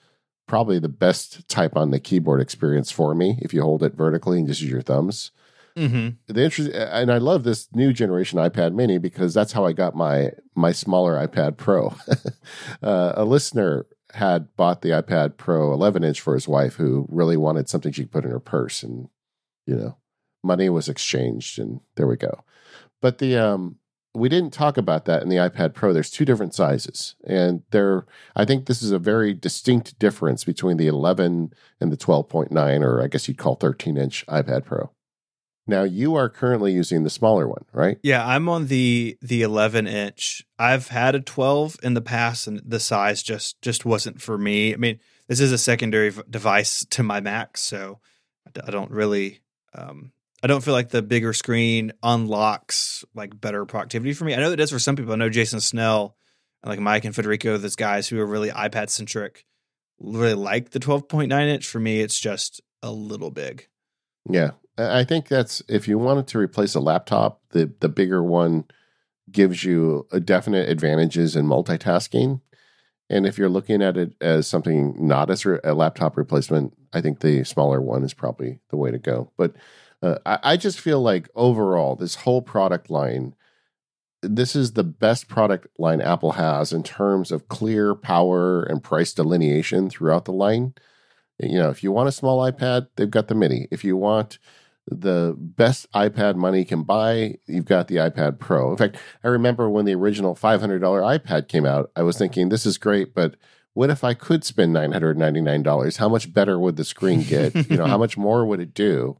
probably 0.48 0.78
the 0.78 0.88
best 0.88 1.48
type 1.48 1.76
on 1.76 1.90
the 1.90 2.00
keyboard 2.00 2.40
experience 2.40 2.90
for 2.90 3.14
me 3.14 3.38
if 3.40 3.54
you 3.54 3.62
hold 3.62 3.82
it 3.82 3.94
vertically 3.94 4.38
and 4.38 4.48
just 4.48 4.60
use 4.60 4.70
your 4.70 4.82
thumbs. 4.82 5.30
Mm-hmm. 5.76 6.32
The 6.32 6.44
interest, 6.44 6.70
and 6.72 7.10
I 7.10 7.18
love 7.18 7.44
this 7.44 7.68
new 7.74 7.92
generation 7.92 8.38
iPad 8.38 8.74
Mini 8.74 8.98
because 8.98 9.32
that's 9.32 9.52
how 9.52 9.64
I 9.64 9.72
got 9.72 9.94
my 9.94 10.32
my 10.54 10.72
smaller 10.72 11.14
iPad 11.26 11.56
Pro. 11.56 11.94
uh, 12.82 13.12
a 13.16 13.24
listener 13.24 13.86
had 14.14 14.54
bought 14.56 14.82
the 14.82 14.90
iPad 14.90 15.36
Pro 15.36 15.72
11 15.72 16.04
inch 16.04 16.20
for 16.20 16.34
his 16.34 16.46
wife, 16.46 16.74
who 16.74 17.06
really 17.08 17.36
wanted 17.36 17.68
something 17.68 17.92
she 17.92 18.02
could 18.02 18.12
put 18.12 18.24
in 18.24 18.30
her 18.30 18.40
purse, 18.40 18.82
and 18.82 19.08
you 19.66 19.74
know, 19.74 19.96
money 20.42 20.68
was 20.68 20.88
exchanged, 20.88 21.58
and 21.58 21.80
there 21.96 22.06
we 22.06 22.16
go. 22.16 22.44
But 23.00 23.18
the 23.18 23.36
um, 23.36 23.76
we 24.14 24.28
didn't 24.28 24.52
talk 24.52 24.76
about 24.76 25.06
that 25.06 25.22
in 25.22 25.28
the 25.28 25.36
iPad 25.36 25.74
Pro. 25.74 25.92
There's 25.92 26.10
two 26.10 26.24
different 26.24 26.54
sizes, 26.54 27.14
and 27.24 27.62
there. 27.70 28.06
I 28.36 28.44
think 28.44 28.66
this 28.66 28.82
is 28.82 28.92
a 28.92 28.98
very 28.98 29.32
distinct 29.32 29.98
difference 29.98 30.44
between 30.44 30.76
the 30.76 30.86
11 30.86 31.54
and 31.80 31.92
the 31.92 31.96
12.9, 31.96 32.82
or 32.82 33.02
I 33.02 33.06
guess 33.06 33.26
you'd 33.26 33.38
call 33.38 33.54
13 33.54 33.96
inch 33.96 34.26
iPad 34.26 34.64
Pro. 34.64 34.90
Now 35.66 35.84
you 35.84 36.16
are 36.16 36.28
currently 36.28 36.72
using 36.72 37.04
the 37.04 37.10
smaller 37.10 37.46
one, 37.46 37.64
right? 37.72 37.98
Yeah, 38.02 38.26
I'm 38.26 38.48
on 38.48 38.66
the 38.66 39.16
the 39.22 39.42
11 39.42 39.86
inch. 39.86 40.44
I've 40.58 40.88
had 40.88 41.14
a 41.14 41.20
12 41.20 41.76
in 41.82 41.94
the 41.94 42.00
past, 42.00 42.46
and 42.46 42.60
the 42.64 42.80
size 42.80 43.22
just 43.22 43.60
just 43.62 43.84
wasn't 43.84 44.20
for 44.20 44.36
me. 44.36 44.74
I 44.74 44.76
mean, 44.76 44.98
this 45.28 45.40
is 45.40 45.52
a 45.52 45.58
secondary 45.58 46.10
v- 46.10 46.22
device 46.28 46.84
to 46.90 47.02
my 47.02 47.20
Mac, 47.20 47.56
so 47.56 48.00
I 48.66 48.70
don't 48.70 48.90
really 48.90 49.40
um, 49.74 50.12
I 50.42 50.48
don't 50.48 50.64
feel 50.64 50.74
like 50.74 50.88
the 50.88 51.02
bigger 51.02 51.32
screen 51.32 51.92
unlocks 52.02 53.04
like 53.14 53.40
better 53.40 53.64
productivity 53.64 54.12
for 54.12 54.24
me. 54.24 54.34
I 54.34 54.38
know 54.38 54.50
it 54.50 54.56
does 54.56 54.70
for 54.70 54.80
some 54.80 54.96
people. 54.96 55.12
I 55.12 55.16
know 55.16 55.30
Jason 55.30 55.60
Snell, 55.60 56.16
and 56.62 56.70
like 56.70 56.80
Mike 56.80 57.04
and 57.04 57.14
Federico, 57.14 57.56
those 57.56 57.76
guys 57.76 58.08
who 58.08 58.18
are 58.18 58.26
really 58.26 58.50
iPad 58.50 58.90
centric, 58.90 59.44
really 60.00 60.34
like 60.34 60.70
the 60.70 60.80
12.9 60.80 61.30
inch. 61.48 61.66
For 61.68 61.78
me, 61.78 62.00
it's 62.00 62.18
just 62.18 62.60
a 62.82 62.90
little 62.90 63.30
big. 63.30 63.68
Yeah, 64.28 64.52
I 64.78 65.04
think 65.04 65.28
that's 65.28 65.62
if 65.68 65.86
you 65.86 65.98
wanted 65.98 66.26
to 66.28 66.38
replace 66.38 66.74
a 66.74 66.80
laptop, 66.80 67.40
the 67.50 67.72
the 67.80 67.88
bigger 67.88 68.22
one 68.22 68.64
gives 69.30 69.64
you 69.64 70.06
a 70.10 70.20
definite 70.20 70.68
advantages 70.68 71.36
in 71.36 71.46
multitasking. 71.46 72.40
And 73.10 73.26
if 73.26 73.36
you're 73.36 73.48
looking 73.48 73.82
at 73.82 73.96
it 73.96 74.14
as 74.20 74.46
something 74.46 74.94
not 75.06 75.30
as 75.30 75.44
a 75.44 75.74
laptop 75.74 76.16
replacement, 76.16 76.74
I 76.92 77.00
think 77.00 77.20
the 77.20 77.44
smaller 77.44 77.80
one 77.80 78.04
is 78.04 78.14
probably 78.14 78.60
the 78.70 78.76
way 78.76 78.90
to 78.90 78.98
go. 78.98 79.30
But 79.36 79.54
uh, 80.02 80.18
I, 80.24 80.38
I 80.42 80.56
just 80.56 80.80
feel 80.80 81.02
like 81.02 81.28
overall, 81.34 81.94
this 81.94 82.16
whole 82.16 82.40
product 82.40 82.90
line, 82.90 83.34
this 84.22 84.56
is 84.56 84.72
the 84.72 84.84
best 84.84 85.28
product 85.28 85.68
line 85.78 86.00
Apple 86.00 86.32
has 86.32 86.72
in 86.72 86.82
terms 86.82 87.30
of 87.30 87.48
clear 87.48 87.94
power 87.94 88.62
and 88.62 88.82
price 88.82 89.12
delineation 89.12 89.90
throughout 89.90 90.24
the 90.24 90.32
line. 90.32 90.74
You 91.38 91.58
know, 91.58 91.70
if 91.70 91.82
you 91.82 91.92
want 91.92 92.08
a 92.08 92.12
small 92.12 92.38
iPad, 92.50 92.88
they've 92.96 93.10
got 93.10 93.28
the 93.28 93.34
mini. 93.34 93.68
If 93.70 93.84
you 93.84 93.96
want 93.96 94.38
the 94.86 95.34
best 95.38 95.90
iPad 95.92 96.36
money 96.36 96.64
can 96.64 96.82
buy, 96.82 97.36
you've 97.46 97.64
got 97.64 97.88
the 97.88 97.96
iPad 97.96 98.38
Pro. 98.38 98.72
In 98.72 98.76
fact, 98.76 98.96
I 99.22 99.28
remember 99.28 99.70
when 99.70 99.84
the 99.84 99.94
original 99.94 100.34
$500 100.34 100.80
iPad 100.80 101.48
came 101.48 101.64
out, 101.64 101.90
I 101.94 102.02
was 102.02 102.18
thinking, 102.18 102.48
this 102.48 102.66
is 102.66 102.78
great, 102.78 103.14
but 103.14 103.36
what 103.74 103.90
if 103.90 104.04
I 104.04 104.14
could 104.14 104.44
spend 104.44 104.74
$999? 104.74 105.96
How 105.96 106.08
much 106.08 106.32
better 106.32 106.58
would 106.58 106.76
the 106.76 106.84
screen 106.84 107.22
get? 107.22 107.54
you 107.70 107.76
know, 107.76 107.86
how 107.86 107.98
much 108.04 108.16
more 108.16 108.44
would 108.44 108.60
it 108.60 108.74
do? 108.74 109.18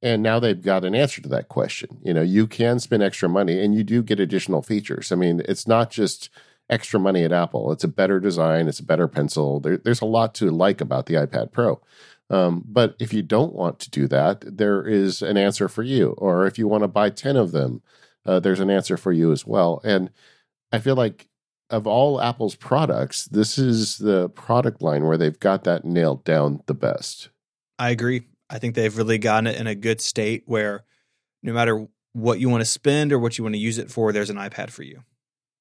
And 0.00 0.22
now 0.22 0.38
they've 0.38 0.62
got 0.62 0.84
an 0.84 0.94
answer 0.94 1.20
to 1.22 1.28
that 1.30 1.48
question. 1.48 1.98
You 2.04 2.14
know, 2.14 2.22
you 2.22 2.46
can 2.46 2.78
spend 2.78 3.02
extra 3.02 3.28
money 3.28 3.60
and 3.60 3.74
you 3.74 3.82
do 3.82 4.02
get 4.02 4.20
additional 4.20 4.62
features. 4.62 5.10
I 5.10 5.16
mean, 5.16 5.42
it's 5.48 5.66
not 5.66 5.90
just 5.90 6.30
extra 6.70 7.00
money 7.00 7.24
at 7.24 7.32
Apple. 7.32 7.72
It's 7.72 7.82
a 7.82 7.88
better 7.88 8.20
design, 8.20 8.68
it's 8.68 8.78
a 8.78 8.84
better 8.84 9.08
pencil. 9.08 9.58
There, 9.58 9.76
there's 9.78 10.00
a 10.00 10.06
lot 10.06 10.34
to 10.36 10.50
like 10.50 10.80
about 10.80 11.06
the 11.06 11.14
iPad 11.14 11.50
Pro. 11.50 11.80
Um, 12.30 12.62
but 12.66 12.94
if 12.98 13.12
you 13.12 13.22
don't 13.22 13.54
want 13.54 13.78
to 13.80 13.90
do 13.90 14.06
that, 14.08 14.44
there 14.46 14.86
is 14.86 15.22
an 15.22 15.36
answer 15.36 15.68
for 15.68 15.82
you. 15.82 16.10
Or 16.18 16.46
if 16.46 16.58
you 16.58 16.68
want 16.68 16.84
to 16.84 16.88
buy 16.88 17.10
10 17.10 17.36
of 17.36 17.52
them, 17.52 17.82
uh, 18.26 18.40
there's 18.40 18.60
an 18.60 18.70
answer 18.70 18.96
for 18.96 19.12
you 19.12 19.32
as 19.32 19.46
well. 19.46 19.80
And 19.84 20.10
I 20.70 20.78
feel 20.78 20.96
like 20.96 21.28
of 21.70 21.86
all 21.86 22.20
Apple's 22.20 22.54
products, 22.54 23.26
this 23.26 23.58
is 23.58 23.98
the 23.98 24.28
product 24.30 24.82
line 24.82 25.04
where 25.04 25.16
they've 25.16 25.38
got 25.38 25.64
that 25.64 25.84
nailed 25.84 26.24
down 26.24 26.62
the 26.66 26.74
best. 26.74 27.30
I 27.78 27.90
agree. 27.90 28.26
I 28.50 28.58
think 28.58 28.74
they've 28.74 28.96
really 28.96 29.18
gotten 29.18 29.46
it 29.46 29.56
in 29.58 29.66
a 29.66 29.74
good 29.74 30.00
state 30.00 30.44
where 30.46 30.84
no 31.42 31.52
matter 31.52 31.86
what 32.12 32.40
you 32.40 32.48
want 32.48 32.62
to 32.62 32.66
spend 32.66 33.12
or 33.12 33.18
what 33.18 33.38
you 33.38 33.44
want 33.44 33.54
to 33.54 33.60
use 33.60 33.78
it 33.78 33.90
for, 33.90 34.12
there's 34.12 34.30
an 34.30 34.36
iPad 34.36 34.70
for 34.70 34.82
you. 34.82 35.02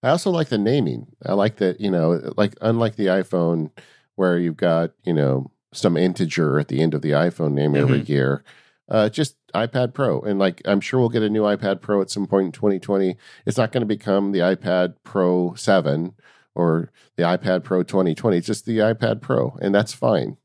I 0.04 0.10
also 0.10 0.32
like 0.32 0.50
the 0.50 0.58
naming. 0.58 1.08
I 1.26 1.34
like 1.34 1.58
that, 1.58 1.82
you 1.82 1.92
know, 1.92 2.34
like 2.38 2.54
unlike 2.62 2.96
the 2.96 3.08
iPhone 3.08 3.72
where 4.16 4.38
you've 4.38 4.58
got, 4.58 4.92
you 5.04 5.14
know, 5.14 5.52
some 5.74 5.98
integer 5.98 6.60
at 6.60 6.68
the 6.68 6.82
end 6.82 6.94
of 6.94 7.02
the 7.02 7.12
iPhone 7.12 7.54
name 7.54 7.74
mm-hmm. 7.74 7.84
every 7.84 8.02
year. 8.02 8.44
Uh, 8.90 9.10
just 9.10 9.36
iPad 9.54 9.94
Pro. 9.94 10.22
And 10.22 10.40
like, 10.40 10.62
I'm 10.66 10.80
sure 10.80 11.00
we'll 11.00 11.10
get 11.10 11.24
a 11.24 11.30
new 11.30 11.44
iPad 11.44 11.82
Pro 11.82 12.02
at 12.02 12.10
some 12.10 12.26
point 12.26 12.48
in 12.48 12.52
2020. 12.54 13.18
It's 13.46 13.58
not 13.58 13.72
going 13.72 13.82
to 13.82 13.88
become 13.88 14.32
the 14.32 14.40
iPad 14.40 14.96
Pro 15.04 15.54
7 15.56 16.14
or 16.56 16.92
the 17.18 17.24
iPad 17.24 17.64
Pro 17.64 17.84
2020. 17.84 18.38
It's 18.38 18.48
just 18.48 18.66
the 18.66 18.80
iPad 18.80 19.22
Pro, 19.22 19.58
and 19.62 19.76
that's 19.76 19.94
fine. 19.94 20.38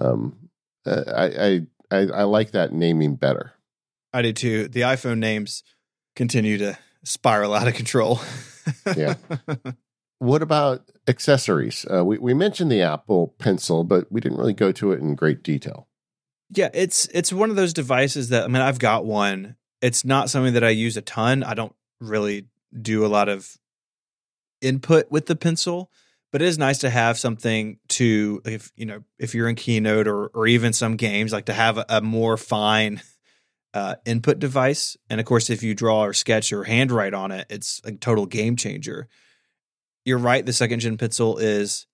Um, 0.00 0.50
uh, 0.86 1.02
I, 1.14 1.66
I, 1.90 2.00
I 2.00 2.22
like 2.22 2.52
that 2.52 2.72
naming 2.72 3.16
better. 3.16 3.52
I 4.12 4.22
do 4.22 4.32
too. 4.32 4.68
The 4.68 4.82
iPhone 4.82 5.18
names 5.18 5.64
continue 6.14 6.58
to 6.58 6.78
spiral 7.02 7.54
out 7.54 7.68
of 7.68 7.74
control. 7.74 8.20
yeah. 8.96 9.14
What 10.24 10.40
about 10.40 10.90
accessories? 11.06 11.84
Uh, 11.92 12.02
we 12.02 12.16
we 12.16 12.32
mentioned 12.32 12.72
the 12.72 12.80
Apple 12.80 13.34
Pencil, 13.38 13.84
but 13.84 14.10
we 14.10 14.22
didn't 14.22 14.38
really 14.38 14.54
go 14.54 14.72
to 14.72 14.92
it 14.92 15.00
in 15.00 15.14
great 15.14 15.42
detail. 15.42 15.86
Yeah, 16.48 16.70
it's 16.72 17.04
it's 17.12 17.30
one 17.30 17.50
of 17.50 17.56
those 17.56 17.74
devices 17.74 18.30
that 18.30 18.44
I 18.44 18.48
mean 18.48 18.62
I've 18.62 18.78
got 18.78 19.04
one. 19.04 19.56
It's 19.82 20.02
not 20.02 20.30
something 20.30 20.54
that 20.54 20.64
I 20.64 20.70
use 20.70 20.96
a 20.96 21.02
ton. 21.02 21.42
I 21.42 21.52
don't 21.52 21.74
really 22.00 22.46
do 22.80 23.04
a 23.04 23.06
lot 23.06 23.28
of 23.28 23.58
input 24.62 25.10
with 25.10 25.26
the 25.26 25.36
pencil, 25.36 25.90
but 26.32 26.40
it 26.40 26.48
is 26.48 26.56
nice 26.56 26.78
to 26.78 26.88
have 26.88 27.18
something 27.18 27.78
to 27.88 28.40
if 28.46 28.72
you 28.76 28.86
know 28.86 29.04
if 29.18 29.34
you're 29.34 29.50
in 29.50 29.56
Keynote 29.56 30.08
or 30.08 30.28
or 30.28 30.46
even 30.46 30.72
some 30.72 30.96
games 30.96 31.34
like 31.34 31.44
to 31.46 31.52
have 31.52 31.76
a, 31.76 31.84
a 31.90 32.00
more 32.00 32.38
fine 32.38 33.02
uh, 33.74 33.96
input 34.06 34.38
device. 34.38 34.96
And 35.10 35.20
of 35.20 35.26
course, 35.26 35.50
if 35.50 35.62
you 35.62 35.74
draw 35.74 36.02
or 36.02 36.14
sketch 36.14 36.50
or 36.50 36.64
handwrite 36.64 37.12
on 37.12 37.30
it, 37.30 37.46
it's 37.50 37.82
a 37.84 37.92
total 37.92 38.24
game 38.24 38.56
changer 38.56 39.06
you're 40.04 40.18
right. 40.18 40.44
The 40.44 40.52
second 40.52 40.80
gen 40.80 40.96
pencil 40.96 41.38
is 41.38 41.86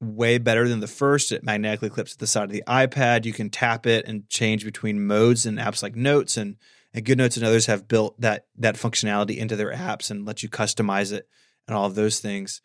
way 0.00 0.38
better 0.38 0.68
than 0.68 0.80
the 0.80 0.86
first. 0.86 1.32
It 1.32 1.44
magnetically 1.44 1.90
clips 1.90 2.12
to 2.12 2.18
the 2.18 2.26
side 2.26 2.44
of 2.44 2.50
the 2.50 2.64
iPad. 2.66 3.24
You 3.24 3.32
can 3.32 3.50
tap 3.50 3.86
it 3.86 4.06
and 4.06 4.28
change 4.28 4.64
between 4.64 5.06
modes 5.06 5.46
and 5.46 5.58
apps 5.58 5.82
like 5.82 5.96
Notes 5.96 6.36
and 6.36 6.56
and 6.96 7.04
GoodNotes 7.04 7.36
and 7.36 7.44
others 7.44 7.66
have 7.66 7.88
built 7.88 8.20
that 8.20 8.46
that 8.56 8.76
functionality 8.76 9.36
into 9.36 9.56
their 9.56 9.72
apps 9.72 10.10
and 10.10 10.24
let 10.24 10.42
you 10.42 10.48
customize 10.48 11.12
it 11.12 11.28
and 11.66 11.76
all 11.76 11.86
of 11.86 11.96
those 11.96 12.20
things. 12.20 12.60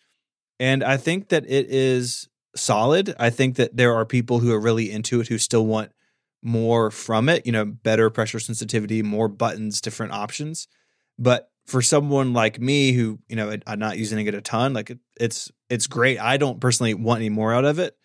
And 0.60 0.84
I 0.84 0.98
think 0.98 1.30
that 1.30 1.46
it 1.48 1.68
is 1.70 2.28
solid. 2.56 3.16
I 3.20 3.30
think 3.30 3.56
that 3.56 3.76
there 3.76 3.96
are 3.96 4.06
people 4.06 4.40
who 4.40 4.54
are 4.54 4.60
really 4.60 4.92
into 4.92 5.22
it 5.22 5.28
who 5.28 5.38
still 5.38 5.66
want 5.66 5.92
more 6.44 6.92
from 6.92 7.28
it, 7.28 7.46
you 7.46 7.52
know, 7.52 7.66
better 7.66 8.10
pressure 8.10 8.40
sensitivity, 8.40 9.02
more 9.02 9.28
buttons, 9.28 9.82
different 9.82 10.14
options. 10.14 10.68
But 11.18 11.50
for 11.70 11.82
someone 11.82 12.34
like 12.34 12.60
me 12.60 12.92
who 12.92 13.20
you 13.30 13.36
know 13.36 13.56
I'm 13.68 13.80
not 13.80 13.98
using 13.98 14.26
it 14.26 14.34
a 14.34 14.42
ton, 14.42 14.74
like 14.74 14.90
it, 14.90 15.00
it's 15.20 15.52
it's 15.70 15.88
great. 15.88 16.20
I 16.20 16.38
don't 16.38 16.60
personally 16.60 16.94
want 16.94 17.20
any 17.20 17.30
more 17.30 17.54
out 17.54 17.66
of 17.66 17.80
it, 17.80 17.96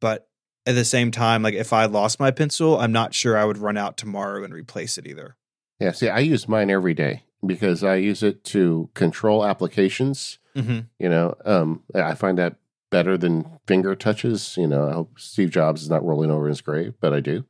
but 0.00 0.28
at 0.66 0.74
the 0.74 0.84
same 0.84 1.10
time, 1.10 1.42
like 1.42 1.54
if 1.54 1.72
I 1.72 1.86
lost 1.86 2.18
my 2.20 2.30
pencil, 2.30 2.78
I'm 2.78 2.92
not 2.92 3.14
sure 3.14 3.36
I 3.36 3.44
would 3.44 3.58
run 3.58 3.76
out 3.76 3.96
tomorrow 3.96 4.42
and 4.42 4.52
replace 4.52 4.98
it 4.98 5.06
either. 5.06 5.36
Yeah, 5.78 5.92
see, 5.92 6.08
I 6.08 6.18
use 6.20 6.48
mine 6.48 6.70
every 6.70 6.94
day 6.94 7.22
because 7.44 7.82
I 7.84 7.96
use 7.96 8.22
it 8.22 8.44
to 8.44 8.90
control 8.94 9.44
applications. 9.44 10.38
Mm-hmm. 10.56 10.80
You 10.98 11.08
know, 11.08 11.34
um, 11.44 11.82
I 11.94 12.14
find 12.14 12.38
that 12.38 12.56
better 12.90 13.16
than 13.16 13.58
finger 13.66 13.94
touches. 13.94 14.56
You 14.56 14.66
know, 14.66 14.88
I 14.88 14.92
hope 14.92 15.18
Steve 15.18 15.50
Jobs 15.50 15.82
is 15.82 15.90
not 15.90 16.04
rolling 16.04 16.30
over 16.30 16.46
in 16.46 16.50
his 16.50 16.60
grave, 16.60 16.94
but 17.00 17.14
I 17.14 17.20
do. 17.20 17.44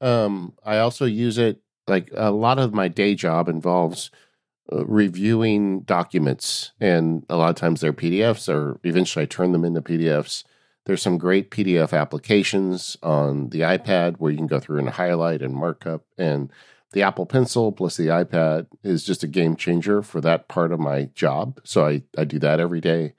Um, 0.00 0.54
I 0.64 0.78
also 0.78 1.04
use 1.04 1.38
it 1.38 1.60
like 1.86 2.10
a 2.14 2.30
lot 2.30 2.58
of 2.58 2.74
my 2.74 2.88
day 2.88 3.14
job 3.14 3.48
involves 3.48 4.10
reviewing 4.70 5.80
documents, 5.80 6.72
and 6.80 7.24
a 7.28 7.36
lot 7.36 7.50
of 7.50 7.56
times 7.56 7.80
they're 7.80 7.92
PDFs, 7.92 8.48
or 8.52 8.80
eventually 8.84 9.24
I 9.24 9.26
turn 9.26 9.52
them 9.52 9.64
into 9.64 9.82
PDFs. 9.82 10.44
There's 10.86 11.02
some 11.02 11.18
great 11.18 11.50
PDF 11.50 11.98
applications 11.98 12.96
on 13.02 13.50
the 13.50 13.60
iPad 13.60 14.16
where 14.18 14.30
you 14.30 14.36
can 14.36 14.46
go 14.46 14.60
through 14.60 14.78
and 14.78 14.90
highlight 14.90 15.42
and 15.42 15.54
markup. 15.54 16.04
And 16.18 16.52
the 16.92 17.02
Apple 17.02 17.26
Pencil 17.26 17.72
plus 17.72 17.96
the 17.96 18.08
iPad 18.08 18.66
is 18.82 19.04
just 19.04 19.22
a 19.22 19.28
game 19.28 19.56
changer 19.56 20.02
for 20.02 20.20
that 20.20 20.48
part 20.48 20.72
of 20.72 20.80
my 20.80 21.04
job. 21.14 21.60
So 21.64 21.86
I, 21.86 22.02
I 22.16 22.24
do 22.24 22.38
that 22.38 22.60
every 22.60 22.80
day. 22.80 23.14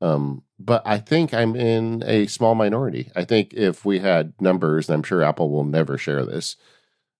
Um, 0.00 0.42
but 0.58 0.82
I 0.84 0.98
think 0.98 1.32
I'm 1.32 1.56
in 1.56 2.02
a 2.04 2.26
small 2.26 2.54
minority. 2.54 3.10
I 3.16 3.24
think 3.24 3.54
if 3.54 3.84
we 3.84 4.00
had 4.00 4.34
numbers, 4.40 4.88
and 4.88 4.96
I'm 4.96 5.02
sure 5.02 5.22
Apple 5.22 5.50
will 5.50 5.64
never 5.64 5.96
share 5.96 6.24
this, 6.26 6.56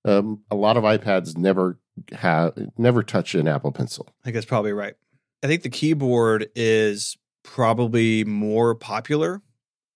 um, 0.04 0.42
a 0.50 0.56
lot 0.56 0.76
of 0.76 0.84
iPads 0.84 1.36
never 1.36 1.78
have 2.12 2.52
never 2.76 3.02
touch 3.02 3.34
an 3.34 3.46
Apple 3.48 3.72
Pencil. 3.72 4.06
I 4.08 4.24
think 4.24 4.34
that's 4.34 4.46
probably 4.46 4.72
right. 4.72 4.94
I 5.42 5.46
think 5.46 5.62
the 5.62 5.68
keyboard 5.70 6.48
is 6.54 7.16
probably 7.42 8.24
more 8.24 8.74
popular. 8.74 9.42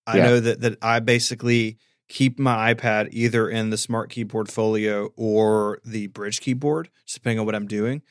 I 0.07 0.18
Yeah. 0.18 0.24
know 0.24 0.40
that 0.40 0.61
that 0.61 0.78
I 0.82 1.01
basically 1.01 1.78
keep 2.09 2.38
my 2.38 2.72
iPad 2.72 3.09
either 3.12 3.49
in 3.51 3.70
the 3.70 3.76
Smart 3.76 4.11
Keyboard 4.11 4.51
Folio 4.51 5.11
or 5.16 5.78
the 5.84 6.09
Brydge 6.09 6.40
keyboard, 6.40 6.88
depending 7.12 7.38
on 7.40 7.46
what 7.46 7.55
I'm 7.55 7.66
doing. 7.66 8.03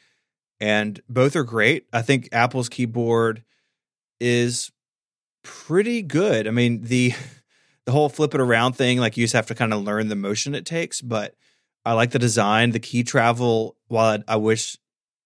And 0.60 1.00
both 1.10 1.36
are 1.36 1.44
great. 1.44 1.88
I 1.94 2.02
think 2.02 2.30
Apple's 2.32 2.70
keyboard 2.70 3.44
is 4.20 4.72
pretty 5.44 6.02
good. 6.02 6.48
I 6.48 6.52
mean, 6.52 6.82
the 6.84 7.14
the 7.86 7.92
whole 7.92 8.10
flip 8.10 8.34
it 8.36 8.42
around 8.42 8.74
thing, 8.74 9.00
like 9.00 9.18
you 9.18 9.24
just 9.24 9.34
have 9.34 9.48
to 9.48 9.56
kind 9.56 9.74
of 9.74 9.84
learn 9.84 10.08
the 10.10 10.16
motion 10.16 10.54
it 10.56 10.66
takes, 10.66 11.02
but 11.02 11.36
I 11.88 11.94
like 11.94 12.12
the 12.12 12.20
design. 12.20 12.72
The 12.72 12.80
key 12.80 13.04
travel, 13.04 13.78
while 13.88 14.20
I, 14.28 14.34
I 14.34 14.36
wish 14.36 14.78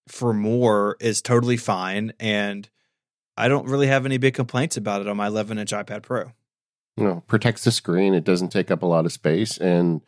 for 0.06 0.32
more, 0.32 0.96
is 1.00 1.20
totally 1.20 1.56
fine. 1.56 2.12
And 2.20 2.68
I 3.36 3.48
don't 3.48 3.66
really 3.68 3.88
have 3.88 4.06
any 4.06 4.16
big 4.16 4.34
complaints 4.34 4.76
about 4.76 5.00
it 5.00 5.08
on 5.08 5.16
my 5.16 5.26
11 5.26 5.58
inch 5.58 5.72
iPad 5.72 6.02
Pro. 6.02 6.30
No, 6.96 7.24
protects 7.26 7.64
the 7.64 7.72
screen. 7.72 8.14
It 8.14 8.22
doesn't 8.24 8.50
take 8.50 8.70
up 8.70 8.82
a 8.82 8.86
lot 8.86 9.06
of 9.06 9.12
space, 9.12 9.58
and 9.58 10.02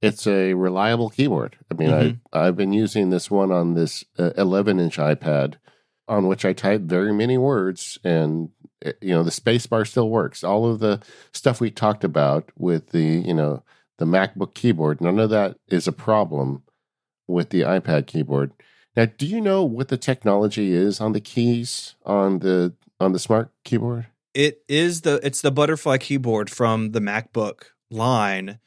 it's 0.00 0.26
a 0.28 0.54
reliable 0.54 1.08
keyboard. 1.10 1.56
I 1.72 1.74
mean, 1.74 1.90
Mhm. 1.90 2.20
I 2.32 2.46
I've 2.46 2.56
been 2.56 2.72
using 2.72 3.10
this 3.10 3.28
one 3.30 3.50
on 3.50 3.74
this 3.74 4.04
11 4.18 4.78
inch 4.78 4.98
iPad, 4.98 5.54
on 6.06 6.28
which 6.28 6.44
I 6.44 6.52
type 6.52 6.82
very 6.82 7.12
many 7.12 7.36
words, 7.38 7.98
and 8.04 8.50
it- 8.80 8.98
you 9.00 9.14
know 9.14 9.24
the 9.24 9.30
space 9.30 9.66
bar 9.66 9.84
still 9.86 10.08
works. 10.10 10.44
All 10.44 10.70
of 10.70 10.78
the 10.78 11.00
stuff 11.32 11.60
we 11.60 11.70
talked 11.70 12.04
about 12.04 12.50
with 12.56 12.90
the 12.90 13.02
you 13.02 13.34
know 13.34 13.64
the 13.98 14.04
MacBook 14.04 14.54
keyboard, 14.54 15.00
none 15.00 15.18
of 15.18 15.30
that 15.30 15.56
is 15.68 15.88
a 15.88 15.92
problem 15.92 16.62
with 17.26 17.50
the 17.50 17.62
iPad 17.62 18.06
keyboard. 18.06 18.52
Now, 18.96 19.06
do 19.06 19.26
you 19.26 19.40
know 19.40 19.62
what 19.62 19.88
the 19.88 19.98
technology 19.98 20.72
is 20.72 21.00
on 21.00 21.12
the 21.12 21.20
keys 21.20 21.96
on 22.04 22.38
the 22.38 22.74
on 22.98 23.12
the 23.12 23.18
smart 23.18 23.50
keyboard? 23.64 24.06
It 24.34 24.62
is 24.68 25.02
the 25.02 25.20
it's 25.22 25.42
the 25.42 25.50
butterfly 25.50 25.98
keyboard 25.98 26.50
from 26.50 26.92
the 26.92 27.00
MacBook 27.00 27.64
line, 27.90 28.58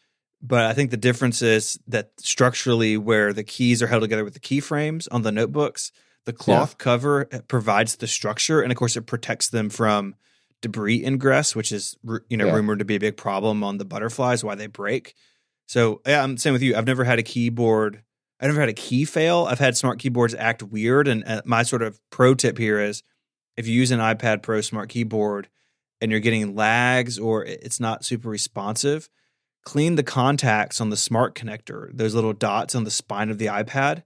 but 0.41 0.65
I 0.65 0.73
think 0.73 0.91
the 0.91 0.97
difference 0.97 1.41
is 1.41 1.79
that 1.87 2.11
structurally 2.17 2.97
where 2.97 3.33
the 3.33 3.43
keys 3.43 3.81
are 3.81 3.87
held 3.87 4.03
together 4.03 4.23
with 4.23 4.35
the 4.35 4.39
keyframes 4.39 5.07
on 5.11 5.23
the 5.23 5.31
notebooks, 5.31 5.91
the 6.25 6.33
cloth 6.33 6.77
cover 6.77 7.27
eh, 7.31 7.39
provides 7.47 7.95
the 7.95 8.07
structure 8.07 8.61
and 8.61 8.71
of 8.71 8.77
course 8.77 8.95
it 8.95 9.07
protects 9.07 9.49
them 9.49 9.69
from 9.69 10.15
debris 10.61 11.03
ingress, 11.05 11.55
which 11.55 11.71
is 11.71 11.97
you 12.29 12.37
know 12.37 12.47
Yeah. 12.47 12.55
rumored 12.55 12.79
to 12.79 12.85
be 12.85 12.95
a 12.95 12.99
big 12.99 13.17
problem 13.17 13.63
on 13.63 13.77
the 13.77 13.85
butterflies 13.85 14.43
why 14.43 14.55
they 14.55 14.67
break. 14.67 15.13
So, 15.67 16.01
yeah, 16.07 16.23
I'm 16.23 16.37
same 16.37 16.53
with 16.53 16.63
you. 16.63 16.75
I've 16.75 16.87
never 16.87 17.03
had 17.03 17.19
a 17.19 17.23
keyboard 17.23 18.03
I've 18.41 18.47
never 18.47 18.61
had 18.61 18.69
a 18.69 18.73
key 18.73 19.03
fail. 19.03 19.45
I've 19.49 19.59
had 19.59 19.75
smart 19.75 19.99
keyboards 19.99 20.33
act 20.33 20.63
weird 20.63 21.09
and 21.09 21.25
uh, 21.27 21.41
my 21.43 21.63
sort 21.63 21.81
of 21.81 21.99
pro 22.09 22.33
tip 22.33 22.57
here 22.57 22.79
is 22.79 23.03
if 23.57 23.67
you 23.67 23.73
use 23.73 23.91
an 23.91 23.99
iPad 23.99 24.41
Pro 24.41 24.61
smart 24.61 24.87
keyboard 24.87 25.49
and 25.99 26.09
you're 26.09 26.21
getting 26.21 26.55
lags 26.55 27.19
or 27.19 27.43
it's 27.43 27.81
not 27.81 28.05
super 28.05 28.29
responsive, 28.29 29.09
clean 29.65 29.95
the 29.95 30.03
contacts 30.03 30.79
on 30.79 30.89
the 30.89 30.95
smart 30.95 31.35
connector, 31.35 31.89
those 31.93 32.15
little 32.15 32.31
dots 32.31 32.75
on 32.75 32.85
the 32.85 32.91
spine 32.91 33.29
of 33.29 33.37
the 33.39 33.47
iPad. 33.47 34.03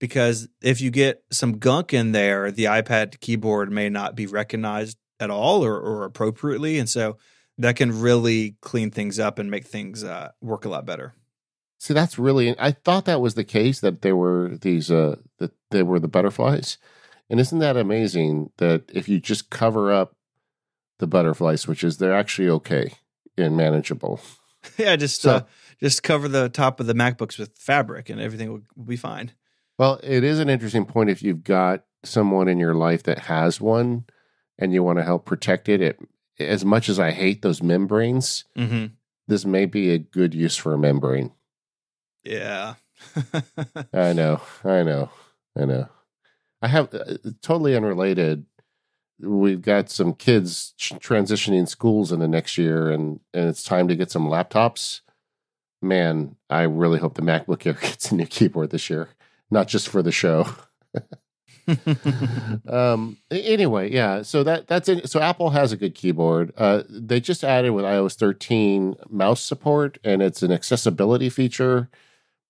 Because 0.00 0.48
if 0.62 0.80
you 0.80 0.90
get 0.90 1.22
some 1.30 1.58
gunk 1.58 1.92
in 1.92 2.12
there, 2.12 2.50
the 2.50 2.64
iPad 2.64 3.20
keyboard 3.20 3.70
may 3.70 3.90
not 3.90 4.16
be 4.16 4.26
recognized 4.26 4.96
at 5.24 5.30
all 5.30 5.64
or, 5.64 5.76
or 5.78 6.04
appropriately. 6.04 6.78
And 6.78 6.88
so 6.88 7.16
that 7.58 7.76
can 7.76 8.00
really 8.00 8.56
clean 8.60 8.90
things 8.90 9.18
up 9.18 9.38
and 9.38 9.50
make 9.50 9.66
things 9.66 10.04
uh, 10.04 10.30
work 10.40 10.64
a 10.64 10.68
lot 10.68 10.86
better. 10.86 11.14
See, 11.78 11.94
that's 11.94 12.18
really. 12.18 12.58
I 12.58 12.70
thought 12.72 13.04
that 13.06 13.20
was 13.20 13.34
the 13.34 13.44
case 13.44 13.80
that 13.80 14.02
there 14.02 14.16
were 14.16 14.56
these 14.60 14.90
uh 14.90 15.16
that 15.38 15.52
there 15.70 15.84
were 15.84 16.00
the 16.00 16.08
butterflies, 16.08 16.78
and 17.28 17.38
isn't 17.38 17.58
that 17.58 17.76
amazing 17.76 18.50
that 18.56 18.84
if 18.94 19.06
you 19.08 19.20
just 19.20 19.50
cover 19.50 19.92
up 19.92 20.16
the 20.98 21.06
butterfly 21.06 21.56
switches, 21.56 21.98
they're 21.98 22.14
actually 22.14 22.48
okay 22.48 22.94
and 23.36 23.56
manageable. 23.56 24.20
yeah, 24.78 24.96
just 24.96 25.20
So- 25.20 25.30
uh, 25.30 25.40
just 25.80 26.02
cover 26.02 26.28
the 26.28 26.48
top 26.48 26.80
of 26.80 26.86
the 26.86 26.94
MacBooks 26.94 27.38
with 27.38 27.58
fabric 27.58 28.08
and 28.08 28.20
everything 28.20 28.50
will, 28.52 28.62
will 28.76 28.84
be 28.86 28.96
fine. 28.96 29.32
Well, 29.76 30.00
it 30.02 30.22
is 30.24 30.38
an 30.38 30.48
interesting 30.48 30.86
point 30.86 31.10
if 31.10 31.20
you've 31.22 31.42
got 31.44 31.84
someone 32.04 32.48
in 32.48 32.58
your 32.60 32.74
life 32.74 33.02
that 33.02 33.18
has 33.18 33.60
one, 33.60 34.04
and 34.58 34.72
you 34.72 34.82
want 34.82 34.98
to 34.98 35.04
help 35.04 35.24
protect 35.26 35.68
it. 35.68 35.80
It 35.80 35.98
as 36.38 36.64
much 36.64 36.88
as 36.88 36.98
I 36.98 37.10
hate 37.12 37.42
those 37.42 37.62
membranes, 37.62 38.44
Mm-hmm. 38.58 38.86
this 39.28 39.44
may 39.44 39.66
be 39.66 39.90
a 39.90 39.98
good 39.98 40.34
use 40.34 40.56
for 40.56 40.74
a 40.74 40.78
membrane. 40.78 41.32
Yeah. 42.24 42.74
I 43.92 44.12
know, 44.12 44.40
I 44.64 44.82
know, 44.82 45.10
I 45.56 45.64
know. 45.64 45.88
I 46.62 46.68
have 46.68 46.92
uh, 46.94 47.16
totally 47.42 47.76
unrelated. 47.76 48.46
We've 49.20 49.60
got 49.62 49.90
some 49.90 50.14
kids 50.14 50.72
ch- 50.76 50.94
transitioning 50.94 51.68
schools 51.68 52.10
in 52.10 52.18
the 52.20 52.26
next 52.28 52.56
year, 52.58 52.90
and 52.90 53.20
and 53.32 53.48
it's 53.48 53.62
time 53.62 53.86
to 53.88 53.96
get 53.96 54.10
some 54.10 54.26
laptops. 54.26 55.02
Man, 55.82 56.36
I 56.48 56.62
really 56.62 56.98
hope 56.98 57.14
the 57.14 57.22
MacBook 57.22 57.66
Air 57.66 57.74
gets 57.80 58.10
a 58.10 58.14
new 58.16 58.26
keyboard 58.26 58.70
this 58.70 58.88
year, 58.90 59.10
not 59.50 59.68
just 59.68 59.88
for 59.88 60.02
the 60.02 60.10
show. 60.12 60.48
um 62.68 63.16
anyway 63.30 63.90
yeah 63.90 64.22
so 64.22 64.42
that 64.42 64.66
that's 64.66 64.88
it 64.88 65.08
so 65.08 65.20
apple 65.20 65.50
has 65.50 65.72
a 65.72 65.76
good 65.76 65.94
keyboard. 65.94 66.52
Uh 66.56 66.82
they 66.88 67.20
just 67.20 67.42
added 67.44 67.70
with 67.70 67.84
ios 67.84 68.14
13 68.16 68.96
mouse 69.08 69.40
support 69.40 69.98
and 70.04 70.22
it's 70.22 70.42
an 70.42 70.52
accessibility 70.52 71.28
feature. 71.30 71.88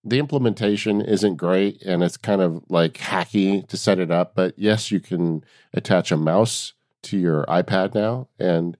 The 0.05 0.19
implementation 0.19 1.01
isn't 1.01 1.37
great 1.37 1.81
and 1.83 2.03
it's 2.03 2.17
kind 2.17 2.43
of 2.43 2.63
like 2.69 2.95
hacky 2.95 3.67
to 3.69 3.77
set 3.77 3.99
it 3.99 4.11
up 4.11 4.35
but 4.35 4.55
yes 4.59 4.91
you 4.91 5.01
can 5.01 5.45
attach 5.73 6.11
a 6.13 6.17
mouse 6.17 6.73
to 7.03 7.19
your 7.19 7.45
ipad 7.47 7.95
now 7.95 8.29
and 8.39 8.77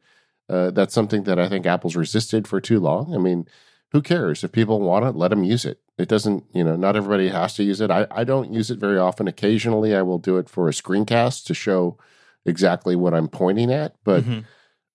uh, 0.49 0.71
that's 0.71 0.93
something 0.95 1.25
that 1.25 1.39
i 1.39 1.49
think 1.49 1.65
apple's 1.67 1.97
resisted 1.97 2.47
for 2.49 2.61
too 2.61 2.81
long. 2.81 3.15
I 3.15 3.19
mean 3.19 3.47
who 3.93 4.03
cares? 4.03 4.43
If 4.43 4.53
people 4.53 4.81
want 4.81 5.05
it 5.05 5.15
let 5.15 5.29
them 5.29 5.45
use 5.45 5.65
it 5.65 5.81
it 5.99 6.09
doesn't 6.09 6.45
you 6.53 6.65
know 6.65 6.77
not 6.77 6.97
everybody 6.97 7.29
has 7.29 7.55
to 7.55 7.63
use 7.65 7.81
it. 7.81 7.91
I, 7.91 8.07
I 8.11 8.25
don't 8.25 8.53
use 8.53 8.71
it 8.71 8.79
very 8.79 8.99
often. 8.99 9.29
Occasionally 9.29 9.95
i 9.95 10.03
will 10.03 10.19
do 10.19 10.37
it 10.39 10.49
for 10.49 10.69
a 10.69 10.73
screencast 10.73 11.45
to 11.47 11.55
show 11.55 11.97
exactly 12.47 12.95
what 12.97 13.15
i'm 13.15 13.29
pointing 13.29 13.73
at 13.73 13.95
but 14.05 14.23
Mhm. 14.25 14.45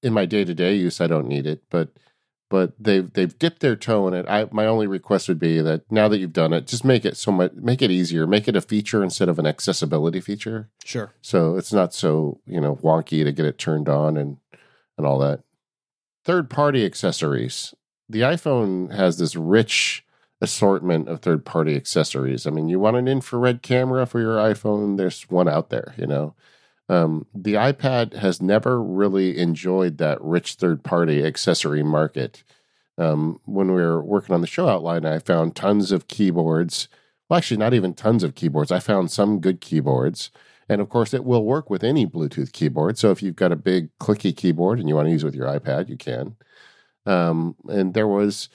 in 0.04 0.14
my 0.14 0.26
day-to-day 0.26 0.76
use 0.76 1.02
i 1.02 1.08
don't 1.08 1.28
need 1.28 1.47
it 1.47 1.64
but 1.70 1.89
but 2.50 2.74
they've 2.80 3.12
they've 3.14 3.38
dipped 3.38 3.60
their 3.62 3.76
toe 3.76 4.08
in 4.08 4.14
it. 4.16 4.26
I 4.28 4.47
my 4.52 4.66
only 4.66 4.88
request 4.88 5.28
would 5.28 5.38
be 5.39 5.62
that 5.62 5.84
now 5.91 6.08
that 6.08 6.18
you've 6.18 6.34
done 6.34 6.52
it 6.52 6.66
just 6.66 6.84
make 6.84 7.06
it 7.06 7.16
so 7.16 7.32
much 7.32 7.52
make 7.54 7.84
it 7.84 7.91
easier. 7.91 8.26
Make 8.26 8.47
it 8.47 8.56
a 8.56 8.62
feature 8.62 9.04
instead 9.04 9.30
of 9.30 9.38
an 9.38 9.45
accessibility 9.45 10.20
feature. 10.20 10.68
Sure. 10.84 11.14
so 11.22 11.56
it's 11.58 11.72
not 11.72 11.93
so 11.93 12.39
you 12.47 12.60
know 12.60 12.76
wonky 12.78 13.24
to 13.24 13.32
get 13.32 13.45
it 13.45 13.60
turned 13.60 13.88
on 13.88 14.18
and 14.18 14.38
and 14.97 15.06
all 15.06 15.20
that. 15.20 15.41
Third 16.26 16.50
party 16.50 16.84
accessories. 16.86 17.76
The 18.10 18.22
iphone 18.22 18.91
has 18.95 19.20
this 19.20 19.36
rich 19.36 20.04
assortment 20.41 21.07
of 21.09 21.19
third 21.19 21.45
party 21.45 21.75
accessories 21.75 22.47
i 22.47 22.49
mean 22.49 22.69
you 22.69 22.79
want 22.79 22.97
an 22.97 23.07
infrared 23.07 23.61
camera 23.61 24.05
for 24.05 24.19
your 24.19 24.37
iphone 24.37 24.97
there's 24.97 25.23
one 25.23 25.47
out 25.47 25.69
there 25.69 25.93
you 25.97 26.07
know 26.07 26.33
um, 26.87 27.27
the 27.35 27.53
ipad 27.53 28.13
has 28.15 28.41
never 28.41 28.81
really 28.81 29.37
enjoyed 29.37 29.97
that 29.97 30.21
rich 30.21 30.55
third 30.55 30.83
party 30.83 31.23
accessory 31.25 31.83
market 31.83 32.43
um, 32.97 33.39
when 33.45 33.67
we 33.67 33.81
were 33.81 34.01
working 34.01 34.33
on 34.33 34.41
the 34.41 34.47
show 34.47 34.67
outline 34.67 35.05
i 35.05 35.19
found 35.19 35.55
tons 35.55 35.91
of 35.91 36.07
keyboards 36.07 36.87
well 37.29 37.37
actually 37.37 37.57
not 37.57 37.73
even 37.73 37.93
tons 37.93 38.23
of 38.23 38.35
keyboards 38.35 38.71
i 38.71 38.79
found 38.79 39.11
some 39.11 39.39
good 39.39 39.59
keyboards 39.61 40.31
and 40.69 40.81
of 40.81 40.89
course, 40.89 41.15
it 41.15 41.25
will 41.25 41.43
work 41.43 41.69
with 41.71 41.83
any 41.83 42.05
Bluetooth 42.05 42.51
keyboard. 42.53 42.97
So 42.99 43.09
if 43.09 43.23
you've 43.23 43.35
got 43.35 43.51
a 43.51 43.57
big 43.57 43.89
clicky 43.99 44.35
keyboard 44.37 44.79
and 44.79 44.87
you 44.87 44.95
want 44.95 45.07
to 45.07 45.11
use 45.11 45.23
it 45.23 45.25
with 45.25 45.35
your 45.35 45.47
iPad, 45.47 45.89
you 45.89 45.97
can. 45.97 46.35
Um, 47.07 47.55
and 47.67 47.95
there 47.95 48.07
was 48.07 48.49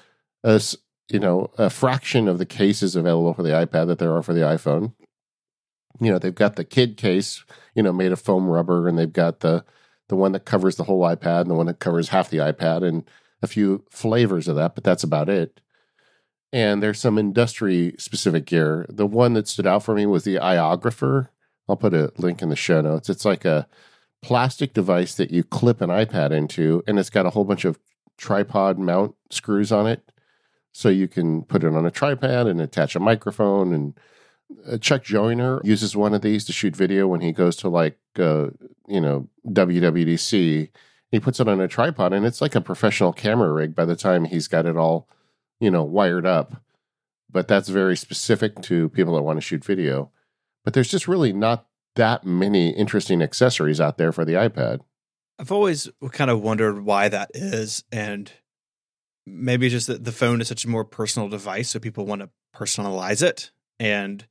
a, 0.44 0.62
you 1.08 1.18
know, 1.18 1.50
a 1.58 1.70
fraction 1.70 2.28
of 2.28 2.38
the 2.38 2.46
cases 2.46 2.96
available 2.96 3.34
for 3.34 3.42
the 3.42 3.50
iPad 3.50 3.86
that 3.88 3.98
there 3.98 4.14
are 4.14 4.22
for 4.22 4.32
the 4.32 4.40
iPhone. 4.40 4.94
You 6.00 6.10
know, 6.10 6.18
they've 6.18 6.34
got 6.34 6.56
the 6.56 6.64
kid 6.64 6.96
case, 6.96 7.44
you 7.74 7.82
know, 7.82 7.92
made 7.92 8.12
of 8.12 8.20
foam 8.20 8.48
rubber, 8.48 8.88
and 8.88 8.98
they've 8.98 9.12
got 9.12 9.40
the 9.40 9.64
the 10.08 10.16
one 10.16 10.32
that 10.32 10.44
covers 10.44 10.76
the 10.76 10.84
whole 10.84 11.00
iPad 11.00 11.42
and 11.42 11.50
the 11.50 11.54
one 11.54 11.66
that 11.66 11.78
covers 11.78 12.08
half 12.08 12.28
the 12.28 12.38
iPad 12.38 12.86
and 12.86 13.04
a 13.42 13.46
few 13.46 13.84
flavors 13.90 14.48
of 14.48 14.56
that, 14.56 14.74
but 14.74 14.84
that's 14.84 15.04
about 15.04 15.28
it. 15.28 15.60
And 16.52 16.82
there's 16.82 17.00
some 17.00 17.18
industry 17.18 17.94
specific 17.98 18.46
gear. 18.46 18.86
The 18.88 19.06
one 19.06 19.32
that 19.32 19.48
stood 19.48 19.66
out 19.66 19.82
for 19.82 19.94
me 19.94 20.06
was 20.06 20.24
the 20.24 20.36
iOgrapher. 20.36 21.28
I'll 21.68 21.76
put 21.76 21.94
a 21.94 22.12
link 22.18 22.42
in 22.42 22.48
the 22.48 22.56
show 22.56 22.80
notes. 22.80 23.08
It's 23.08 23.24
like 23.24 23.44
a 23.44 23.66
plastic 24.22 24.72
device 24.72 25.14
that 25.14 25.30
you 25.30 25.42
clip 25.42 25.80
an 25.80 25.90
iPad 25.90 26.32
into, 26.32 26.82
and 26.86 26.98
it's 26.98 27.10
got 27.10 27.26
a 27.26 27.30
whole 27.30 27.44
bunch 27.44 27.64
of 27.64 27.78
tripod 28.18 28.78
mount 28.78 29.14
screws 29.30 29.72
on 29.72 29.86
it. 29.86 30.10
So 30.74 30.88
you 30.88 31.06
can 31.06 31.44
put 31.44 31.62
it 31.62 31.72
on 31.72 31.86
a 31.86 31.90
tripod 31.90 32.48
and 32.48 32.60
attach 32.60 32.96
a 32.96 33.00
microphone. 33.00 33.72
And 33.72 33.94
uh, 34.68 34.76
Chuck 34.78 35.04
Joiner 35.04 35.60
uses 35.62 35.96
one 35.96 36.12
of 36.12 36.22
these 36.22 36.44
to 36.46 36.52
shoot 36.52 36.74
video 36.74 37.06
when 37.06 37.20
he 37.20 37.30
goes 37.30 37.54
to 37.56 37.68
like, 37.68 37.96
uh, 38.18 38.48
you 38.88 39.00
know, 39.00 39.28
WWDC. 39.46 40.68
He 41.12 41.20
puts 41.20 41.38
it 41.38 41.46
on 41.46 41.60
a 41.60 41.68
tripod, 41.68 42.12
and 42.12 42.26
it's 42.26 42.40
like 42.40 42.56
a 42.56 42.60
professional 42.60 43.12
camera 43.12 43.52
rig 43.52 43.76
by 43.76 43.84
the 43.84 43.94
time 43.94 44.24
he's 44.24 44.48
got 44.48 44.66
it 44.66 44.76
all, 44.76 45.08
you 45.60 45.70
know, 45.70 45.84
wired 45.84 46.26
up. 46.26 46.60
But 47.30 47.46
that's 47.46 47.68
very 47.68 47.96
specific 47.96 48.60
to 48.62 48.88
people 48.88 49.14
that 49.14 49.22
want 49.22 49.36
to 49.36 49.40
shoot 49.40 49.64
video. 49.64 50.10
But 50.64 50.74
there's 50.74 50.90
just 50.90 51.06
really 51.06 51.32
not 51.32 51.66
that 51.94 52.26
many 52.26 52.70
interesting 52.70 53.22
accessories 53.22 53.80
out 53.80 53.96
there 53.96 54.10
for 54.10 54.24
the 54.24 54.32
iPad. 54.32 54.80
I've 55.38 55.52
always 55.52 55.88
kind 56.10 56.32
of 56.32 56.40
wondered 56.40 56.84
why 56.84 57.08
that 57.08 57.30
is, 57.32 57.84
and 57.92 58.32
maybe 59.26 59.68
just 59.68 59.86
that 59.86 60.04
the 60.04 60.12
phone 60.12 60.40
is 60.40 60.48
such 60.48 60.64
a 60.64 60.68
more 60.68 60.84
personal 60.84 61.28
device, 61.28 61.70
so 61.70 61.78
people 61.78 62.06
want 62.06 62.22
to 62.22 62.30
personalize 62.54 63.22
it, 63.22 63.50
and 63.78 64.26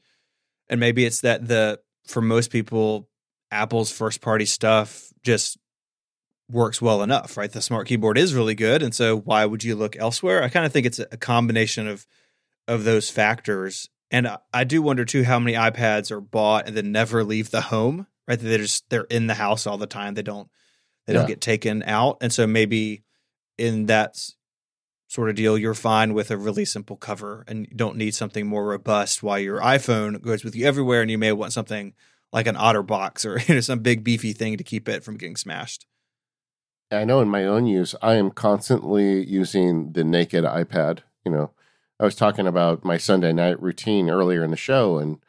and 0.70 0.80
maybe 0.80 1.06
it's 1.06 1.22
that 1.22 1.48
the 1.48 1.80
for 2.08 2.22
most 2.22 2.52
people, 2.52 3.10
Apple's 3.52 3.92
first 3.92 4.22
party 4.22 4.46
stuff 4.46 5.12
just 5.24 5.58
works 6.52 6.82
well 6.82 7.02
enough, 7.02 7.38
right? 7.38 7.52
The 7.52 7.62
smart 7.62 7.88
keyboard 7.88 8.18
is 8.18 8.34
really 8.34 8.56
good, 8.56 8.84
and 8.84 8.94
so 8.94 9.18
why 9.18 9.46
would 9.46 9.64
you 9.64 9.76
look 9.76 9.96
elsewhere? 9.98 10.44
I 10.44 10.50
kind 10.50 10.66
of 10.66 10.72
think 10.72 10.86
it's 10.86 11.00
a 11.00 11.18
combination 11.18 11.88
of 11.88 12.06
of 12.68 12.84
those 12.84 13.10
factors, 13.10 13.90
and 14.12 14.38
I 14.54 14.64
do 14.64 14.82
wonder 14.82 15.06
too 15.06 15.24
how 15.24 15.40
many 15.40 15.58
iPads 15.58 16.12
are 16.12 16.22
bought 16.22 16.68
and 16.68 16.78
then 16.78 16.92
never 16.92 17.24
leave 17.24 17.52
the 17.52 17.62
home, 17.62 18.08
right? 18.28 18.40
They're 18.40 18.60
just 18.60 18.90
they're 18.90 19.04
in 19.04 19.28
the 19.28 19.34
house 19.34 19.68
all 19.68 19.78
the 19.78 19.88
time. 19.88 20.14
They 20.14 20.22
don't 20.22 20.50
they 21.08 21.14
yeah. 21.14 21.20
don't 21.20 21.28
get 21.28 21.42
taken 21.42 21.84
out. 21.84 22.18
And 22.22 22.32
so 22.32 22.48
maybe 22.48 23.04
in 23.58 23.88
that 23.88 24.18
sort 25.14 25.30
of 25.30 25.36
deal, 25.36 25.60
you're 25.60 25.76
fine 25.76 26.16
with 26.16 26.32
a 26.32 26.38
really 26.38 26.66
simple 26.66 26.96
cover 26.96 27.46
and 27.48 27.68
don't 27.76 27.96
need 27.96 28.16
something 28.16 28.48
more 28.48 28.66
robust 28.66 29.22
while 29.22 29.38
your 29.38 29.60
iPhone 29.62 30.20
goes 30.20 30.44
with 30.44 30.56
you 30.56 30.66
everywhere 30.66 31.04
and 31.04 31.12
you 31.12 31.20
may 31.20 31.32
want 31.32 31.54
something 31.54 31.94
like 32.32 32.48
an 32.48 32.56
OtterBox 32.56 33.24
or 33.24 33.40
you 33.48 33.56
know, 33.56 33.62
some 33.62 33.80
big 33.80 34.04
beefy 34.04 34.34
thing 34.34 34.58
to 34.58 34.64
keep 34.64 34.90
it 34.90 35.04
from 35.04 35.18
getting 35.18 35.36
smashed. 35.36 35.86
I 36.92 37.06
know 37.06 37.22
in 37.22 37.28
my 37.28 37.46
own 37.46 37.68
use, 37.68 37.94
I 38.02 38.16
am 38.16 38.32
constantly 38.32 39.24
using 39.24 39.92
the 39.94 40.04
naked 40.04 40.46
iPad. 40.46 41.00
You 41.24 41.32
know, 41.32 41.52
I 42.00 42.06
was 42.06 42.16
talking 42.16 42.48
about 42.48 42.84
my 42.84 42.98
Sunday 42.98 43.34
night 43.34 43.62
routine 43.62 44.10
earlier 44.10 44.44
in 44.44 44.50
the 44.50 44.58
show, 44.58 44.98
and 44.98 45.20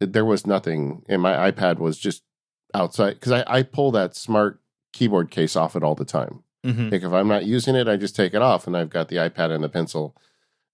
there 0.00 0.24
was 0.24 0.48
nothing, 0.48 1.04
and 1.08 1.22
my 1.22 1.50
iPad 1.50 1.78
was 1.78 1.98
just 1.98 2.24
outside 2.74 3.14
because 3.14 3.32
I, 3.32 3.44
I 3.46 3.62
pull 3.62 3.92
that 3.92 4.16
smart 4.16 4.60
keyboard 4.92 5.30
case 5.30 5.54
off 5.54 5.76
it 5.76 5.84
all 5.84 5.94
the 5.94 6.04
time. 6.04 6.42
Mm-hmm. 6.64 6.88
Like 6.90 7.02
if 7.02 7.12
I'm 7.12 7.28
not 7.28 7.46
using 7.46 7.76
it, 7.76 7.88
I 7.88 7.96
just 7.96 8.16
take 8.16 8.34
it 8.34 8.42
off, 8.42 8.66
and 8.66 8.76
I've 8.76 8.90
got 8.90 9.08
the 9.08 9.16
iPad 9.16 9.50
and 9.50 9.62
the 9.62 9.68
pencil. 9.68 10.16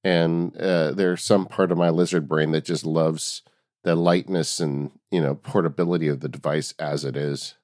And 0.03 0.57
uh, 0.57 0.93
there's 0.93 1.23
some 1.23 1.47
part 1.47 1.73
of 1.73 1.79
my 1.79 1.91
lizard 1.91 2.29
brain 2.29 2.53
that 2.53 2.65
just 2.65 2.85
loves 2.85 3.43
the 3.85 3.95
lightness 3.95 4.61
and 4.61 4.91
you 5.11 5.21
know 5.21 5.35
portability 5.35 6.09
of 6.09 6.21
the 6.21 6.29
device 6.29 6.75
as 6.79 7.05
it 7.05 7.17
is. 7.17 7.55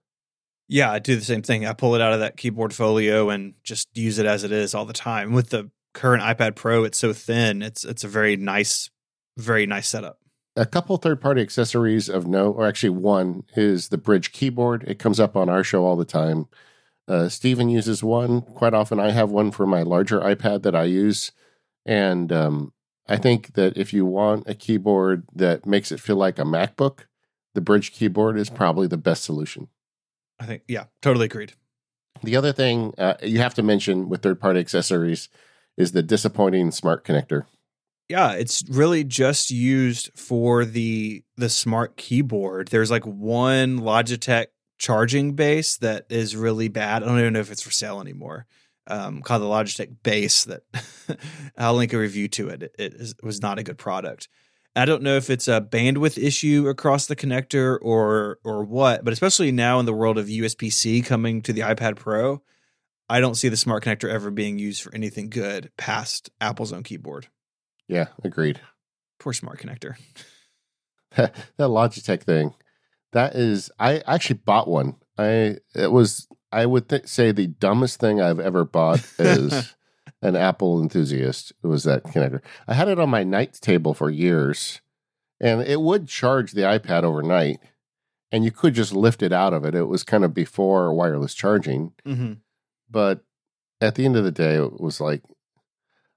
Yeah, 0.69 0.93
I 0.93 0.99
do 1.01 1.17
the 1.17 1.25
same 1.25 1.43
thing. 1.43 1.67
I 1.67 1.73
pull 1.73 1.95
it 1.95 2.01
out 2.01 2.13
of 2.13 2.21
that 2.21 2.37
keyboard 2.37 2.73
folio 2.73 3.29
and 3.29 3.55
just 3.65 3.89
use 3.95 4.19
it 4.19 4.27
as 4.27 4.45
it 4.45 4.53
is 4.53 4.75
all 4.75 4.85
the 4.85 4.93
time. 4.93 5.33
With 5.33 5.51
the 5.51 5.71
current 5.95 6.23
iPad 6.23 6.55
Pro, 6.55 6.85
it's 6.85 6.99
so 6.99 7.13
thin. 7.13 7.63
It's 7.63 7.85
it's 7.85 8.05
a 8.05 8.09
very 8.09 8.37
nice, 8.37 8.91
very 9.37 9.67
nice 9.67 9.89
setup 9.89 10.21
a 10.57 10.67
couple 10.67 10.97
third 10.97 11.21
party 11.21 11.41
accessories 11.41 12.09
of 12.09 12.27
note, 12.27 12.53
or 12.53 12.67
actually 12.67 12.91
one, 12.91 13.45
is 13.57 13.89
the 13.89 13.99
Brydge 13.99 14.33
keyboard. 14.33 14.85
It 14.87 14.99
comes 14.99 15.21
up 15.21 15.37
on 15.37 15.49
our 15.49 15.65
show 15.65 15.85
all 15.85 15.97
the 15.97 16.05
time. 16.05 16.49
Uh, 17.11 17.29
Stephen 17.29 17.69
uses 17.69 18.05
one 18.05 18.41
quite 18.41 18.73
often. 18.73 19.01
I 19.01 19.11
have 19.11 19.31
one 19.31 19.51
for 19.51 19.67
my 19.67 19.83
larger 19.83 20.21
iPad 20.21 20.63
that 20.63 20.77
I 20.77 20.85
use. 20.85 21.33
And 21.85 22.33
um, 22.33 22.73
I 23.09 23.17
think 23.17 23.55
that 23.55 23.77
if 23.77 23.93
you 23.93 24.07
want 24.07 24.49
a 24.49 24.55
keyboard 24.55 25.25
that 25.35 25.67
makes 25.67 25.91
it 25.91 25.99
feel 25.99 26.15
like 26.15 26.39
a 26.39 26.45
MacBook, 26.45 27.01
the 27.55 27.61
Brydge 27.61 27.91
keyboard 27.91 28.39
is 28.39 28.49
probably 28.49 28.87
the 28.87 28.97
best 28.97 29.25
solution. 29.25 29.67
I 30.39 30.47
think, 30.47 30.63
yeah, 30.69 30.85
totally 31.03 31.27
agreed. 31.27 31.55
The 32.23 32.37
other 32.37 32.53
thing 32.53 32.95
uh, 32.97 33.15
you 33.25 33.39
have 33.41 33.55
to 33.55 33.63
mention 33.63 34.09
with 34.09 34.23
third 34.23 34.41
party 34.41 34.61
accessories 34.61 35.29
is 35.77 35.91
the 35.91 36.05
disappointing 36.05 36.71
smart 36.71 37.05
connector 37.05 37.47
yeah, 38.11 38.33
it's 38.33 38.65
really 38.69 39.05
just 39.05 39.53
used 39.53 40.11
for 40.17 40.65
the 40.65 41.23
the 41.37 41.49
smart 41.49 41.97
keyboard. 41.97 42.67
There's 42.67 42.91
like 42.91 43.07
one 43.07 43.79
Logitech 43.79 44.47
charging 44.81 45.35
base 45.35 45.77
that 45.77 46.07
is 46.09 46.35
really 46.35 46.69
bad. 46.69 47.03
I 47.03 47.07
don't 47.07 47.21
even 47.21 47.35
know 47.35 47.41
if 47.41 47.53
it's 47.53 47.63
for 47.63 47.71
sale 47.71 48.01
anymore. 48.01 48.47
Um, 48.87 49.23
called 49.23 49.43
the 49.43 49.47
Logitech 49.47 50.03
base 50.03 50.45
that 50.45 50.63
I'll 51.59 51.75
link 51.75 51.93
a 51.93 51.99
review 51.99 52.27
to 52.29 52.49
it. 52.49 52.63
It, 52.65 52.75
it 52.79 52.95
is, 52.95 53.15
was 53.23 53.41
not 53.41 53.59
a 53.59 53.63
good 53.63 53.79
product. 53.79 54.29
I 54.75 54.87
don't 54.87 55.03
know 55.03 55.17
if 55.17 55.31
it's 55.31 55.49
a 55.49 55.61
bandwidth 55.61 56.21
issue 56.21 56.67
across 56.67 57.07
the 57.07 57.15
connector 57.15 57.79
or 57.83 58.39
or 58.43 58.65
what, 58.65 59.05
but 59.05 59.13
especially 59.13 59.53
now 59.53 59.79
in 59.81 59.87
the 59.87 59.93
world 59.93 60.17
of 60.17 60.27
USB 60.27 60.73
C 60.73 61.03
coming 61.03 61.43
to 61.43 61.53
the 61.53 61.61
iPad 61.61 61.97
Pro, 61.97 62.43
I 63.09 63.21
don't 63.21 63.35
see 63.35 63.49
the 63.49 63.57
smart 63.57 63.85
connector 63.85 64.09
ever 64.09 64.31
being 64.31 64.59
used 64.59 64.83
for 64.83 64.95
anything 64.95 65.29
good 65.29 65.71
past 65.77 66.31
Apple's 66.41 66.73
own 66.73 66.83
keyboard. 66.83 67.29
Yeah, 67.87 68.07
agreed. 68.25 68.61
Poor 69.19 69.33
smart 69.33 69.61
connector. 69.61 69.97
that 71.17 71.35
Logitech 71.59 72.23
thing. 72.23 72.55
That 73.13 73.35
is, 73.35 73.71
I 73.79 74.03
actually 74.07 74.41
bought 74.45 74.69
one. 74.69 74.97
I 75.19 75.59
it 75.75 75.93
was 75.93 76.29
I 76.53 76.67
would 76.67 76.89
th- 76.89 77.07
say 77.07 77.33
the 77.33 77.47
dumbest 77.47 78.01
thing 78.01 78.21
I've 78.21 78.41
ever 78.41 78.65
bought 78.65 79.05
as 79.19 79.75
an 80.23 80.37
Apple 80.37 80.81
enthusiast. 80.83 81.53
It 81.63 81.67
was 81.67 81.85
that 81.85 82.05
connector. 82.05 82.41
I 82.67 82.75
had 82.75 82.89
it 82.89 82.99
on 82.99 83.11
my 83.11 83.25
night 83.25 83.55
table 83.61 83.95
for 83.95 84.11
years, 84.11 84.81
and 85.41 85.63
it 85.63 85.81
would 85.81 86.09
charge 86.09 86.53
the 86.53 86.63
iPad 86.63 87.03
overnight, 87.03 87.61
and 88.33 88.45
you 88.45 88.51
could 88.51 88.75
just 88.75 88.93
lift 88.93 89.23
it 89.23 89.33
out 89.33 89.55
of 89.55 89.65
it. 89.65 89.75
It 89.75 89.85
was 89.85 90.03
kind 90.03 90.25
of 90.25 90.35
before 90.35 90.93
wireless 90.93 91.35
charging, 91.35 91.93
mm-hmm. 92.05 92.35
but 92.91 93.25
at 93.81 93.95
the 93.95 94.05
end 94.05 94.17
of 94.17 94.25
the 94.25 94.33
day, 94.33 94.55
it 94.55 94.81
was 94.81 95.01
like 95.01 95.23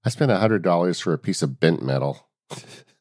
I 0.06 0.10
spent 0.10 0.32
a 0.32 0.38
hundred 0.38 0.64
dollars 0.64 1.00
for 1.00 1.14
a 1.14 1.20
piece 1.20 1.42
of 1.42 1.60
bent 1.60 1.82
metal. 1.84 2.28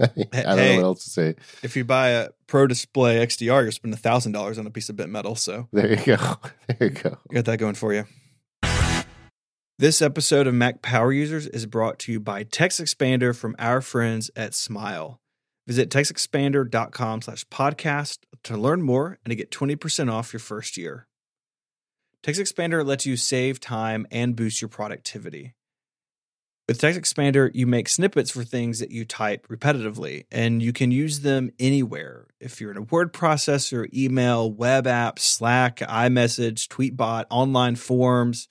I 0.32 0.42
don't 0.42 0.58
hey, 0.58 0.72
know 0.72 0.76
what 0.76 0.84
else 0.84 1.04
to 1.04 1.10
say. 1.10 1.34
If 1.62 1.76
you 1.76 1.84
buy 1.84 2.10
a 2.10 2.28
Pro 2.46 2.66
Display 2.66 3.24
XDR, 3.24 3.62
you're 3.62 3.70
spending 3.70 3.98
a 3.98 4.00
thousand 4.00 4.32
dollars 4.32 4.58
on 4.58 4.66
a 4.66 4.70
piece 4.70 4.88
of 4.88 4.96
bent 4.96 5.10
metal. 5.10 5.34
So 5.34 5.68
there 5.72 5.90
you 5.90 6.04
go. 6.04 6.16
There 6.78 6.88
you 6.88 6.94
go. 6.94 7.18
You 7.28 7.34
got 7.34 7.44
that 7.46 7.58
going 7.58 7.74
for 7.74 7.92
you. 7.92 8.06
This 9.78 10.00
episode 10.00 10.46
of 10.46 10.54
Mac 10.54 10.82
Power 10.82 11.12
Users 11.12 11.46
is 11.46 11.66
brought 11.66 11.98
to 12.00 12.12
you 12.12 12.20
by 12.20 12.44
Text 12.44 12.80
Expander 12.80 13.36
from 13.36 13.56
our 13.58 13.80
friends 13.80 14.30
at 14.36 14.54
Smile. 14.54 15.20
Visit 15.66 15.90
textexpander.com 15.90 17.22
slash 17.22 17.44
podcast 17.46 18.18
to 18.44 18.56
learn 18.56 18.82
more 18.82 19.18
and 19.24 19.30
to 19.30 19.34
get 19.34 19.50
20% 19.50 20.12
off 20.12 20.32
your 20.32 20.40
first 20.40 20.76
year. 20.76 21.06
Text 22.22 22.40
Expander 22.40 22.84
lets 22.84 23.06
you 23.06 23.16
save 23.16 23.58
time 23.58 24.06
and 24.10 24.36
boost 24.36 24.60
your 24.60 24.68
productivity. 24.68 25.54
With 26.70 26.78
Text 26.78 27.00
Expander, 27.00 27.50
you 27.52 27.66
make 27.66 27.88
snippets 27.88 28.30
for 28.30 28.44
things 28.44 28.78
that 28.78 28.92
you 28.92 29.04
type 29.04 29.48
repetitively, 29.48 30.26
and 30.30 30.62
you 30.62 30.72
can 30.72 30.92
use 30.92 31.22
them 31.22 31.50
anywhere. 31.58 32.28
If 32.38 32.60
you're 32.60 32.70
in 32.70 32.76
a 32.76 32.82
word 32.82 33.12
processor, 33.12 33.92
email, 33.92 34.52
web 34.52 34.84
apps, 34.84 35.18
Slack, 35.18 35.78
iMessage, 35.78 36.68
Tweetbot, 36.68 37.24
online 37.28 37.74
forums, 37.74 38.46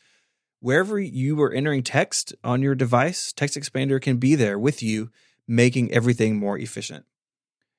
wherever 0.60 1.00
you 1.00 1.42
are 1.42 1.54
entering 1.54 1.82
text 1.82 2.36
on 2.44 2.62
your 2.62 2.76
device, 2.76 3.32
Text 3.32 3.58
Expander 3.58 4.02
can 4.02 4.18
be 4.18 4.36
there 4.36 4.60
with 4.60 4.84
you, 4.84 5.12
making 5.48 5.90
everything 5.94 6.36
more 6.36 6.58
efficient. 6.58 7.06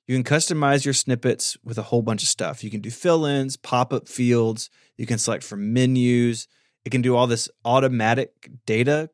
You 0.07 0.17
can 0.17 0.25
customize 0.25 0.87
your 0.87 0.95
snippets 0.95 1.59
with 1.63 1.77
a 1.77 1.83
whole 1.83 2.01
bunch 2.01 2.23
of 2.23 2.31
stuff. 2.31 2.65
You 2.65 2.71
can 2.71 2.81
do 2.81 2.91
fill 2.91 3.27
ins, 3.27 3.59
pop 3.59 3.93
up 3.93 4.09
fields, 4.09 4.71
you 4.97 5.05
can 5.05 5.19
select 5.19 5.45
from 5.45 5.75
menus. 5.75 6.49
It 6.87 6.89
can 6.93 7.03
do 7.03 7.15
all 7.15 7.27
this 7.27 7.51
automatic 7.63 8.51
data 8.65 9.11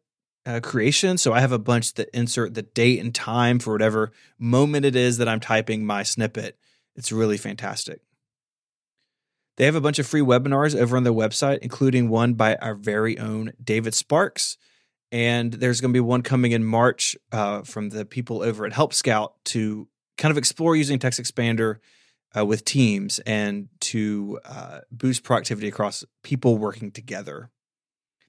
uh, 0.47 0.61
creation. 0.61 1.19
So 1.19 1.33
I 1.33 1.41
have 1.41 1.53
a 1.53 1.59
bunch 1.59 1.95
that 1.95 2.09
insert 2.15 2.55
the 2.55 2.63
date 2.63 3.01
and 3.01 3.15
time 3.15 3.59
for 3.59 3.73
whatever 3.73 4.13
moment 4.39 4.87
it 4.87 4.95
is 4.97 5.19
that 5.19 5.29
I'm 5.29 5.41
typing 5.41 5.85
my 5.85 6.05
snippet. 6.05 6.57
It's 6.95 7.13
really 7.13 7.37
fantastic. 7.37 8.01
They 9.57 9.65
have 9.65 9.75
a 9.75 9.81
bunch 9.81 9.99
of 9.99 10.07
free 10.07 10.21
webinars 10.21 10.79
over 10.79 10.97
on 10.97 11.03
their 11.03 11.13
website, 11.13 11.59
including 11.63 12.09
one 12.09 12.35
by 12.35 12.57
our 12.57 12.75
very 12.75 13.19
own 13.19 13.53
David 13.63 13.95
Sparks. 13.95 14.57
and 15.13 15.53
there's 15.53 15.81
going 15.81 15.93
to 15.93 15.97
be 15.97 16.01
one 16.01 16.23
coming 16.23 16.53
in 16.53 16.65
March 16.65 17.17
uh, 17.33 17.63
from 17.63 17.91
the 17.91 18.05
people 18.05 18.43
over 18.43 18.67
at 18.67 18.73
Help 18.73 18.93
Scout 18.93 19.35
to 19.47 19.89
kind 20.19 20.31
of 20.31 20.39
explore 20.39 20.77
using 20.77 20.99
Text 20.99 21.21
Expander 21.21 21.77
uh, 22.37 22.45
with 22.45 22.65
teams 22.65 23.19
and 23.21 23.69
to 23.81 24.39
uh, 24.45 24.81
boost 24.91 25.23
productivity 25.23 25.69
across 25.69 26.05
people 26.23 26.59
working 26.59 26.91
together. 26.91 27.51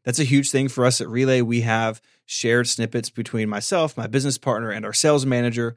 That's 0.08 0.20
a 0.20 0.24
huge 0.24 0.52
thing 0.52 0.70
for 0.70 0.86
us 0.86 1.02
at 1.02 1.10
Relay. 1.10 1.42
We 1.42 1.62
have 1.62 2.02
shared 2.26 2.70
snippets 2.70 3.10
between 3.10 3.50
myself, 3.50 3.98
my 3.98 4.08
business 4.08 4.38
partner, 4.38 4.70
and 4.70 4.86
our 4.86 4.94
sales 4.94 5.26
manager. 5.26 5.76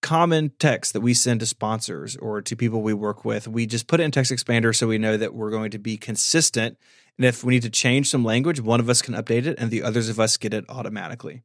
Common 0.00 0.52
text 0.58 0.94
that 0.94 1.02
we 1.02 1.12
send 1.12 1.40
to 1.40 1.46
sponsors 1.46 2.16
or 2.16 2.40
to 2.40 2.56
people 2.56 2.80
we 2.80 2.94
work 2.94 3.26
with, 3.26 3.46
we 3.46 3.66
just 3.66 3.88
put 3.88 4.00
it 4.00 4.04
in 4.04 4.10
Text 4.10 4.32
Expander 4.32 4.74
so 4.74 4.86
we 4.86 4.96
know 4.96 5.18
that 5.18 5.34
we're 5.34 5.50
going 5.50 5.70
to 5.72 5.78
be 5.78 5.98
consistent. 5.98 6.78
And 7.18 7.26
if 7.26 7.44
we 7.44 7.52
need 7.52 7.62
to 7.64 7.68
change 7.68 8.08
some 8.08 8.24
language, 8.24 8.58
one 8.58 8.80
of 8.80 8.88
us 8.88 9.02
can 9.02 9.12
update 9.12 9.44
it 9.44 9.58
and 9.58 9.70
the 9.70 9.82
others 9.82 10.08
of 10.08 10.18
us 10.18 10.38
get 10.38 10.54
it 10.54 10.64
automatically. 10.70 11.42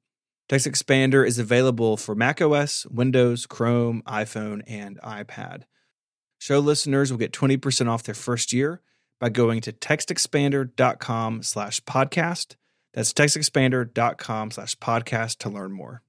Text 0.48 0.66
Expander 0.66 1.28
is 1.28 1.38
available 1.38 1.98
for 1.98 2.16
macOS, 2.16 2.86
Windows, 2.86 3.46
Chrome, 3.46 4.02
iPhone, 4.08 4.62
and 4.66 4.98
iPad. 5.02 5.64
Show 6.40 6.60
listeners 6.60 7.12
will 7.12 7.20
get 7.20 7.34
20% 7.34 7.90
off 7.90 8.04
their 8.04 8.16
first 8.16 8.54
year 8.54 8.82
by 9.22 9.30
going 9.30 9.62
to 9.62 9.72
textexpander.com 9.72 11.44
slash 11.44 11.80
podcast. 11.82 12.56
That's 12.94 13.14
textexpander.com 13.14 14.52
slash 14.52 14.76
podcast 14.78 15.38
to 15.38 15.50
learn 15.50 15.72
more. 15.72 16.02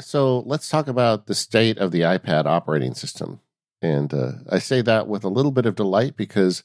So 0.00 0.40
let's 0.40 0.68
talk 0.68 0.88
about 0.88 1.26
the 1.26 1.34
state 1.34 1.78
of 1.78 1.92
the 1.92 2.02
iPad 2.02 2.44
operating 2.44 2.92
system. 2.92 3.40
And 3.80 4.12
uh, 4.12 4.32
I 4.50 4.58
say 4.58 4.82
that 4.82 5.08
with 5.08 5.24
a 5.24 5.28
little 5.28 5.52
bit 5.52 5.64
of 5.64 5.76
delight 5.76 6.16
because 6.16 6.62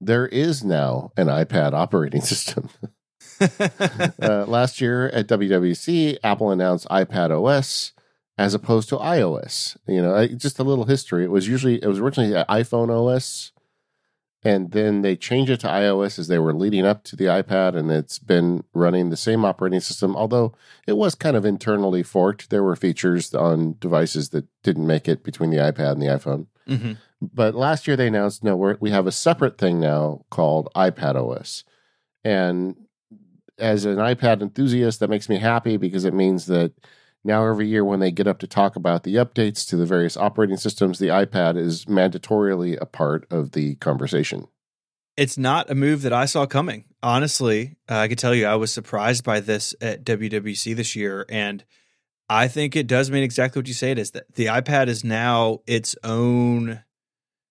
there 0.00 0.26
is 0.26 0.64
now 0.64 1.12
an 1.16 1.28
iPad 1.28 1.74
operating 1.74 2.20
system. 2.22 2.70
uh, 3.40 4.46
last 4.48 4.80
year 4.80 5.08
at 5.08 5.28
WWDC, 5.28 6.18
Apple 6.24 6.50
announced 6.50 6.88
iPad 6.88 7.30
OS 7.30 7.92
as 8.38 8.54
opposed 8.54 8.88
to 8.88 8.96
iOS. 8.96 9.76
You 9.86 10.02
know, 10.02 10.26
just 10.28 10.58
a 10.58 10.64
little 10.64 10.86
history. 10.86 11.24
It 11.24 11.30
was 11.30 11.46
usually 11.46 11.82
it 11.82 11.86
was 11.86 11.98
originally 11.98 12.32
iPhone 12.48 12.90
OS, 12.90 13.51
and 14.44 14.72
then 14.72 15.02
they 15.02 15.14
changed 15.14 15.50
it 15.50 15.60
to 15.60 15.68
iOS 15.68 16.18
as 16.18 16.26
they 16.26 16.38
were 16.38 16.52
leading 16.52 16.84
up 16.84 17.04
to 17.04 17.16
the 17.16 17.26
iPad, 17.26 17.76
and 17.76 17.90
it's 17.90 18.18
been 18.18 18.64
running 18.74 19.10
the 19.10 19.16
same 19.16 19.44
operating 19.44 19.80
system. 19.80 20.16
Although 20.16 20.52
it 20.86 20.96
was 20.96 21.14
kind 21.14 21.36
of 21.36 21.44
internally 21.44 22.02
forked, 22.02 22.50
there 22.50 22.62
were 22.62 22.74
features 22.74 23.34
on 23.34 23.76
devices 23.78 24.30
that 24.30 24.46
didn't 24.62 24.86
make 24.86 25.06
it 25.06 25.22
between 25.22 25.50
the 25.50 25.58
iPad 25.58 25.92
and 25.92 26.02
the 26.02 26.06
iPhone. 26.06 26.46
Mm-hmm. 26.68 26.92
But 27.20 27.54
last 27.54 27.86
year 27.86 27.96
they 27.96 28.08
announced 28.08 28.42
no, 28.42 28.56
we 28.56 28.74
we 28.80 28.90
have 28.90 29.06
a 29.06 29.12
separate 29.12 29.58
thing 29.58 29.78
now 29.78 30.24
called 30.30 30.68
iPad 30.74 31.14
OS, 31.14 31.62
and 32.24 32.74
as 33.58 33.84
an 33.84 33.96
iPad 33.96 34.42
enthusiast, 34.42 34.98
that 35.00 35.10
makes 35.10 35.28
me 35.28 35.38
happy 35.38 35.76
because 35.76 36.04
it 36.04 36.14
means 36.14 36.46
that 36.46 36.72
now 37.24 37.46
every 37.46 37.68
year 37.68 37.84
when 37.84 38.00
they 38.00 38.10
get 38.10 38.26
up 38.26 38.38
to 38.40 38.46
talk 38.46 38.76
about 38.76 39.04
the 39.04 39.14
updates 39.14 39.66
to 39.68 39.76
the 39.76 39.86
various 39.86 40.16
operating 40.16 40.56
systems, 40.56 40.98
the 40.98 41.08
iPad 41.08 41.56
is 41.56 41.84
mandatorily 41.84 42.76
a 42.80 42.86
part 42.86 43.26
of 43.30 43.52
the 43.52 43.76
conversation. 43.76 44.46
It's 45.16 45.38
not 45.38 45.70
a 45.70 45.74
move 45.74 46.02
that 46.02 46.12
I 46.12 46.24
saw 46.24 46.46
coming. 46.46 46.84
Honestly, 47.02 47.76
uh, 47.88 47.98
I 47.98 48.08
can 48.08 48.16
tell 48.16 48.34
you 48.34 48.46
I 48.46 48.54
was 48.56 48.72
surprised 48.72 49.24
by 49.24 49.40
this 49.40 49.74
at 49.80 50.04
WWDC 50.04 50.74
this 50.74 50.96
year. 50.96 51.26
And 51.28 51.64
I 52.28 52.48
think 52.48 52.74
it 52.74 52.86
does 52.86 53.10
mean 53.10 53.22
exactly 53.22 53.60
what 53.60 53.68
you 53.68 53.74
say 53.74 53.90
it 53.90 53.98
is 53.98 54.12
that 54.12 54.34
the 54.34 54.46
iPad 54.46 54.88
is 54.88 55.04
now 55.04 55.60
its 55.66 55.94
own 56.02 56.82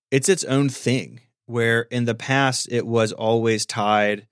it's 0.09 0.27
its 0.27 0.43
own 0.43 0.67
thing 0.67 1.21
where 1.45 1.83
in 1.83 2.05
the 2.05 2.15
past 2.15 2.67
it 2.69 2.85
was 2.85 3.13
always 3.13 3.65
tied 3.65 4.27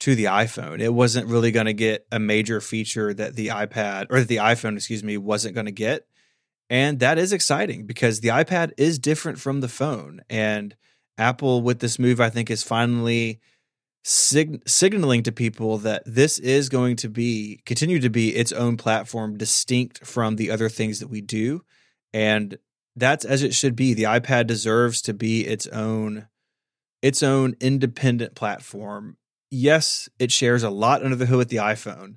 to 0.00 0.14
the 0.14 0.24
iPhone. 0.24 0.80
It 0.80 0.92
wasn't 0.92 1.28
really 1.28 1.50
going 1.50 1.66
to 1.66 1.72
get 1.72 2.06
a 2.12 2.18
major 2.18 2.60
feature 2.60 3.14
that 3.14 3.34
the 3.34 3.48
iPad 3.48 4.06
or 4.10 4.22
the 4.22 4.36
iPhone, 4.36 4.76
excuse 4.76 5.02
me, 5.02 5.16
wasn't 5.16 5.54
going 5.54 5.66
to 5.66 5.72
get. 5.72 6.06
And 6.68 6.98
that 7.00 7.18
is 7.18 7.32
exciting 7.32 7.86
because 7.86 8.20
the 8.20 8.28
iPad 8.28 8.72
is 8.76 8.98
different 8.98 9.38
from 9.38 9.60
the 9.60 9.68
phone. 9.68 10.20
And 10.28 10.76
Apple, 11.16 11.62
with 11.62 11.78
this 11.78 11.98
move, 11.98 12.20
I 12.20 12.28
think 12.28 12.50
is 12.50 12.62
finally 12.62 13.40
sig- 14.04 14.68
signaling 14.68 15.22
to 15.22 15.32
people 15.32 15.78
that 15.78 16.02
this 16.04 16.38
is 16.38 16.68
going 16.68 16.96
to 16.96 17.08
be, 17.08 17.62
continue 17.64 18.00
to 18.00 18.10
be 18.10 18.34
its 18.34 18.52
own 18.52 18.76
platform, 18.76 19.38
distinct 19.38 20.04
from 20.04 20.36
the 20.36 20.50
other 20.50 20.68
things 20.68 21.00
that 21.00 21.08
we 21.08 21.20
do. 21.20 21.62
And 22.12 22.58
that's 22.96 23.24
as 23.24 23.42
it 23.42 23.54
should 23.54 23.76
be. 23.76 23.94
The 23.94 24.04
iPad 24.04 24.46
deserves 24.46 25.00
to 25.02 25.14
be 25.14 25.46
its 25.46 25.66
own 25.68 26.28
its 27.02 27.22
own 27.22 27.54
independent 27.60 28.34
platform 28.34 29.18
yes, 29.56 30.08
it 30.18 30.30
shares 30.30 30.62
a 30.62 30.70
lot 30.70 31.02
under 31.02 31.16
the 31.16 31.26
hood 31.26 31.38
with 31.38 31.48
the 31.48 31.56
iPhone, 31.56 32.16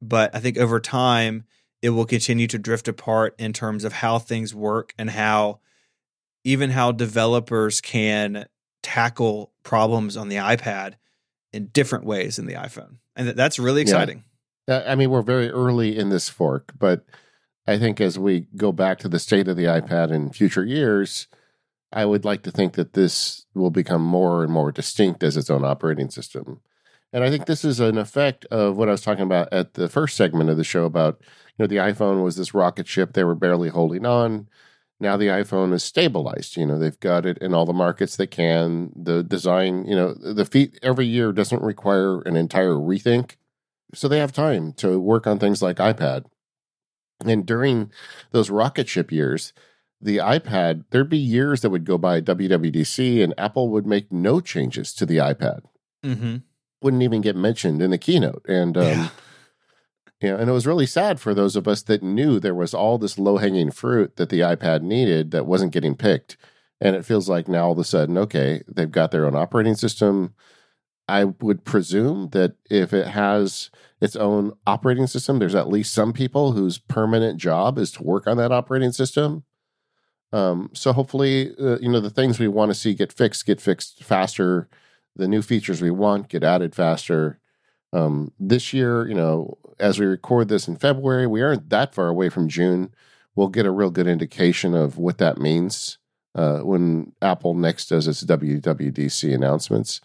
but 0.00 0.34
I 0.34 0.40
think 0.40 0.58
over 0.58 0.80
time 0.80 1.44
it 1.82 1.90
will 1.90 2.06
continue 2.06 2.46
to 2.48 2.58
drift 2.58 2.88
apart 2.88 3.34
in 3.38 3.52
terms 3.52 3.84
of 3.84 3.92
how 3.92 4.18
things 4.18 4.54
work 4.54 4.92
and 4.98 5.10
how 5.10 5.60
even 6.44 6.70
how 6.70 6.92
developers 6.92 7.80
can 7.80 8.46
tackle 8.82 9.52
problems 9.62 10.16
on 10.16 10.28
the 10.28 10.36
iPad 10.36 10.94
in 11.52 11.66
different 11.66 12.04
ways 12.04 12.36
than 12.36 12.46
the 12.46 12.54
iPhone. 12.54 12.96
And 13.14 13.28
that's 13.28 13.58
really 13.58 13.82
exciting. 13.82 14.24
Yeah. 14.66 14.84
I 14.86 14.94
mean, 14.94 15.10
we're 15.10 15.22
very 15.22 15.50
early 15.50 15.98
in 15.98 16.08
this 16.08 16.28
fork, 16.28 16.72
but 16.78 17.04
I 17.66 17.78
think 17.78 18.00
as 18.00 18.18
we 18.18 18.46
go 18.56 18.72
back 18.72 18.98
to 19.00 19.08
the 19.08 19.18
state 19.18 19.48
of 19.48 19.56
the 19.56 19.64
iPad 19.64 20.10
in 20.10 20.32
future 20.32 20.64
years, 20.64 21.28
I 21.92 22.04
would 22.04 22.24
like 22.24 22.42
to 22.44 22.50
think 22.50 22.74
that 22.74 22.94
this 22.94 23.46
will 23.54 23.70
become 23.70 24.02
more 24.02 24.42
and 24.42 24.52
more 24.52 24.72
distinct 24.72 25.22
as 25.22 25.36
its 25.36 25.50
own 25.50 25.64
operating 25.64 26.08
system. 26.08 26.60
And 27.12 27.24
I 27.24 27.30
think 27.30 27.46
this 27.46 27.64
is 27.64 27.80
an 27.80 27.98
effect 27.98 28.44
of 28.46 28.76
what 28.76 28.88
I 28.88 28.92
was 28.92 29.00
talking 29.00 29.24
about 29.24 29.52
at 29.52 29.74
the 29.74 29.88
first 29.88 30.16
segment 30.16 30.50
of 30.50 30.56
the 30.56 30.64
show 30.64 30.84
about, 30.84 31.20
you 31.58 31.64
know, 31.64 31.66
the 31.66 31.76
iPhone 31.76 32.22
was 32.22 32.36
this 32.36 32.54
rocket 32.54 32.86
ship 32.86 33.12
they 33.12 33.24
were 33.24 33.34
barely 33.34 33.68
holding 33.68 34.06
on. 34.06 34.48
Now 35.00 35.16
the 35.16 35.26
iPhone 35.26 35.72
is 35.72 35.82
stabilized. 35.82 36.56
You 36.56 36.66
know, 36.66 36.78
they've 36.78 37.00
got 37.00 37.26
it 37.26 37.38
in 37.38 37.52
all 37.52 37.66
the 37.66 37.72
markets 37.72 38.16
they 38.16 38.26
can. 38.26 38.92
The 38.94 39.24
design, 39.24 39.86
you 39.86 39.96
know, 39.96 40.14
the 40.14 40.44
feet 40.44 40.78
every 40.82 41.06
year 41.06 41.32
doesn't 41.32 41.62
require 41.62 42.20
an 42.22 42.36
entire 42.36 42.74
rethink. 42.74 43.36
So 43.92 44.06
they 44.06 44.18
have 44.18 44.32
time 44.32 44.72
to 44.74 45.00
work 45.00 45.26
on 45.26 45.38
things 45.38 45.62
like 45.62 45.78
iPad. 45.78 46.26
And 47.24 47.44
during 47.44 47.90
those 48.30 48.50
rocket 48.50 48.88
ship 48.88 49.10
years, 49.10 49.52
the 50.00 50.18
iPad, 50.18 50.84
there'd 50.90 51.10
be 51.10 51.18
years 51.18 51.62
that 51.62 51.70
would 51.70 51.84
go 51.84 51.98
by 51.98 52.20
WWDC 52.20 53.22
and 53.22 53.34
Apple 53.36 53.68
would 53.70 53.84
make 53.84 54.12
no 54.12 54.40
changes 54.40 54.94
to 54.94 55.04
the 55.04 55.16
iPad. 55.16 55.62
Mm-hmm 56.04 56.36
wouldn't 56.82 57.02
even 57.02 57.20
get 57.20 57.36
mentioned 57.36 57.82
in 57.82 57.90
the 57.90 57.98
keynote. 57.98 58.44
And 58.48 58.76
um, 58.76 58.84
yeah. 58.84 59.08
you 60.20 60.28
know, 60.30 60.36
and 60.36 60.50
it 60.50 60.52
was 60.52 60.66
really 60.66 60.86
sad 60.86 61.20
for 61.20 61.34
those 61.34 61.56
of 61.56 61.66
us 61.66 61.82
that 61.82 62.02
knew 62.02 62.38
there 62.38 62.54
was 62.54 62.74
all 62.74 62.98
this 62.98 63.18
low 63.18 63.38
hanging 63.38 63.70
fruit 63.70 64.16
that 64.16 64.28
the 64.28 64.40
iPad 64.40 64.82
needed 64.82 65.30
that 65.30 65.46
wasn't 65.46 65.72
getting 65.72 65.94
picked. 65.94 66.36
And 66.80 66.96
it 66.96 67.04
feels 67.04 67.28
like 67.28 67.48
now 67.48 67.66
all 67.66 67.72
of 67.72 67.78
a 67.78 67.84
sudden, 67.84 68.16
okay, 68.18 68.62
they've 68.66 68.90
got 68.90 69.10
their 69.10 69.26
own 69.26 69.34
operating 69.34 69.74
system. 69.74 70.34
I 71.08 71.24
would 71.24 71.64
presume 71.64 72.30
that 72.30 72.54
if 72.70 72.92
it 72.92 73.08
has 73.08 73.70
its 74.00 74.16
own 74.16 74.52
operating 74.66 75.06
system, 75.06 75.38
there's 75.38 75.54
at 75.54 75.68
least 75.68 75.92
some 75.92 76.12
people 76.12 76.52
whose 76.52 76.78
permanent 76.78 77.38
job 77.38 77.78
is 77.78 77.90
to 77.92 78.02
work 78.02 78.26
on 78.26 78.36
that 78.38 78.52
operating 78.52 78.92
system. 78.92 79.44
Um, 80.32 80.70
so 80.72 80.92
hopefully, 80.92 81.52
uh, 81.60 81.78
you 81.80 81.90
know, 81.90 82.00
the 82.00 82.10
things 82.10 82.38
we 82.38 82.48
want 82.48 82.70
to 82.70 82.74
see 82.74 82.94
get 82.94 83.12
fixed 83.12 83.46
get 83.46 83.60
fixed 83.60 84.04
faster 84.04 84.68
the 85.16 85.28
new 85.28 85.42
features 85.42 85.82
we 85.82 85.90
want 85.90 86.28
get 86.28 86.44
added 86.44 86.74
faster. 86.74 87.38
Um, 87.92 88.32
this 88.38 88.72
year, 88.72 89.08
you 89.08 89.14
know, 89.14 89.58
as 89.78 89.98
we 89.98 90.06
record 90.06 90.48
this 90.48 90.68
in 90.68 90.76
February, 90.76 91.26
we 91.26 91.42
aren't 91.42 91.70
that 91.70 91.94
far 91.94 92.08
away 92.08 92.28
from 92.28 92.48
June. 92.48 92.94
We'll 93.34 93.48
get 93.48 93.66
a 93.66 93.70
real 93.70 93.90
good 93.90 94.06
indication 94.06 94.74
of 94.74 94.98
what 94.98 95.18
that 95.18 95.38
means 95.38 95.98
uh, 96.34 96.58
when 96.58 97.12
Apple 97.22 97.54
next 97.54 97.86
does 97.86 98.06
its 98.06 98.24
WWDC 98.24 99.34
announcements. 99.34 100.00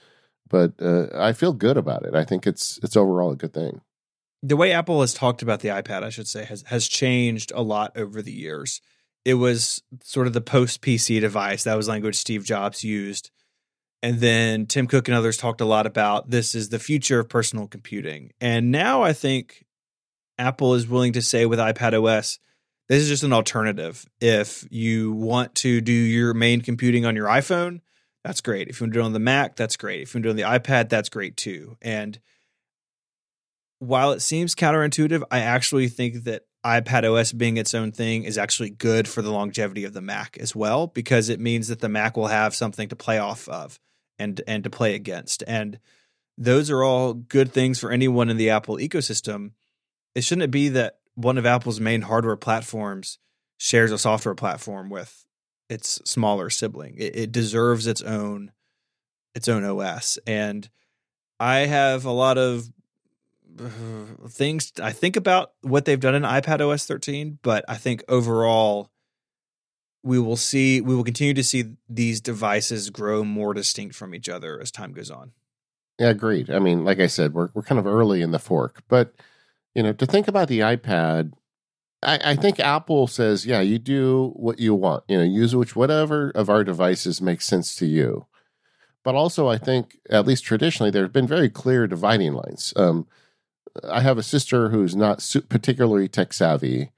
But 0.50 0.74
uh, 0.82 1.08
I 1.16 1.34
feel 1.34 1.54
good 1.54 1.78
about 1.78 2.06
it. 2.06 2.16
I 2.16 2.24
think 2.24 2.46
it's 2.46 2.80
it's 2.84 2.96
overall 2.96 3.32
a 3.32 3.36
good 3.36 3.54
thing. 3.54 3.82
The 4.44 4.56
way 4.56 4.72
Apple 4.72 5.02
has 5.02 5.14
talked 5.14 5.42
about 5.42 5.62
the 5.62 5.70
iPad, 5.70 6.04
I 6.04 6.10
should 6.10 6.28
say, 6.28 6.46
has 6.46 6.64
has 6.68 6.88
changed 6.88 7.52
a 7.56 7.62
lot 7.62 7.98
over 7.98 8.22
the 8.22 8.32
years. 8.32 8.80
It 9.24 9.36
was 9.36 9.82
sort 10.04 10.28
of 10.28 10.34
the 10.34 10.42
post 10.42 10.82
PC 10.82 11.20
device. 11.20 11.64
That 11.64 11.78
was 11.78 11.88
language 11.88 12.16
Steve 12.16 12.46
Jobs 12.46 12.84
used 12.84 13.32
and 14.06 14.20
then 14.20 14.68
Tim 14.68 14.86
Cook 14.86 15.08
and 15.08 15.18
others 15.18 15.36
talked 15.36 15.62
a 15.62 15.66
lot 15.66 15.88
about 15.88 16.30
this 16.30 16.54
is 16.54 16.70
the 16.70 16.78
future 16.78 17.22
of 17.22 17.28
personal 17.28 17.68
computing. 17.68 18.34
And 18.40 18.70
now 18.70 19.02
I 19.02 19.14
think 19.14 19.66
Apple 20.38 20.76
is 20.76 20.88
willing 20.88 21.14
to 21.14 21.24
say 21.24 21.48
with 21.48 21.58
iPad 21.58 22.00
OS, 22.00 22.38
this 22.88 23.02
is 23.02 23.10
just 23.10 23.24
an 23.24 23.34
alternative. 23.34 24.06
If 24.22 24.64
you 24.70 25.12
want 25.12 25.56
to 25.56 25.82
do 25.82 25.92
your 25.92 26.36
main 26.36 26.62
computing 26.62 27.04
on 27.04 27.16
your 27.16 27.26
iPhone, 27.26 27.82
that's 28.24 28.42
great. 28.42 28.68
If 28.68 28.80
you 28.80 28.84
want 28.84 28.94
to 28.94 29.00
do 29.00 29.02
it 29.02 29.06
on 29.06 29.14
the 29.14 29.20
Mac, 29.20 29.56
that's 29.56 29.76
great. 29.76 30.04
If 30.04 30.14
you 30.14 30.20
want 30.20 30.26
to 30.26 30.34
do 30.34 30.40
it 30.40 30.46
on 30.46 30.54
the 30.54 30.60
iPad, 30.60 30.90
that's 30.90 31.10
great 31.10 31.36
too. 31.36 31.76
And 31.82 32.20
while 33.80 34.12
it 34.12 34.22
seems 34.22 34.54
counterintuitive, 34.54 35.24
I 35.32 35.40
actually 35.40 35.88
think 35.88 36.26
that 36.26 36.44
iPad 36.64 37.12
OS 37.12 37.32
being 37.32 37.58
its 37.58 37.74
own 37.74 37.92
thing 37.92 38.24
is 38.24 38.38
actually 38.38 38.70
good 38.70 39.08
for 39.08 39.24
the 39.24 39.32
longevity 39.32 39.84
of 39.84 39.94
the 39.94 40.02
Mac 40.02 40.38
as 40.40 40.56
well, 40.56 40.86
because 40.86 41.28
it 41.28 41.40
means 41.40 41.70
that 41.70 41.80
the 41.80 41.90
Mac 41.90 42.16
will 42.16 42.28
have 42.28 42.54
something 42.54 42.88
to 42.90 42.96
play 42.96 43.18
off 43.18 43.50
of 43.50 43.80
and 44.20 44.42
and 44.48 44.64
to 44.64 44.70
play 44.70 44.96
against. 44.96 45.44
And 45.48 45.80
those 46.38 46.70
are 46.70 46.84
all 46.84 47.14
good 47.14 47.52
things 47.52 47.80
for 47.80 47.92
anyone 47.92 48.30
in 48.30 48.38
the 48.38 48.50
Apple 48.50 48.78
ecosystem. 48.78 49.52
It 50.14 50.24
shouldn't 50.24 50.52
be 50.52 50.70
that 50.70 51.00
one 51.16 51.38
of 51.38 51.46
Apple's 51.46 51.80
main 51.80 52.02
hardware 52.02 52.36
platforms 52.36 53.20
shares 53.58 53.92
a 53.92 53.98
software 53.98 54.36
platform 54.36 54.90
with 54.90 55.26
its 55.70 56.02
smaller 56.10 56.50
sibling. 56.50 56.96
It, 56.98 57.16
it 57.16 57.32
deserves 57.32 57.88
its 57.88 58.02
own 58.02 58.52
its 59.34 59.50
own 59.50 59.64
OS. 59.64 60.18
And 60.26 60.70
I 61.40 61.60
have 61.60 62.06
a 62.06 62.12
lot 62.12 62.38
of 62.38 62.70
uh, 63.60 63.70
things 64.30 64.72
I 64.82 64.92
think 64.92 65.16
about 65.18 65.52
what 65.62 65.86
they've 65.86 66.00
done 66.00 66.16
in 66.16 66.24
iPad 66.24 66.62
OS 66.62 66.86
13, 66.86 67.40
but 67.42 67.66
I 67.68 67.76
think 67.76 68.04
overall 68.08 68.90
we 70.06 70.20
will 70.20 70.38
see 70.38 70.80
we 70.80 70.96
will 70.96 71.04
continue 71.04 71.34
to 71.34 71.44
see 71.44 71.66
these 71.90 72.22
devices 72.22 72.92
grow 72.92 73.24
more 73.24 73.54
distinct 73.54 73.96
from 73.96 74.14
each 74.14 74.30
other 74.30 74.62
as 74.62 74.72
time 74.72 74.94
goes 74.94 75.10
on. 75.10 75.32
Yeah, 76.00 76.10
agreed. 76.10 76.52
I 76.52 76.60
mean, 76.60 76.86
like 76.86 77.00
I 77.00 77.08
said, 77.08 77.34
we're 77.34 77.50
we're 77.54 77.64
kind 77.64 77.80
of 77.80 77.88
early 77.88 78.22
in 78.22 78.32
the 78.32 78.40
fork, 78.40 78.84
but 78.88 79.16
you 79.74 79.82
know, 79.82 79.94
to 79.94 80.06
think 80.06 80.28
about 80.28 80.48
the 80.48 80.60
iPad, 80.60 81.34
I, 82.04 82.20
I 82.24 82.36
think 82.36 82.60
Apple 82.60 83.08
says, 83.08 83.46
yeah, 83.46 83.62
you 83.62 83.80
do 83.80 84.32
what 84.36 84.60
you 84.60 84.76
want. 84.76 85.04
You 85.08 85.18
know, 85.18 85.24
use 85.24 85.56
which 85.56 85.76
whatever 85.76 86.32
of 86.36 86.50
our 86.50 86.64
devices 86.64 87.20
makes 87.20 87.46
sense 87.46 87.76
to 87.78 87.88
you. 87.88 88.28
But 89.04 89.16
also, 89.16 89.48
I 89.48 89.58
think 89.58 90.00
at 90.10 90.26
least 90.26 90.46
traditionally, 90.46 90.92
there 90.92 91.04
have 91.04 91.14
been 91.14 91.28
very 91.28 91.50
clear 91.50 91.88
dividing 91.88 92.34
lines. 92.34 92.74
Um, 92.76 93.08
I 93.90 94.02
have 94.02 94.18
a 94.18 94.24
sister 94.24 94.70
who's 94.70 94.96
not 94.96 95.28
particularly 95.50 96.08
tech 96.08 96.32
savvy, 96.32 96.92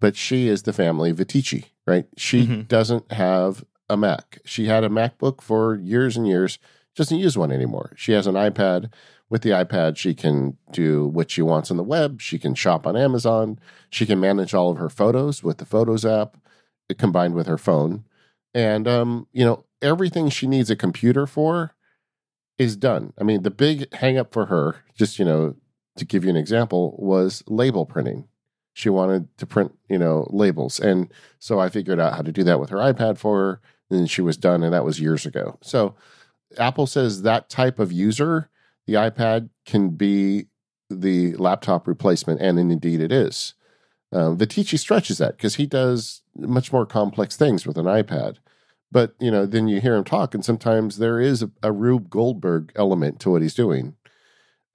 but 0.00 0.16
she 0.16 0.48
is 0.48 0.62
the 0.62 0.72
family 0.72 1.12
Viticci, 1.12 1.66
right? 1.86 2.06
She 2.16 2.42
mm-hmm. 2.42 2.62
doesn't 2.62 3.12
have 3.12 3.64
a 3.88 3.96
Mac. 3.96 4.38
She 4.44 4.66
had 4.66 4.84
a 4.84 4.88
MacBook 4.88 5.40
for 5.40 5.76
years 5.76 6.16
and 6.16 6.26
years, 6.26 6.58
doesn't 6.94 7.18
use 7.18 7.36
one 7.36 7.52
anymore. 7.52 7.92
She 7.96 8.12
has 8.12 8.26
an 8.26 8.34
iPad. 8.34 8.92
With 9.28 9.42
the 9.42 9.50
iPad, 9.50 9.96
she 9.96 10.14
can 10.14 10.56
do 10.70 11.04
what 11.08 11.32
she 11.32 11.42
wants 11.42 11.72
on 11.72 11.76
the 11.76 11.82
web. 11.82 12.20
She 12.20 12.38
can 12.38 12.54
shop 12.54 12.86
on 12.86 12.96
Amazon. 12.96 13.58
She 13.90 14.06
can 14.06 14.20
manage 14.20 14.54
all 14.54 14.70
of 14.70 14.78
her 14.78 14.88
photos 14.88 15.42
with 15.42 15.58
the 15.58 15.64
Photos 15.64 16.04
app 16.04 16.36
combined 16.96 17.34
with 17.34 17.48
her 17.48 17.58
phone. 17.58 18.04
And, 18.54 18.86
um, 18.86 19.26
you 19.32 19.44
know, 19.44 19.64
everything 19.82 20.28
she 20.28 20.46
needs 20.46 20.70
a 20.70 20.76
computer 20.76 21.26
for 21.26 21.74
is 22.56 22.76
done. 22.76 23.12
I 23.18 23.24
mean, 23.24 23.42
the 23.42 23.50
big 23.50 23.90
hangup 23.90 24.32
for 24.32 24.46
her, 24.46 24.76
just, 24.94 25.18
you 25.18 25.24
know, 25.24 25.56
to 25.96 26.04
give 26.04 26.24
you 26.24 26.30
an 26.30 26.36
example, 26.36 26.94
was 26.98 27.42
label 27.48 27.84
printing. 27.84 28.28
She 28.76 28.90
wanted 28.90 29.34
to 29.38 29.46
print, 29.46 29.72
you 29.88 29.96
know, 29.96 30.26
labels. 30.28 30.78
And 30.78 31.10
so 31.38 31.58
I 31.58 31.70
figured 31.70 31.98
out 31.98 32.12
how 32.12 32.20
to 32.20 32.30
do 32.30 32.44
that 32.44 32.60
with 32.60 32.68
her 32.68 32.76
iPad 32.76 33.16
for 33.16 33.38
her. 33.38 33.60
And 33.88 34.10
she 34.10 34.20
was 34.20 34.36
done. 34.36 34.62
And 34.62 34.74
that 34.74 34.84
was 34.84 35.00
years 35.00 35.24
ago. 35.24 35.56
So 35.62 35.94
Apple 36.58 36.86
says 36.86 37.22
that 37.22 37.48
type 37.48 37.78
of 37.78 37.90
user, 37.90 38.50
the 38.86 38.92
iPad 38.92 39.48
can 39.64 39.96
be 39.96 40.48
the 40.90 41.34
laptop 41.36 41.88
replacement. 41.88 42.42
And 42.42 42.58
indeed 42.58 43.00
it 43.00 43.10
is. 43.10 43.54
Um, 44.12 44.36
Viticci 44.36 44.78
stretches 44.78 45.16
that 45.16 45.38
because 45.38 45.54
he 45.54 45.64
does 45.64 46.20
much 46.36 46.70
more 46.70 46.84
complex 46.84 47.34
things 47.34 47.66
with 47.66 47.78
an 47.78 47.86
iPad. 47.86 48.36
But 48.92 49.14
you 49.18 49.30
know, 49.30 49.46
then 49.46 49.68
you 49.68 49.80
hear 49.80 49.96
him 49.96 50.04
talk, 50.04 50.34
and 50.34 50.44
sometimes 50.44 50.98
there 50.98 51.18
is 51.18 51.42
a, 51.42 51.50
a 51.62 51.72
Rube 51.72 52.10
Goldberg 52.10 52.72
element 52.76 53.20
to 53.20 53.30
what 53.30 53.40
he's 53.40 53.54
doing. 53.54 53.96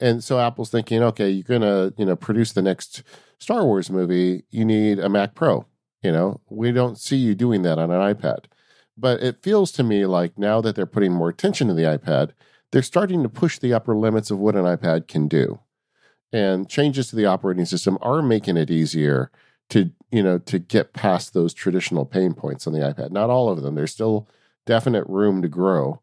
And 0.02 0.24
so 0.24 0.40
Apple's 0.40 0.72
thinking, 0.72 1.04
okay, 1.04 1.30
you're 1.30 1.44
gonna, 1.44 1.94
you 1.98 2.06
know, 2.06 2.16
produce 2.16 2.54
the 2.54 2.62
next 2.62 3.04
Star 3.40 3.64
Wars 3.64 3.90
movie. 3.90 4.44
You 4.50 4.66
need 4.66 5.00
a 5.00 5.08
Mac 5.08 5.36
Pro. 5.36 5.66
You 6.02 6.12
know, 6.12 6.42
we 6.50 6.72
don't 6.72 6.98
see 6.98 7.18
you 7.18 7.36
doing 7.36 7.62
that 7.62 7.78
on 7.78 7.92
an 7.92 8.16
iPad. 8.16 8.46
But 8.98 9.22
it 9.22 9.44
feels 9.44 9.72
to 9.74 9.84
me 9.84 10.06
like 10.06 10.38
now 10.38 10.60
that 10.62 10.76
they're 10.76 10.86
putting 10.86 11.14
more 11.14 11.30
attention 11.30 11.68
to 11.68 11.74
the 11.74 11.84
iPad, 11.84 12.32
they're 12.72 12.82
starting 12.82 13.22
to 13.24 13.30
push 13.30 13.60
the 13.60 13.74
upper 13.74 13.96
limits 13.96 14.32
of 14.32 14.40
what 14.40 14.56
an 14.56 14.66
iPad 14.66 15.08
can 15.08 15.28
do. 15.28 15.60
And 16.34 16.68
changes 16.68 17.10
to 17.10 17.16
the 17.16 17.26
operating 17.26 17.66
system 17.66 17.98
are 18.02 18.22
making 18.22 18.58
it 18.58 18.72
easier 18.72 19.32
to 19.70 19.92
you 20.12 20.22
know 20.22 20.38
to 20.38 20.60
get 20.60 20.94
past 20.94 21.34
those 21.34 21.54
traditional 21.54 22.06
pain 22.06 22.34
points 22.34 22.66
on 22.66 22.74
the 22.74 22.80
iPad. 22.80 23.12
Not 23.12 23.30
all 23.30 23.50
of 23.50 23.62
them. 23.62 23.76
There's 23.76 23.92
still 23.92 24.28
definite 24.66 25.06
room 25.08 25.42
to 25.42 25.48
grow. 25.48 26.02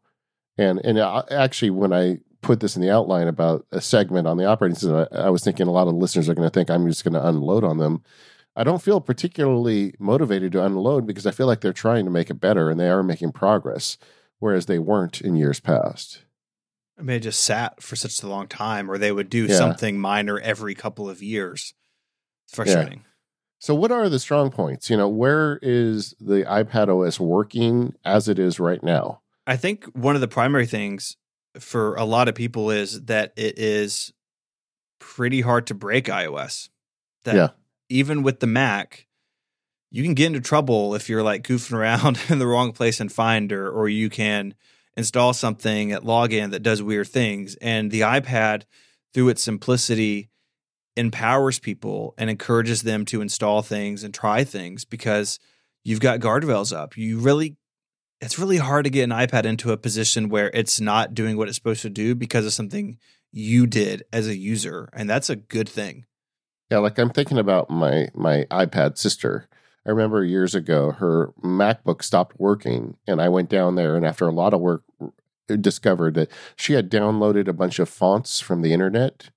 And 0.57 0.79
and 0.83 0.97
uh, 0.97 1.23
actually, 1.31 1.71
when 1.71 1.93
I 1.93 2.19
put 2.41 2.59
this 2.59 2.75
in 2.75 2.81
the 2.81 2.91
outline 2.91 3.27
about 3.27 3.65
a 3.71 3.81
segment 3.81 4.27
on 4.27 4.37
the 4.37 4.45
operating 4.45 4.75
system, 4.75 5.07
I, 5.11 5.17
I 5.17 5.29
was 5.29 5.43
thinking 5.43 5.67
a 5.67 5.71
lot 5.71 5.87
of 5.87 5.93
listeners 5.93 6.29
are 6.29 6.33
going 6.33 6.47
to 6.47 6.53
think 6.53 6.69
I'm 6.69 6.87
just 6.87 7.03
going 7.03 7.13
to 7.13 7.27
unload 7.27 7.63
on 7.63 7.77
them. 7.77 8.03
I 8.55 8.63
don't 8.63 8.81
feel 8.81 8.99
particularly 8.99 9.93
motivated 9.99 10.51
to 10.53 10.65
unload 10.65 11.05
because 11.05 11.25
I 11.25 11.31
feel 11.31 11.47
like 11.47 11.61
they're 11.61 11.73
trying 11.73 12.05
to 12.05 12.11
make 12.11 12.29
it 12.29 12.35
better 12.35 12.69
and 12.69 12.79
they 12.79 12.89
are 12.89 13.03
making 13.03 13.31
progress, 13.31 13.97
whereas 14.39 14.65
they 14.65 14.79
weren't 14.79 15.21
in 15.21 15.35
years 15.35 15.59
past. 15.59 16.23
I 16.97 17.01
mean, 17.01 17.17
it 17.17 17.21
just 17.21 17.41
sat 17.41 17.81
for 17.81 17.95
such 17.95 18.21
a 18.21 18.27
long 18.27 18.47
time, 18.47 18.91
or 18.91 18.97
they 18.97 19.11
would 19.11 19.29
do 19.29 19.45
yeah. 19.45 19.55
something 19.55 19.97
minor 19.97 20.37
every 20.39 20.75
couple 20.75 21.09
of 21.09 21.23
years. 21.23 21.73
It's 22.45 22.55
frustrating. 22.55 22.99
Yeah. 22.99 23.05
So, 23.59 23.73
what 23.73 23.91
are 23.91 24.09
the 24.09 24.19
strong 24.19 24.51
points? 24.51 24.89
You 24.89 24.97
know, 24.97 25.07
where 25.07 25.59
is 25.61 26.13
the 26.19 26.43
iPad 26.43 26.89
OS 26.89 27.19
working 27.19 27.93
as 28.03 28.27
it 28.27 28.37
is 28.37 28.59
right 28.59 28.83
now? 28.83 29.21
I 29.47 29.55
think 29.55 29.85
one 29.93 30.15
of 30.15 30.21
the 30.21 30.27
primary 30.27 30.65
things 30.65 31.15
for 31.57 31.95
a 31.95 32.05
lot 32.05 32.27
of 32.27 32.35
people 32.35 32.69
is 32.69 33.05
that 33.05 33.33
it 33.35 33.57
is 33.57 34.13
pretty 34.99 35.41
hard 35.41 35.67
to 35.67 35.73
break 35.73 36.05
iOS. 36.05 36.69
That 37.23 37.35
yeah. 37.35 37.49
even 37.89 38.23
with 38.23 38.39
the 38.39 38.47
Mac, 38.47 39.07
you 39.91 40.03
can 40.03 40.13
get 40.13 40.27
into 40.27 40.41
trouble 40.41 40.93
if 40.95 41.09
you're 41.09 41.23
like 41.23 41.43
goofing 41.43 41.73
around 41.73 42.19
in 42.29 42.39
the 42.39 42.47
wrong 42.47 42.71
place 42.71 42.99
in 42.99 43.09
Finder, 43.09 43.69
or 43.69 43.89
you 43.89 44.09
can 44.09 44.53
install 44.95 45.33
something 45.33 45.91
at 45.91 46.03
login 46.03 46.51
that 46.51 46.63
does 46.63 46.83
weird 46.83 47.07
things. 47.07 47.55
And 47.61 47.89
the 47.89 48.01
iPad, 48.01 48.63
through 49.13 49.29
its 49.29 49.43
simplicity, 49.43 50.29
empowers 50.95 51.59
people 51.59 52.13
and 52.17 52.29
encourages 52.29 52.81
them 52.81 53.05
to 53.05 53.21
install 53.21 53.61
things 53.61 54.03
and 54.03 54.13
try 54.13 54.43
things 54.43 54.85
because 54.85 55.39
you've 55.83 56.01
got 56.01 56.19
guardrails 56.19 56.75
up. 56.75 56.97
You 56.97 57.19
really 57.19 57.55
it's 58.21 58.39
really 58.39 58.57
hard 58.57 58.83
to 58.83 58.89
get 58.89 59.03
an 59.03 59.09
iPad 59.11 59.45
into 59.45 59.71
a 59.71 59.77
position 59.77 60.29
where 60.29 60.51
it's 60.53 60.79
not 60.79 61.13
doing 61.13 61.37
what 61.37 61.47
it's 61.47 61.57
supposed 61.57 61.81
to 61.83 61.89
do 61.89 62.15
because 62.15 62.45
of 62.45 62.53
something 62.53 62.97
you 63.31 63.67
did 63.67 64.03
as 64.11 64.27
a 64.27 64.35
user 64.35 64.89
and 64.93 65.09
that's 65.09 65.29
a 65.29 65.35
good 65.35 65.69
thing. 65.69 66.05
Yeah, 66.69 66.79
like 66.79 66.97
I'm 66.97 67.09
thinking 67.09 67.37
about 67.37 67.69
my 67.69 68.09
my 68.13 68.45
iPad 68.51 68.97
sister. 68.97 69.47
I 69.85 69.91
remember 69.91 70.23
years 70.23 70.53
ago 70.53 70.91
her 70.91 71.33
MacBook 71.43 72.03
stopped 72.03 72.39
working 72.39 72.97
and 73.07 73.21
I 73.21 73.29
went 73.29 73.49
down 73.49 73.75
there 73.75 73.95
and 73.95 74.05
after 74.05 74.27
a 74.27 74.33
lot 74.33 74.53
of 74.53 74.59
work 74.61 74.83
discovered 75.57 76.13
that 76.15 76.29
she 76.55 76.73
had 76.73 76.91
downloaded 76.91 77.47
a 77.47 77.53
bunch 77.53 77.79
of 77.79 77.89
fonts 77.89 78.39
from 78.39 78.61
the 78.61 78.73
internet 78.73 79.31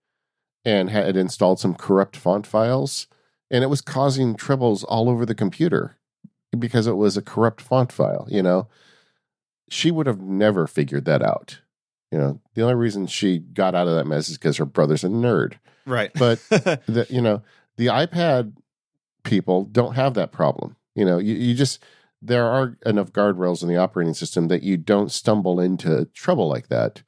and 0.64 0.91
had 0.91 1.16
installed 1.16 1.59
some 1.59 1.74
corrupt 1.74 2.16
font 2.16 2.47
files, 2.47 3.09
and 3.51 3.64
it 3.64 3.68
was 3.68 3.80
causing 3.80 4.37
troubles 4.37 4.85
all 4.85 5.09
over 5.09 5.26
the 5.26 5.35
computer 5.35 5.97
because 6.59 6.86
it 6.86 6.96
was 6.96 7.16
a 7.16 7.22
corrupt 7.22 7.61
font 7.61 7.92
file. 7.92 8.26
You 8.28 8.42
know, 8.42 8.68
she 9.68 9.90
would 9.90 10.07
have 10.07 10.20
never 10.20 10.66
figured 10.66 11.05
that 11.07 11.22
out. 11.22 11.61
You 12.11 12.18
know, 12.18 12.40
the 12.55 12.62
only 12.62 12.74
reason 12.74 13.07
she 13.07 13.38
got 13.38 13.74
out 13.74 13.88
of 13.88 13.94
that 13.94 14.07
mess 14.07 14.28
is 14.28 14.36
because 14.36 14.59
her 14.59 14.66
brother's 14.66 15.05
a 15.05 15.09
nerd. 15.09 15.55
Right. 15.86 16.11
But 16.14 16.38
the, 16.50 17.07
you 17.09 17.22
know, 17.22 17.42
the 17.76 17.86
iPad 17.86 18.53
people 19.24 19.64
don't 19.64 19.94
have 19.94 20.14
that 20.14 20.32
problem. 20.32 20.76
You 20.94 21.07
know, 21.07 21.18
you, 21.18 21.34
you 21.34 21.55
just 21.55 21.82
there 22.20 22.46
are 22.46 22.76
enough 22.86 23.12
guardrails 23.12 23.62
in 23.62 23.68
the 23.68 23.76
operating 23.76 24.14
system 24.14 24.48
that 24.48 24.62
you 24.62 24.76
don't 24.76 25.11
stumble 25.11 25.59
into 25.59 26.05
trouble 26.14 26.48
like 26.48 26.68
that. 26.68 27.03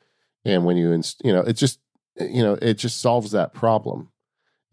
And 0.44 0.64
when 0.64 0.76
you, 0.76 0.90
inst- 0.90 1.22
you 1.24 1.32
know, 1.32 1.40
it 1.40 1.54
just 1.54 1.78
eh, 2.18 2.26
you 2.30 2.42
know, 2.42 2.58
it 2.60 2.74
just 2.74 3.00
solves 3.00 3.30
that 3.30 3.52
problem. 3.52 4.10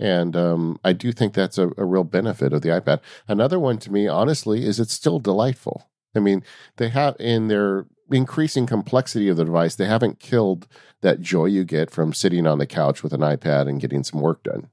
And 0.02 0.36
um, 0.36 0.80
I 0.84 0.94
do 0.94 1.12
think 1.12 1.34
that's 1.34 1.60
a, 1.60 1.70
a 1.78 1.86
real 1.86 2.04
benefit 2.04 2.54
of 2.54 2.64
the 2.64 2.70
iPad. 2.70 3.02
Another 3.28 3.60
one 3.60 3.78
to 3.78 3.92
me, 3.92 4.08
honestly, 4.08 4.66
is 4.66 4.80
it's 4.80 4.94
still 4.94 5.20
delightful. 5.20 5.88
I 6.16 6.20
mean, 6.20 6.44
they 6.78 6.90
have 6.90 7.16
in 7.20 7.50
their 7.50 7.86
increasing 8.10 8.66
complexity 8.66 9.30
of 9.30 9.38
the 9.38 9.46
device, 9.46 9.76
they 9.76 9.86
haven't 9.86 10.20
killed 10.20 10.68
that 11.02 11.22
joy 11.22 11.46
you 11.46 11.64
get 11.64 11.92
from 11.92 12.14
sitting 12.14 12.48
on 12.48 12.58
the 12.58 12.66
couch 12.66 13.04
with 13.04 13.14
an 13.14 13.22
iPad 13.22 13.70
and 13.70 13.80
getting 13.80 14.04
some 14.04 14.20
work 14.20 14.42
done. 14.44 14.70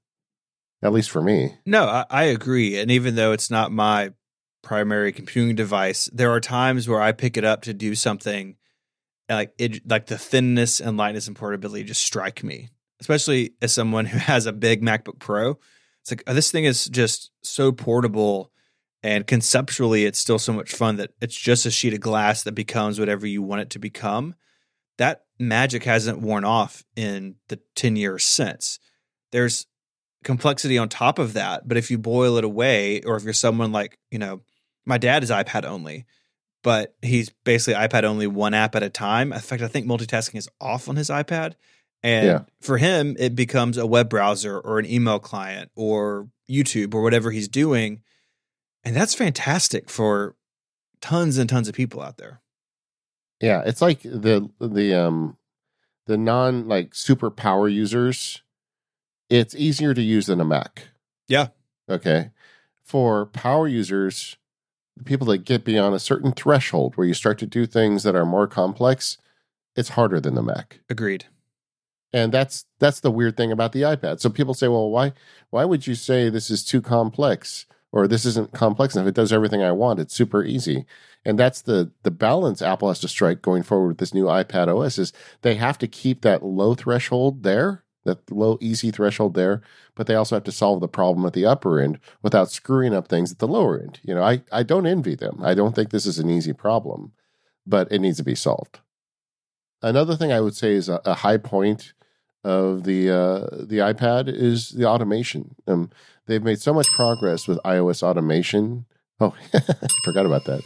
At 0.82 0.94
least 0.94 1.10
for 1.10 1.20
me. 1.20 1.56
No, 1.66 1.84
I, 1.84 2.06
I 2.08 2.24
agree. 2.24 2.78
And 2.78 2.90
even 2.90 3.14
though 3.14 3.32
it's 3.32 3.50
not 3.50 3.70
my 3.70 4.12
primary 4.62 5.12
computing 5.12 5.56
device, 5.56 6.08
there 6.12 6.30
are 6.30 6.40
times 6.40 6.88
where 6.88 7.02
I 7.02 7.12
pick 7.12 7.36
it 7.36 7.44
up 7.44 7.62
to 7.62 7.74
do 7.74 7.94
something 7.94 8.56
like 9.28 9.52
it 9.58 9.86
like 9.86 10.06
the 10.06 10.16
thinness 10.16 10.80
and 10.80 10.96
lightness 10.96 11.26
and 11.26 11.36
portability 11.36 11.84
just 11.84 12.02
strike 12.02 12.42
me 12.42 12.70
especially 13.00 13.52
as 13.62 13.72
someone 13.72 14.06
who 14.06 14.18
has 14.32 14.46
a 14.46 14.52
big 14.52 14.82
macbook 14.82 15.18
pro 15.18 15.58
it's 16.00 16.10
like 16.10 16.22
oh, 16.26 16.34
this 16.34 16.50
thing 16.50 16.64
is 16.64 16.86
just 16.86 17.30
so 17.42 17.72
portable 17.72 18.50
and 19.02 19.26
conceptually 19.26 20.04
it's 20.04 20.18
still 20.18 20.38
so 20.38 20.52
much 20.52 20.72
fun 20.72 20.96
that 20.96 21.10
it's 21.20 21.36
just 21.36 21.66
a 21.66 21.70
sheet 21.70 21.94
of 21.94 22.00
glass 22.00 22.42
that 22.42 22.52
becomes 22.52 22.98
whatever 22.98 23.26
you 23.26 23.42
want 23.42 23.62
it 23.62 23.70
to 23.70 23.78
become 23.78 24.34
that 24.96 25.24
magic 25.38 25.84
hasn't 25.84 26.20
worn 26.20 26.44
off 26.44 26.84
in 26.96 27.36
the 27.48 27.58
10 27.76 27.96
years 27.96 28.24
since 28.24 28.78
there's 29.32 29.66
complexity 30.24 30.76
on 30.76 30.88
top 30.88 31.18
of 31.18 31.32
that 31.34 31.68
but 31.68 31.76
if 31.76 31.90
you 31.90 31.98
boil 31.98 32.36
it 32.36 32.44
away 32.44 33.00
or 33.02 33.16
if 33.16 33.22
you're 33.22 33.32
someone 33.32 33.70
like 33.70 33.98
you 34.10 34.18
know 34.18 34.40
my 34.84 34.98
dad 34.98 35.22
is 35.22 35.30
ipad 35.30 35.64
only 35.64 36.04
but 36.62 36.94
he's 37.02 37.30
basically 37.44 37.80
iPad 37.80 38.04
only 38.04 38.26
one 38.26 38.54
app 38.54 38.74
at 38.74 38.82
a 38.82 38.90
time. 38.90 39.32
In 39.32 39.40
fact, 39.40 39.62
I 39.62 39.68
think 39.68 39.86
multitasking 39.86 40.36
is 40.36 40.48
off 40.60 40.88
on 40.88 40.96
his 40.96 41.08
iPad. 41.08 41.54
And 42.02 42.26
Yeah. 42.26 42.40
for 42.60 42.78
him, 42.78 43.16
it 43.18 43.34
becomes 43.34 43.76
a 43.76 43.86
web 43.86 44.08
browser 44.08 44.58
or 44.58 44.78
an 44.78 44.86
email 44.86 45.18
client 45.18 45.70
or 45.74 46.28
YouTube 46.48 46.94
or 46.94 47.02
whatever 47.02 47.30
he's 47.30 47.48
doing. 47.48 48.02
And 48.84 48.94
that's 48.94 49.14
fantastic 49.14 49.90
for 49.90 50.36
tons 51.00 51.38
and 51.38 51.48
tons 51.48 51.68
of 51.68 51.74
people 51.74 52.00
out 52.00 52.16
there. 52.18 52.40
Yeah, 53.40 53.62
it's 53.66 53.80
like 53.82 54.02
the 54.02 54.48
the 54.60 54.94
um 54.94 55.36
the 56.06 56.16
non 56.16 56.66
like 56.68 56.94
super 56.94 57.30
power 57.30 57.68
users. 57.68 58.42
It's 59.28 59.54
easier 59.54 59.92
to 59.94 60.02
use 60.02 60.26
than 60.26 60.40
a 60.40 60.44
Mac. 60.44 60.88
Yeah. 61.28 61.48
Okay. 61.88 62.30
For 62.82 63.26
power 63.26 63.68
users, 63.68 64.36
the 64.96 65.04
people 65.04 65.26
that 65.28 65.44
get 65.44 65.64
beyond 65.64 65.94
a 65.94 65.98
certain 66.00 66.32
threshold 66.32 66.96
where 66.96 67.06
you 67.06 67.12
start 67.14 67.38
to 67.40 67.46
do 67.46 67.66
things 67.66 68.02
that 68.04 68.16
are 68.16 68.24
more 68.24 68.46
complex, 68.46 69.18
it's 69.76 69.90
harder 69.90 70.18
than 70.20 70.34
the 70.34 70.42
Mac. 70.42 70.80
Agreed. 70.88 71.26
And 72.12 72.32
that's 72.32 72.64
that's 72.78 73.00
the 73.00 73.10
weird 73.10 73.36
thing 73.36 73.52
about 73.52 73.72
the 73.72 73.82
iPad. 73.82 74.20
So 74.20 74.30
people 74.30 74.54
say, 74.54 74.68
"Well, 74.68 74.90
why 74.90 75.12
why 75.50 75.64
would 75.64 75.86
you 75.86 75.94
say 75.94 76.30
this 76.30 76.50
is 76.50 76.64
too 76.64 76.80
complex 76.80 77.66
or 77.92 78.08
this 78.08 78.24
isn't 78.24 78.52
complex 78.52 78.96
enough? 78.96 79.08
It 79.08 79.14
does 79.14 79.32
everything 79.32 79.62
I 79.62 79.72
want. 79.72 80.00
It's 80.00 80.14
super 80.14 80.42
easy." 80.42 80.86
And 81.24 81.38
that's 81.38 81.60
the 81.62 81.92
the 82.04 82.10
balance 82.10 82.62
Apple 82.62 82.88
has 82.88 83.00
to 83.00 83.08
strike 83.08 83.42
going 83.42 83.62
forward 83.62 83.88
with 83.88 83.98
this 83.98 84.14
new 84.14 84.24
iPad 84.24 84.68
OS 84.68 84.98
is 84.98 85.12
they 85.42 85.56
have 85.56 85.76
to 85.78 85.86
keep 85.86 86.22
that 86.22 86.42
low 86.42 86.74
threshold 86.74 87.42
there, 87.42 87.84
that 88.04 88.30
low 88.30 88.56
easy 88.60 88.90
threshold 88.90 89.34
there, 89.34 89.60
but 89.94 90.06
they 90.06 90.14
also 90.14 90.36
have 90.36 90.44
to 90.44 90.52
solve 90.52 90.80
the 90.80 90.88
problem 90.88 91.26
at 91.26 91.34
the 91.34 91.44
upper 91.44 91.78
end 91.78 91.98
without 92.22 92.50
screwing 92.50 92.94
up 92.94 93.08
things 93.08 93.32
at 93.32 93.38
the 93.38 93.48
lower 93.48 93.78
end. 93.78 94.00
You 94.02 94.14
know, 94.14 94.22
I 94.22 94.42
I 94.50 94.62
don't 94.62 94.86
envy 94.86 95.14
them. 95.14 95.40
I 95.42 95.52
don't 95.52 95.74
think 95.74 95.90
this 95.90 96.06
is 96.06 96.18
an 96.18 96.30
easy 96.30 96.54
problem, 96.54 97.12
but 97.66 97.92
it 97.92 97.98
needs 97.98 98.16
to 98.16 98.24
be 98.24 98.34
solved. 98.34 98.80
Another 99.82 100.16
thing 100.16 100.32
I 100.32 100.40
would 100.40 100.56
say 100.56 100.72
is 100.72 100.88
a, 100.88 101.00
a 101.04 101.14
high 101.14 101.36
point 101.36 101.92
of 102.44 102.84
the 102.84 103.10
uh, 103.10 103.40
the 103.66 103.78
iPad 103.78 104.28
is 104.28 104.70
the 104.70 104.86
automation. 104.86 105.54
Um, 105.66 105.90
they've 106.26 106.42
made 106.42 106.60
so 106.60 106.72
much 106.72 106.86
progress 106.96 107.46
with 107.48 107.58
iOS 107.64 108.02
automation. 108.02 108.86
Oh, 109.20 109.34
I 109.54 109.60
forgot 110.04 110.26
about 110.26 110.44
that. 110.44 110.62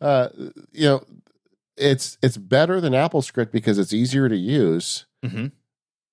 Uh, 0.00 0.28
you 0.72 0.86
know, 0.86 1.04
it's 1.76 2.18
it's 2.22 2.36
better 2.36 2.80
than 2.80 2.92
AppleScript 2.92 3.50
because 3.52 3.78
it's 3.78 3.92
easier 3.92 4.28
to 4.28 4.36
use. 4.36 5.06
hmm 5.24 5.46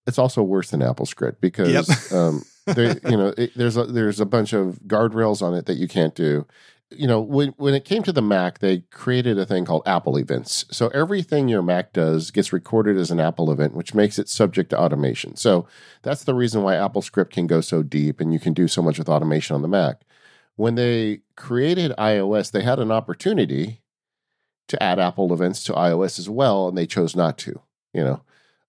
It's 0.08 0.18
also 0.18 0.42
worse 0.42 0.72
than 0.72 0.80
AppleScript 0.82 1.38
because 1.42 1.88
Yep. 2.12 2.12
um, 2.20 2.44
there, 2.66 2.98
you 3.10 3.18
know, 3.18 3.34
it, 3.38 3.52
there's 3.56 3.78
a, 3.78 3.86
there's 3.86 4.20
a 4.20 4.26
bunch 4.26 4.54
of 4.54 4.80
guardrails 4.88 5.42
on 5.42 5.54
it 5.54 5.66
that 5.68 5.78
you 5.78 5.88
can't 5.88 6.16
do. 6.16 6.48
You 6.92 7.08
know, 7.08 7.22
when 7.22 7.50
when 7.58 7.76
it 7.76 7.86
came 7.86 8.02
to 8.04 8.12
the 8.12 8.22
Mac, 8.22 8.60
they 8.60 8.80
created 8.92 9.38
a 9.38 9.46
thing 9.46 9.64
called 9.64 9.84
Apple 9.86 10.18
events. 10.18 10.66
So 10.72 10.88
everything 10.88 11.48
your 11.48 11.62
Mac 11.62 11.94
does 11.94 12.32
gets 12.32 12.52
recorded 12.52 12.98
as 12.98 13.12
an 13.12 13.20
Apple 13.20 13.52
event, 13.52 13.76
which 13.76 13.94
makes 13.94 14.18
it 14.18 14.28
subject 14.28 14.72
to 14.72 14.80
automation. 14.80 15.36
So 15.36 15.68
that's 16.02 16.24
the 16.24 16.34
reason 16.34 16.64
why 16.64 16.76
AppleScript 16.76 17.30
can 17.30 17.46
go 17.46 17.62
so 17.62 17.84
deep 17.84 18.20
and 18.20 18.34
you 18.34 18.40
can 18.40 18.54
do 18.54 18.68
so 18.68 18.82
much 18.82 18.98
with 18.98 19.10
automation 19.10 19.56
on 19.56 19.62
the 19.62 19.68
Mac. 19.68 20.02
When 20.56 20.76
they 20.76 21.22
created 21.36 21.94
iOS, 21.98 22.52
they 22.52 22.64
had 22.64 22.80
an 22.80 22.92
opportunity 22.92 23.82
to 24.68 24.82
add 24.82 25.00
Apple 25.00 25.32
events 25.34 25.64
to 25.66 25.74
iOS 25.74 26.18
as 26.18 26.30
well, 26.30 26.68
and 26.68 26.78
they 26.78 26.86
chose 26.88 27.16
not 27.16 27.38
to. 27.40 27.62
You 27.94 28.04
know, 28.04 28.22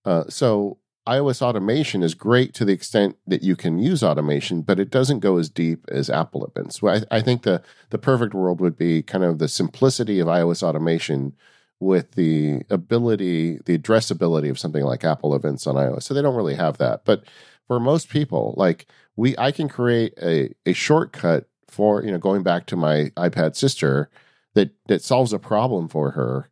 uh, 0.04 0.24
so 0.28 0.78
iOS 1.08 1.42
automation 1.42 2.02
is 2.02 2.14
great 2.14 2.54
to 2.54 2.64
the 2.64 2.72
extent 2.72 3.16
that 3.26 3.42
you 3.42 3.56
can 3.56 3.78
use 3.78 4.02
automation, 4.02 4.62
but 4.62 4.78
it 4.78 4.90
doesn't 4.90 5.20
go 5.20 5.38
as 5.38 5.48
deep 5.48 5.84
as 5.88 6.10
Apple 6.10 6.44
events. 6.44 6.82
Well, 6.82 7.02
I, 7.10 7.16
I 7.16 7.20
think 7.20 7.42
the 7.42 7.62
the 7.90 7.98
perfect 7.98 8.34
world 8.34 8.60
would 8.60 8.76
be 8.76 9.02
kind 9.02 9.24
of 9.24 9.38
the 9.38 9.48
simplicity 9.48 10.20
of 10.20 10.28
iOS 10.28 10.62
automation 10.62 11.34
with 11.80 12.12
the 12.12 12.62
ability, 12.68 13.58
the 13.64 13.78
addressability 13.78 14.50
of 14.50 14.58
something 14.58 14.84
like 14.84 15.02
Apple 15.02 15.34
events 15.34 15.66
on 15.66 15.76
iOS. 15.76 16.02
So 16.02 16.14
they 16.14 16.22
don't 16.22 16.36
really 16.36 16.56
have 16.56 16.76
that. 16.78 17.04
But 17.06 17.24
for 17.66 17.80
most 17.80 18.10
people, 18.10 18.54
like 18.58 18.86
we, 19.16 19.34
I 19.38 19.52
can 19.52 19.68
create 19.68 20.12
a 20.22 20.54
a 20.66 20.74
shortcut 20.74 21.48
for 21.66 22.04
you 22.04 22.10
know 22.10 22.18
going 22.18 22.42
back 22.42 22.66
to 22.66 22.76
my 22.76 23.10
iPad 23.16 23.56
sister 23.56 24.10
that 24.54 24.72
that 24.88 25.02
solves 25.02 25.32
a 25.32 25.38
problem 25.38 25.88
for 25.88 26.10
her 26.10 26.49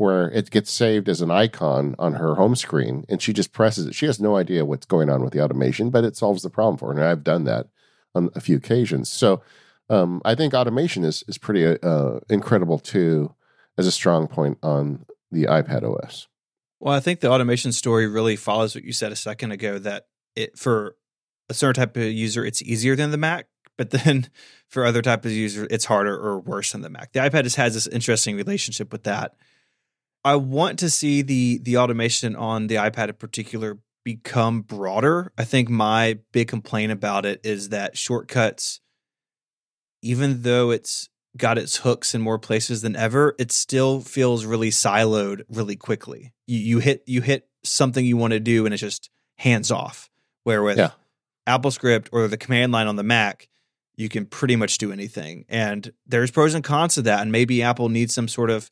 where 0.00 0.30
it 0.30 0.50
gets 0.50 0.72
saved 0.72 1.10
as 1.10 1.20
an 1.20 1.30
icon 1.30 1.94
on 1.98 2.14
her 2.14 2.36
home 2.36 2.56
screen 2.56 3.04
and 3.10 3.20
she 3.20 3.34
just 3.34 3.52
presses 3.52 3.86
it. 3.86 3.94
She 3.94 4.06
has 4.06 4.18
no 4.18 4.34
idea 4.34 4.64
what's 4.64 4.86
going 4.86 5.10
on 5.10 5.22
with 5.22 5.34
the 5.34 5.42
automation, 5.42 5.90
but 5.90 6.04
it 6.04 6.16
solves 6.16 6.42
the 6.42 6.48
problem 6.48 6.78
for 6.78 6.86
her. 6.86 6.98
And 6.98 7.04
I've 7.04 7.22
done 7.22 7.44
that 7.44 7.66
on 8.14 8.30
a 8.34 8.40
few 8.40 8.56
occasions. 8.56 9.10
So 9.10 9.42
um, 9.90 10.22
I 10.24 10.34
think 10.34 10.54
automation 10.54 11.04
is 11.04 11.22
is 11.28 11.36
pretty 11.36 11.66
uh, 11.66 12.20
incredible 12.30 12.78
too, 12.78 13.34
as 13.76 13.86
a 13.86 13.92
strong 13.92 14.26
point 14.26 14.56
on 14.62 15.04
the 15.30 15.44
iPad 15.44 15.82
OS. 15.82 16.28
Well, 16.78 16.94
I 16.94 17.00
think 17.00 17.20
the 17.20 17.30
automation 17.30 17.70
story 17.70 18.06
really 18.06 18.36
follows 18.36 18.74
what 18.74 18.84
you 18.84 18.94
said 18.94 19.12
a 19.12 19.16
second 19.16 19.52
ago 19.52 19.78
that 19.80 20.06
it 20.34 20.56
for 20.56 20.96
a 21.50 21.54
certain 21.54 21.78
type 21.78 21.96
of 21.98 22.04
user 22.04 22.42
it's 22.42 22.62
easier 22.62 22.96
than 22.96 23.10
the 23.10 23.18
Mac, 23.18 23.48
but 23.76 23.90
then 23.90 24.28
for 24.66 24.86
other 24.86 25.02
type 25.02 25.26
of 25.26 25.30
user 25.30 25.66
it's 25.70 25.84
harder 25.84 26.16
or 26.16 26.40
worse 26.40 26.72
than 26.72 26.80
the 26.80 26.88
Mac. 26.88 27.12
The 27.12 27.20
iPad 27.20 27.42
just 27.42 27.56
has 27.56 27.74
this 27.74 27.86
interesting 27.86 28.36
relationship 28.36 28.92
with 28.92 29.02
that. 29.02 29.34
I 30.24 30.36
want 30.36 30.78
to 30.80 30.90
see 30.90 31.22
the 31.22 31.58
the 31.62 31.78
automation 31.78 32.36
on 32.36 32.66
the 32.66 32.76
iPad 32.76 33.08
in 33.08 33.14
particular 33.14 33.78
become 34.04 34.62
broader. 34.62 35.32
I 35.36 35.44
think 35.44 35.68
my 35.68 36.18
big 36.32 36.48
complaint 36.48 36.92
about 36.92 37.26
it 37.26 37.40
is 37.44 37.68
that 37.70 37.96
shortcuts 37.96 38.80
even 40.02 40.42
though 40.42 40.70
it's 40.70 41.08
got 41.36 41.58
its 41.58 41.76
hooks 41.76 42.14
in 42.14 42.20
more 42.20 42.38
places 42.38 42.82
than 42.82 42.96
ever, 42.96 43.34
it 43.38 43.52
still 43.52 44.00
feels 44.00 44.44
really 44.44 44.70
siloed 44.70 45.42
really 45.48 45.76
quickly. 45.76 46.32
You, 46.46 46.58
you 46.58 46.78
hit 46.78 47.02
you 47.06 47.20
hit 47.20 47.48
something 47.62 48.04
you 48.04 48.16
want 48.16 48.32
to 48.32 48.40
do 48.40 48.64
and 48.64 48.74
it's 48.74 48.80
just 48.80 49.10
hands 49.36 49.70
off. 49.70 50.10
Where 50.44 50.62
with 50.62 50.78
Yeah. 50.78 50.90
AppleScript 51.46 52.08
or 52.12 52.26
the 52.28 52.38
command 52.38 52.72
line 52.72 52.86
on 52.86 52.96
the 52.96 53.02
Mac, 53.02 53.48
you 53.96 54.08
can 54.08 54.24
pretty 54.24 54.56
much 54.56 54.78
do 54.78 54.90
anything. 54.92 55.44
And 55.48 55.92
there's 56.06 56.30
pros 56.30 56.54
and 56.54 56.64
cons 56.64 56.94
to 56.94 57.02
that. 57.02 57.20
And 57.20 57.30
maybe 57.30 57.62
Apple 57.62 57.90
needs 57.90 58.14
some 58.14 58.28
sort 58.28 58.48
of 58.50 58.70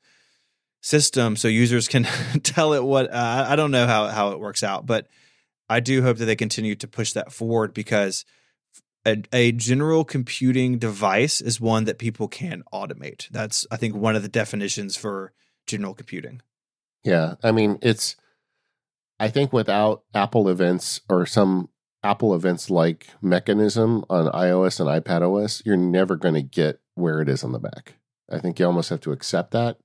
system 0.81 1.37
so 1.37 1.49
users 1.49 1.89
can 1.89 2.05
tell 2.43 2.73
it 2.73 2.85
what 2.85 3.13
uh, 3.13 3.47
I 3.49 3.57
don't 3.57 3.71
know 3.71 3.87
how 3.87 4.09
how 4.09 4.31
it 4.31 4.41
works 4.41 4.63
out, 4.63 4.87
but 4.87 5.07
I 5.69 5.81
do 5.81 6.03
hope 6.03 6.19
that 6.19 6.25
they 6.25 6.37
continue 6.37 6.75
to 6.77 6.89
push 6.89 7.13
that 7.13 7.33
forward 7.33 7.75
because 7.75 8.25
a, 9.07 9.23
a 9.33 9.53
general 9.53 10.05
computing 10.05 10.79
device 10.79 11.41
is 11.41 11.61
one 11.61 11.85
that 11.85 11.99
people 11.99 12.29
can 12.29 12.63
automate. 12.73 13.29
That's 13.31 13.67
I 13.71 13.77
think 13.77 13.95
one 13.95 14.17
of 14.17 14.23
the 14.23 14.29
definitions 14.29 14.97
for 14.97 15.33
general 15.67 15.95
computing. 15.95 16.43
Yeah, 17.05 17.35
I 17.43 17.53
mean 17.53 17.79
it's. 17.83 18.17
I 19.21 19.29
think 19.31 19.53
without 19.53 20.05
Apple 20.15 20.49
events 20.49 21.01
or 21.09 21.27
some 21.27 21.71
Apple 22.05 22.37
events 22.37 22.71
like 22.71 23.09
mechanism 23.21 24.05
on 24.09 24.27
iOS 24.27 24.79
and 24.79 24.89
iPad 24.89 25.23
OS, 25.23 25.61
you're 25.67 25.77
never 25.77 26.15
going 26.15 26.35
to 26.35 26.43
get 26.43 26.79
where 26.95 27.21
it 27.21 27.29
is 27.29 27.43
on 27.43 27.51
the 27.51 27.59
Mac. 27.59 27.95
I 28.31 28.39
think 28.39 28.59
you 28.61 28.67
almost 28.67 28.91
have 28.91 29.01
to 29.01 29.13
accept 29.13 29.51
that. 29.53 29.79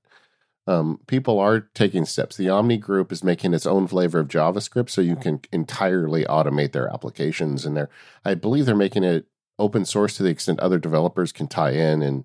Um, 0.66 1.00
people 1.06 1.38
are 1.38 1.60
taking 1.74 2.06
steps. 2.06 2.36
The 2.36 2.48
Omni 2.48 2.78
Group 2.78 3.12
is 3.12 3.22
making 3.22 3.52
its 3.52 3.66
own 3.66 3.86
flavor 3.86 4.18
of 4.20 4.28
JavaScript, 4.28 4.88
so 4.88 5.00
you 5.02 5.16
can 5.16 5.40
entirely 5.52 6.24
automate 6.24 6.72
their 6.72 6.88
applications. 6.88 7.66
And 7.66 7.76
they're, 7.76 7.90
I 8.24 8.34
believe, 8.34 8.64
they're 8.64 8.74
making 8.74 9.04
it 9.04 9.26
open 9.58 9.84
source 9.84 10.16
to 10.16 10.22
the 10.22 10.30
extent 10.30 10.58
other 10.60 10.78
developers 10.78 11.30
can 11.32 11.46
tie 11.46 11.70
in 11.72 12.02
and 12.02 12.24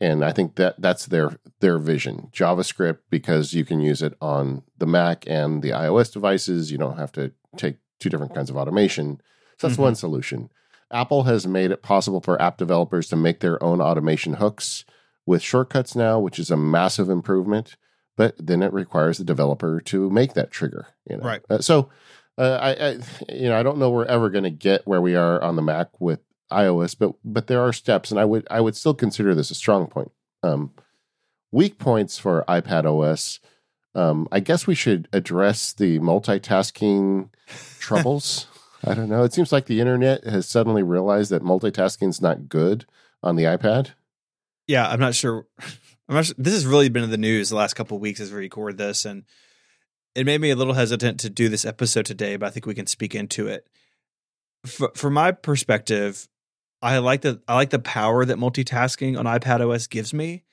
and 0.00 0.24
I 0.24 0.30
think 0.32 0.54
that 0.56 0.80
that's 0.80 1.06
their 1.06 1.38
their 1.60 1.78
vision. 1.78 2.30
JavaScript 2.32 2.98
because 3.10 3.52
you 3.52 3.64
can 3.64 3.80
use 3.80 4.00
it 4.00 4.14
on 4.20 4.62
the 4.78 4.86
Mac 4.86 5.24
and 5.28 5.60
the 5.62 5.70
iOS 5.70 6.12
devices. 6.12 6.70
You 6.70 6.78
don't 6.78 6.96
have 6.98 7.10
to 7.12 7.32
take 7.56 7.76
two 7.98 8.08
different 8.08 8.34
kinds 8.34 8.48
of 8.48 8.56
automation. 8.56 9.20
So 9.58 9.66
that's 9.66 9.76
Mhm. 9.78 9.82
one 9.82 9.94
solution. 9.96 10.50
Apple 10.90 11.24
has 11.24 11.46
made 11.48 11.70
it 11.72 11.82
possible 11.82 12.20
for 12.20 12.40
app 12.40 12.56
developers 12.56 13.08
to 13.08 13.16
make 13.16 13.40
their 13.40 13.62
own 13.62 13.80
automation 13.80 14.34
hooks 14.34 14.84
with 15.28 15.42
shortcuts 15.42 15.94
now, 15.94 16.18
which 16.18 16.38
is 16.38 16.50
a 16.50 16.56
massive 16.56 17.10
improvement. 17.10 17.76
But 18.16 18.34
then 18.38 18.62
it 18.62 18.72
requires 18.72 19.18
the 19.18 19.24
developer 19.24 19.80
to 19.82 20.10
make 20.10 20.32
that 20.32 20.50
trigger. 20.50 20.88
You 21.08 21.18
know? 21.18 21.22
Right. 21.22 21.42
Uh, 21.48 21.58
so 21.58 21.90
uh, 22.38 22.58
I, 22.60 22.70
I, 22.70 22.90
you 23.28 23.48
know, 23.48 23.60
I 23.60 23.62
don't 23.62 23.78
know 23.78 23.90
we're 23.90 24.06
ever 24.06 24.30
going 24.30 24.44
to 24.44 24.50
get 24.50 24.86
where 24.86 25.02
we 25.02 25.14
are 25.14 25.40
on 25.40 25.54
the 25.54 25.62
Mac 25.62 26.00
with 26.00 26.20
iOS, 26.50 26.96
but 26.98 27.12
but 27.22 27.46
there 27.46 27.60
are 27.60 27.72
steps, 27.72 28.10
and 28.10 28.18
I 28.18 28.24
would 28.24 28.46
I 28.50 28.60
would 28.60 28.74
still 28.74 28.94
consider 28.94 29.34
this 29.34 29.50
a 29.50 29.54
strong 29.54 29.86
point. 29.86 30.10
Um, 30.42 30.72
weak 31.52 31.78
points 31.78 32.18
for 32.18 32.44
iPad 32.48 32.86
OS. 32.86 33.38
Um, 33.94 34.26
I 34.32 34.40
guess 34.40 34.66
we 34.66 34.74
should 34.74 35.08
address 35.12 35.72
the 35.72 35.98
multitasking 35.98 37.28
troubles. 37.78 38.46
I 38.84 38.94
don't 38.94 39.08
know. 39.10 39.24
It 39.24 39.34
seems 39.34 39.52
like 39.52 39.66
the 39.66 39.80
internet 39.80 40.24
has 40.24 40.48
suddenly 40.48 40.82
realized 40.82 41.30
that 41.30 41.42
multitasking 41.42 42.08
is 42.08 42.22
not 42.22 42.48
good 42.48 42.86
on 43.22 43.36
the 43.36 43.44
iPad. 43.44 43.90
Yeah, 44.68 44.86
I'm 44.86 45.00
not 45.00 45.14
sure. 45.14 45.46
I'm 46.08 46.14
not 46.14 46.26
sure. 46.26 46.36
This 46.38 46.54
has 46.54 46.66
really 46.66 46.90
been 46.90 47.02
in 47.02 47.10
the 47.10 47.16
news 47.16 47.48
the 47.48 47.56
last 47.56 47.74
couple 47.74 47.96
of 47.96 48.02
weeks 48.02 48.20
as 48.20 48.30
we 48.30 48.38
record 48.38 48.78
this, 48.78 49.04
and 49.04 49.24
it 50.14 50.26
made 50.26 50.40
me 50.40 50.50
a 50.50 50.56
little 50.56 50.74
hesitant 50.74 51.18
to 51.20 51.30
do 51.30 51.48
this 51.48 51.64
episode 51.64 52.06
today, 52.06 52.36
but 52.36 52.46
I 52.46 52.50
think 52.50 52.66
we 52.66 52.74
can 52.74 52.86
speak 52.86 53.14
into 53.14 53.48
it. 53.48 53.66
For, 54.66 54.90
from 54.94 55.14
my 55.14 55.32
perspective, 55.32 56.28
I 56.82 56.98
like 56.98 57.22
the 57.22 57.40
I 57.48 57.54
like 57.54 57.70
the 57.70 57.78
power 57.78 58.24
that 58.24 58.38
multitasking 58.38 59.18
on 59.18 59.24
iPad 59.24 59.66
OS 59.66 59.86
gives 59.86 60.12
me, 60.12 60.44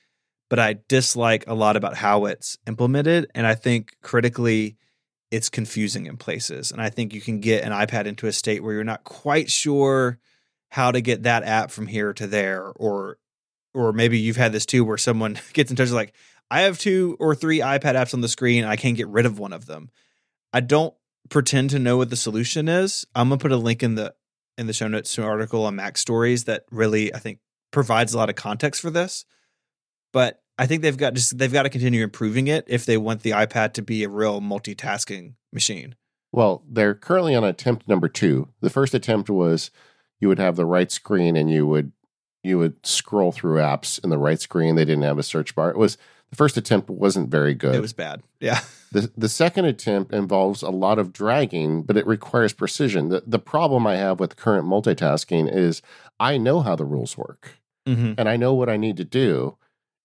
but 0.48 0.58
I 0.58 0.78
dislike 0.88 1.44
a 1.46 1.54
lot 1.54 1.76
about 1.76 1.96
how 1.96 2.24
it's 2.24 2.56
implemented, 2.66 3.30
and 3.34 3.46
I 3.46 3.54
think 3.54 3.96
critically, 4.02 4.76
it's 5.30 5.48
confusing 5.50 6.06
in 6.06 6.16
places. 6.16 6.70
And 6.72 6.80
I 6.80 6.88
think 6.88 7.12
you 7.12 7.20
can 7.20 7.40
get 7.40 7.64
an 7.64 7.72
iPad 7.72 8.06
into 8.06 8.26
a 8.26 8.32
state 8.32 8.62
where 8.62 8.72
you're 8.72 8.84
not 8.84 9.04
quite 9.04 9.50
sure 9.50 10.18
how 10.70 10.90
to 10.92 11.00
get 11.00 11.24
that 11.24 11.42
app 11.42 11.70
from 11.70 11.86
here 11.86 12.12
to 12.14 12.26
there 12.26 12.72
or 12.76 13.18
or 13.76 13.92
maybe 13.92 14.18
you've 14.18 14.36
had 14.36 14.52
this 14.52 14.66
too 14.66 14.84
where 14.84 14.96
someone 14.96 15.38
gets 15.52 15.70
in 15.70 15.76
touch 15.76 15.90
like 15.90 16.14
I 16.50 16.62
have 16.62 16.78
two 16.78 17.16
or 17.20 17.34
three 17.34 17.58
iPad 17.58 17.94
apps 17.94 18.14
on 18.14 18.20
the 18.20 18.28
screen 18.28 18.64
I 18.64 18.76
can't 18.76 18.96
get 18.96 19.08
rid 19.08 19.26
of 19.26 19.38
one 19.38 19.52
of 19.52 19.66
them. 19.66 19.90
I 20.52 20.60
don't 20.60 20.94
pretend 21.28 21.70
to 21.70 21.78
know 21.78 21.96
what 21.96 22.10
the 22.10 22.16
solution 22.16 22.68
is. 22.68 23.04
I'm 23.14 23.30
to 23.30 23.36
put 23.36 23.52
a 23.52 23.56
link 23.56 23.82
in 23.82 23.94
the 23.94 24.14
in 24.58 24.66
the 24.66 24.72
show 24.72 24.88
notes 24.88 25.14
to 25.14 25.22
an 25.22 25.28
article 25.28 25.66
on 25.66 25.76
Mac 25.76 25.98
Stories 25.98 26.44
that 26.44 26.64
really 26.70 27.12
I 27.14 27.18
think 27.18 27.40
provides 27.70 28.14
a 28.14 28.18
lot 28.18 28.30
of 28.30 28.36
context 28.36 28.80
for 28.80 28.90
this. 28.90 29.24
But 30.12 30.42
I 30.58 30.66
think 30.66 30.82
they've 30.82 30.96
got 30.96 31.14
just 31.14 31.36
they've 31.36 31.52
got 31.52 31.64
to 31.64 31.70
continue 31.70 32.02
improving 32.02 32.46
it 32.46 32.64
if 32.68 32.86
they 32.86 32.96
want 32.96 33.22
the 33.22 33.32
iPad 33.32 33.74
to 33.74 33.82
be 33.82 34.04
a 34.04 34.08
real 34.08 34.40
multitasking 34.40 35.34
machine. 35.52 35.94
Well, 36.32 36.64
they're 36.68 36.94
currently 36.94 37.34
on 37.34 37.44
attempt 37.44 37.88
number 37.88 38.08
two. 38.08 38.48
The 38.60 38.70
first 38.70 38.94
attempt 38.94 39.28
was 39.28 39.70
you 40.20 40.28
would 40.28 40.38
have 40.38 40.56
the 40.56 40.66
right 40.66 40.90
screen 40.90 41.36
and 41.36 41.50
you 41.50 41.66
would 41.66 41.92
you 42.46 42.58
would 42.58 42.84
scroll 42.86 43.32
through 43.32 43.58
apps 43.58 44.02
in 44.02 44.10
the 44.10 44.18
right 44.18 44.40
screen. 44.40 44.76
They 44.76 44.84
didn't 44.84 45.04
have 45.04 45.18
a 45.18 45.22
search 45.22 45.54
bar. 45.54 45.70
It 45.70 45.78
was 45.78 45.98
the 46.30 46.36
first 46.36 46.56
attempt 46.56 46.90
wasn't 46.90 47.28
very 47.28 47.54
good. 47.54 47.74
It 47.74 47.80
was 47.80 47.92
bad. 47.92 48.22
Yeah. 48.40 48.60
The 48.92 49.10
the 49.16 49.28
second 49.28 49.64
attempt 49.64 50.14
involves 50.14 50.62
a 50.62 50.70
lot 50.70 51.00
of 51.00 51.12
dragging, 51.12 51.82
but 51.82 51.96
it 51.96 52.06
requires 52.06 52.52
precision. 52.52 53.08
The 53.08 53.24
the 53.26 53.40
problem 53.40 53.84
I 53.84 53.96
have 53.96 54.20
with 54.20 54.36
current 54.36 54.66
multitasking 54.66 55.52
is 55.52 55.82
I 56.20 56.38
know 56.38 56.60
how 56.60 56.76
the 56.76 56.84
rules 56.84 57.18
work. 57.18 57.58
Mm-hmm. 57.86 58.14
and 58.16 58.28
I 58.28 58.36
know 58.36 58.54
what 58.54 58.68
I 58.68 58.76
need 58.76 58.96
to 58.96 59.04
do, 59.04 59.58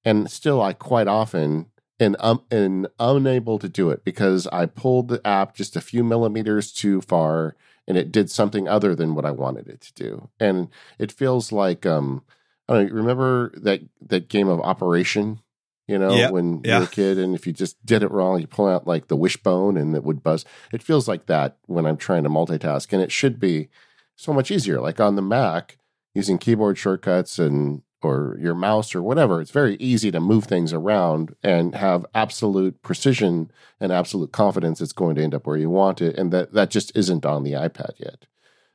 and 0.03 0.29
still 0.29 0.61
I 0.61 0.73
quite 0.73 1.07
often 1.07 1.67
and 2.01 2.15
um 2.19 2.43
and 2.51 2.87
unable 2.99 3.59
to 3.59 3.69
do 3.69 3.91
it 3.91 4.03
because 4.03 4.47
I 4.47 4.65
pulled 4.65 5.07
the 5.07 5.25
app 5.25 5.55
just 5.55 5.75
a 5.75 5.81
few 5.81 6.03
millimeters 6.03 6.71
too 6.71 7.01
far 7.01 7.55
and 7.87 7.97
it 7.97 8.11
did 8.11 8.29
something 8.29 8.67
other 8.67 8.95
than 8.95 9.15
what 9.15 9.25
I 9.25 9.31
wanted 9.31 9.67
it 9.67 9.81
to 9.81 9.93
do. 9.93 10.29
And 10.39 10.69
it 10.99 11.11
feels 11.11 11.51
like 11.51 11.85
um 11.85 12.23
I 12.69 12.75
don't 12.75 12.87
know, 12.89 12.93
remember 12.95 13.51
that 13.57 13.81
that 14.07 14.29
game 14.29 14.47
of 14.47 14.61
Operation, 14.61 15.41
you 15.87 15.97
know, 15.97 16.13
Yeah, 16.15 16.29
when 16.29 16.61
yeah. 16.63 16.75
you 16.75 16.79
were 16.81 16.85
a 16.85 16.89
kid 16.89 17.17
and 17.17 17.35
if 17.35 17.45
you 17.45 17.53
just 17.53 17.83
did 17.85 18.03
it 18.03 18.11
wrong, 18.11 18.39
you 18.39 18.47
pull 18.47 18.67
out 18.67 18.87
like 18.87 19.07
the 19.07 19.17
wishbone 19.17 19.77
and 19.77 19.95
it 19.95 20.03
would 20.03 20.23
buzz. 20.23 20.45
It 20.71 20.83
feels 20.83 21.07
like 21.07 21.25
that 21.25 21.57
when 21.65 21.85
I'm 21.85 21.97
trying 21.97 22.23
to 22.23 22.29
multitask 22.29 22.93
and 22.93 23.01
it 23.01 23.11
should 23.11 23.39
be 23.39 23.69
so 24.15 24.31
much 24.31 24.51
easier. 24.51 24.79
Like 24.79 24.99
on 24.99 25.15
the 25.15 25.21
Mac, 25.21 25.77
using 26.13 26.37
keyboard 26.37 26.77
shortcuts 26.77 27.39
and 27.39 27.81
or 28.03 28.37
your 28.39 28.55
mouse 28.55 28.93
or 28.95 29.01
whatever, 29.01 29.41
it's 29.41 29.51
very 29.51 29.75
easy 29.75 30.11
to 30.11 30.19
move 30.19 30.45
things 30.45 30.73
around 30.73 31.35
and 31.43 31.75
have 31.75 32.05
absolute 32.15 32.81
precision 32.81 33.51
and 33.79 33.91
absolute 33.91 34.31
confidence 34.31 34.81
it's 34.81 34.93
going 34.93 35.15
to 35.15 35.23
end 35.23 35.33
up 35.33 35.45
where 35.47 35.57
you 35.57 35.69
want 35.69 36.01
it. 36.01 36.17
And 36.17 36.31
that 36.31 36.53
that 36.53 36.69
just 36.69 36.95
isn't 36.95 37.25
on 37.25 37.43
the 37.43 37.53
iPad 37.53 37.91
yet. 37.97 38.25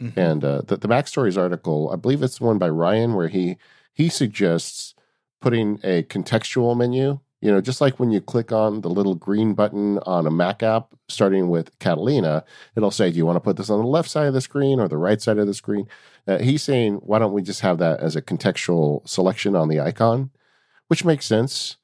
Mhm. 0.01 0.17
And 0.17 0.45
uh, 0.45 0.63
the, 0.67 0.77
the 0.77 0.89
Mac 0.89 1.09
Stories 1.09 1.39
article, 1.39 1.91
I 1.93 1.97
believe 1.97 2.23
it's 2.23 2.39
the 2.39 2.45
one 2.45 2.59
by 2.59 2.69
Ryan, 2.69 3.15
where 3.15 3.29
he 3.29 3.57
he 3.93 4.09
suggests 4.09 4.95
putting 5.41 5.79
a 5.85 6.03
contextual 6.03 6.77
menu. 6.77 7.21
You 7.43 7.53
know, 7.53 7.61
just 7.61 7.81
like 7.81 8.01
when 8.01 8.11
you 8.11 8.21
click 8.21 8.51
on 8.51 8.81
the 8.81 8.89
little 8.89 9.15
green 9.15 9.55
button 9.55 9.99
on 10.01 10.27
a 10.27 10.31
Mac 10.31 10.63
app, 10.63 10.95
starting 11.09 11.49
with 11.49 11.79
Catalina, 11.79 12.45
it'll 12.75 12.91
say, 12.91 13.11
"Do 13.11 13.19
you 13.19 13.27
want 13.27 13.37
to 13.37 13.41
put 13.41 13.57
this 13.57 13.71
on 13.71 13.81
the 13.81 13.87
left 13.87 14.09
side 14.09 14.27
of 14.27 14.35
the 14.35 14.41
screen 14.41 14.81
or 14.81 14.89
the 14.89 14.97
right 14.97 15.21
side 15.21 15.39
of 15.39 15.47
the 15.47 15.55
screen?" 15.55 15.87
Uh, 16.27 16.39
he's 16.39 16.63
saying, 16.63 16.97
"Why 16.97 17.19
don't 17.19 17.35
we 17.35 17.43
just 17.43 17.61
have 17.61 17.79
that 17.79 18.01
as 18.01 18.17
a 18.17 18.23
contextual 18.23 19.07
selection 19.09 19.55
on 19.55 19.69
the 19.69 19.81
icon?" 19.81 20.31
Which 20.89 21.05
makes 21.05 21.27
sense, 21.27 21.77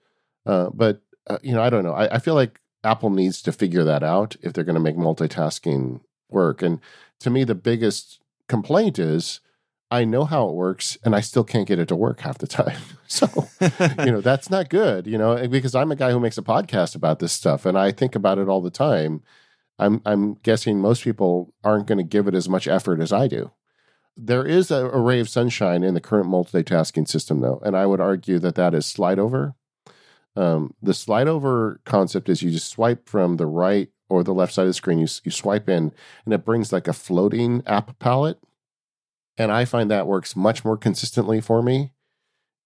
uh, 0.46 0.70
but 0.72 1.02
uh, 1.26 1.38
you 1.42 1.52
know, 1.54 1.62
I 1.62 1.70
don't 1.70 1.84
know. 1.84 1.92
I, 1.92 2.16
I 2.16 2.18
feel 2.18 2.34
like 2.34 2.60
Apple 2.84 3.10
needs 3.10 3.42
to 3.42 3.52
figure 3.52 3.84
that 3.84 4.02
out 4.02 4.36
if 4.42 4.52
they're 4.52 4.64
going 4.64 4.74
to 4.74 4.80
make 4.80 4.96
multitasking 4.96 6.00
work. 6.30 6.62
And 6.62 6.80
to 7.20 7.30
me, 7.30 7.44
the 7.44 7.54
biggest 7.54 8.20
complaint 8.48 8.98
is 8.98 9.40
I 9.92 10.06
know 10.06 10.24
how 10.24 10.48
it 10.48 10.54
works 10.54 10.96
and 11.04 11.14
I 11.14 11.20
still 11.20 11.44
can't 11.44 11.68
get 11.68 11.78
it 11.78 11.86
to 11.88 11.96
work 11.96 12.20
half 12.20 12.38
the 12.38 12.46
time. 12.46 12.80
So, 13.12 13.28
you 13.60 14.10
know, 14.10 14.22
that's 14.22 14.48
not 14.48 14.70
good, 14.70 15.06
you 15.06 15.18
know, 15.18 15.46
because 15.46 15.74
I'm 15.74 15.92
a 15.92 15.96
guy 15.96 16.12
who 16.12 16.18
makes 16.18 16.38
a 16.38 16.42
podcast 16.42 16.94
about 16.94 17.18
this 17.18 17.30
stuff 17.30 17.66
and 17.66 17.76
I 17.76 17.92
think 17.92 18.14
about 18.14 18.38
it 18.38 18.48
all 18.48 18.62
the 18.62 18.70
time. 18.70 19.20
I'm 19.78 20.00
I'm 20.06 20.36
guessing 20.36 20.80
most 20.80 21.04
people 21.04 21.52
aren't 21.62 21.86
going 21.86 21.98
to 21.98 22.04
give 22.04 22.26
it 22.26 22.34
as 22.34 22.48
much 22.48 22.66
effort 22.66 23.00
as 23.00 23.12
I 23.12 23.28
do. 23.28 23.50
There 24.16 24.46
is 24.46 24.70
a, 24.70 24.86
a 24.86 24.98
ray 24.98 25.20
of 25.20 25.28
sunshine 25.28 25.82
in 25.82 25.92
the 25.92 26.00
current 26.00 26.30
multitasking 26.30 27.06
system, 27.06 27.40
though, 27.40 27.60
and 27.62 27.76
I 27.76 27.84
would 27.84 28.00
argue 28.00 28.38
that 28.38 28.54
that 28.54 28.72
is 28.72 28.86
slide 28.86 29.18
over. 29.18 29.56
Um, 30.34 30.72
the 30.80 30.94
slide 30.94 31.28
over 31.28 31.82
concept 31.84 32.30
is 32.30 32.42
you 32.42 32.50
just 32.50 32.70
swipe 32.70 33.10
from 33.10 33.36
the 33.36 33.46
right 33.46 33.90
or 34.08 34.24
the 34.24 34.32
left 34.32 34.54
side 34.54 34.62
of 34.62 34.68
the 34.68 34.72
screen. 34.72 35.00
You 35.00 35.08
you 35.22 35.30
swipe 35.30 35.68
in, 35.68 35.92
and 36.24 36.32
it 36.32 36.46
brings 36.46 36.72
like 36.72 36.88
a 36.88 36.94
floating 36.94 37.62
app 37.66 37.98
palette, 37.98 38.38
and 39.36 39.50
I 39.50 39.64
find 39.64 39.90
that 39.90 40.06
works 40.06 40.36
much 40.36 40.64
more 40.64 40.76
consistently 40.76 41.40
for 41.40 41.62
me. 41.62 41.92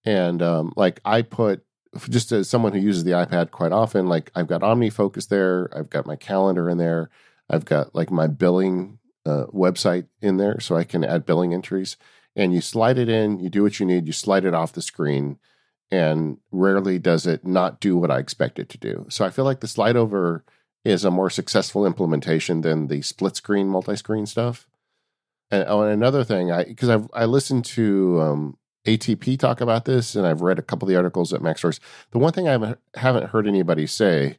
And 0.04 0.42
um, 0.42 0.72
like 0.76 1.00
I 1.04 1.22
put 1.22 1.64
just 2.08 2.32
as 2.32 2.48
someone 2.48 2.72
who 2.72 2.80
uses 2.80 3.04
the 3.04 3.12
iPad 3.12 3.50
quite 3.50 3.72
often, 3.72 4.06
like 4.08 4.30
I've 4.34 4.46
got 4.46 4.60
OmniFocus 4.60 5.28
there, 5.28 5.70
I've 5.76 5.90
got 5.90 6.06
my 6.06 6.16
calendar 6.16 6.68
in 6.68 6.78
there, 6.78 7.10
I've 7.48 7.64
got 7.64 7.94
like 7.94 8.10
my 8.10 8.26
billing 8.26 8.98
uh, 9.24 9.46
website 9.46 10.06
in 10.20 10.36
there, 10.36 10.60
so 10.60 10.76
I 10.76 10.84
can 10.84 11.04
add 11.04 11.26
billing 11.26 11.54
entries. 11.54 11.96
And 12.34 12.52
you 12.52 12.60
slide 12.60 12.98
it 12.98 13.08
in, 13.08 13.40
you 13.40 13.48
do 13.48 13.62
what 13.62 13.80
you 13.80 13.86
need, 13.86 14.06
you 14.06 14.12
slide 14.12 14.44
it 14.44 14.54
off 14.54 14.72
the 14.72 14.82
screen, 14.82 15.38
and 15.90 16.38
rarely 16.50 16.98
does 16.98 17.26
it 17.26 17.46
not 17.46 17.80
do 17.80 17.96
what 17.96 18.10
I 18.10 18.18
expect 18.18 18.58
it 18.58 18.68
to 18.70 18.78
do. 18.78 19.06
So 19.08 19.24
I 19.24 19.30
feel 19.30 19.44
like 19.44 19.60
the 19.60 19.68
slide 19.68 19.96
over 19.96 20.44
is 20.84 21.04
a 21.04 21.10
more 21.10 21.30
successful 21.30 21.86
implementation 21.86 22.60
than 22.60 22.88
the 22.88 23.02
split 23.02 23.36
screen, 23.36 23.68
multi 23.68 23.96
screen 23.96 24.26
stuff. 24.26 24.68
And 25.50 25.64
oh, 25.68 25.82
and 25.82 25.92
another 25.92 26.24
thing, 26.24 26.50
I 26.50 26.64
because 26.64 26.88
I've 26.88 27.08
I 27.12 27.24
listened 27.24 27.64
to 27.66 28.20
um, 28.20 28.58
ATP 28.86 29.38
talk 29.38 29.60
about 29.60 29.84
this, 29.84 30.14
and 30.14 30.26
I've 30.26 30.40
read 30.42 30.58
a 30.58 30.62
couple 30.62 30.86
of 30.86 30.90
the 30.90 30.96
articles 30.96 31.32
at 31.32 31.42
Mac 31.42 31.58
Stories. 31.58 31.80
The 32.10 32.18
one 32.18 32.32
thing 32.32 32.48
I 32.48 32.52
haven't, 32.52 32.78
haven't 32.94 33.30
heard 33.30 33.46
anybody 33.46 33.86
say, 33.86 34.38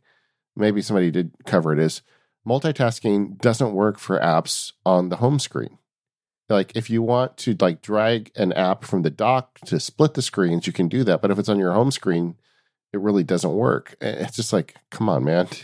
maybe 0.56 0.82
somebody 0.82 1.12
did 1.12 1.32
cover 1.46 1.72
it, 1.74 1.80
is 1.80 2.02
multitasking 2.48 3.40
doesn't 3.40 3.74
work 3.74 4.00
for 4.00 4.20
apps 4.20 4.74
on 4.86 5.10
the 5.10 5.18
home 5.18 5.40
screen. 5.40 5.78
Like 6.50 6.76
if 6.76 6.90
you 6.90 7.02
want 7.02 7.36
to 7.38 7.56
like 7.60 7.82
drag 7.82 8.32
an 8.36 8.54
app 8.54 8.84
from 8.86 9.02
the 9.02 9.10
dock 9.10 9.60
to 9.66 9.80
split 9.80 10.14
the 10.14 10.22
screens, 10.22 10.66
you 10.68 10.74
can 10.74 10.88
do 10.88 11.04
that. 11.04 11.22
But 11.22 11.32
if 11.32 11.40
it's 11.40 11.50
on 11.50 11.60
your 11.60 11.74
home 11.74 11.92
screen, 11.92 12.36
it 12.94 13.00
really 13.02 13.24
doesn't 13.24 13.54
work. 13.54 13.96
It's 14.00 14.38
just 14.38 14.54
like, 14.54 14.76
come 14.90 15.10
on, 15.10 15.24
man. 15.26 15.48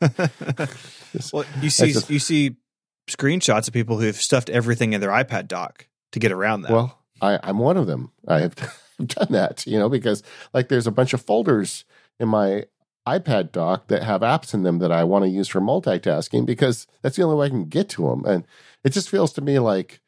Well, 1.32 1.44
you 1.60 1.70
see 1.70 1.92
just- 1.92 2.10
you 2.10 2.18
see 2.18 2.56
screenshots 3.08 3.68
of 3.68 3.74
people 3.74 3.98
who've 3.98 4.16
stuffed 4.16 4.50
everything 4.50 4.92
in 4.92 5.00
their 5.00 5.10
iPad 5.10 5.48
dock 5.48 5.88
to 6.12 6.18
get 6.18 6.32
around 6.32 6.62
that. 6.62 6.72
Well, 6.72 6.98
I, 7.20 7.38
I'm 7.42 7.58
one 7.58 7.76
of 7.76 7.86
them. 7.86 8.12
I 8.28 8.40
have 8.40 8.54
done 9.04 9.28
that, 9.30 9.66
you 9.66 9.78
know, 9.78 9.88
because 9.88 10.22
like 10.52 10.68
there's 10.68 10.86
a 10.86 10.92
bunch 10.92 11.12
of 11.12 11.22
folders 11.22 11.84
in 12.20 12.28
my 12.28 12.64
iPad 13.06 13.50
dock 13.50 13.88
that 13.88 14.04
have 14.04 14.20
apps 14.20 14.54
in 14.54 14.62
them 14.62 14.78
that 14.78 14.92
I 14.92 15.04
want 15.04 15.24
to 15.24 15.30
use 15.30 15.48
for 15.48 15.60
multitasking 15.60 16.46
because 16.46 16.86
that's 17.02 17.16
the 17.16 17.22
only 17.22 17.36
way 17.36 17.46
I 17.46 17.50
can 17.50 17.64
get 17.64 17.88
to 17.90 18.08
them. 18.08 18.24
And 18.24 18.46
it 18.84 18.90
just 18.90 19.08
feels 19.08 19.32
to 19.34 19.40
me 19.40 19.58
like, 19.58 20.00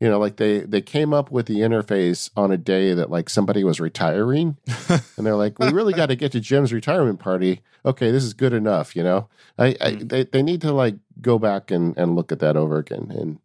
you 0.00 0.08
know, 0.08 0.18
like 0.18 0.36
they 0.36 0.60
they 0.60 0.80
came 0.80 1.12
up 1.12 1.30
with 1.30 1.46
the 1.46 1.56
interface 1.60 2.30
on 2.36 2.52
a 2.52 2.56
day 2.56 2.94
that 2.94 3.10
like 3.10 3.28
somebody 3.28 3.64
was 3.64 3.80
retiring, 3.80 4.56
and 5.16 5.26
they're 5.26 5.34
like, 5.36 5.58
we 5.58 5.70
really 5.70 5.92
got 5.92 6.06
to 6.06 6.16
get 6.16 6.32
to 6.32 6.40
Jim's 6.40 6.72
retirement 6.72 7.18
party. 7.18 7.62
Okay, 7.84 8.10
this 8.10 8.24
is 8.24 8.34
good 8.34 8.52
enough, 8.52 8.94
you 8.94 9.02
know. 9.02 9.28
I, 9.58 9.66
I 9.80 9.92
Mm. 9.92 10.08
they 10.08 10.24
they 10.24 10.42
need 10.42 10.60
to 10.62 10.72
like 10.72 10.96
go 11.20 11.38
back 11.38 11.70
and 11.70 11.96
and 11.98 12.14
look 12.14 12.30
at 12.32 12.38
that 12.40 12.56
over 12.56 12.78
again 12.78 13.10
and. 13.10 13.38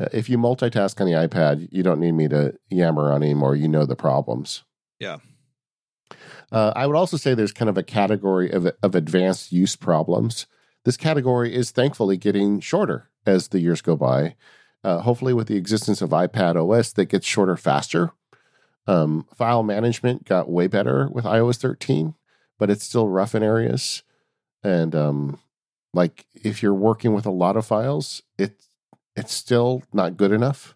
Uh, 0.00 0.06
if 0.12 0.28
you 0.28 0.38
multitask 0.38 1.00
on 1.00 1.08
the 1.08 1.12
iPad, 1.12 1.66
you 1.72 1.82
don't 1.82 1.98
need 1.98 2.12
me 2.12 2.28
to 2.28 2.54
yammer 2.70 3.10
on 3.10 3.20
anymore. 3.20 3.56
You 3.56 3.66
know 3.66 3.84
the 3.84 3.96
problems. 3.96 4.62
Yeah. 5.00 5.16
Uh, 6.52 6.72
I 6.76 6.86
would 6.86 6.94
also 6.94 7.16
say 7.16 7.34
there's 7.34 7.50
kind 7.52 7.68
of 7.68 7.76
a 7.76 7.82
category 7.82 8.48
of, 8.50 8.70
of 8.80 8.94
advanced 8.94 9.50
use 9.50 9.74
problems. 9.74 10.46
This 10.84 10.96
category 10.96 11.52
is 11.52 11.72
thankfully 11.72 12.16
getting 12.16 12.60
shorter 12.60 13.10
as 13.26 13.48
the 13.48 13.58
years 13.58 13.82
go 13.82 13.96
by. 13.96 14.36
Uh, 14.84 14.98
hopefully, 15.00 15.34
with 15.34 15.48
the 15.48 15.56
existence 15.56 16.00
of 16.00 16.10
iPad 16.10 16.56
OS, 16.56 16.92
that 16.92 17.06
gets 17.06 17.26
shorter 17.26 17.56
faster. 17.56 18.12
Um, 18.86 19.26
file 19.34 19.62
management 19.62 20.24
got 20.24 20.50
way 20.50 20.66
better 20.66 21.08
with 21.12 21.24
iOS 21.24 21.58
13, 21.58 22.14
but 22.58 22.70
it's 22.70 22.84
still 22.84 23.08
rough 23.08 23.34
in 23.34 23.42
areas. 23.42 24.02
And 24.62 24.94
um, 24.94 25.38
like 25.92 26.26
if 26.34 26.62
you're 26.62 26.74
working 26.74 27.12
with 27.12 27.26
a 27.26 27.30
lot 27.30 27.56
of 27.56 27.66
files, 27.66 28.22
it's 28.38 28.68
it's 29.14 29.32
still 29.32 29.82
not 29.92 30.16
good 30.16 30.32
enough. 30.32 30.74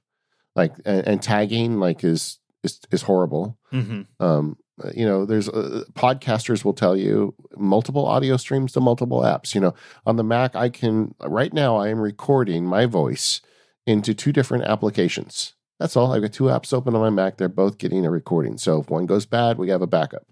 Like 0.54 0.74
and, 0.84 1.06
and 1.06 1.22
tagging 1.22 1.78
like 1.78 2.04
is 2.04 2.38
is 2.62 2.80
is 2.90 3.02
horrible. 3.02 3.56
hmm 3.70 4.02
Um, 4.20 4.58
you 4.94 5.06
know, 5.06 5.24
there's 5.24 5.48
uh, 5.48 5.84
podcasters 5.94 6.64
will 6.64 6.72
tell 6.72 6.96
you 6.96 7.34
multiple 7.56 8.06
audio 8.06 8.36
streams 8.36 8.72
to 8.72 8.80
multiple 8.80 9.20
apps. 9.20 9.54
You 9.54 9.60
know, 9.60 9.74
on 10.06 10.16
the 10.16 10.24
Mac, 10.24 10.56
I 10.56 10.68
can 10.68 11.14
right 11.24 11.52
now 11.52 11.76
I 11.76 11.88
am 11.88 12.00
recording 12.00 12.64
my 12.64 12.86
voice 12.86 13.40
into 13.86 14.14
two 14.14 14.32
different 14.32 14.64
applications. 14.64 15.54
That's 15.78 15.96
all. 15.96 16.12
I've 16.12 16.22
got 16.22 16.32
two 16.32 16.44
apps 16.44 16.72
open 16.72 16.94
on 16.94 17.00
my 17.00 17.10
Mac. 17.10 17.36
They're 17.36 17.48
both 17.48 17.78
getting 17.78 18.06
a 18.06 18.10
recording. 18.10 18.56
So 18.59 18.80
if 18.80 18.90
one 18.90 19.06
goes 19.06 19.26
bad, 19.26 19.59
we 19.59 19.70
have 19.70 19.82
a 19.82 19.86
backup. 19.86 20.26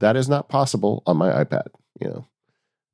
That 0.00 0.16
is 0.16 0.28
not 0.28 0.48
possible 0.48 1.02
on 1.06 1.16
my 1.16 1.30
iPad. 1.44 1.66
You 2.00 2.08
know, 2.08 2.28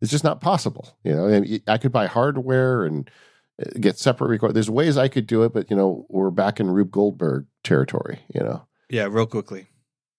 It's 0.00 0.10
just 0.10 0.24
not 0.24 0.40
possible. 0.40 0.96
You 1.04 1.14
know, 1.14 1.26
and 1.26 1.60
I 1.66 1.76
could 1.76 1.92
buy 1.92 2.06
hardware 2.06 2.84
and 2.84 3.10
uh, 3.60 3.70
get 3.78 3.98
separate 3.98 4.28
record. 4.28 4.54
There's 4.54 4.70
ways 4.70 4.96
I 4.96 5.08
could 5.08 5.26
do 5.26 5.42
it, 5.42 5.52
but 5.52 5.70
you 5.70 5.76
know, 5.76 6.06
we're 6.08 6.30
back 6.30 6.60
in 6.60 6.70
Rube 6.70 6.90
Goldberg 6.90 7.46
territory. 7.62 8.20
You 8.32 8.40
know. 8.40 8.66
Yeah, 8.88 9.08
real 9.10 9.26
quickly. 9.26 9.68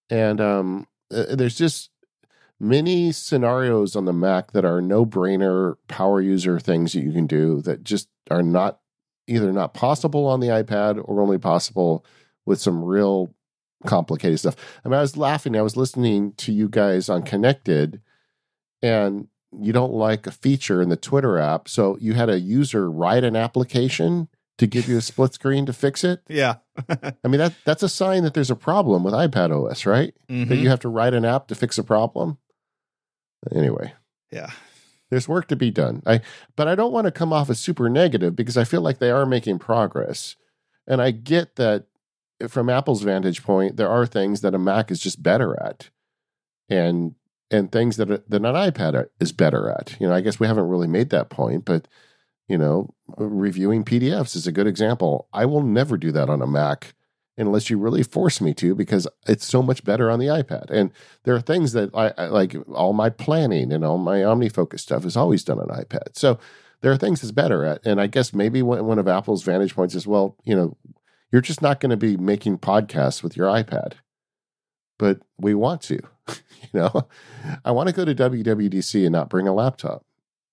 And 0.09 0.39
um, 0.41 0.87
uh, 1.11 1.35
there's 1.35 1.57
just 1.57 1.89
many 2.59 3.11
scenarios 3.11 3.95
on 3.95 4.05
the 4.05 4.13
Mac 4.13 4.51
that 4.51 4.65
are 4.65 4.81
no 4.81 5.05
brainer 5.05 5.75
power 5.87 6.21
user 6.21 6.59
things 6.59 6.93
that 6.93 7.01
you 7.01 7.11
can 7.11 7.25
do 7.25 7.61
that 7.61 7.83
just 7.83 8.09
are 8.29 8.43
not 8.43 8.79
either 9.27 9.51
not 9.51 9.73
possible 9.73 10.25
on 10.27 10.39
the 10.39 10.47
iPad 10.47 11.01
or 11.03 11.21
only 11.21 11.37
possible 11.37 12.05
with 12.45 12.59
some 12.59 12.83
real 12.83 13.33
complicated 13.85 14.39
stuff. 14.39 14.55
I 14.83 14.89
mean, 14.89 14.97
I 14.97 15.01
was 15.01 15.17
laughing. 15.17 15.55
I 15.55 15.61
was 15.61 15.77
listening 15.77 16.33
to 16.37 16.51
you 16.51 16.69
guys 16.69 17.09
on 17.09 17.23
Connected, 17.23 18.01
and 18.81 19.27
you 19.57 19.71
don't 19.73 19.93
like 19.93 20.25
a 20.27 20.31
feature 20.31 20.81
in 20.81 20.89
the 20.89 20.97
Twitter 20.97 21.37
app. 21.37 21.67
So 21.67 21.97
you 22.01 22.13
had 22.13 22.29
a 22.29 22.39
user 22.39 22.89
write 22.89 23.23
an 23.23 23.35
application 23.35 24.27
to 24.57 24.67
give 24.67 24.87
you 24.87 24.97
a 24.97 25.01
split 25.01 25.33
screen 25.35 25.65
to 25.67 25.73
fix 25.73 26.03
it. 26.03 26.21
Yeah. 26.27 26.55
I 26.89 27.27
mean, 27.27 27.39
that 27.39 27.53
that's 27.65 27.83
a 27.83 27.89
sign 27.89 28.23
that 28.23 28.33
there's 28.33 28.51
a 28.51 28.55
problem 28.55 29.03
with 29.03 29.13
iPad 29.13 29.51
OS, 29.51 29.85
right? 29.85 30.13
Mhm. 30.29 30.49
That 30.49 30.57
you 30.57 30.69
have 30.69 30.79
to 30.81 30.89
write 30.89 31.13
an 31.13 31.25
app 31.25 31.47
to 31.47 31.55
fix 31.55 31.77
a 31.77 31.83
problem. 31.83 32.37
Anyway, 33.53 33.93
yeah. 34.31 34.51
There's 35.13 35.27
work 35.27 35.47
to 35.47 35.55
be 35.55 35.69
done. 35.69 36.01
I 36.07 36.21
but 36.55 36.67
I 36.67 36.73
don't 36.73 36.91
want 36.91 37.05
to 37.05 37.11
come 37.11 37.31
off 37.31 37.49
as 37.51 37.59
super 37.59 37.87
negative 37.87 38.35
because 38.35 38.57
I 38.57 38.63
feel 38.63 38.81
like 38.81 38.97
they 38.97 39.11
are 39.11 39.27
making 39.27 39.59
progress. 39.59 40.35
And 40.87 41.01
I 41.01 41.11
get 41.11 41.55
that 41.57 41.85
eh, 42.41 42.47
from 42.47 42.67
Apple's 42.67 43.03
vantage 43.03 43.43
point, 43.43 43.77
there 43.77 43.89
are 43.89 44.07
things 44.07 44.41
that 44.41 44.55
a 44.55 44.59
Mac 44.59 44.89
is 44.89 44.99
just 44.99 45.21
better 45.21 45.61
at. 45.63 45.91
And 46.67 47.13
and 47.51 47.71
things 47.71 47.97
that, 47.97 48.07
that 48.07 48.45
an 48.45 48.55
iPad 48.55 49.05
is 49.19 49.31
better 49.31 49.69
at. 49.69 49.95
You 49.99 50.07
know, 50.07 50.15
I 50.15 50.21
guess 50.21 50.39
we 50.39 50.47
haven't 50.47 50.69
really 50.69 50.87
made 50.87 51.11
that 51.11 51.29
point, 51.29 51.63
but 51.63 51.87
you 52.47 52.57
know, 52.57 52.93
reviewing 53.15 53.85
PDFs 53.85 54.35
is 54.35 54.47
a 54.47 54.51
good 54.51 54.65
example. 54.65 55.27
I 55.31 55.45
will 55.45 55.61
never 55.61 55.95
do 55.95 56.11
that 56.11 56.29
on 56.29 56.41
a 56.41 56.47
Mac 56.47 56.95
unless 57.37 57.69
you 57.69 57.77
really 57.77 58.03
force 58.03 58.39
me 58.41 58.53
to 58.53 58.75
because 58.75 59.07
it's 59.27 59.45
so 59.45 59.63
much 59.63 59.83
better 59.83 60.09
on 60.09 60.19
the 60.19 60.27
iPad. 60.27 60.69
And 60.69 60.91
there 61.23 61.35
are 61.35 61.41
things 61.41 61.73
that 61.73 61.89
I, 61.95 62.13
I 62.17 62.27
like 62.27 62.55
all 62.73 62.93
my 62.93 63.09
planning 63.09 63.71
and 63.71 63.83
all 63.83 63.97
my 63.97 64.19
OmniFocus 64.19 64.79
stuff 64.79 65.05
is 65.05 65.17
always 65.17 65.43
done 65.43 65.59
on 65.59 65.67
iPad. 65.67 66.15
So 66.15 66.39
there 66.81 66.91
are 66.91 66.97
things 66.97 67.23
it's 67.23 67.31
better 67.31 67.65
at. 67.65 67.85
And 67.85 67.99
I 67.99 68.07
guess 68.07 68.33
maybe 68.33 68.61
one, 68.61 68.99
of 68.99 69.07
Apple's 69.07 69.43
vantage 69.43 69.75
points 69.75 69.95
is, 69.95 70.05
well, 70.05 70.37
you 70.43 70.55
know, 70.55 70.77
you're 71.31 71.41
just 71.41 71.61
not 71.61 71.79
going 71.79 71.89
to 71.89 71.97
be 71.97 72.17
making 72.17 72.59
podcasts 72.59 73.23
with 73.23 73.35
your 73.35 73.47
iPad, 73.47 73.93
but 74.99 75.21
we 75.39 75.55
want 75.55 75.81
to, 75.83 75.99
you 76.27 76.69
know, 76.73 77.07
I 77.65 77.71
want 77.71 77.89
to 77.89 77.95
go 77.95 78.05
to 78.05 78.13
WWDC 78.13 79.03
and 79.03 79.11
not 79.11 79.29
bring 79.29 79.47
a 79.47 79.53
laptop. 79.53 80.05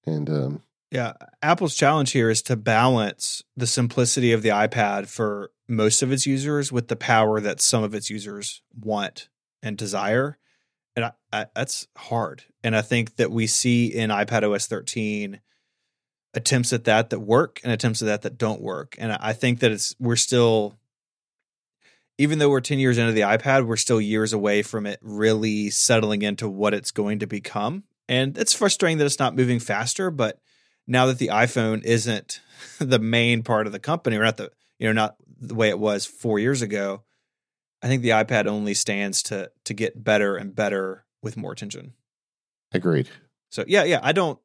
And, 0.06 0.30
um, 0.30 0.62
Yeah, 0.90 1.12
Apple's 1.40 1.76
challenge 1.76 2.10
here 2.10 2.30
is 2.30 2.42
to 2.42 2.56
balance 2.56 3.44
the 3.56 3.66
simplicity 3.66 4.32
of 4.32 4.42
the 4.42 4.48
iPad 4.48 5.06
for 5.06 5.52
most 5.68 6.02
of 6.02 6.10
its 6.10 6.26
users 6.26 6.72
with 6.72 6.88
the 6.88 6.96
power 6.96 7.40
that 7.40 7.60
some 7.60 7.84
of 7.84 7.94
its 7.94 8.10
users 8.10 8.62
want 8.76 9.28
and 9.62 9.78
desire. 9.78 10.36
And 10.96 11.04
I, 11.04 11.12
I, 11.32 11.46
that's 11.54 11.86
hard. 11.96 12.42
And 12.64 12.74
I 12.74 12.82
think 12.82 13.16
that 13.16 13.30
we 13.30 13.46
see 13.46 13.86
in 13.86 14.10
iPad 14.10 14.42
OS 14.42 14.66
13 14.66 15.40
attempts 16.34 16.72
at 16.72 16.84
that 16.84 17.10
that 17.10 17.20
work 17.20 17.60
and 17.62 17.72
attempts 17.72 18.02
at 18.02 18.06
that 18.06 18.22
that 18.22 18.38
don't 18.38 18.60
work. 18.60 18.96
And 18.98 19.12
I 19.12 19.32
think 19.32 19.60
that 19.60 19.70
it's 19.70 19.94
we're 20.00 20.16
still 20.16 20.76
even 22.18 22.38
though 22.38 22.50
we're 22.50 22.60
10 22.60 22.78
years 22.78 22.98
into 22.98 23.12
the 23.12 23.22
iPad, 23.22 23.66
we're 23.66 23.76
still 23.76 24.00
years 24.00 24.32
away 24.32 24.62
from 24.62 24.86
it 24.86 24.98
really 25.00 25.70
settling 25.70 26.22
into 26.22 26.48
what 26.48 26.74
it's 26.74 26.90
going 26.90 27.20
to 27.20 27.26
become. 27.26 27.84
And 28.08 28.36
it's 28.36 28.52
frustrating 28.52 28.98
that 28.98 29.06
it's 29.06 29.20
not 29.20 29.36
moving 29.36 29.58
faster, 29.58 30.10
but 30.10 30.38
now 30.90 31.06
that 31.06 31.18
the 31.18 31.28
iPhone 31.28 31.82
isn't 31.84 32.40
the 32.78 32.98
main 32.98 33.42
part 33.42 33.66
of 33.66 33.72
the 33.72 33.78
company, 33.78 34.16
or 34.16 34.24
not 34.24 34.36
the 34.36 34.50
you 34.78 34.88
know 34.88 34.92
not 34.92 35.16
the 35.40 35.54
way 35.54 35.70
it 35.70 35.78
was 35.78 36.04
four 36.04 36.38
years 36.38 36.60
ago, 36.60 37.02
I 37.82 37.86
think 37.86 38.02
the 38.02 38.10
iPad 38.10 38.46
only 38.46 38.74
stands 38.74 39.22
to 39.24 39.50
to 39.64 39.72
get 39.72 40.04
better 40.04 40.36
and 40.36 40.54
better 40.54 41.06
with 41.22 41.36
more 41.36 41.52
attention. 41.52 41.94
agreed. 42.72 43.08
So 43.50 43.64
yeah, 43.66 43.84
yeah, 43.84 44.00
I 44.02 44.12
don't. 44.12 44.38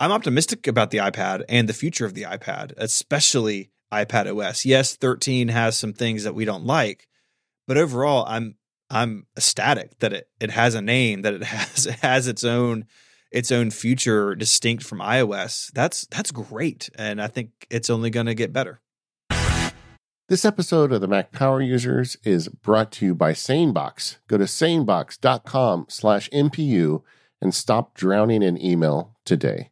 I'm 0.00 0.12
optimistic 0.12 0.68
about 0.68 0.90
the 0.92 0.98
iPad 0.98 1.42
and 1.48 1.68
the 1.68 1.74
future 1.74 2.06
of 2.06 2.14
the 2.14 2.22
iPad, 2.22 2.72
especially 2.76 3.72
iPad 3.92 4.32
OS. 4.32 4.64
Yes, 4.64 4.94
13 4.94 5.48
has 5.48 5.76
some 5.76 5.92
things 5.92 6.22
that 6.22 6.36
we 6.36 6.44
don't 6.44 6.64
like, 6.64 7.08
but 7.66 7.76
overall, 7.76 8.24
I'm 8.28 8.54
I'm 8.90 9.26
ecstatic 9.36 9.98
that 9.98 10.12
it 10.12 10.28
it 10.40 10.50
has 10.52 10.74
a 10.74 10.82
name, 10.82 11.22
that 11.22 11.34
it 11.34 11.42
has 11.54 11.86
it 11.86 11.96
has 11.96 12.28
its 12.28 12.44
own 12.44 12.86
its 13.30 13.52
own 13.52 13.70
future 13.70 14.34
distinct 14.34 14.84
from 14.84 15.00
iOS. 15.00 15.70
That's 15.72 16.06
that's 16.06 16.30
great, 16.30 16.90
and 16.96 17.20
I 17.20 17.26
think 17.26 17.50
it's 17.70 17.90
only 17.90 18.10
going 18.10 18.26
to 18.26 18.34
get 18.34 18.52
better. 18.52 18.80
This 20.28 20.44
episode 20.44 20.92
of 20.92 21.00
the 21.00 21.08
Mac 21.08 21.32
Power 21.32 21.62
Users 21.62 22.18
is 22.22 22.48
brought 22.48 22.92
to 22.92 23.06
you 23.06 23.14
by 23.14 23.32
SaneBox. 23.32 24.18
Go 24.28 24.36
to 24.36 24.44
sanebox.com 24.44 25.86
slash 25.88 26.28
MPU 26.28 27.02
and 27.40 27.54
stop 27.54 27.94
drowning 27.94 28.42
in 28.42 28.62
email 28.62 29.16
today. 29.24 29.70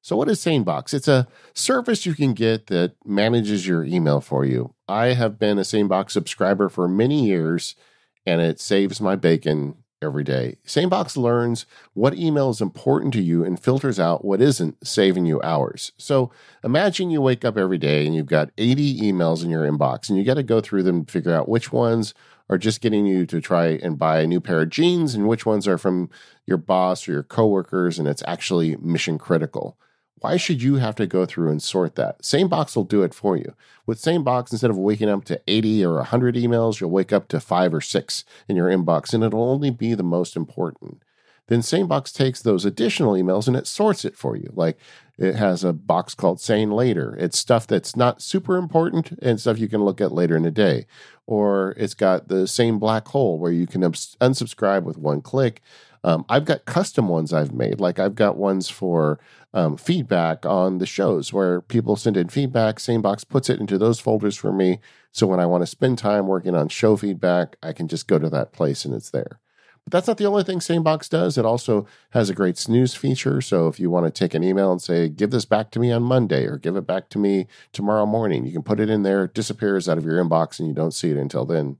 So 0.00 0.16
what 0.16 0.30
is 0.30 0.40
SaneBox? 0.40 0.94
It's 0.94 1.08
a 1.08 1.28
service 1.54 2.06
you 2.06 2.14
can 2.14 2.32
get 2.32 2.68
that 2.68 2.94
manages 3.04 3.66
your 3.66 3.84
email 3.84 4.22
for 4.22 4.46
you. 4.46 4.74
I 4.88 5.08
have 5.08 5.38
been 5.38 5.58
a 5.58 5.62
SaneBox 5.62 6.12
subscriber 6.12 6.70
for 6.70 6.88
many 6.88 7.26
years 7.26 7.76
and 8.24 8.40
it 8.40 8.60
saves 8.60 9.00
my 9.00 9.14
bacon 9.14 9.74
every 10.02 10.24
day. 10.24 10.56
SaneBox 10.66 11.16
learns 11.16 11.66
what 11.94 12.14
email 12.14 12.50
is 12.50 12.60
important 12.60 13.12
to 13.14 13.22
you 13.22 13.44
and 13.44 13.58
filters 13.58 14.00
out 14.00 14.24
what 14.24 14.40
isn't, 14.40 14.86
saving 14.86 15.26
you 15.26 15.40
hours. 15.42 15.92
So 15.96 16.30
imagine 16.64 17.10
you 17.10 17.20
wake 17.20 17.44
up 17.44 17.56
every 17.56 17.78
day 17.78 18.06
and 18.06 18.14
you've 18.14 18.26
got 18.26 18.50
80 18.58 19.00
emails 19.00 19.42
in 19.44 19.50
your 19.50 19.70
inbox 19.70 20.08
and 20.08 20.18
you 20.18 20.24
got 20.24 20.34
to 20.34 20.42
go 20.42 20.60
through 20.60 20.82
them 20.82 20.96
and 20.96 21.10
figure 21.10 21.34
out 21.34 21.48
which 21.48 21.72
ones 21.72 22.14
are 22.50 22.58
just 22.58 22.80
getting 22.80 23.06
you 23.06 23.24
to 23.26 23.40
try 23.40 23.78
and 23.82 23.98
buy 23.98 24.20
a 24.20 24.26
new 24.26 24.40
pair 24.40 24.62
of 24.62 24.70
jeans 24.70 25.14
and 25.14 25.28
which 25.28 25.46
ones 25.46 25.66
are 25.66 25.78
from 25.78 26.10
your 26.46 26.58
boss 26.58 27.08
or 27.08 27.12
your 27.12 27.22
coworkers 27.22 27.98
and 27.98 28.06
it's 28.06 28.22
actually 28.26 28.76
mission 28.76 29.18
critical. 29.18 29.78
Why 30.22 30.36
should 30.36 30.62
you 30.62 30.76
have 30.76 30.94
to 30.96 31.06
go 31.06 31.26
through 31.26 31.50
and 31.50 31.60
sort 31.60 31.96
that? 31.96 32.22
SaneBox 32.22 32.76
will 32.76 32.84
do 32.84 33.02
it 33.02 33.12
for 33.12 33.36
you. 33.36 33.54
With 33.86 34.00
SaneBox, 34.00 34.52
instead 34.52 34.70
of 34.70 34.78
waking 34.78 35.08
up 35.08 35.24
to 35.24 35.40
80 35.48 35.84
or 35.84 35.94
100 35.96 36.36
emails, 36.36 36.80
you'll 36.80 36.90
wake 36.90 37.12
up 37.12 37.26
to 37.28 37.40
five 37.40 37.74
or 37.74 37.80
six 37.80 38.24
in 38.46 38.54
your 38.54 38.68
inbox, 38.68 39.12
and 39.12 39.24
it'll 39.24 39.42
only 39.42 39.70
be 39.70 39.94
the 39.94 40.04
most 40.04 40.36
important. 40.36 41.02
Then 41.48 41.60
SaneBox 41.60 42.14
takes 42.14 42.40
those 42.40 42.64
additional 42.64 43.14
emails 43.14 43.48
and 43.48 43.56
it 43.56 43.66
sorts 43.66 44.04
it 44.04 44.16
for 44.16 44.36
you. 44.36 44.52
Like 44.54 44.78
it 45.22 45.36
has 45.36 45.62
a 45.62 45.72
box 45.72 46.14
called 46.14 46.40
Sane 46.40 46.72
Later. 46.72 47.16
It's 47.18 47.38
stuff 47.38 47.66
that's 47.66 47.94
not 47.94 48.20
super 48.20 48.56
important 48.56 49.12
and 49.22 49.40
stuff 49.40 49.58
you 49.58 49.68
can 49.68 49.84
look 49.84 50.00
at 50.00 50.12
later 50.12 50.36
in 50.36 50.42
the 50.42 50.50
day. 50.50 50.86
Or 51.26 51.74
it's 51.76 51.94
got 51.94 52.28
the 52.28 52.48
Sane 52.48 52.78
Black 52.78 53.06
Hole 53.08 53.38
where 53.38 53.52
you 53.52 53.66
can 53.66 53.82
unsubscribe 53.82 54.82
with 54.82 54.98
one 54.98 55.20
click. 55.20 55.62
Um, 56.02 56.24
I've 56.28 56.44
got 56.44 56.64
custom 56.64 57.06
ones 57.08 57.32
I've 57.32 57.52
made. 57.52 57.78
Like 57.78 58.00
I've 58.00 58.16
got 58.16 58.36
ones 58.36 58.68
for 58.68 59.20
um, 59.54 59.76
feedback 59.76 60.44
on 60.44 60.78
the 60.78 60.86
shows 60.86 61.32
where 61.32 61.60
people 61.60 61.94
send 61.94 62.16
in 62.16 62.28
feedback. 62.28 62.78
SaneBox 62.78 63.28
puts 63.28 63.48
it 63.48 63.60
into 63.60 63.78
those 63.78 64.00
folders 64.00 64.36
for 64.36 64.52
me. 64.52 64.80
So 65.12 65.28
when 65.28 65.38
I 65.38 65.46
want 65.46 65.62
to 65.62 65.66
spend 65.66 65.98
time 65.98 66.26
working 66.26 66.56
on 66.56 66.68
show 66.68 66.96
feedback, 66.96 67.56
I 67.62 67.72
can 67.72 67.86
just 67.86 68.08
go 68.08 68.18
to 68.18 68.30
that 68.30 68.52
place 68.52 68.84
and 68.84 68.92
it's 68.92 69.10
there. 69.10 69.38
But 69.84 69.92
that's 69.92 70.06
not 70.06 70.18
the 70.18 70.26
only 70.26 70.44
thing 70.44 70.60
SaneBox 70.60 71.08
does. 71.08 71.36
It 71.36 71.44
also 71.44 71.86
has 72.10 72.30
a 72.30 72.34
great 72.34 72.56
snooze 72.56 72.94
feature. 72.94 73.40
So 73.40 73.66
if 73.68 73.80
you 73.80 73.90
want 73.90 74.06
to 74.06 74.10
take 74.10 74.34
an 74.34 74.44
email 74.44 74.70
and 74.70 74.80
say, 74.80 75.08
give 75.08 75.30
this 75.30 75.44
back 75.44 75.70
to 75.72 75.80
me 75.80 75.90
on 75.90 76.02
Monday 76.02 76.44
or 76.44 76.56
give 76.56 76.76
it 76.76 76.86
back 76.86 77.08
to 77.10 77.18
me 77.18 77.46
tomorrow 77.72 78.06
morning, 78.06 78.46
you 78.46 78.52
can 78.52 78.62
put 78.62 78.80
it 78.80 78.88
in 78.90 79.02
there. 79.02 79.24
It 79.24 79.34
disappears 79.34 79.88
out 79.88 79.98
of 79.98 80.04
your 80.04 80.22
inbox 80.22 80.58
and 80.58 80.68
you 80.68 80.74
don't 80.74 80.94
see 80.94 81.10
it 81.10 81.16
until 81.16 81.44
then. 81.44 81.78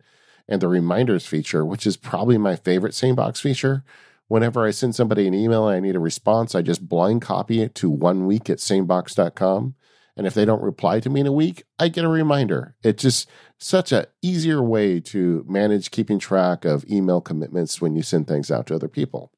And 0.49 0.61
the 0.61 0.69
reminders 0.69 1.27
feature, 1.27 1.65
which 1.65 1.87
is 1.87 1.97
probably 1.97 2.39
my 2.39 2.57
favorite 2.57 2.93
SaneBox 2.93 3.41
feature. 3.41 3.85
Whenever 4.27 4.67
I 4.67 4.71
send 4.71 4.95
somebody 4.95 5.29
an 5.29 5.35
email 5.35 5.69
and 5.69 5.77
I 5.77 5.81
need 5.81 5.95
a 5.95 6.01
response, 6.01 6.55
I 6.55 6.63
just 6.63 6.89
blind 6.89 7.23
copy 7.23 7.61
it 7.61 7.75
to 7.77 7.91
one 7.91 8.27
week 8.27 8.51
at 8.51 8.59
sanebox.com. 8.59 9.75
And 10.17 10.27
if 10.27 10.35
they 10.35 10.45
don't 10.45 10.63
reply 10.63 11.01
to 11.01 11.11
me 11.11 11.21
in 11.21 11.27
a 11.27 11.33
week, 11.33 11.65
I 11.79 11.89
get 11.89 12.05
a 12.05 12.09
reminder. 12.09 12.77
It's 12.83 13.03
just 13.03 13.31
such 13.59 13.93
a 13.93 14.09
easier 14.21 14.63
way 14.63 15.01
to 15.01 15.45
manage 15.49 15.91
keeping 15.91 16.19
track 16.19 16.65
of 16.65 16.85
email 16.91 17.21
commitments 17.21 17.81
when 17.81 17.95
you 17.97 18.03
send 18.03 18.29
things 18.29 18.51
out 18.51 18.67
to 18.67 18.75
other 18.75 18.89
people. 18.89 19.33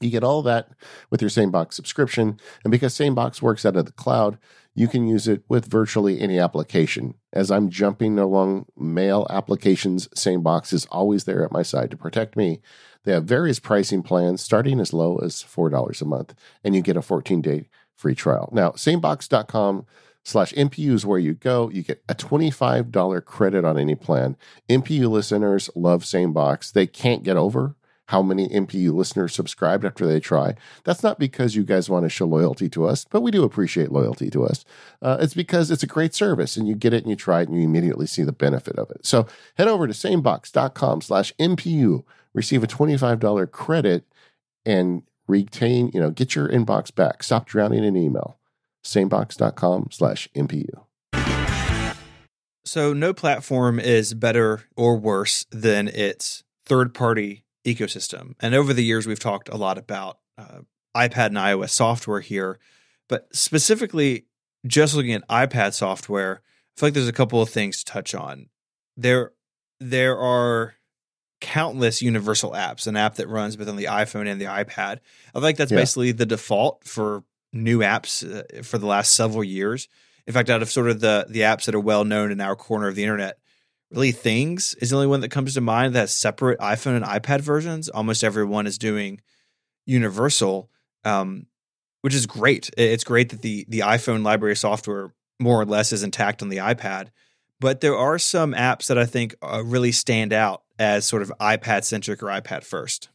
You 0.00 0.10
get 0.10 0.24
all 0.24 0.42
that 0.42 0.70
with 1.10 1.22
your 1.22 1.30
SaneBox 1.30 1.72
subscription. 1.72 2.40
And 2.64 2.70
because 2.70 2.94
SaneBox 2.94 3.40
works 3.40 3.64
out 3.64 3.76
of 3.76 3.86
the 3.86 3.92
cloud, 3.92 4.38
you 4.74 4.88
can 4.88 5.06
use 5.06 5.28
it 5.28 5.44
with 5.48 5.66
virtually 5.66 6.20
any 6.20 6.38
application. 6.38 7.14
As 7.32 7.50
I'm 7.50 7.70
jumping 7.70 8.18
along 8.18 8.66
mail 8.76 9.26
applications, 9.30 10.08
SaneBox 10.08 10.72
is 10.72 10.86
always 10.86 11.24
there 11.24 11.44
at 11.44 11.52
my 11.52 11.62
side 11.62 11.92
to 11.92 11.96
protect 11.96 12.36
me. 12.36 12.60
They 13.04 13.12
have 13.12 13.24
various 13.24 13.60
pricing 13.60 14.02
plans 14.02 14.42
starting 14.42 14.80
as 14.80 14.92
low 14.92 15.18
as 15.18 15.36
$4 15.36 16.02
a 16.02 16.04
month, 16.04 16.34
and 16.64 16.74
you 16.74 16.82
get 16.82 16.96
a 16.96 17.02
14 17.02 17.40
day 17.40 17.68
free 17.96 18.14
trial. 18.14 18.48
Now, 18.52 18.70
sanebox.com 18.70 19.86
slash 20.24 20.52
MPU 20.54 20.92
is 20.92 21.06
where 21.06 21.18
you 21.18 21.34
go. 21.34 21.70
You 21.70 21.82
get 21.82 22.02
a 22.08 22.14
$25 22.14 23.24
credit 23.24 23.64
on 23.64 23.78
any 23.78 23.94
plan. 23.94 24.36
MPU 24.68 25.08
listeners 25.08 25.70
love 25.74 26.02
SaneBox. 26.02 26.72
They 26.72 26.86
can't 26.86 27.22
get 27.22 27.36
over 27.36 27.76
how 28.08 28.22
many 28.22 28.48
MPU 28.48 28.92
listeners 28.92 29.34
subscribed 29.34 29.84
after 29.84 30.06
they 30.06 30.20
try. 30.20 30.54
That's 30.84 31.02
not 31.02 31.18
because 31.18 31.56
you 31.56 31.64
guys 31.64 31.88
want 31.88 32.04
to 32.04 32.10
show 32.10 32.26
loyalty 32.26 32.68
to 32.70 32.86
us, 32.86 33.06
but 33.08 33.22
we 33.22 33.30
do 33.30 33.44
appreciate 33.44 33.92
loyalty 33.92 34.28
to 34.30 34.44
us. 34.44 34.64
Uh, 35.00 35.16
it's 35.20 35.32
because 35.34 35.70
it's 35.70 35.82
a 35.82 35.86
great 35.86 36.14
service 36.14 36.56
and 36.56 36.68
you 36.68 36.74
get 36.74 36.92
it 36.92 37.02
and 37.02 37.10
you 37.10 37.16
try 37.16 37.40
it 37.40 37.48
and 37.48 37.56
you 37.56 37.64
immediately 37.64 38.06
see 38.06 38.22
the 38.22 38.32
benefit 38.32 38.78
of 38.78 38.90
it. 38.90 39.06
So 39.06 39.26
head 39.56 39.68
over 39.68 39.86
to 39.86 39.94
sanebox.com 39.94 41.00
slash 41.00 41.32
MPU, 41.38 42.04
receive 42.34 42.62
a 42.62 42.66
$25 42.66 43.50
credit 43.50 44.04
and 44.66 45.02
retain, 45.26 45.90
you 45.94 46.00
know, 46.00 46.10
get 46.10 46.34
your 46.34 46.48
inbox 46.48 46.94
back. 46.94 47.22
Stop 47.22 47.46
drowning 47.46 47.84
in 47.84 47.96
email. 47.96 48.38
Sanebox.com 48.84 49.88
slash 49.90 50.28
MPU. 50.34 50.84
So 52.66 52.92
no 52.92 53.12
platform 53.12 53.78
is 53.78 54.14
better 54.14 54.64
or 54.76 54.96
worse 54.96 55.44
than 55.50 55.88
its 55.88 56.44
third 56.64 56.94
party 56.94 57.44
ecosystem. 57.64 58.34
And 58.40 58.54
over 58.54 58.72
the 58.72 58.84
years, 58.84 59.06
we've 59.06 59.18
talked 59.18 59.48
a 59.48 59.56
lot 59.56 59.76
about 59.76 60.18
uh, 60.38 60.60
iPad 60.96 61.26
and 61.26 61.36
iOS 61.36 61.70
software 61.70 62.20
here, 62.20 62.58
but 63.08 63.34
specifically 63.34 64.26
just 64.66 64.94
looking 64.94 65.12
at 65.12 65.28
iPad 65.28 65.74
software, 65.74 66.40
I 66.76 66.80
feel 66.80 66.86
like 66.88 66.94
there's 66.94 67.08
a 67.08 67.12
couple 67.12 67.42
of 67.42 67.50
things 67.50 67.78
to 67.78 67.92
touch 67.92 68.14
on. 68.14 68.48
There, 68.96 69.32
there 69.78 70.18
are 70.18 70.74
countless 71.40 72.00
universal 72.00 72.52
apps, 72.52 72.86
an 72.86 72.96
app 72.96 73.16
that 73.16 73.28
runs 73.28 73.56
both 73.56 73.68
on 73.68 73.76
the 73.76 73.84
iPhone 73.84 74.28
and 74.28 74.40
the 74.40 74.46
iPad. 74.46 74.98
I 75.34 75.40
think 75.40 75.58
that's 75.58 75.72
yeah. 75.72 75.78
basically 75.78 76.12
the 76.12 76.26
default 76.26 76.84
for 76.84 77.24
new 77.52 77.80
apps 77.80 78.24
uh, 78.24 78.62
for 78.62 78.78
the 78.78 78.86
last 78.86 79.12
several 79.12 79.44
years. 79.44 79.88
In 80.26 80.32
fact, 80.32 80.48
out 80.48 80.62
of 80.62 80.70
sort 80.70 80.88
of 80.88 81.00
the 81.00 81.26
the 81.28 81.40
apps 81.40 81.66
that 81.66 81.74
are 81.74 81.80
well 81.80 82.04
known 82.04 82.30
in 82.30 82.40
our 82.40 82.56
corner 82.56 82.88
of 82.88 82.94
the 82.94 83.02
internet, 83.02 83.38
really 83.94 84.12
things 84.12 84.74
is 84.80 84.90
the 84.90 84.96
only 84.96 85.06
one 85.06 85.20
that 85.20 85.30
comes 85.30 85.54
to 85.54 85.60
mind 85.60 85.94
that 85.94 86.00
has 86.00 86.14
separate 86.14 86.58
iphone 86.60 86.96
and 86.96 87.04
ipad 87.04 87.40
versions 87.40 87.88
almost 87.88 88.24
everyone 88.24 88.66
is 88.66 88.78
doing 88.78 89.20
universal 89.86 90.70
um, 91.04 91.46
which 92.00 92.14
is 92.14 92.26
great 92.26 92.70
it's 92.76 93.04
great 93.04 93.30
that 93.30 93.42
the 93.42 93.64
the 93.68 93.80
iphone 93.80 94.24
library 94.24 94.56
software 94.56 95.14
more 95.40 95.60
or 95.60 95.64
less 95.64 95.92
is 95.92 96.02
intact 96.02 96.42
on 96.42 96.48
the 96.48 96.56
ipad 96.58 97.08
but 97.60 97.80
there 97.80 97.96
are 97.96 98.18
some 98.18 98.52
apps 98.52 98.86
that 98.86 98.98
i 98.98 99.06
think 99.06 99.34
uh, 99.42 99.62
really 99.64 99.92
stand 99.92 100.32
out 100.32 100.63
as 100.78 101.06
sort 101.06 101.22
of 101.22 101.32
ipad 101.40 101.84
centric 101.84 102.22
or 102.22 102.26
ipad 102.26 102.64
first 102.64 103.08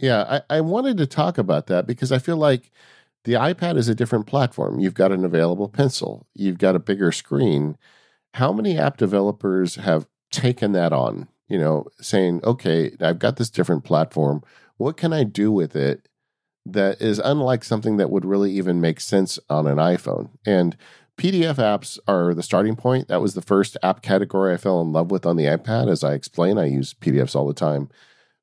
yeah 0.00 0.40
I, 0.50 0.58
I 0.58 0.60
wanted 0.60 0.96
to 0.98 1.06
talk 1.06 1.38
about 1.38 1.66
that 1.66 1.86
because 1.86 2.12
i 2.12 2.18
feel 2.18 2.36
like 2.36 2.70
the 3.24 3.34
ipad 3.34 3.76
is 3.76 3.88
a 3.88 3.94
different 3.94 4.26
platform 4.26 4.78
you've 4.78 4.94
got 4.94 5.12
an 5.12 5.24
Apple 5.24 5.68
Pencil 5.68 6.26
you've 6.34 6.58
got 6.58 6.76
a 6.76 6.80
bigger 6.80 7.12
screen 7.12 7.76
how 8.34 8.52
many 8.52 8.76
app 8.76 8.96
developers 8.96 9.76
have 9.76 10.06
taken 10.32 10.72
that 10.72 10.92
on? 10.92 11.28
You 11.48 11.58
know, 11.58 11.86
saying, 12.00 12.40
okay, 12.44 12.92
I've 13.00 13.18
got 13.18 13.36
this 13.36 13.50
different 13.50 13.84
platform. 13.84 14.42
What 14.76 14.96
can 14.96 15.12
I 15.12 15.22
do 15.22 15.52
with 15.52 15.76
it 15.76 16.08
that 16.66 17.00
is 17.00 17.20
unlike 17.20 17.62
something 17.62 17.96
that 17.98 18.10
would 18.10 18.24
really 18.24 18.50
even 18.52 18.80
make 18.80 19.00
sense 19.00 19.38
on 19.48 19.66
an 19.66 19.76
iPhone? 19.76 20.30
And 20.44 20.76
PDF 21.18 21.56
apps 21.56 21.98
are 22.08 22.34
the 22.34 22.42
starting 22.42 22.76
point. 22.76 23.08
That 23.08 23.20
was 23.20 23.34
the 23.34 23.42
first 23.42 23.76
app 23.82 24.02
category 24.02 24.52
I 24.52 24.56
fell 24.56 24.80
in 24.80 24.92
love 24.92 25.10
with 25.10 25.24
on 25.26 25.36
the 25.36 25.44
iPad. 25.44 25.90
As 25.90 26.02
I 26.02 26.14
explain, 26.14 26.58
I 26.58 26.66
use 26.66 26.94
PDFs 26.94 27.36
all 27.36 27.46
the 27.46 27.54
time. 27.54 27.88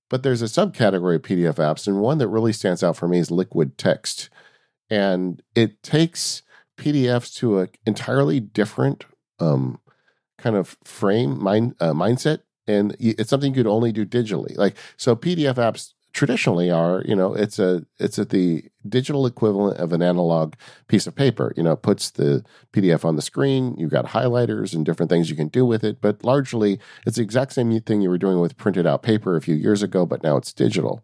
But 0.10 0.24
there's 0.24 0.42
a 0.42 0.46
subcategory 0.46 1.16
of 1.16 1.22
PDF 1.22 1.56
apps, 1.56 1.88
and 1.88 2.02
one 2.02 2.18
that 2.18 2.28
really 2.28 2.54
stands 2.54 2.84
out 2.84 2.98
for 2.98 3.08
me 3.08 3.20
is 3.20 3.30
LiquidText. 3.30 4.30
And 4.90 5.42
it 5.56 5.82
takes 5.84 6.44
PDFs 6.78 7.34
to 7.36 7.60
an 7.60 7.70
entirely 7.86 8.40
different 8.40 9.06
um, 9.40 9.80
kind 10.42 10.56
of 10.56 10.78
frame 10.84 11.42
mind 11.42 11.76
uh, 11.80 11.94
mindset 11.94 12.40
and 12.68 12.96
it's 13.00 13.30
something 13.30 13.54
you 13.54 13.64
could 13.64 13.70
only 13.70 13.92
do 13.92 14.06
digitally 14.06 14.58
like 14.58 14.76
so 14.98 15.16
pdf 15.16 15.56
apps 15.56 15.94
traditionally 16.14 16.70
are 16.70 17.04
you 17.06 17.16
know 17.16 17.34
it's 17.34 17.60
a 17.60 17.86
it's 18.00 18.18
at 18.18 18.30
the 18.30 18.64
digital 18.88 19.26
equivalent 19.26 19.78
of 19.78 19.94
an 19.94 20.02
analog 20.02 20.54
piece 20.88 21.08
of 21.08 21.16
paper 21.16 21.54
you 21.56 21.64
know 21.64 21.74
it 21.74 21.82
puts 21.82 22.10
the 22.12 22.44
pdf 22.74 23.06
on 23.06 23.16
the 23.16 23.22
screen 23.22 23.76
you've 23.78 23.92
got 23.92 24.08
highlighters 24.08 24.74
and 24.74 24.86
different 24.86 25.10
things 25.10 25.30
you 25.30 25.36
can 25.36 25.48
do 25.48 25.66
with 25.66 25.84
it 25.84 26.02
but 26.02 26.24
largely 26.24 26.80
it's 27.06 27.18
the 27.18 27.24
exact 27.24 27.54
same 27.54 27.80
thing 27.82 28.02
you 28.02 28.10
were 28.10 28.18
doing 28.18 28.40
with 28.40 28.58
printed 28.58 28.88
out 28.88 29.04
paper 29.04 29.36
a 29.36 29.42
few 29.42 29.56
years 29.56 29.84
ago 29.84 30.06
but 30.06 30.24
now 30.24 30.38
it's 30.38 30.54
digital 30.54 31.04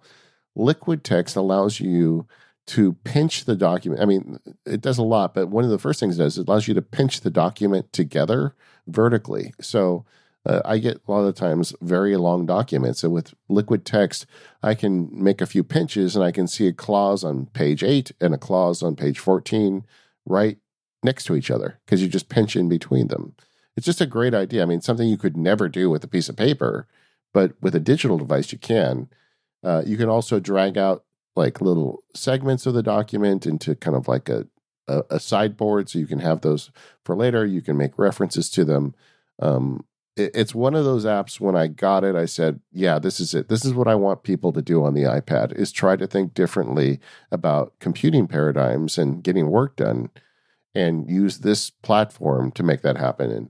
LiquidText 0.58 1.36
allows 1.36 1.80
you 1.80 2.28
to 2.68 2.94
pinch 3.06 3.46
the 3.46 3.56
document. 3.56 4.02
I 4.02 4.06
mean, 4.06 4.40
it 4.66 4.82
does 4.82 4.98
a 4.98 5.04
lot, 5.04 5.34
but 5.34 5.48
one 5.48 5.64
of 5.64 5.70
the 5.70 5.80
first 5.80 6.00
things 6.00 6.20
it 6.20 6.24
does, 6.24 6.38
it 6.38 6.48
allows 6.48 6.68
you 6.68 6.74
to 6.74 6.82
pinch 6.82 7.22
the 7.22 7.30
document 7.30 7.94
together 7.94 8.56
vertically. 8.88 9.54
So 9.62 10.06
uh, 10.48 10.62
I 10.64 10.78
get 10.78 11.02
a 11.06 11.12
lot 11.12 11.26
of 11.26 11.36
times 11.36 11.76
very 11.82 12.16
long 12.16 12.46
documents. 12.46 13.04
And 13.04 13.12
with 13.12 13.34
LiquidText, 13.50 14.26
I 14.64 14.76
can 14.76 15.10
make 15.12 15.42
a 15.42 15.46
few 15.46 15.64
pinches 15.64 16.16
and 16.16 16.24
I 16.24 16.32
can 16.32 16.48
see 16.48 16.68
a 16.68 16.74
clause 16.74 17.24
on 17.24 17.48
page 17.48 17.84
eight 17.84 18.14
and 18.22 18.34
a 18.34 18.38
clause 18.38 18.82
on 18.82 18.96
page 18.96 19.20
14 19.20 19.86
right 20.26 20.58
next 21.04 21.26
to 21.26 21.36
each 21.36 21.52
other 21.52 21.80
because 21.86 22.02
you 22.02 22.08
just 22.08 22.30
pinch 22.30 22.56
in 22.56 22.70
between 22.70 23.10
them. 23.10 23.36
It's 23.76 23.86
just 23.86 24.00
a 24.00 24.06
great 24.06 24.34
idea. 24.34 24.64
I 24.64 24.66
mean, 24.66 24.82
something 24.82 25.08
you 25.08 25.18
could 25.18 25.36
never 25.36 25.68
do 25.68 25.90
with 25.90 26.04
a 26.06 26.08
piece 26.08 26.30
of 26.30 26.38
paper, 26.38 26.88
but 27.34 27.54
with 27.62 27.76
a 27.76 27.80
digital 27.80 28.18
device, 28.18 28.52
you 28.54 28.58
can. 28.58 29.10
Uh, 29.64 29.84
you 29.86 29.98
can 29.98 30.08
also 30.08 30.40
drag 30.40 30.78
out 30.78 31.04
like 31.36 31.62
little 31.62 32.04
segments 32.16 32.66
of 32.66 32.74
the 32.74 32.82
document 32.82 33.46
into 33.46 33.76
kind 33.76 33.98
of 33.98 34.08
like 34.08 34.30
a, 34.30 34.48
a, 34.88 35.04
a 35.12 35.20
sideboard 35.20 35.90
so 35.90 36.00
you 36.00 36.08
can 36.08 36.20
have 36.20 36.42
those 36.42 36.72
for 37.04 37.16
later. 37.16 37.46
You 37.46 37.62
can 37.62 37.78
make 37.78 38.00
references 38.00 38.50
to 38.52 38.64
them. 38.64 38.96
Um, 39.40 39.86
it's 40.18 40.56
one 40.56 40.76
of 40.76 40.84
those 40.86 41.06
apps 41.06 41.40
when 41.40 41.56
I 41.56 41.68
got 41.68 42.04
it, 42.04 42.16
I 42.16 42.26
said, 42.26 42.60
yeah, 42.72 43.00
this 43.00 43.20
is 43.20 43.34
it. 43.34 43.50
This 43.50 43.64
is 43.64 43.74
what 43.74 43.88
I 43.88 43.96
want 43.96 44.24
people 44.24 44.52
to 44.54 44.62
do 44.62 44.84
on 44.84 44.94
the 44.94 45.04
iPad 45.04 45.56
is 45.56 45.72
try 45.72 45.96
to 45.96 46.08
think 46.08 46.34
differently 46.34 47.00
about 47.32 47.74
computing 47.80 48.28
paradigms 48.28 48.98
and 48.98 49.24
getting 49.24 49.50
work 49.50 49.76
done 49.76 50.10
and 50.74 51.10
use 51.10 51.40
this 51.40 51.70
platform 51.70 52.52
to 52.52 52.64
make 52.64 52.82
that 52.82 52.98
happen. 52.98 53.32
And 53.32 53.50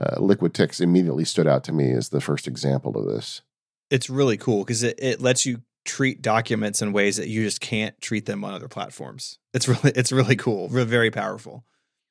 uh, 0.00 0.16
LiquidText 0.16 0.80
immediately 0.80 1.24
stood 1.24 1.46
out 1.46 1.64
to 1.64 1.72
me 1.72 1.92
as 1.92 2.08
the 2.08 2.20
first 2.20 2.46
example 2.46 2.96
of 2.98 3.06
this. 3.06 3.42
It's 3.90 4.10
really 4.10 4.36
cool 4.36 4.64
because 4.64 4.82
it, 4.82 4.98
it 5.00 5.20
lets 5.20 5.46
you 5.46 5.62
treat 5.84 6.22
documents 6.22 6.80
in 6.82 6.92
ways 6.92 7.16
that 7.16 7.28
you 7.28 7.44
just 7.44 7.60
can't 7.60 8.00
treat 8.00 8.26
them 8.26 8.44
on 8.44 8.54
other 8.54 8.68
platforms. 8.68 9.38
It's 9.52 9.68
really 9.68 9.92
it's 9.94 10.12
really 10.12 10.36
cool, 10.36 10.68
really, 10.68 10.88
very 10.88 11.10
powerful. 11.10 11.64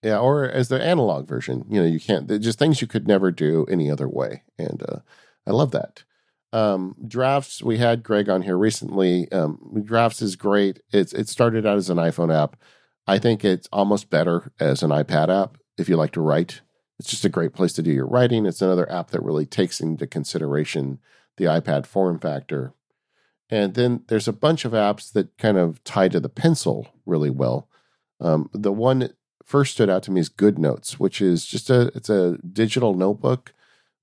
Yeah, 0.04 0.20
or 0.20 0.44
as 0.46 0.68
the 0.68 0.84
analog 0.84 1.28
version, 1.28 1.66
you 1.70 1.80
know, 1.80 1.88
you 1.88 2.00
can't 2.00 2.28
just 2.42 2.60
things 2.60 2.82
you 2.82 2.88
could 2.88 3.08
never 3.08 3.32
do 3.32 3.66
any 3.70 3.90
other 3.90 4.08
way, 4.08 4.44
and 4.58 4.84
uh, 4.88 5.00
I 5.48 5.52
love 5.52 5.72
that. 5.72 6.04
Um, 6.52 6.96
drafts 7.08 7.64
we 7.64 7.78
had 7.78 8.04
Greg 8.04 8.30
on 8.30 8.44
here 8.44 8.58
recently. 8.58 9.32
Um, 9.32 9.82
drafts 9.84 10.22
is 10.22 10.36
great. 10.36 10.82
It's 10.92 11.14
it 11.14 11.30
started 11.30 11.66
out 11.66 11.78
as 11.78 11.90
an 11.90 11.98
iPhone 11.98 12.34
app. 12.34 12.58
I 13.08 13.18
think 13.18 13.44
it's 13.44 13.68
almost 13.72 14.10
better 14.10 14.52
as 14.60 14.84
an 14.84 14.92
iPad 14.92 15.30
app 15.30 15.58
if 15.78 15.90
you 15.90 15.96
like 15.96 16.12
to 16.12 16.22
write. 16.22 16.62
It's 17.00 17.10
just 17.10 17.26
a 17.26 17.30
great 17.30 17.54
place 17.54 17.74
to 17.74 17.82
do 17.82 17.92
your 17.92 18.08
writing. 18.08 18.46
It's 18.46 18.62
another 18.62 18.90
app 18.92 19.10
that 19.12 19.24
really 19.24 19.46
takes 19.46 19.80
into 19.80 20.06
consideration 20.06 21.00
the 21.38 21.46
iPad 21.46 21.86
form 21.86 22.20
factor 22.20 22.76
and 23.54 23.76
then 23.76 24.04
there's 24.08 24.28
a 24.28 24.34
bunch 24.34 24.66
of 24.66 24.72
apps 24.72 25.12
that 25.14 25.38
kind 25.38 25.60
of 25.60 25.84
tie 25.84 26.08
to 26.08 26.20
the 26.20 26.28
pencil 26.28 26.88
really 27.06 27.30
well. 27.30 27.70
Um, 28.20 28.50
the 28.52 28.72
one 28.72 29.12
first 29.54 29.74
stood 29.74 29.88
out 29.88 30.02
to 30.02 30.10
me 30.10 30.20
is 30.20 30.32
GoodNotes, 30.32 30.94
which 30.94 31.22
is 31.22 31.46
just 31.46 31.70
a 31.70 31.92
it's 31.94 32.10
a 32.10 32.40
digital 32.40 32.96
notebook, 32.96 33.54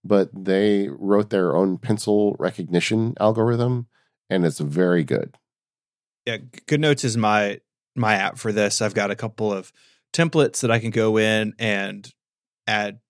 but 0.04 0.30
they 0.32 0.88
wrote 0.88 1.30
their 1.30 1.56
own 1.56 1.76
pencil 1.76 2.36
recognition 2.38 3.14
algorithm, 3.18 3.88
and 4.28 4.46
it's 4.46 4.60
very 4.60 5.02
good. 5.02 5.36
Yeah, 6.24 6.36
GoodNotes 6.36 7.04
is 7.04 7.16
my 7.16 7.60
my 7.96 8.14
app 8.14 8.38
for 8.38 8.52
this. 8.52 8.80
I've 8.80 8.94
got 8.94 9.10
a 9.10 9.16
couple 9.16 9.52
of 9.52 9.72
templates 10.12 10.60
that 10.60 10.70
I 10.70 10.78
can 10.78 10.92
go 10.92 11.16
in 11.16 11.54
and 11.58 12.08
add 12.68 13.00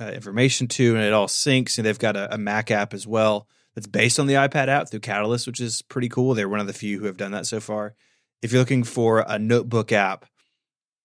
uh, 0.00 0.12
information 0.12 0.68
to, 0.68 0.94
and 0.96 1.04
it 1.04 1.12
all 1.12 1.26
syncs. 1.26 1.76
And 1.76 1.86
they've 1.86 1.98
got 1.98 2.16
a, 2.16 2.32
a 2.32 2.38
Mac 2.38 2.70
app 2.70 2.94
as 2.94 3.06
well 3.06 3.46
that's 3.74 3.86
based 3.86 4.18
on 4.18 4.28
the 4.28 4.34
iPad 4.34 4.68
app 4.68 4.88
through 4.88 5.00
Catalyst, 5.00 5.46
which 5.46 5.60
is 5.60 5.82
pretty 5.82 6.08
cool. 6.08 6.32
They're 6.32 6.48
one 6.48 6.60
of 6.60 6.66
the 6.66 6.72
few 6.72 7.00
who 7.00 7.04
have 7.04 7.18
done 7.18 7.32
that 7.32 7.46
so 7.46 7.60
far. 7.60 7.94
If 8.40 8.50
you're 8.50 8.62
looking 8.62 8.82
for 8.82 9.26
a 9.28 9.38
notebook 9.38 9.92
app, 9.92 10.24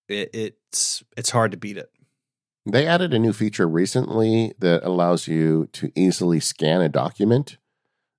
it, 0.07 0.56
it's 0.69 1.03
it's 1.15 1.31
hard 1.31 1.51
to 1.51 1.57
beat 1.57 1.77
it. 1.77 1.91
They 2.65 2.85
added 2.85 3.13
a 3.13 3.19
new 3.19 3.33
feature 3.33 3.67
recently 3.67 4.53
that 4.59 4.83
allows 4.83 5.27
you 5.27 5.69
to 5.73 5.91
easily 5.95 6.39
scan 6.39 6.81
a 6.81 6.89
document. 6.89 7.57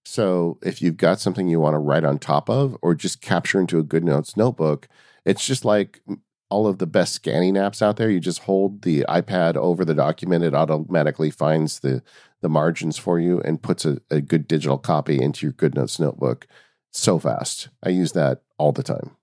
So 0.06 0.58
if 0.62 0.80
you've 0.80 0.96
got 0.96 1.20
something 1.20 1.48
you 1.48 1.60
want 1.60 1.74
to 1.74 1.78
write 1.78 2.04
on 2.04 2.18
top 2.18 2.48
of 2.48 2.76
or 2.80 2.94
just 2.94 3.20
capture 3.20 3.60
into 3.60 3.78
a 3.78 3.84
GoodNotes 3.84 4.38
notebook, 4.38 4.88
it's 5.26 5.44
just 5.44 5.66
like 5.66 6.00
all 6.48 6.66
of 6.66 6.78
the 6.78 6.86
best 6.86 7.12
scanning 7.12 7.54
apps 7.54 7.82
out 7.82 7.98
there. 7.98 8.08
You 8.08 8.20
just 8.20 8.44
hold 8.44 8.82
the 8.82 9.04
iPad 9.06 9.56
over 9.56 9.84
the 9.84 9.94
document, 9.94 10.44
it 10.44 10.54
automatically 10.54 11.30
finds 11.30 11.80
the 11.80 12.02
the 12.40 12.48
margins 12.48 12.96
for 12.96 13.18
you 13.18 13.40
and 13.40 13.62
puts 13.62 13.84
a, 13.84 13.98
a 14.10 14.20
good 14.20 14.46
digital 14.46 14.78
copy 14.78 15.20
into 15.20 15.44
your 15.44 15.52
GoodNotes 15.52 15.98
notebook 15.98 16.46
so 16.92 17.18
fast. 17.18 17.68
I 17.82 17.90
use 17.90 18.12
that 18.12 18.42
all 18.58 18.72
the 18.72 18.82
time. 18.82 19.17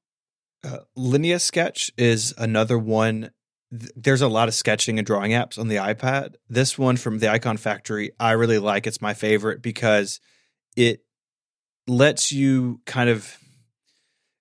Uh, 0.66 0.80
Linea 0.96 1.40
Sketch 1.40 1.92
is 1.98 2.34
another 2.38 2.78
one. 2.78 3.32
There's 3.72 4.22
a 4.22 4.28
lot 4.28 4.48
of 4.48 4.54
sketching 4.54 4.98
and 4.98 5.06
drawing 5.06 5.32
apps 5.32 5.60
on 5.60 5.68
the 5.68 5.76
iPad. 5.76 6.36
This 6.50 6.78
one 6.78 6.98
from 6.98 7.20
the 7.20 7.30
Icon 7.30 7.58
Factory, 7.58 8.12
I 8.20 8.32
really 8.32 8.58
like. 8.58 8.88
It's 8.88 9.02
my 9.02 9.14
favorite 9.14 9.62
because 9.62 10.20
it 10.76 11.02
lets 11.88 12.32
you 12.32 12.82
kind 12.86 13.10
of 13.10 13.38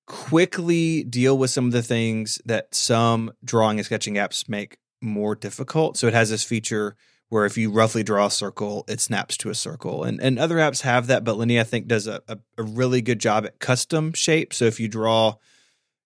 quickly 0.07 1.05
deal 1.05 1.37
with 1.37 1.51
some 1.51 1.67
of 1.67 1.73
the 1.73 1.83
things 1.83 2.41
that 2.45 2.75
some 2.75 3.33
drawing 3.45 3.79
and 3.79 3.87
sketching 3.87 4.15
apps 4.15 4.49
make 4.49 4.79
more 5.03 5.35
difficult. 5.35 5.97
So 5.97 6.07
it 6.07 6.15
has 6.15 6.31
this 6.31 6.45
feature 6.45 6.97
where 7.29 7.45
if 7.45 7.59
you 7.59 7.71
roughly 7.71 8.03
draw 8.03 8.27
a 8.27 8.31
circle, 8.31 8.85
it 8.89 9.01
snaps 9.01 9.37
to 9.39 9.51
a 9.51 9.55
circle. 9.55 10.05
And 10.05 10.21
and 10.21 10.39
other 10.39 10.57
apps 10.57 10.83
have 10.83 11.07
that, 11.09 11.25
but 11.25 11.37
Linea 11.37 11.63
I 11.63 11.65
think 11.65 11.87
does 11.87 12.07
a, 12.07 12.23
a, 12.29 12.39
a 12.57 12.63
really 12.63 13.03
good 13.03 13.19
job 13.19 13.45
at 13.45 13.59
custom 13.59 14.13
shape. 14.13 14.55
So 14.55 14.67
if 14.67 14.79
you 14.79 14.89
draw, 14.89 15.35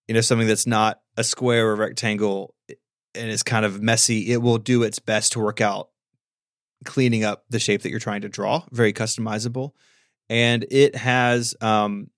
you 0.09 0.15
know, 0.15 0.23
something 0.23 0.49
that's 0.49 0.67
not 0.67 1.01
a 1.17 1.23
square 1.23 1.69
or 1.69 1.77
rectangle 1.77 2.55
and 3.15 3.31
is 3.31 3.43
kind 3.43 3.65
of 3.65 3.83
messy, 3.83 4.33
it 4.33 4.39
will 4.39 4.59
do 4.59 4.83
its 4.83 4.99
best 4.99 5.33
to 5.33 5.41
work 5.41 5.61
out 5.61 5.91
cleaning 6.85 7.25
up 7.25 7.45
the 7.51 7.59
shape 7.59 7.83
that 7.83 7.91
you're 7.91 8.01
trying 8.01 8.23
to 8.23 8.29
draw. 8.29 8.65
Very 8.71 8.93
customizable. 8.93 9.73
And 10.31 10.65
it 10.71 10.95
has 10.95 11.55
um, 11.61 12.11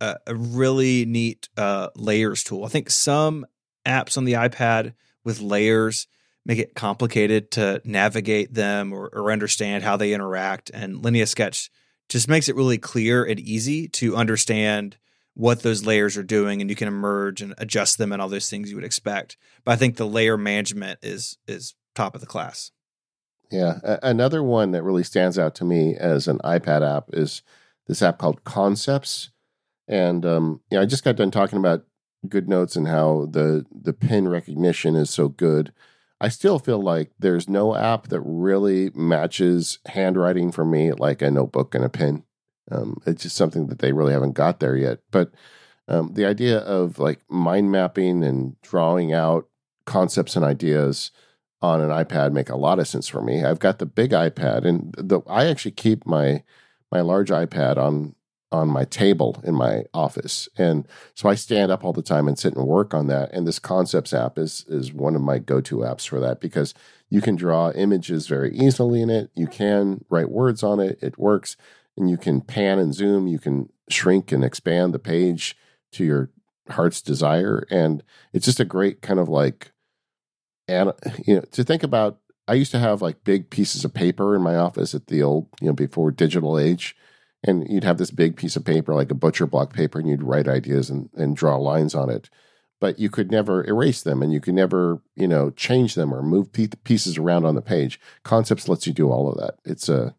a, 0.00 0.16
a 0.26 0.34
really 0.34 1.04
neat 1.06 1.48
uh, 1.56 1.88
layers 1.96 2.42
tool. 2.44 2.64
I 2.64 2.68
think 2.68 2.90
some 2.90 3.46
apps 3.86 4.18
on 4.18 4.24
the 4.24 4.34
iPad 4.34 4.94
with 5.24 5.40
layers 5.40 6.06
make 6.46 6.58
it 6.58 6.74
complicated 6.74 7.50
to 7.52 7.80
navigate 7.84 8.52
them 8.52 8.92
or, 8.92 9.08
or 9.12 9.32
understand 9.32 9.82
how 9.82 9.96
they 9.96 10.12
interact. 10.12 10.70
And 10.74 11.02
Linea 11.02 11.26
Sketch 11.26 11.70
just 12.08 12.28
makes 12.28 12.48
it 12.48 12.56
really 12.56 12.78
clear 12.78 13.24
and 13.24 13.40
easy 13.40 13.88
to 13.88 14.16
understand 14.16 14.98
what 15.34 15.62
those 15.62 15.84
layers 15.84 16.16
are 16.16 16.22
doing 16.22 16.60
and 16.60 16.70
you 16.70 16.76
can 16.76 16.88
emerge 16.88 17.42
and 17.42 17.54
adjust 17.58 17.98
them 17.98 18.12
and 18.12 18.22
all 18.22 18.28
those 18.28 18.48
things 18.48 18.70
you 18.70 18.76
would 18.76 18.84
expect. 18.84 19.36
But 19.64 19.72
I 19.72 19.76
think 19.76 19.96
the 19.96 20.06
layer 20.06 20.36
management 20.36 21.00
is 21.02 21.38
is 21.46 21.74
top 21.94 22.14
of 22.14 22.20
the 22.20 22.26
class. 22.26 22.70
Yeah. 23.50 23.78
A- 23.82 23.98
another 24.02 24.42
one 24.42 24.72
that 24.72 24.82
really 24.82 25.04
stands 25.04 25.38
out 25.38 25.54
to 25.56 25.64
me 25.64 25.96
as 25.96 26.28
an 26.28 26.38
iPad 26.38 26.82
app 26.82 27.10
is 27.12 27.42
this 27.86 28.02
app 28.02 28.18
called 28.18 28.44
Concepts. 28.44 29.30
And 29.86 30.24
um, 30.24 30.60
you 30.70 30.78
know, 30.78 30.82
I 30.82 30.86
just 30.86 31.04
got 31.04 31.16
done 31.16 31.30
talking 31.30 31.58
about 31.58 31.84
GoodNotes 32.26 32.76
and 32.76 32.88
how 32.88 33.28
the 33.30 33.66
the 33.70 33.92
pen 33.92 34.28
recognition 34.28 34.96
is 34.96 35.10
so 35.10 35.28
good. 35.28 35.72
I 36.20 36.28
still 36.28 36.58
feel 36.58 36.80
like 36.80 37.10
there's 37.18 37.48
no 37.48 37.74
app 37.76 38.08
that 38.08 38.20
really 38.20 38.90
matches 38.94 39.78
handwriting 39.86 40.52
for 40.52 40.64
me 40.64 40.92
like 40.92 41.20
a 41.20 41.30
notebook 41.30 41.74
and 41.74 41.84
a 41.84 41.88
pen. 41.88 42.24
Um, 42.70 43.00
it's 43.06 43.22
just 43.22 43.36
something 43.36 43.66
that 43.66 43.78
they 43.78 43.92
really 43.92 44.12
haven't 44.12 44.32
got 44.32 44.60
there 44.60 44.76
yet. 44.76 45.00
But 45.10 45.32
um, 45.88 46.12
the 46.14 46.24
idea 46.24 46.58
of 46.58 46.98
like 46.98 47.20
mind 47.28 47.70
mapping 47.70 48.24
and 48.24 48.60
drawing 48.62 49.12
out 49.12 49.48
concepts 49.86 50.34
and 50.36 50.44
ideas 50.44 51.10
on 51.60 51.80
an 51.80 51.90
iPad 51.90 52.32
make 52.32 52.50
a 52.50 52.56
lot 52.56 52.78
of 52.78 52.88
sense 52.88 53.08
for 53.08 53.22
me. 53.22 53.44
I've 53.44 53.58
got 53.58 53.78
the 53.78 53.86
big 53.86 54.10
iPad, 54.10 54.64
and 54.64 54.94
the 54.98 55.20
I 55.26 55.46
actually 55.46 55.72
keep 55.72 56.06
my 56.06 56.42
my 56.92 57.00
large 57.00 57.30
iPad 57.30 57.76
on 57.76 58.14
on 58.52 58.68
my 58.68 58.84
table 58.84 59.42
in 59.44 59.54
my 59.54 59.84
office, 59.92 60.48
and 60.56 60.86
so 61.14 61.28
I 61.28 61.34
stand 61.34 61.72
up 61.72 61.84
all 61.84 61.92
the 61.92 62.02
time 62.02 62.28
and 62.28 62.38
sit 62.38 62.54
and 62.54 62.66
work 62.66 62.94
on 62.94 63.08
that. 63.08 63.32
And 63.32 63.46
this 63.46 63.58
Concepts 63.58 64.12
app 64.12 64.38
is 64.38 64.64
is 64.68 64.92
one 64.92 65.16
of 65.16 65.22
my 65.22 65.38
go 65.38 65.60
to 65.62 65.78
apps 65.78 66.06
for 66.06 66.20
that 66.20 66.40
because 66.40 66.74
you 67.08 67.20
can 67.20 67.36
draw 67.36 67.70
images 67.72 68.26
very 68.26 68.54
easily 68.54 69.00
in 69.00 69.10
it. 69.10 69.30
You 69.34 69.46
can 69.46 70.04
write 70.08 70.30
words 70.30 70.62
on 70.62 70.80
it. 70.80 70.98
It 71.02 71.18
works 71.18 71.56
and 71.96 72.10
you 72.10 72.16
can 72.16 72.40
pan 72.40 72.78
and 72.78 72.94
zoom, 72.94 73.26
you 73.26 73.38
can 73.38 73.68
shrink 73.88 74.32
and 74.32 74.44
expand 74.44 74.92
the 74.92 74.98
page 74.98 75.56
to 75.92 76.04
your 76.04 76.30
heart's 76.70 77.02
desire. 77.02 77.66
And 77.70 78.02
it's 78.32 78.46
just 78.46 78.60
a 78.60 78.64
great 78.64 79.02
kind 79.02 79.20
of 79.20 79.28
like, 79.28 79.72
and 80.66 80.92
you 81.26 81.36
know, 81.36 81.44
to 81.52 81.64
think 81.64 81.82
about. 81.82 82.18
I 82.46 82.52
used 82.52 82.72
to 82.72 82.78
have 82.78 83.00
like 83.00 83.24
big 83.24 83.48
pieces 83.48 83.86
of 83.86 83.94
paper 83.94 84.36
in 84.36 84.42
my 84.42 84.54
office 84.56 84.94
at 84.94 85.06
the 85.06 85.22
old, 85.22 85.48
you 85.62 85.68
know, 85.68 85.72
before 85.72 86.10
digital 86.10 86.58
age. 86.58 86.94
And 87.42 87.66
you'd 87.70 87.84
have 87.84 87.96
this 87.96 88.10
big 88.10 88.36
piece 88.36 88.54
of 88.54 88.66
paper, 88.66 88.94
like 88.94 89.10
a 89.10 89.14
butcher 89.14 89.46
block 89.46 89.72
paper, 89.72 89.98
and 89.98 90.06
you'd 90.06 90.22
write 90.22 90.46
ideas 90.46 90.90
and, 90.90 91.08
and 91.14 91.34
draw 91.34 91.56
lines 91.56 91.94
on 91.94 92.10
it. 92.10 92.28
But 92.80 92.98
you 92.98 93.08
could 93.08 93.30
never 93.30 93.64
erase 93.64 94.02
them 94.02 94.22
and 94.22 94.30
you 94.30 94.40
could 94.40 94.52
never, 94.52 95.00
you 95.16 95.26
know, 95.26 95.50
change 95.52 95.94
them 95.94 96.12
or 96.12 96.22
move 96.22 96.52
pieces 96.52 97.16
around 97.16 97.46
on 97.46 97.54
the 97.54 97.62
page. 97.62 97.98
Concepts 98.24 98.68
lets 98.68 98.86
you 98.86 98.92
do 98.92 99.10
all 99.10 99.30
of 99.30 99.38
that. 99.38 99.54
It's 99.64 99.88
a, 99.88 100.14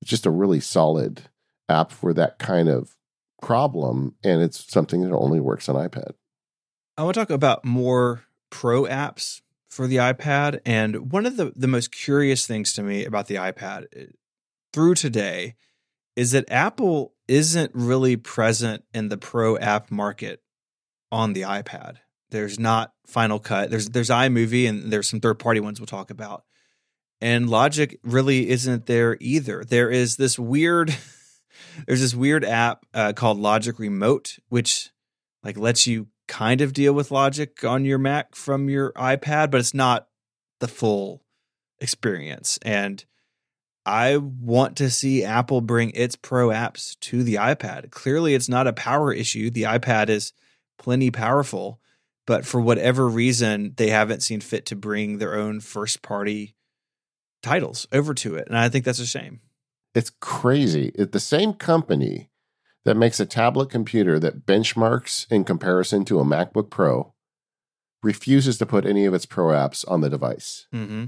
it's 0.00 0.10
just 0.10 0.26
a 0.26 0.30
really 0.30 0.60
solid 0.60 1.22
app 1.68 1.92
for 1.92 2.12
that 2.14 2.38
kind 2.38 2.68
of 2.68 2.96
problem. 3.42 4.14
And 4.24 4.42
it's 4.42 4.70
something 4.70 5.02
that 5.02 5.14
only 5.14 5.40
works 5.40 5.68
on 5.68 5.76
iPad. 5.76 6.12
I 6.96 7.02
want 7.02 7.14
to 7.14 7.20
talk 7.20 7.30
about 7.30 7.64
more 7.64 8.24
pro 8.50 8.84
apps 8.84 9.42
for 9.70 9.86
the 9.86 9.96
iPad. 9.96 10.60
And 10.64 11.12
one 11.12 11.26
of 11.26 11.36
the, 11.36 11.52
the 11.54 11.68
most 11.68 11.92
curious 11.92 12.46
things 12.46 12.72
to 12.74 12.82
me 12.82 13.04
about 13.04 13.26
the 13.26 13.36
iPad 13.36 13.86
eh, 13.94 14.06
through 14.72 14.94
today 14.94 15.54
is 16.16 16.32
that 16.32 16.50
Apple 16.50 17.14
isn't 17.28 17.70
really 17.74 18.16
present 18.16 18.82
in 18.92 19.08
the 19.08 19.16
pro 19.16 19.56
app 19.58 19.90
market 19.90 20.42
on 21.12 21.32
the 21.32 21.42
iPad. 21.42 21.98
There's 22.30 22.58
not 22.58 22.92
Final 23.06 23.38
Cut. 23.38 23.70
There's 23.70 23.88
there's 23.90 24.10
iMovie 24.10 24.68
and 24.68 24.92
there's 24.92 25.08
some 25.08 25.20
third 25.20 25.38
party 25.38 25.60
ones 25.60 25.80
we'll 25.80 25.86
talk 25.86 26.10
about 26.10 26.44
and 27.20 27.48
logic 27.48 27.98
really 28.02 28.48
isn't 28.50 28.86
there 28.86 29.16
either. 29.20 29.64
There 29.64 29.90
is 29.90 30.16
this 30.16 30.38
weird 30.38 30.94
there's 31.86 32.00
this 32.00 32.14
weird 32.14 32.44
app 32.44 32.84
uh, 32.94 33.12
called 33.12 33.38
logic 33.38 33.78
remote 33.78 34.38
which 34.48 34.90
like 35.42 35.56
lets 35.56 35.86
you 35.86 36.08
kind 36.26 36.60
of 36.60 36.72
deal 36.72 36.92
with 36.92 37.10
logic 37.10 37.64
on 37.64 37.84
your 37.84 37.98
mac 37.98 38.34
from 38.34 38.68
your 38.68 38.92
ipad 38.92 39.50
but 39.50 39.60
it's 39.60 39.74
not 39.74 40.08
the 40.60 40.68
full 40.68 41.22
experience. 41.80 42.58
And 42.62 43.04
i 43.86 44.16
want 44.16 44.76
to 44.76 44.90
see 44.90 45.24
apple 45.24 45.60
bring 45.60 45.90
its 45.94 46.16
pro 46.16 46.48
apps 46.48 46.98
to 47.00 47.22
the 47.22 47.36
ipad. 47.36 47.90
Clearly 47.90 48.34
it's 48.34 48.48
not 48.48 48.66
a 48.66 48.72
power 48.72 49.12
issue. 49.12 49.50
The 49.50 49.62
ipad 49.62 50.08
is 50.08 50.32
plenty 50.78 51.10
powerful 51.10 51.80
but 52.26 52.44
for 52.44 52.60
whatever 52.60 53.08
reason 53.08 53.72
they 53.78 53.88
haven't 53.88 54.22
seen 54.22 54.40
fit 54.40 54.66
to 54.66 54.76
bring 54.76 55.16
their 55.16 55.34
own 55.34 55.60
first 55.60 56.02
party 56.02 56.54
titles 57.42 57.86
over 57.92 58.14
to 58.14 58.36
it. 58.36 58.48
And 58.48 58.56
I 58.56 58.68
think 58.68 58.84
that's 58.84 58.98
a 58.98 59.06
shame. 59.06 59.40
It's 59.94 60.10
crazy. 60.20 60.92
It's 60.94 61.12
the 61.12 61.20
same 61.20 61.52
company 61.54 62.30
that 62.84 62.96
makes 62.96 63.20
a 63.20 63.26
tablet 63.26 63.70
computer 63.70 64.18
that 64.18 64.46
benchmarks 64.46 65.30
in 65.30 65.44
comparison 65.44 66.04
to 66.06 66.20
a 66.20 66.24
MacBook 66.24 66.70
Pro 66.70 67.14
refuses 68.02 68.58
to 68.58 68.66
put 68.66 68.86
any 68.86 69.04
of 69.04 69.14
its 69.14 69.26
pro 69.26 69.46
apps 69.46 69.84
on 69.90 70.00
the 70.00 70.10
device. 70.10 70.66
Mm-hmm. 70.74 71.06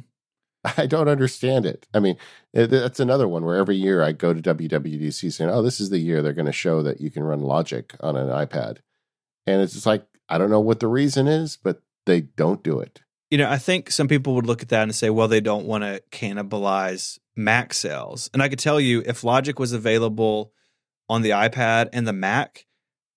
I 0.77 0.86
don't 0.86 1.09
understand 1.09 1.65
it. 1.65 1.86
I 1.94 2.01
mean, 2.01 2.16
that's 2.52 3.01
another 3.01 3.27
one 3.27 3.44
where 3.44 3.57
every 3.57 3.77
year 3.77 4.02
I 4.02 4.12
go 4.12 4.35
to 4.35 4.43
WWDC 4.43 5.32
saying, 5.32 5.51
"Oh, 5.51 5.62
this 5.62 5.81
is 5.81 5.89
the 5.89 5.98
year 5.98 6.20
they're 6.20 6.32
going 6.32 6.47
to 6.47 6.52
show 6.52 6.82
that 6.82 7.01
you 7.01 7.11
can 7.11 7.23
run 7.23 7.40
Logic 7.40 7.94
on 8.01 8.16
an 8.16 8.28
iPad," 8.28 8.78
and 9.47 9.62
it's 9.62 9.73
just 9.73 9.86
like 9.86 10.05
I 10.28 10.36
don't 10.36 10.51
know 10.51 10.61
what 10.61 10.81
the 10.81 10.86
reason 10.86 11.27
is, 11.27 11.57
but 11.57 11.81
they 12.05 12.20
don't 12.20 12.62
do 12.62 12.78
it 12.78 13.01
you 13.31 13.39
know, 13.39 13.48
I 13.48 13.59
think 13.59 13.90
some 13.90 14.09
people 14.09 14.35
would 14.35 14.47
look 14.47 14.62
at 14.62 14.69
that 14.70 14.82
and 14.82 14.94
say, 14.94 15.09
well, 15.09 15.28
they 15.28 15.40
don't 15.40 15.66
want 15.66 15.85
to 15.85 16.02
cannibalize 16.11 17.19
Mac 17.36 17.73
sales. 17.73 18.28
And 18.35 18.43
I 18.43 18.48
could 18.48 18.59
tell 18.59 18.81
you 18.81 19.02
if 19.07 19.24
Logic 19.24 19.59
was 19.59 19.73
available 19.73 20.52
on 21.09 21.23
the 21.23 21.31
iPad 21.31 21.89
and 21.93 22.07
the 22.07 22.12
Mac, 22.12 22.66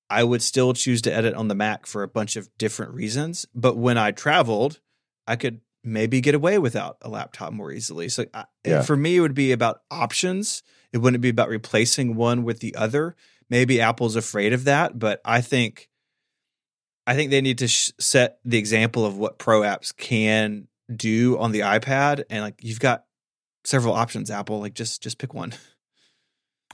I 0.10 0.24
would 0.24 0.44
still 0.44 0.74
choose 0.74 1.02
to 1.04 1.14
edit 1.14 1.34
on 1.34 1.48
the 1.48 1.56
Mac 1.56 1.88
for 1.88 2.04
a 2.04 2.08
bunch 2.08 2.36
of 2.36 2.48
different 2.58 2.94
reasons. 2.94 3.48
But 3.56 3.76
when 3.76 3.98
I 3.98 4.12
traveled, 4.12 4.80
I 5.28 5.36
could 5.36 5.62
maybe 5.84 6.22
get 6.22 6.36
away 6.36 6.60
without 6.60 6.98
a 7.02 7.10
laptop 7.10 7.52
more 7.52 7.72
easily. 7.72 8.08
So 8.10 8.26
I, 8.34 8.46
yeah. 8.66 8.84
for 8.84 8.96
me, 8.96 9.18
it 9.18 9.22
would 9.22 9.34
be 9.34 9.52
about 9.52 9.82
options. 9.90 10.62
It 10.92 11.00
wouldn't 11.00 11.22
be 11.22 11.30
about 11.30 11.50
replacing 11.50 12.16
one 12.16 12.44
with 12.44 12.60
the 12.60 12.76
other. 12.76 13.16
Maybe 13.50 13.82
Apple's 13.82 14.16
afraid 14.16 14.54
of 14.54 14.64
that, 14.66 15.00
but 15.00 15.20
I 15.26 15.42
think 15.42 15.90
I 17.06 17.16
think 17.16 17.32
they 17.32 17.42
need 17.42 17.58
to 17.60 17.68
sh- 17.68 17.92
set 18.00 18.40
the 18.46 18.58
example 18.58 19.06
of 19.06 19.18
what 19.18 19.38
pro 19.38 19.62
apps 19.62 19.96
can 19.96 20.68
do 20.94 21.38
on 21.38 21.52
the 21.52 21.62
iPad, 21.62 22.24
and 22.30 22.42
like 22.42 22.56
you've 22.62 22.80
got 22.80 23.06
several 23.64 23.94
options. 23.94 24.32
Apple, 24.32 24.60
like 24.60 24.74
just 24.74 25.02
just 25.02 25.18
pick 25.18 25.34
one. 25.34 25.54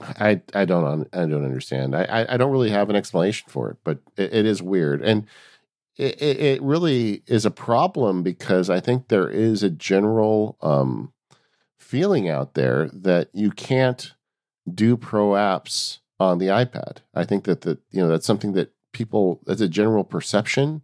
I 0.00 0.40
I 0.54 0.64
don't 0.64 1.08
I 1.12 1.26
don't 1.26 1.44
understand. 1.44 1.94
I 1.94 2.26
I 2.28 2.36
don't 2.36 2.52
really 2.52 2.70
have 2.70 2.90
an 2.90 2.96
explanation 2.96 3.46
for 3.48 3.70
it, 3.70 3.78
but 3.84 3.98
it, 4.16 4.32
it 4.32 4.46
is 4.46 4.62
weird, 4.62 5.02
and 5.02 5.26
it, 5.96 6.22
it 6.22 6.62
really 6.62 7.22
is 7.26 7.44
a 7.44 7.50
problem 7.50 8.22
because 8.22 8.70
I 8.70 8.80
think 8.80 9.08
there 9.08 9.28
is 9.28 9.62
a 9.62 9.70
general 9.70 10.56
um, 10.62 11.12
feeling 11.78 12.28
out 12.28 12.54
there 12.54 12.88
that 12.92 13.28
you 13.34 13.50
can't 13.50 14.14
do 14.72 14.96
pro 14.96 15.30
apps 15.30 15.98
on 16.18 16.38
the 16.38 16.46
iPad. 16.46 16.98
I 17.14 17.24
think 17.24 17.44
that 17.44 17.62
that 17.62 17.78
you 17.90 18.00
know 18.00 18.08
that's 18.08 18.26
something 18.26 18.52
that 18.52 18.72
people 18.92 19.40
as 19.48 19.60
a 19.60 19.68
general 19.68 20.04
perception, 20.04 20.82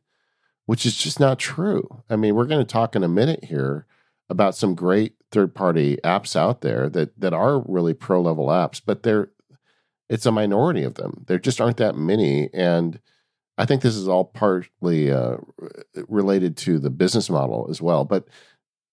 which 0.66 0.86
is 0.86 0.96
just 0.96 1.20
not 1.20 1.38
true. 1.38 2.02
I 2.08 2.16
mean, 2.16 2.34
we're 2.34 2.46
going 2.46 2.64
to 2.64 2.72
talk 2.72 2.96
in 2.96 3.04
a 3.04 3.08
minute 3.08 3.44
here 3.44 3.86
about 4.28 4.56
some 4.56 4.74
great 4.74 5.14
third 5.30 5.54
party 5.54 5.98
apps 6.04 6.36
out 6.36 6.60
there 6.60 6.88
that 6.90 7.18
that 7.20 7.32
are 7.32 7.62
really 7.66 7.94
pro 7.94 8.20
level 8.20 8.46
apps, 8.46 8.80
but 8.84 9.02
they're 9.02 9.30
it's 10.08 10.26
a 10.26 10.32
minority 10.32 10.84
of 10.84 10.94
them. 10.94 11.24
There 11.26 11.38
just 11.38 11.60
aren't 11.60 11.78
that 11.78 11.96
many, 11.96 12.48
and 12.54 13.00
I 13.58 13.66
think 13.66 13.82
this 13.82 13.96
is 13.96 14.08
all 14.08 14.24
partly 14.24 15.10
uh, 15.10 15.38
related 16.08 16.56
to 16.58 16.78
the 16.78 16.90
business 16.90 17.28
model 17.28 17.66
as 17.70 17.82
well. 17.82 18.04
But 18.04 18.26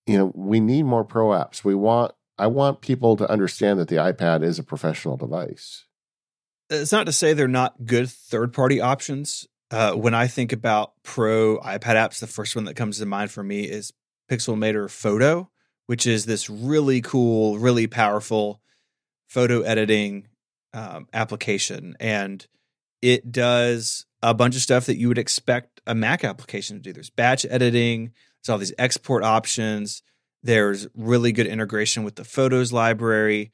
you 0.08 0.18
know, 0.18 0.32
we 0.36 0.60
need 0.60 0.84
more 0.84 1.04
pro 1.04 1.28
apps. 1.28 1.64
We 1.64 1.76
want 1.76 2.14
I 2.38 2.48
want 2.48 2.82
people 2.82 3.16
to 3.18 3.30
understand 3.30 3.80
that 3.80 3.88
the 3.88 3.98
iPad 3.98 4.44
is 4.44 4.60
a 4.60 4.64
professional 4.64 5.18
device 5.18 5.86
it's 6.74 6.92
not 6.92 7.06
to 7.06 7.12
say 7.12 7.34
they're 7.34 7.48
not 7.48 7.86
good 7.86 8.10
third 8.10 8.54
party 8.54 8.82
options. 8.82 9.48
Uh, 9.72 9.94
when 9.94 10.14
I 10.14 10.28
think 10.28 10.54
about 10.54 10.94
pro 11.04 11.58
iPad 11.60 11.96
apps, 11.96 12.20
the 12.20 12.28
first 12.28 12.56
one 12.56 12.66
that 12.66 12.76
comes 12.76 13.00
to 13.00 13.06
mind 13.06 13.32
for 13.32 13.44
me 13.44 13.64
is 13.64 13.92
Pixelmator 14.30 14.90
Photo, 14.90 15.50
which 15.88 16.06
is 16.06 16.26
this 16.26 16.50
really 16.50 17.02
cool, 17.02 17.58
really 17.58 17.88
powerful 17.88 18.62
photo 19.28 19.62
editing 19.62 20.28
um, 20.74 21.08
application. 21.14 21.96
And 22.00 22.46
it 23.02 23.32
does 23.32 24.06
a 24.22 24.34
bunch 24.34 24.56
of 24.56 24.62
stuff 24.62 24.86
that 24.86 24.98
you 24.98 25.08
would 25.08 25.18
expect 25.18 25.82
a 25.88 25.96
Mac 25.96 26.24
application 26.24 26.78
to 26.78 26.82
do. 26.84 26.94
There's 26.94 27.10
batch 27.10 27.46
editing, 27.46 28.12
there's 28.42 28.54
all 28.54 28.58
these 28.58 28.74
export 28.78 29.24
options, 29.24 30.04
there's 30.44 30.88
really 30.96 31.32
good 31.32 31.48
integration 31.48 32.04
with 32.04 32.16
the 32.16 32.24
Photos 32.24 32.72
library 32.72 33.52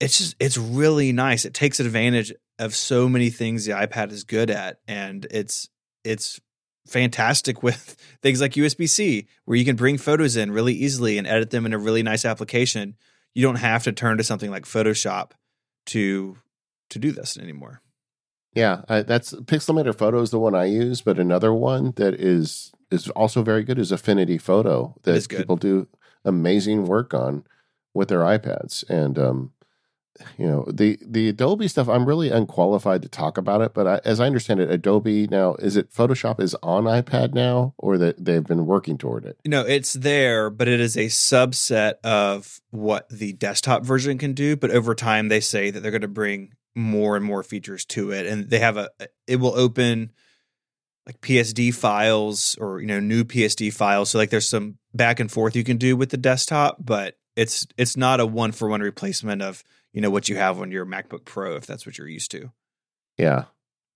it's 0.00 0.18
just 0.18 0.36
it's 0.38 0.58
really 0.58 1.12
nice. 1.12 1.44
It 1.44 1.54
takes 1.54 1.80
advantage 1.80 2.32
of 2.58 2.74
so 2.74 3.08
many 3.08 3.30
things 3.30 3.64
the 3.64 3.72
iPad 3.72 4.12
is 4.12 4.24
good 4.24 4.50
at, 4.50 4.80
and 4.86 5.26
it's 5.30 5.68
it's 6.04 6.40
fantastic 6.86 7.62
with 7.62 7.96
things 8.22 8.40
like 8.40 8.52
USB 8.52 8.88
C, 8.88 9.26
where 9.44 9.56
you 9.56 9.64
can 9.64 9.76
bring 9.76 9.98
photos 9.98 10.36
in 10.36 10.50
really 10.50 10.74
easily 10.74 11.18
and 11.18 11.26
edit 11.26 11.50
them 11.50 11.66
in 11.66 11.72
a 11.72 11.78
really 11.78 12.02
nice 12.02 12.24
application. 12.24 12.96
You 13.34 13.42
don't 13.42 13.56
have 13.56 13.84
to 13.84 13.92
turn 13.92 14.18
to 14.18 14.24
something 14.24 14.50
like 14.50 14.64
Photoshop 14.64 15.32
to 15.86 16.38
to 16.90 16.98
do 16.98 17.12
this 17.12 17.36
anymore. 17.36 17.80
Yeah, 18.54 18.82
I, 18.88 19.02
that's 19.02 19.32
Pixelmator 19.34 19.94
Photo 19.94 20.20
is 20.22 20.30
the 20.30 20.38
one 20.38 20.54
I 20.54 20.64
use, 20.64 21.02
but 21.02 21.18
another 21.18 21.52
one 21.52 21.92
that 21.96 22.14
is 22.14 22.72
is 22.90 23.08
also 23.10 23.42
very 23.42 23.64
good 23.64 23.78
is 23.78 23.92
Affinity 23.92 24.38
Photo 24.38 24.94
that 25.02 25.28
people 25.28 25.56
do 25.56 25.88
amazing 26.24 26.84
work 26.84 27.12
on 27.12 27.44
with 27.92 28.08
their 28.08 28.20
iPads, 28.20 28.88
and 28.88 29.18
um, 29.18 29.52
you 30.38 30.46
know 30.46 30.64
the 30.72 30.98
the 31.04 31.28
Adobe 31.28 31.68
stuff. 31.68 31.88
I'm 31.88 32.06
really 32.06 32.30
unqualified 32.30 33.02
to 33.02 33.08
talk 33.08 33.38
about 33.38 33.60
it, 33.62 33.74
but 33.74 33.86
I, 33.86 34.00
as 34.04 34.20
I 34.20 34.26
understand 34.26 34.60
it, 34.60 34.70
Adobe 34.70 35.26
now 35.26 35.54
is 35.54 35.76
it 35.76 35.92
Photoshop 35.92 36.40
is 36.40 36.54
on 36.62 36.84
iPad 36.84 37.34
now, 37.34 37.74
or 37.78 37.98
that 37.98 38.24
they've 38.24 38.44
been 38.44 38.66
working 38.66 38.98
toward 38.98 39.24
it. 39.24 39.38
No, 39.46 39.62
it's 39.62 39.92
there, 39.92 40.50
but 40.50 40.68
it 40.68 40.80
is 40.80 40.96
a 40.96 41.06
subset 41.06 41.94
of 42.04 42.60
what 42.70 43.08
the 43.08 43.32
desktop 43.34 43.84
version 43.84 44.18
can 44.18 44.32
do. 44.32 44.56
But 44.56 44.70
over 44.70 44.94
time, 44.94 45.28
they 45.28 45.40
say 45.40 45.70
that 45.70 45.80
they're 45.80 45.90
going 45.90 46.00
to 46.02 46.08
bring 46.08 46.52
more 46.74 47.16
and 47.16 47.24
more 47.24 47.42
features 47.42 47.84
to 47.86 48.10
it, 48.12 48.26
and 48.26 48.50
they 48.50 48.58
have 48.58 48.76
a 48.76 48.90
it 49.26 49.36
will 49.36 49.54
open 49.54 50.12
like 51.06 51.20
PSD 51.20 51.74
files 51.74 52.56
or 52.60 52.80
you 52.80 52.86
know 52.86 53.00
new 53.00 53.24
PSD 53.24 53.72
files. 53.72 54.10
So 54.10 54.18
like 54.18 54.30
there's 54.30 54.48
some 54.48 54.78
back 54.94 55.20
and 55.20 55.30
forth 55.30 55.56
you 55.56 55.64
can 55.64 55.76
do 55.76 55.96
with 55.96 56.10
the 56.10 56.16
desktop, 56.16 56.78
but 56.80 57.16
it's 57.36 57.66
it's 57.76 57.96
not 57.96 58.20
a 58.20 58.26
one 58.26 58.52
for 58.52 58.68
one 58.68 58.80
replacement 58.80 59.42
of 59.42 59.62
you 59.96 60.02
know 60.02 60.10
what 60.10 60.28
you 60.28 60.36
have 60.36 60.60
on 60.60 60.70
your 60.70 60.84
MacBook 60.84 61.24
Pro 61.24 61.56
if 61.56 61.66
that's 61.66 61.86
what 61.86 61.96
you're 61.96 62.06
used 62.06 62.30
to. 62.32 62.52
Yeah, 63.16 63.44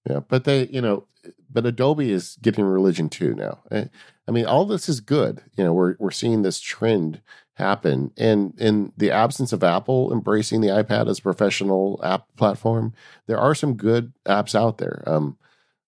yeah, 0.08 0.20
but 0.26 0.44
they, 0.44 0.66
you 0.68 0.80
know, 0.80 1.06
but 1.50 1.66
Adobe 1.66 2.10
is 2.10 2.38
getting 2.40 2.64
religion 2.64 3.10
too 3.10 3.34
now. 3.34 3.58
Eh, 3.70 3.84
I 4.26 4.30
mean, 4.30 4.46
all 4.46 4.64
this 4.64 4.88
is 4.88 5.00
good. 5.00 5.42
You 5.58 5.64
know, 5.64 5.74
we're 5.74 5.96
we're 5.98 6.10
seeing 6.10 6.40
this 6.40 6.58
trend 6.58 7.20
happen, 7.56 8.12
and 8.16 8.58
in 8.58 8.94
the 8.96 9.10
absence 9.10 9.52
of 9.52 9.62
Apple 9.62 10.10
embracing 10.10 10.62
the 10.62 10.68
iPad 10.68 11.06
as 11.06 11.18
a 11.18 11.22
professional 11.22 12.00
app 12.02 12.34
platform, 12.34 12.94
there 13.26 13.38
are 13.38 13.54
some 13.54 13.74
good 13.74 14.14
apps 14.24 14.54
out 14.54 14.78
there. 14.78 15.04
Um, 15.06 15.36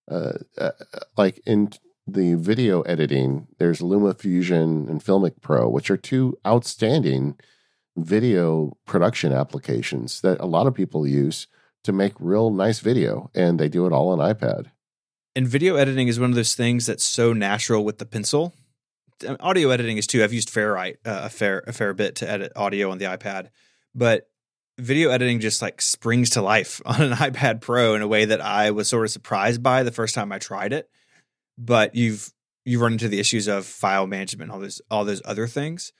uh, 0.07 0.33
uh, 0.59 0.71
like 1.17 1.41
in 1.47 1.71
the 2.05 2.35
video 2.35 2.81
editing, 2.81 3.47
there's 3.57 3.79
LumaFusion 3.79 4.87
and 4.87 5.03
Filmic 5.03 5.41
Pro, 5.41 5.67
which 5.67 5.89
are 5.89 5.97
two 5.97 6.37
outstanding 6.45 7.35
video 7.95 8.75
production 8.85 9.31
applications 9.31 10.21
that 10.21 10.39
a 10.39 10.45
lot 10.45 10.67
of 10.67 10.73
people 10.73 11.05
use 11.07 11.47
to 11.83 11.91
make 11.91 12.13
real 12.19 12.49
nice 12.49 12.79
video, 12.79 13.29
and 13.35 13.59
they 13.59 13.69
do 13.69 13.85
it 13.85 13.93
all 13.93 14.09
on 14.09 14.19
iPad. 14.19 14.71
And 15.35 15.47
video 15.47 15.75
editing 15.75 16.07
is 16.07 16.19
one 16.19 16.29
of 16.29 16.35
those 16.35 16.55
things 16.55 16.85
that's 16.85 17.03
so 17.03 17.33
natural 17.33 17.83
with 17.83 17.97
the 17.97 18.05
pencil. 18.05 18.53
Audio 19.39 19.69
editing 19.69 19.97
is 19.97 20.07
too. 20.07 20.23
I've 20.23 20.33
used 20.33 20.49
Ferrite 20.49 20.97
uh, 21.05 21.21
a 21.23 21.29
fair 21.29 21.63
a 21.67 21.73
fair 21.73 21.93
bit 21.93 22.15
to 22.15 22.29
edit 22.29 22.51
audio 22.55 22.91
on 22.91 22.97
the 22.97 23.05
iPad, 23.05 23.49
but 23.95 24.29
video 24.77 25.09
editing 25.11 25.39
just 25.39 25.61
like 25.61 25.81
springs 25.81 26.31
to 26.31 26.41
life 26.41 26.81
on 26.85 27.01
an 27.01 27.13
iPad 27.13 27.61
Pro 27.61 27.95
in 27.95 28.01
a 28.01 28.07
way 28.07 28.25
that 28.25 28.41
I 28.41 28.71
was 28.71 28.87
sort 28.87 29.05
of 29.05 29.11
surprised 29.11 29.63
by 29.63 29.83
the 29.83 29.91
first 29.91 30.15
time 30.15 30.31
I 30.31 30.39
tried 30.39 30.73
it. 30.73 30.89
But 31.57 31.95
you've 31.95 32.31
you 32.65 32.79
run 32.79 32.93
into 32.93 33.07
the 33.07 33.19
issues 33.19 33.47
of 33.47 33.65
file 33.65 34.07
management, 34.07 34.51
all 34.51 34.59
those 34.59 34.81
all 34.89 35.05
those 35.05 35.21
other 35.25 35.47
things. 35.47 35.93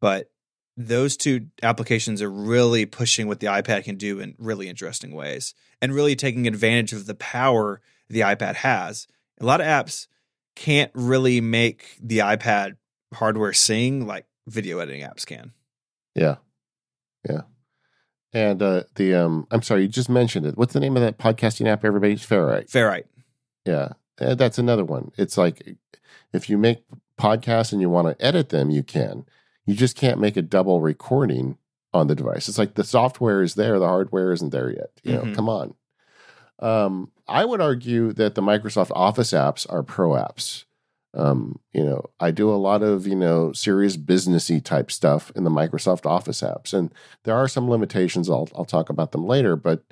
But 0.00 0.30
those 0.76 1.16
two 1.16 1.46
applications 1.62 2.20
are 2.20 2.30
really 2.30 2.86
pushing 2.86 3.28
what 3.28 3.40
the 3.40 3.46
iPad 3.46 3.84
can 3.84 3.96
do 3.96 4.20
in 4.20 4.34
really 4.38 4.68
interesting 4.68 5.12
ways 5.12 5.54
and 5.80 5.94
really 5.94 6.16
taking 6.16 6.46
advantage 6.46 6.92
of 6.92 7.06
the 7.06 7.14
power 7.14 7.80
the 8.08 8.20
iPad 8.20 8.56
has. 8.56 9.06
A 9.40 9.46
lot 9.46 9.60
of 9.60 9.66
apps 9.66 10.06
can't 10.54 10.90
really 10.94 11.40
make 11.40 11.98
the 12.00 12.18
iPad 12.18 12.76
hardware 13.14 13.52
sing 13.52 14.06
like 14.06 14.26
video 14.46 14.78
editing 14.78 15.02
apps 15.02 15.26
can. 15.26 15.52
Yeah. 16.14 16.36
Yeah. 17.28 17.42
And 18.32 18.62
uh, 18.62 18.82
the 18.96 19.14
um, 19.14 19.46
I'm 19.50 19.62
sorry, 19.62 19.82
you 19.82 19.88
just 19.88 20.10
mentioned 20.10 20.44
it. 20.44 20.58
What's 20.58 20.74
the 20.74 20.80
name 20.80 20.94
of 20.94 21.02
that 21.02 21.16
podcasting 21.16 21.66
app? 21.68 21.86
Everybody's 21.86 22.26
Ferrite. 22.26 22.70
Ferrite. 22.70 23.06
Yeah, 23.64 23.92
and 24.18 24.30
uh, 24.30 24.34
that's 24.34 24.58
another 24.58 24.84
one. 24.84 25.10
It's 25.16 25.38
like 25.38 25.76
if 26.34 26.50
you 26.50 26.58
make 26.58 26.84
podcasts 27.18 27.72
and 27.72 27.80
you 27.80 27.88
want 27.88 28.08
to 28.08 28.24
edit 28.24 28.50
them, 28.50 28.68
you 28.68 28.82
can. 28.82 29.24
You 29.66 29.74
just 29.74 29.96
can't 29.96 30.20
make 30.20 30.36
a 30.36 30.42
double 30.42 30.80
recording 30.80 31.58
on 31.92 32.06
the 32.06 32.14
device. 32.14 32.48
It's 32.48 32.58
like 32.58 32.74
the 32.74 32.84
software 32.84 33.42
is 33.42 33.54
there, 33.54 33.78
the 33.78 33.88
hardware 33.88 34.32
isn't 34.32 34.50
there 34.50 34.70
yet. 34.70 34.90
You 35.02 35.12
know, 35.12 35.22
mm-hmm. 35.22 35.34
come 35.34 35.48
on. 35.48 35.74
Um, 36.58 37.10
I 37.28 37.44
would 37.44 37.60
argue 37.60 38.12
that 38.12 38.34
the 38.34 38.42
Microsoft 38.42 38.90
Office 38.94 39.32
apps 39.32 39.66
are 39.68 39.82
pro 39.82 40.10
apps. 40.10 40.64
Um, 41.14 41.60
you 41.72 41.82
know, 41.82 42.10
I 42.20 42.30
do 42.30 42.50
a 42.50 42.56
lot 42.56 42.82
of, 42.82 43.06
you 43.06 43.14
know, 43.16 43.52
serious 43.52 43.96
businessy 43.96 44.62
type 44.62 44.90
stuff 44.90 45.32
in 45.34 45.44
the 45.44 45.50
Microsoft 45.50 46.04
Office 46.06 46.42
apps. 46.42 46.74
And 46.74 46.92
there 47.24 47.34
are 47.34 47.48
some 47.48 47.70
limitations. 47.70 48.28
I'll, 48.28 48.48
I'll 48.54 48.66
talk 48.66 48.90
about 48.90 49.12
them 49.12 49.26
later. 49.26 49.56
But 49.56 49.82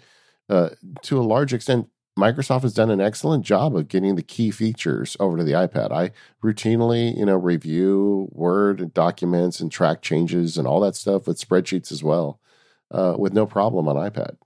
uh, 0.48 0.70
to 1.02 1.18
a 1.18 1.24
large 1.24 1.54
extent, 1.54 1.88
Microsoft 2.18 2.62
has 2.62 2.74
done 2.74 2.90
an 2.90 3.00
excellent 3.00 3.44
job 3.44 3.74
of 3.74 3.88
getting 3.88 4.14
the 4.14 4.22
key 4.22 4.50
features 4.50 5.16
over 5.18 5.36
to 5.36 5.44
the 5.44 5.52
iPad. 5.52 5.90
I 5.90 6.12
routinely, 6.44 7.16
you 7.16 7.26
know, 7.26 7.36
review 7.36 8.28
Word 8.30 8.94
documents 8.94 9.58
and 9.58 9.70
track 9.70 10.00
changes 10.00 10.56
and 10.56 10.66
all 10.66 10.80
that 10.80 10.94
stuff 10.94 11.26
with 11.26 11.40
spreadsheets 11.40 11.90
as 11.90 12.04
well, 12.04 12.38
uh, 12.92 13.16
with 13.18 13.32
no 13.32 13.46
problem 13.46 13.88
on 13.88 13.96
iPad. 13.96 14.36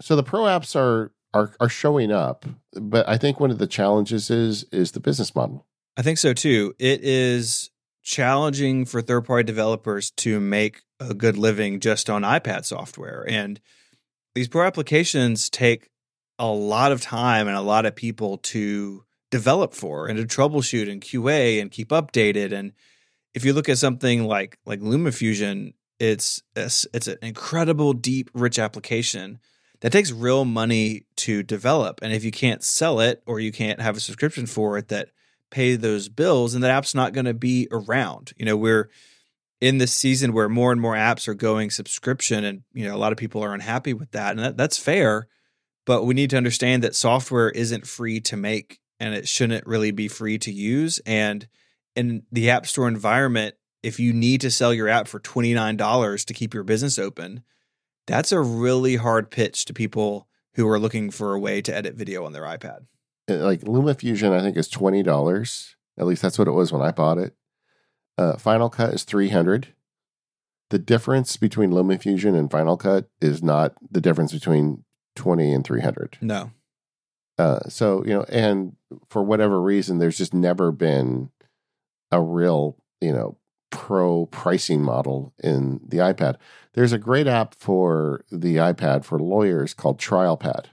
So 0.00 0.16
the 0.16 0.24
pro 0.24 0.42
apps 0.42 0.74
are 0.74 1.12
are 1.32 1.54
are 1.60 1.68
showing 1.68 2.10
up, 2.10 2.44
but 2.72 3.08
I 3.08 3.18
think 3.18 3.38
one 3.38 3.52
of 3.52 3.58
the 3.58 3.68
challenges 3.68 4.30
is 4.30 4.64
is 4.72 4.92
the 4.92 5.00
business 5.00 5.34
model. 5.34 5.66
I 5.96 6.02
think 6.02 6.18
so 6.18 6.32
too. 6.32 6.74
It 6.80 7.02
is 7.04 7.70
challenging 8.02 8.84
for 8.84 9.00
third 9.00 9.26
party 9.26 9.44
developers 9.44 10.10
to 10.10 10.40
make 10.40 10.82
a 10.98 11.14
good 11.14 11.36
living 11.38 11.78
just 11.78 12.10
on 12.10 12.22
iPad 12.22 12.64
software, 12.64 13.24
and 13.28 13.60
these 14.34 14.48
pro 14.48 14.66
applications 14.66 15.48
take 15.48 15.90
a 16.40 16.46
lot 16.46 16.90
of 16.90 17.02
time 17.02 17.46
and 17.46 17.56
a 17.56 17.60
lot 17.60 17.84
of 17.84 17.94
people 17.94 18.38
to 18.38 19.04
develop 19.30 19.74
for 19.74 20.08
and 20.08 20.18
to 20.18 20.24
troubleshoot 20.24 20.90
and 20.90 21.02
QA 21.02 21.60
and 21.60 21.70
keep 21.70 21.90
updated. 21.90 22.52
And 22.52 22.72
if 23.34 23.44
you 23.44 23.52
look 23.52 23.68
at 23.68 23.78
something 23.78 24.24
like 24.24 24.58
like 24.64 24.80
LumaFusion, 24.80 25.74
it's 26.00 26.42
it's, 26.56 26.86
it's 26.94 27.06
an 27.06 27.18
incredible, 27.20 27.92
deep, 27.92 28.30
rich 28.32 28.58
application 28.58 29.38
that 29.80 29.92
takes 29.92 30.10
real 30.10 30.46
money 30.46 31.04
to 31.16 31.42
develop. 31.42 32.00
And 32.02 32.12
if 32.12 32.24
you 32.24 32.30
can't 32.30 32.64
sell 32.64 33.00
it 33.00 33.22
or 33.26 33.38
you 33.38 33.52
can't 33.52 33.80
have 33.80 33.96
a 33.96 34.00
subscription 34.00 34.46
for 34.46 34.78
it 34.78 34.88
that 34.88 35.10
pay 35.50 35.76
those 35.76 36.08
bills, 36.08 36.54
and 36.54 36.64
that 36.64 36.70
app's 36.70 36.94
not 36.94 37.12
going 37.12 37.26
to 37.26 37.34
be 37.34 37.68
around. 37.70 38.32
You 38.38 38.46
know, 38.46 38.56
we're 38.56 38.88
in 39.60 39.76
this 39.76 39.92
season 39.92 40.32
where 40.32 40.48
more 40.48 40.72
and 40.72 40.80
more 40.80 40.94
apps 40.94 41.28
are 41.28 41.34
going 41.34 41.70
subscription, 41.70 42.44
and 42.44 42.62
you 42.72 42.86
know 42.86 42.96
a 42.96 42.98
lot 42.98 43.12
of 43.12 43.18
people 43.18 43.44
are 43.44 43.52
unhappy 43.52 43.92
with 43.92 44.12
that, 44.12 44.30
and 44.30 44.40
that, 44.40 44.56
that's 44.56 44.78
fair. 44.78 45.28
But 45.90 46.04
we 46.04 46.14
need 46.14 46.30
to 46.30 46.36
understand 46.36 46.84
that 46.84 46.94
software 46.94 47.50
isn't 47.50 47.84
free 47.84 48.20
to 48.20 48.36
make 48.36 48.78
and 49.00 49.12
it 49.12 49.26
shouldn't 49.26 49.66
really 49.66 49.90
be 49.90 50.06
free 50.06 50.38
to 50.38 50.52
use. 50.52 51.00
And 51.04 51.48
in 51.96 52.22
the 52.30 52.50
App 52.50 52.68
Store 52.68 52.86
environment, 52.86 53.56
if 53.82 53.98
you 53.98 54.12
need 54.12 54.40
to 54.42 54.52
sell 54.52 54.72
your 54.72 54.86
app 54.86 55.08
for 55.08 55.18
$29 55.18 56.24
to 56.26 56.32
keep 56.32 56.54
your 56.54 56.62
business 56.62 56.96
open, 56.96 57.42
that's 58.06 58.30
a 58.30 58.40
really 58.40 58.94
hard 58.94 59.32
pitch 59.32 59.64
to 59.64 59.74
people 59.74 60.28
who 60.54 60.68
are 60.68 60.78
looking 60.78 61.10
for 61.10 61.34
a 61.34 61.40
way 61.40 61.60
to 61.60 61.74
edit 61.74 61.96
video 61.96 62.24
on 62.24 62.34
their 62.34 62.44
iPad. 62.44 62.86
Uh, 63.28 63.38
like 63.38 63.62
LumaFusion, 63.62 64.32
I 64.32 64.42
think 64.42 64.56
is 64.56 64.70
$20. 64.70 65.74
At 65.98 66.06
least 66.06 66.22
that's 66.22 66.38
what 66.38 66.46
it 66.46 66.52
was 66.52 66.72
when 66.72 66.82
I 66.82 66.92
bought 66.92 67.18
it. 67.18 67.34
Uh, 68.16 68.36
Final 68.36 68.70
Cut 68.70 68.94
is 68.94 69.02
300 69.02 69.74
The 70.68 70.78
difference 70.78 71.36
between 71.36 71.72
LumaFusion 71.72 72.38
and 72.38 72.48
Final 72.48 72.76
Cut 72.76 73.10
is 73.20 73.42
not 73.42 73.74
the 73.90 74.00
difference 74.00 74.32
between 74.32 74.84
20 75.16 75.52
and 75.52 75.64
300. 75.64 76.18
No. 76.20 76.50
Uh, 77.38 77.60
so, 77.68 78.04
you 78.04 78.12
know, 78.12 78.24
and 78.28 78.76
for 79.08 79.22
whatever 79.22 79.60
reason, 79.60 79.98
there's 79.98 80.18
just 80.18 80.34
never 80.34 80.70
been 80.70 81.30
a 82.10 82.20
real, 82.20 82.76
you 83.00 83.12
know, 83.12 83.38
pro 83.70 84.26
pricing 84.26 84.82
model 84.82 85.32
in 85.42 85.80
the 85.86 85.98
iPad. 85.98 86.36
There's 86.74 86.92
a 86.92 86.98
great 86.98 87.26
app 87.26 87.54
for 87.54 88.24
the 88.30 88.56
iPad 88.56 89.04
for 89.04 89.18
lawyers 89.18 89.74
called 89.74 89.98
TrialPad. 89.98 90.66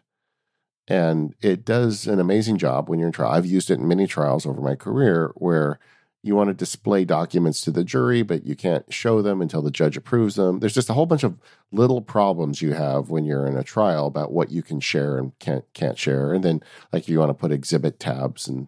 And 0.88 1.36
it 1.42 1.66
does 1.66 2.08
an 2.08 2.20
amazing 2.20 2.58
job 2.58 2.90
when 2.90 3.00
you're 3.00 3.08
in 3.08 3.14
trial. 3.14 3.32
I've 3.32 3.46
used 3.46 3.70
it 3.70 3.80
in 3.80 3.88
many 3.88 4.08
trials 4.08 4.46
over 4.46 4.62
my 4.62 4.76
career 4.76 5.32
where 5.36 5.80
you 6.28 6.36
want 6.36 6.50
to 6.50 6.54
display 6.54 7.06
documents 7.06 7.62
to 7.62 7.72
the 7.72 7.84
jury, 7.84 8.22
but 8.22 8.46
you 8.46 8.56
can't 8.56 8.92
show 8.94 9.22
them 9.22 9.42
until 9.42 9.62
the 9.62 9.72
judge 9.72 9.98
approves 9.98 10.36
them. 10.36 10.60
There's 10.60 10.74
just 10.74 10.90
a 10.90 10.94
whole 10.94 11.06
bunch 11.06 11.24
of 11.24 11.40
little 11.72 12.02
problems 12.02 12.62
you 12.62 12.74
have 12.74 13.10
when 13.10 13.26
you're 13.26 13.48
in 13.48 13.58
a 13.58 13.64
trial 13.64 14.08
about 14.08 14.32
what 14.32 14.52
you 14.52 14.62
can 14.62 14.80
share 14.80 15.18
and 15.18 15.38
can't 15.40 15.66
can't 15.74 15.98
share. 15.98 16.34
And 16.34 16.44
then 16.44 16.62
like 16.92 17.08
you 17.08 17.20
want 17.20 17.30
to 17.30 17.34
put 17.34 17.52
exhibit 17.52 18.00
tabs 18.00 18.48
and 18.48 18.68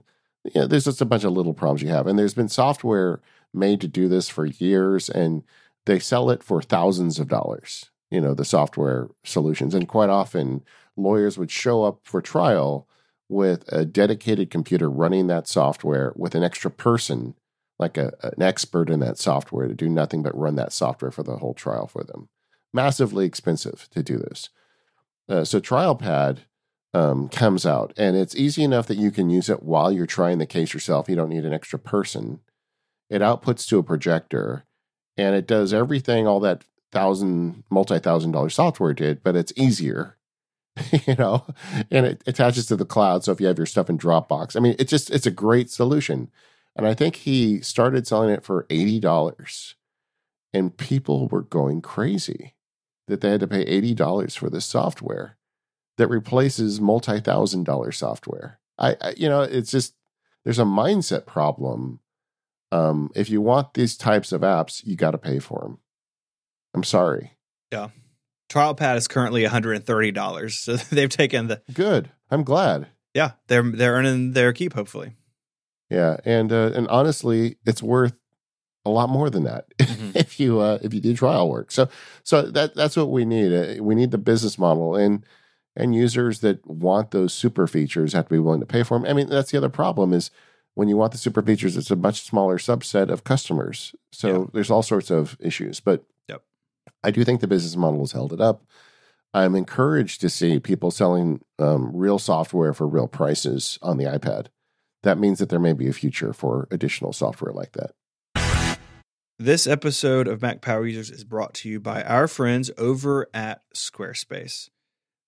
yeah, 0.56 0.66
there's 0.66 0.86
just 0.86 1.02
a 1.02 1.06
bunch 1.06 1.24
of 1.24 1.34
little 1.34 1.54
problems 1.54 1.82
you 1.82 1.90
have. 1.90 2.08
And 2.08 2.18
there's 2.18 2.34
been 2.34 2.50
software 2.50 3.20
made 3.54 3.82
to 3.82 3.88
do 3.88 4.08
this 4.08 4.30
for 4.30 4.46
years 4.46 5.10
and 5.10 5.44
they 5.86 6.00
sell 6.00 6.30
it 6.30 6.44
for 6.44 6.62
thousands 6.62 7.20
of 7.20 7.28
dollars, 7.28 7.90
you 8.10 8.22
know, 8.22 8.34
the 8.34 8.46
software 8.46 9.10
solutions. 9.24 9.74
And 9.74 9.88
quite 9.88 10.10
often 10.10 10.64
lawyers 10.96 11.38
would 11.38 11.52
show 11.52 11.84
up 11.84 12.00
for 12.04 12.22
trial 12.22 12.88
with 13.30 13.72
a 13.72 13.86
dedicated 13.86 14.50
computer 14.50 14.90
running 14.90 15.28
that 15.28 15.48
software 15.48 16.14
with 16.16 16.36
an 16.36 16.44
extra 16.44 16.72
person, 16.72 17.36
like 17.80 17.98
a, 17.98 18.14
an 18.22 18.42
expert 18.42 18.90
in 18.90 19.00
that 19.00 19.18
software, 19.18 19.68
to 19.68 19.74
do 19.74 19.90
nothing 19.90 20.22
but 20.22 20.38
run 20.38 20.56
that 20.56 20.74
software 20.74 21.12
for 21.12 21.24
the 21.24 21.38
whole 21.38 21.54
trial 21.54 21.88
for 21.88 22.04
them. 22.04 22.30
Massively 22.74 23.26
expensive 23.26 23.88
to 23.92 24.04
do 24.04 24.18
this. 24.18 24.50
Uh, 25.28 25.44
so 25.44 25.60
TrialPad 25.60 26.40
um, 26.94 27.30
comes 27.30 27.66
out, 27.66 27.94
and 27.98 28.16
it's 28.16 28.36
easy 28.36 28.64
enough 28.64 28.88
that 28.88 28.98
you 28.98 29.12
can 29.12 29.30
use 29.30 29.50
it 29.50 29.64
while 29.64 29.92
you're 29.92 30.06
trying 30.06 30.38
the 30.38 30.46
case 30.46 30.74
yourself. 30.74 31.08
You 31.08 31.16
don't 31.16 31.30
need 31.30 31.46
an 31.46 31.54
extra 31.54 31.80
person. 31.80 32.42
It 33.10 33.22
outputs 33.22 33.68
to 33.70 33.80
a 33.80 33.84
projector, 33.84 34.66
and 35.18 35.36
it 35.36 35.48
does 35.48 35.74
everything 35.74 36.28
all 36.28 36.40
that 36.42 36.64
thousand 36.92 37.64
multi 37.70 38.00
thousand 38.00 38.32
dollar 38.32 38.50
software 38.50 38.94
did, 38.94 39.24
but 39.24 39.36
it's 39.36 39.54
easier 39.56 40.18
you 41.08 41.16
know, 41.16 41.46
and 41.92 42.06
it 42.06 42.24
attaches 42.28 42.66
to 42.68 42.76
the 42.76 42.86
cloud. 42.86 43.24
So 43.24 43.32
if 43.32 43.42
you 43.42 43.48
have 43.48 43.58
your 43.58 43.66
stuff 43.66 43.90
in 43.90 43.98
Dropbox, 43.98 44.56
I 44.56 44.60
mean, 44.60 44.76
it's 44.80 44.90
just 44.90 45.10
it's 45.10 45.26
a 45.26 45.32
great 45.32 45.70
solution. 45.70 46.30
And 46.80 46.88
I 46.88 46.94
think 46.94 47.18
he 47.18 47.62
started 47.62 48.08
selling 48.08 48.30
it 48.30 48.44
for 48.44 48.66
eighty 48.70 49.00
dollars, 49.00 49.76
and 50.54 50.76
people 50.76 51.28
were 51.28 51.42
going 51.42 51.82
crazy 51.82 52.56
that 53.08 53.22
they 53.22 53.32
had 53.32 53.40
to 53.42 53.48
pay 53.48 53.62
eighty 53.62 53.94
dollars 53.94 54.36
for 54.36 54.50
this 54.50 54.66
software 54.66 55.38
that 55.98 56.08
replaces 56.08 56.80
multi 56.80 57.20
thousand 57.20 57.66
dollar 57.66 57.92
software. 57.92 58.60
I, 58.78 58.96
I, 59.02 59.14
you 59.18 59.28
know, 59.28 59.42
it's 59.42 59.72
just 59.72 59.94
there's 60.44 60.60
a 60.60 60.64
mindset 60.64 61.26
problem. 61.26 62.00
Um, 62.72 63.12
if 63.16 63.30
you 63.30 63.42
want 63.42 63.74
these 63.74 63.98
types 63.98 64.32
of 64.32 64.42
apps, 64.42 64.86
you 64.86 64.96
got 64.96 65.12
to 65.12 65.18
pay 65.18 65.40
for 65.40 65.60
them. 65.62 65.80
I'm 66.74 66.84
sorry. 66.84 67.34
Yeah. 67.72 67.90
TrialPad 68.50 68.96
is 68.96 69.08
currently 69.08 69.44
$130. 69.44 70.52
So 70.52 70.76
they've 70.96 71.10
taken 71.10 71.48
the 71.48 71.62
Good. 71.74 72.12
I'm 72.32 72.44
glad. 72.44 72.88
Yeah, 73.14 73.32
they're 73.48 73.64
they're 73.64 73.94
earning 73.94 74.34
their 74.34 74.54
keep 74.54 74.74
hopefully. 74.74 75.16
Yeah, 75.90 76.18
and 76.26 76.52
uh, 76.52 76.72
and 76.76 76.88
honestly, 76.88 77.58
it's 77.66 77.82
worth 77.82 78.14
a 78.86 78.90
lot 78.90 79.10
more 79.10 79.30
than 79.30 79.44
that 79.44 79.66
mm-hmm. 79.78 80.12
if 80.16 80.40
you 80.40 80.60
uh, 80.60 80.80
if 80.82 80.94
you 80.94 81.02
do 81.02 81.16
trial 81.16 81.50
work. 81.50 81.72
So 81.72 81.90
so 82.24 82.44
that 82.44 82.76
that's 82.76 82.96
what 82.96 83.12
we 83.12 83.26
need. 83.26 83.54
Uh, 83.54 83.84
we 83.84 83.96
need 83.96 84.12
the 84.12 84.18
business 84.18 84.58
model 84.58 84.96
and 84.96 85.26
and 85.76 85.96
users 85.96 86.42
that 86.42 86.66
want 86.68 87.12
those 87.12 87.34
super 87.34 87.68
features 87.68 88.14
have 88.14 88.26
to 88.26 88.36
be 88.36 88.40
willing 88.40 88.60
to 88.60 88.66
pay 88.66 88.84
for 88.84 88.98
them. 88.98 89.08
I 89.08 89.14
mean, 89.14 89.30
that's 89.30 89.52
the 89.52 89.58
other 89.58 89.70
problem 89.70 90.14
is 90.14 90.32
when 90.74 90.88
you 90.88 90.98
want 90.98 91.12
the 91.12 91.18
super 91.18 91.42
features, 91.42 91.78
it's 91.78 91.92
a 91.92 91.96
much 91.96 92.22
smaller 92.22 92.58
subset 92.58 93.10
of 93.10 93.24
customers. 93.24 93.96
So 94.12 94.28
yeah. 94.28 94.46
there's 94.54 94.72
all 94.72 94.84
sorts 94.84 95.10
of 95.10 95.38
issues. 95.40 95.80
But 95.80 96.06
I 97.04 97.12
do 97.12 97.24
think 97.24 97.42
the 97.42 97.48
business 97.48 97.76
model 97.76 98.02
has 98.02 98.12
held 98.12 98.34
it 98.34 98.42
up. 98.42 98.64
I'm 99.34 99.56
encouraged 99.56 100.22
to 100.22 100.30
see 100.30 100.60
people 100.60 100.92
selling 100.92 101.42
um, 101.60 101.96
real 101.96 102.20
software 102.20 102.74
for 102.74 102.88
real 102.88 103.08
prices 103.08 103.78
on 103.82 103.98
the 103.98 104.06
iPad. 104.06 104.48
That 105.04 105.18
means 105.18 105.40
that 105.40 105.50
there 105.50 105.60
may 105.60 105.74
be 105.74 105.88
a 105.88 105.94
future 105.94 106.34
for 106.34 106.68
additional 106.72 107.14
software 107.14 107.54
like 107.54 107.74
that. 107.74 107.92
This 109.42 109.68
episode 109.68 110.28
of 110.28 110.42
Mac 110.42 110.62
Power 110.62 110.86
Users 110.86 111.10
is 111.10 111.24
brought 111.24 111.54
to 111.56 111.70
you 111.70 111.80
by 111.80 112.04
our 112.04 112.28
friends 112.28 112.70
over 112.78 113.30
at 113.34 113.62
Squarespace. 113.74 114.70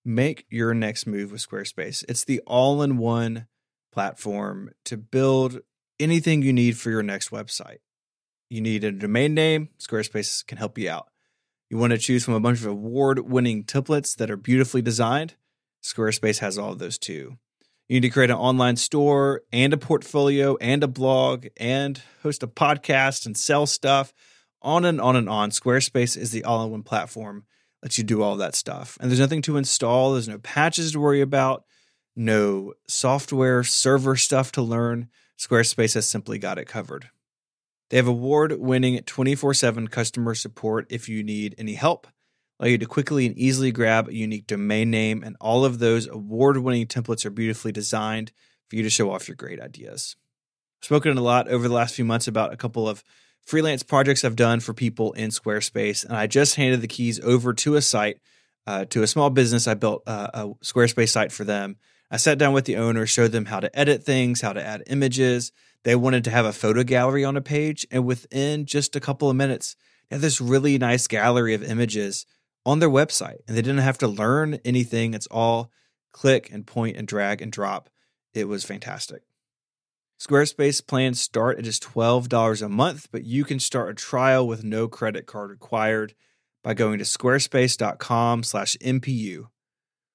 Make 0.04 0.44
your 0.50 0.74
next 0.74 1.06
move 1.06 1.32
with 1.32 1.48
Squarespace. 1.48 2.04
It's 2.08 2.24
the 2.24 2.40
all 2.46 2.82
in 2.82 2.98
one 2.98 3.46
platform 3.90 4.70
to 4.84 4.98
build 4.98 5.60
anything 5.98 6.42
you 6.42 6.52
need 6.52 6.76
for 6.76 6.90
your 6.90 7.02
next 7.02 7.30
website. 7.30 7.78
You 8.50 8.60
need 8.60 8.84
a 8.84 8.92
domain 8.92 9.32
name, 9.32 9.70
Squarespace 9.78 10.46
can 10.46 10.58
help 10.58 10.76
you 10.76 10.90
out. 10.90 11.08
You 11.70 11.78
want 11.78 11.92
to 11.92 11.98
choose 11.98 12.22
from 12.22 12.34
a 12.34 12.40
bunch 12.40 12.60
of 12.60 12.66
award 12.66 13.20
winning 13.20 13.64
templates 13.64 14.14
that 14.16 14.30
are 14.30 14.36
beautifully 14.36 14.82
designed? 14.82 15.36
Squarespace 15.82 16.40
has 16.40 16.58
all 16.58 16.72
of 16.72 16.78
those 16.78 16.98
too. 16.98 17.38
You 17.92 18.00
need 18.00 18.08
to 18.08 18.14
create 18.14 18.30
an 18.30 18.36
online 18.36 18.76
store 18.76 19.42
and 19.52 19.74
a 19.74 19.76
portfolio 19.76 20.56
and 20.62 20.82
a 20.82 20.88
blog 20.88 21.48
and 21.58 22.00
host 22.22 22.42
a 22.42 22.46
podcast 22.46 23.26
and 23.26 23.36
sell 23.36 23.66
stuff 23.66 24.14
on 24.62 24.86
and 24.86 24.98
on 24.98 25.14
and 25.14 25.28
on. 25.28 25.50
Squarespace 25.50 26.16
is 26.16 26.30
the 26.30 26.42
all 26.42 26.64
in 26.64 26.70
one 26.70 26.84
platform 26.84 27.44
that 27.82 27.88
lets 27.88 27.98
you 27.98 28.04
do 28.04 28.22
all 28.22 28.36
that 28.36 28.54
stuff. 28.54 28.96
And 28.98 29.10
there's 29.10 29.20
nothing 29.20 29.42
to 29.42 29.58
install, 29.58 30.14
there's 30.14 30.26
no 30.26 30.38
patches 30.38 30.92
to 30.92 31.00
worry 31.00 31.20
about, 31.20 31.64
no 32.16 32.72
software 32.88 33.62
server 33.62 34.16
stuff 34.16 34.52
to 34.52 34.62
learn. 34.62 35.08
Squarespace 35.38 35.92
has 35.92 36.08
simply 36.08 36.38
got 36.38 36.56
it 36.56 36.66
covered. 36.66 37.10
They 37.90 37.98
have 37.98 38.08
award 38.08 38.58
winning 38.58 38.98
24 39.02 39.52
7 39.52 39.88
customer 39.88 40.34
support 40.34 40.86
if 40.88 41.10
you 41.10 41.22
need 41.22 41.54
any 41.58 41.74
help, 41.74 42.06
allow 42.62 42.70
you 42.70 42.78
to 42.78 42.86
quickly 42.86 43.26
and 43.26 43.36
easily 43.36 43.72
grab 43.72 44.08
a 44.08 44.14
unique 44.14 44.46
domain 44.46 44.88
name, 44.88 45.24
and 45.24 45.36
all 45.40 45.64
of 45.64 45.80
those 45.80 46.06
award 46.06 46.56
winning 46.58 46.86
templates 46.86 47.26
are 47.26 47.30
beautifully 47.30 47.72
designed 47.72 48.30
for 48.68 48.76
you 48.76 48.84
to 48.84 48.90
show 48.90 49.10
off 49.10 49.26
your 49.26 49.34
great 49.34 49.60
ideas. 49.60 50.14
I've 50.80 50.86
spoken 50.86 51.18
a 51.18 51.22
lot 51.22 51.48
over 51.48 51.66
the 51.66 51.74
last 51.74 51.96
few 51.96 52.04
months 52.04 52.28
about 52.28 52.52
a 52.52 52.56
couple 52.56 52.88
of 52.88 53.02
freelance 53.44 53.82
projects 53.82 54.24
I've 54.24 54.36
done 54.36 54.60
for 54.60 54.74
people 54.74 55.12
in 55.14 55.30
Squarespace, 55.30 56.04
and 56.04 56.16
I 56.16 56.28
just 56.28 56.54
handed 56.54 56.80
the 56.80 56.86
keys 56.86 57.18
over 57.20 57.52
to 57.52 57.74
a 57.74 57.82
site, 57.82 58.20
uh, 58.68 58.84
to 58.86 59.02
a 59.02 59.08
small 59.08 59.30
business. 59.30 59.66
I 59.66 59.74
built 59.74 60.04
uh, 60.06 60.28
a 60.32 60.46
Squarespace 60.64 61.08
site 61.08 61.32
for 61.32 61.42
them. 61.42 61.78
I 62.12 62.16
sat 62.16 62.38
down 62.38 62.52
with 62.52 62.66
the 62.66 62.76
owner, 62.76 63.06
showed 63.06 63.32
them 63.32 63.46
how 63.46 63.58
to 63.58 63.76
edit 63.76 64.04
things, 64.04 64.40
how 64.40 64.52
to 64.52 64.64
add 64.64 64.84
images, 64.86 65.50
they 65.84 65.96
wanted 65.96 66.22
to 66.24 66.30
have 66.30 66.44
a 66.44 66.52
photo 66.52 66.84
gallery 66.84 67.24
on 67.24 67.36
a 67.36 67.40
page, 67.40 67.84
and 67.90 68.06
within 68.06 68.66
just 68.66 68.94
a 68.94 69.00
couple 69.00 69.28
of 69.28 69.34
minutes, 69.34 69.74
they 70.08 70.14
had 70.14 70.20
this 70.20 70.40
really 70.40 70.78
nice 70.78 71.08
gallery 71.08 71.54
of 71.54 71.64
images 71.64 72.24
on 72.64 72.78
their 72.78 72.90
website, 72.90 73.38
and 73.46 73.56
they 73.56 73.62
didn't 73.62 73.78
have 73.78 73.98
to 73.98 74.08
learn 74.08 74.60
anything. 74.64 75.14
It's 75.14 75.26
all 75.28 75.70
click 76.12 76.50
and 76.52 76.66
point 76.66 76.96
and 76.96 77.08
drag 77.08 77.42
and 77.42 77.50
drop. 77.50 77.88
It 78.34 78.48
was 78.48 78.64
fantastic. 78.64 79.22
Squarespace 80.20 80.86
plans 80.86 81.20
start 81.20 81.58
at 81.58 81.64
just 81.64 81.82
$12 81.82 82.62
a 82.62 82.68
month, 82.68 83.08
but 83.10 83.24
you 83.24 83.44
can 83.44 83.58
start 83.58 83.90
a 83.90 83.94
trial 83.94 84.46
with 84.46 84.62
no 84.62 84.86
credit 84.86 85.26
card 85.26 85.50
required 85.50 86.14
by 86.62 86.74
going 86.74 86.98
to 86.98 87.04
squarespace.com/mpu. 87.04 89.48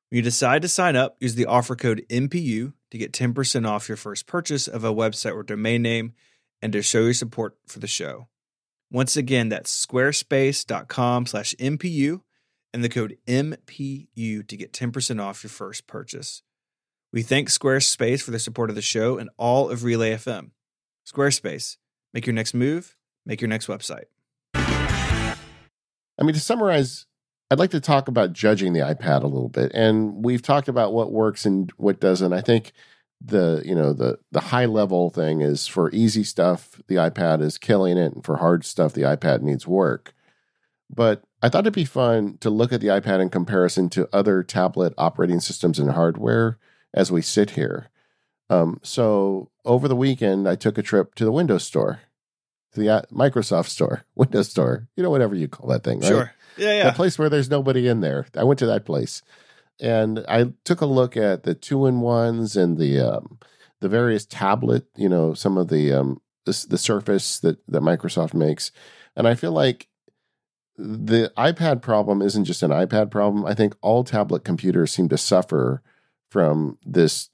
When 0.10 0.16
you 0.16 0.22
decide 0.22 0.62
to 0.62 0.70
sign 0.70 0.96
up, 0.96 1.18
use 1.20 1.36
the 1.36 1.46
offer 1.46 1.76
code 1.76 2.06
MPU 2.10 2.72
to 2.92 2.98
get 2.98 3.12
10% 3.12 3.68
off 3.68 3.90
your 3.90 3.98
first 3.98 4.26
purchase 4.26 4.66
of 4.66 4.86
a 4.86 4.94
website 4.94 5.36
or 5.36 5.44
domain 5.44 5.82
name 5.82 6.14
and 6.62 6.72
to 6.72 6.82
show 6.82 7.02
your 7.02 7.14
support 7.14 7.58
for 7.68 7.80
the 7.80 7.88
show. 7.88 8.30
Once 8.90 9.18
again, 9.18 9.50
that's 9.50 9.86
squarespace.com 9.86 11.26
slash 11.26 11.54
MPU 11.60 12.22
and 12.78 12.84
the 12.84 12.90
code 12.90 13.18
MPU 13.26 14.48
to 14.48 14.56
get 14.56 14.72
10% 14.72 15.20
off 15.20 15.44
your 15.44 15.50
first 15.50 15.88
purchase. 15.88 16.44
We 17.12 17.24
thank 17.24 17.50
Squarespace 17.50 18.22
for 18.22 18.30
the 18.30 18.38
support 18.38 18.70
of 18.70 18.76
the 18.76 18.84
show 18.84 19.18
and 19.18 19.32
all 19.36 19.72
of 19.72 19.84
Relay 19.84 20.12
FM. 20.12 20.52
Squarespace, 21.12 21.78
make 22.14 22.28
your 22.28 22.36
next 22.36 22.54
move, 22.54 22.96
make 23.26 23.42
your 23.42 23.48
next 23.48 23.66
website. 23.66 24.06
I 24.54 25.36
mean, 26.22 26.36
to 26.36 26.40
summarize 26.40 27.08
I'd 27.50 27.58
like 27.58 27.72
to 27.72 27.82
talk 27.82 28.08
about 28.08 28.34
judging 28.34 28.74
the 28.74 28.82
iPad 28.82 29.24
a 29.24 29.28
little 29.28 29.50
bit. 29.50 29.72
And 29.74 30.24
we've 30.24 30.44
talked 30.44 30.68
about 30.68 30.94
what 30.94 31.12
works 31.12 31.48
and 31.48 31.72
what 31.78 32.00
doesn't. 32.00 32.32
I 32.32 32.42
think 32.42 32.74
the, 33.22 33.64
you 33.66 33.74
know, 33.74 33.92
the 33.92 34.20
the 34.32 34.40
high 34.42 34.66
level 34.66 35.10
thing 35.10 35.42
is 35.42 35.66
for 35.66 35.90
easy 35.92 36.24
stuff, 36.24 36.80
the 36.88 36.96
iPad 36.96 37.42
is 37.42 37.58
killing 37.58 37.98
it, 37.98 38.14
and 38.14 38.24
for 38.24 38.38
hard 38.38 38.66
stuff, 38.66 38.94
the 38.94 39.02
iPad 39.02 39.42
needs 39.42 39.66
work. 39.66 40.14
But 40.90 41.24
I 41.42 41.50
thought 41.50 41.64
it'd 41.64 41.74
be 41.74 41.86
fun 41.86 42.38
to 42.40 42.50
look 42.50 42.72
at 42.72 42.82
the 42.82 42.88
iPad 42.88 43.22
in 43.22 43.30
comparison 43.30 43.90
to 43.90 44.10
other 44.14 44.42
tablet 44.44 44.94
operating 44.98 45.40
systems 45.40 45.80
and 45.80 45.92
hardware 45.92 46.58
as 46.94 47.12
we 47.12 47.22
sit 47.22 47.52
here. 47.52 47.90
Um, 48.50 48.80
so 48.82 49.52
over 49.66 49.88
the 49.88 49.96
weekend, 49.96 50.48
I 50.48 50.56
took 50.56 50.78
a 50.78 50.84
trip 50.84 51.16
to 51.16 51.26
the 51.26 51.32
Windows 51.32 51.64
Store, 51.64 52.00
to 52.74 52.80
the 52.80 52.90
uh, 52.90 53.02
Microsoft 53.12 53.68
Store, 53.68 54.06
Windows 54.16 54.50
Store, 54.50 54.88
you 54.96 55.04
know, 55.04 55.10
whatever 55.10 55.36
you 55.36 55.48
call 55.48 55.70
that 55.70 55.84
thing, 55.84 56.00
right? 56.00 56.08
Sure. 56.08 56.34
Yeah, 56.58 56.74
yeah. 56.74 56.90
The 56.90 56.96
place 56.96 57.20
where 57.20 57.30
there's 57.30 57.50
nobody 57.50 57.88
in 57.88 58.02
there. 58.02 58.26
I 58.36 58.44
went 58.44 58.60
to 58.60 58.66
that 58.66 58.86
place, 58.86 59.22
and 59.80 60.26
I 60.28 60.54
took 60.64 60.82
a 60.82 60.88
look 60.88 61.16
at 61.16 61.44
the 61.44 61.54
two 61.54 61.86
in 61.86 62.02
ones 62.02 62.58
and 62.58 62.80
the 62.80 63.00
um, 63.00 63.38
the 63.80 63.90
various 63.90 64.26
tablet. 64.26 64.88
You 64.96 65.08
know, 65.08 65.36
some 65.36 65.56
of 65.58 65.68
the 65.68 65.94
um, 65.94 66.20
the, 66.46 66.66
the 66.68 66.78
Surface 66.80 67.40
that 67.42 67.60
that 67.68 67.84
Microsoft 67.84 68.34
makes, 68.34 68.72
and 69.16 69.28
I 69.28 69.36
feel 69.36 69.52
like 69.52 69.88
the 70.78 71.32
iPad 71.38 71.82
problem 71.82 72.22
isn't 72.22 72.46
just 72.46 72.64
an 72.64 72.72
iPad 72.72 73.10
problem. 73.10 73.46
I 73.46 73.54
think 73.54 73.76
all 73.82 74.04
tablet 74.04 74.44
computers 74.44 74.92
seem 74.92 75.10
to 75.10 75.18
suffer 75.18 75.82
from 76.30 76.78
this 76.86 77.30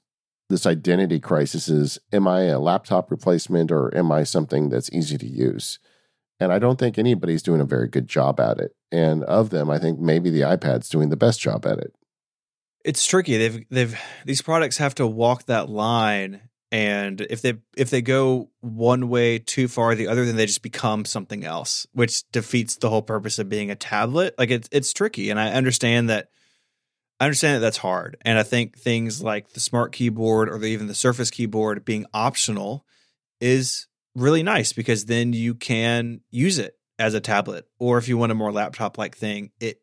this 0.50 0.66
identity 0.66 1.18
crisis 1.20 1.68
is 1.68 1.98
am 2.12 2.28
I 2.28 2.42
a 2.42 2.58
laptop 2.58 3.10
replacement 3.10 3.72
or 3.72 3.94
am 3.96 4.12
I 4.12 4.24
something 4.24 4.68
that's 4.68 4.92
easy 4.92 5.18
to 5.18 5.26
use? 5.26 5.78
And 6.38 6.52
I 6.52 6.58
don't 6.58 6.78
think 6.78 6.98
anybody's 6.98 7.42
doing 7.42 7.60
a 7.60 7.66
very 7.66 7.88
good 7.88 8.08
job 8.08 8.40
at 8.40 8.58
it. 8.58 8.74
And 8.92 9.24
of 9.24 9.50
them, 9.50 9.70
I 9.70 9.78
think 9.78 9.98
maybe 9.98 10.30
the 10.30 10.42
iPad's 10.42 10.88
doing 10.88 11.08
the 11.08 11.16
best 11.16 11.40
job 11.40 11.64
at 11.66 11.78
it. 11.78 11.94
It's 12.84 13.06
tricky. 13.06 13.36
They've 13.36 13.64
they've 13.70 14.00
these 14.24 14.42
products 14.42 14.78
have 14.78 14.94
to 14.96 15.06
walk 15.06 15.46
that 15.46 15.68
line 15.68 16.42
and 16.74 17.20
if 17.30 17.40
they 17.40 17.54
if 17.76 17.90
they 17.90 18.02
go 18.02 18.50
one 18.60 19.08
way 19.08 19.38
too 19.38 19.68
far 19.68 19.94
the 19.94 20.08
other 20.08 20.24
then 20.24 20.34
they 20.34 20.44
just 20.44 20.60
become 20.60 21.04
something 21.04 21.44
else 21.44 21.86
which 21.92 22.28
defeats 22.32 22.76
the 22.76 22.90
whole 22.90 23.00
purpose 23.00 23.38
of 23.38 23.48
being 23.48 23.70
a 23.70 23.76
tablet. 23.76 24.34
Like 24.36 24.50
it's 24.50 24.68
it's 24.72 24.92
tricky 24.92 25.30
and 25.30 25.38
i 25.38 25.52
understand 25.52 26.10
that 26.10 26.30
i 27.20 27.26
understand 27.26 27.56
that 27.56 27.60
that's 27.60 27.76
hard 27.76 28.16
and 28.22 28.36
i 28.38 28.42
think 28.42 28.76
things 28.76 29.22
like 29.22 29.50
the 29.50 29.60
smart 29.60 29.92
keyboard 29.92 30.50
or 30.50 30.58
the, 30.58 30.66
even 30.66 30.88
the 30.88 30.96
surface 30.96 31.30
keyboard 31.30 31.84
being 31.84 32.06
optional 32.12 32.84
is 33.40 33.86
really 34.16 34.42
nice 34.42 34.72
because 34.72 35.04
then 35.04 35.32
you 35.32 35.54
can 35.54 36.22
use 36.32 36.58
it 36.58 36.76
as 36.98 37.14
a 37.14 37.20
tablet 37.20 37.66
or 37.78 37.98
if 37.98 38.08
you 38.08 38.18
want 38.18 38.32
a 38.32 38.34
more 38.34 38.52
laptop 38.52 38.98
like 38.98 39.16
thing 39.16 39.52
it 39.60 39.80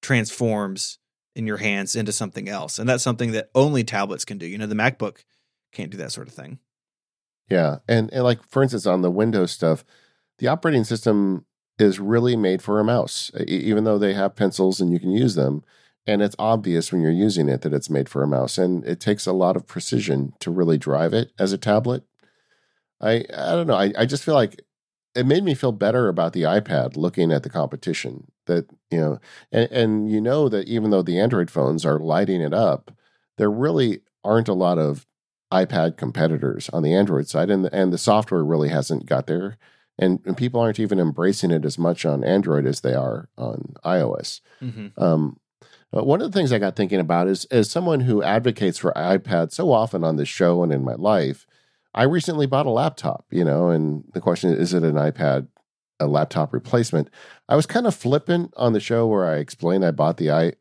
transforms 0.00 0.98
in 1.36 1.46
your 1.46 1.58
hands 1.58 1.94
into 1.94 2.12
something 2.12 2.48
else 2.48 2.80
and 2.80 2.88
that's 2.88 3.04
something 3.04 3.30
that 3.30 3.48
only 3.54 3.84
tablets 3.84 4.24
can 4.24 4.38
do. 4.38 4.46
You 4.46 4.58
know 4.58 4.66
the 4.66 4.74
macbook 4.74 5.22
can't 5.72 5.90
do 5.90 5.98
that 5.98 6.12
sort 6.12 6.28
of 6.28 6.34
thing. 6.34 6.58
Yeah, 7.48 7.78
and, 7.88 8.12
and 8.12 8.24
like 8.24 8.42
for 8.48 8.62
instance, 8.62 8.86
on 8.86 9.02
the 9.02 9.10
Windows 9.10 9.50
stuff, 9.50 9.84
the 10.38 10.48
operating 10.48 10.84
system 10.84 11.44
is 11.78 11.98
really 11.98 12.36
made 12.36 12.62
for 12.62 12.78
a 12.78 12.84
mouse, 12.84 13.30
even 13.46 13.84
though 13.84 13.98
they 13.98 14.14
have 14.14 14.36
pencils 14.36 14.80
and 14.80 14.92
you 14.92 15.00
can 15.00 15.10
use 15.10 15.34
them. 15.34 15.64
And 16.06 16.20
it's 16.20 16.36
obvious 16.38 16.92
when 16.92 17.00
you're 17.00 17.12
using 17.12 17.48
it 17.48 17.62
that 17.62 17.72
it's 17.72 17.90
made 17.90 18.08
for 18.08 18.22
a 18.22 18.26
mouse, 18.28 18.58
and 18.58 18.84
it 18.84 18.98
takes 19.00 19.26
a 19.26 19.32
lot 19.32 19.56
of 19.56 19.66
precision 19.66 20.32
to 20.40 20.50
really 20.50 20.76
drive 20.78 21.14
it 21.14 21.32
as 21.38 21.52
a 21.52 21.58
tablet. 21.58 22.04
I 23.00 23.24
I 23.36 23.52
don't 23.52 23.66
know. 23.66 23.76
I, 23.76 23.92
I 23.96 24.06
just 24.06 24.24
feel 24.24 24.34
like 24.34 24.60
it 25.14 25.26
made 25.26 25.44
me 25.44 25.54
feel 25.54 25.72
better 25.72 26.08
about 26.08 26.32
the 26.32 26.42
iPad 26.42 26.96
looking 26.96 27.30
at 27.32 27.42
the 27.42 27.50
competition. 27.50 28.28
That 28.46 28.68
you 28.90 28.98
know, 28.98 29.20
and, 29.52 29.70
and 29.70 30.10
you 30.10 30.20
know 30.20 30.48
that 30.48 30.66
even 30.66 30.90
though 30.90 31.02
the 31.02 31.20
Android 31.20 31.50
phones 31.50 31.84
are 31.84 32.00
lighting 32.00 32.40
it 32.40 32.54
up, 32.54 32.90
there 33.38 33.50
really 33.50 34.00
aren't 34.24 34.48
a 34.48 34.54
lot 34.54 34.78
of 34.78 35.06
iPad 35.52 35.96
competitors 35.96 36.68
on 36.70 36.82
the 36.82 36.94
Android 36.94 37.28
side, 37.28 37.50
and 37.50 37.64
the, 37.64 37.74
and 37.74 37.92
the 37.92 37.98
software 37.98 38.44
really 38.44 38.70
hasn't 38.70 39.06
got 39.06 39.26
there, 39.26 39.58
and, 39.98 40.20
and 40.24 40.36
people 40.36 40.60
aren't 40.60 40.80
even 40.80 40.98
embracing 40.98 41.50
it 41.50 41.64
as 41.64 41.78
much 41.78 42.04
on 42.06 42.24
Android 42.24 42.66
as 42.66 42.80
they 42.80 42.94
are 42.94 43.28
on 43.36 43.74
iOS. 43.84 44.40
Mm-hmm. 44.62 45.00
Um, 45.00 45.38
one 45.90 46.22
of 46.22 46.32
the 46.32 46.36
things 46.36 46.52
I 46.52 46.58
got 46.58 46.74
thinking 46.74 47.00
about 47.00 47.28
is 47.28 47.44
as 47.46 47.70
someone 47.70 48.00
who 48.00 48.22
advocates 48.22 48.78
for 48.78 48.92
iPad 48.92 49.52
so 49.52 49.70
often 49.70 50.02
on 50.02 50.16
this 50.16 50.28
show 50.28 50.62
and 50.62 50.72
in 50.72 50.82
my 50.82 50.94
life, 50.94 51.46
I 51.94 52.04
recently 52.04 52.46
bought 52.46 52.64
a 52.64 52.70
laptop, 52.70 53.26
you 53.30 53.44
know, 53.44 53.68
and 53.68 54.04
the 54.14 54.20
question 54.20 54.50
is, 54.50 54.58
is 54.58 54.74
it 54.74 54.84
an 54.84 54.94
iPad, 54.94 55.48
a 56.00 56.06
laptop 56.06 56.54
replacement? 56.54 57.10
I 57.46 57.56
was 57.56 57.66
kind 57.66 57.86
of 57.86 57.94
flippant 57.94 58.54
on 58.56 58.72
the 58.72 58.80
show 58.80 59.06
where 59.06 59.26
I 59.26 59.36
explained 59.36 59.84
I 59.84 59.90
bought 59.90 60.16
the 60.16 60.30
i 60.30 60.54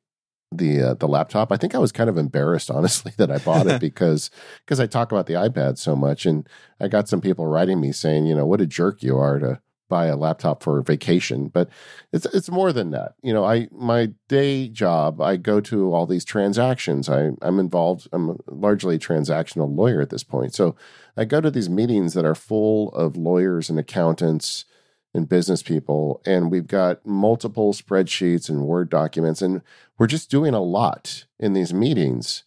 the 0.52 0.82
uh, 0.82 0.94
the 0.96 1.08
laptop. 1.08 1.52
I 1.52 1.58
think 1.58 1.76
I 1.76 1.80
was 1.80 1.92
kind 1.92 2.10
of 2.10 2.18
embarrassed, 2.18 2.70
honestly, 2.70 3.14
that 3.18 3.32
I 3.32 3.38
bought 3.40 3.68
it 3.68 3.82
because 3.82 4.30
because 4.66 4.80
I 4.80 4.88
talk 4.88 5.12
about 5.12 5.28
the 5.28 5.34
iPad 5.34 5.78
so 5.78 5.96
much, 5.96 6.26
and 6.26 6.48
I 6.80 6.88
got 6.88 7.08
some 7.08 7.22
people 7.22 7.48
writing 7.48 7.80
me 7.80 7.92
saying, 7.92 8.26
you 8.26 8.36
know, 8.36 8.46
what 8.46 8.62
a 8.62 8.68
jerk 8.68 9.04
you 9.04 9.18
are 9.18 9.40
to 9.40 9.62
buy 9.92 10.06
a 10.06 10.16
laptop 10.16 10.64
for 10.64 10.82
vacation. 10.82 11.50
But 11.50 11.70
it's 12.12 12.26
it's 12.28 12.50
more 12.50 12.74
than 12.74 12.92
that. 12.92 13.14
You 13.22 13.34
know, 13.34 13.46
I 13.46 13.68
my 13.72 14.12
day 14.28 14.68
job, 14.68 15.22
I 15.22 15.38
go 15.38 15.62
to 15.62 15.94
all 15.94 16.06
these 16.06 16.26
transactions. 16.26 17.10
I 17.10 17.32
I'm 17.42 17.60
involved. 17.60 18.08
I'm 18.12 18.38
largely 18.48 18.96
a 18.96 19.00
transactional 19.00 19.76
lawyer 19.76 20.02
at 20.02 20.10
this 20.10 20.24
point, 20.24 20.56
so 20.56 20.76
I 21.16 21.26
go 21.26 21.42
to 21.42 21.52
these 21.52 21.70
meetings 21.70 22.14
that 22.14 22.26
are 22.26 22.36
full 22.36 22.90
of 22.94 23.16
lawyers 23.16 23.70
and 23.70 23.78
accountants 23.78 24.66
and 25.14 25.28
business 25.28 25.62
people 25.62 26.22
and 26.26 26.52
we've 26.52 26.68
got 26.68 27.06
multiple 27.06 27.74
spreadsheets 27.74 28.50
and 28.50 28.66
word 28.66 28.90
documents 28.90 29.42
and 29.42 29.62
we're 29.98 30.08
just 30.08 30.32
doing 30.32 30.54
a 30.54 30.62
lot 30.62 31.26
in 31.40 31.54
these 31.54 31.74
meetings 31.74 32.44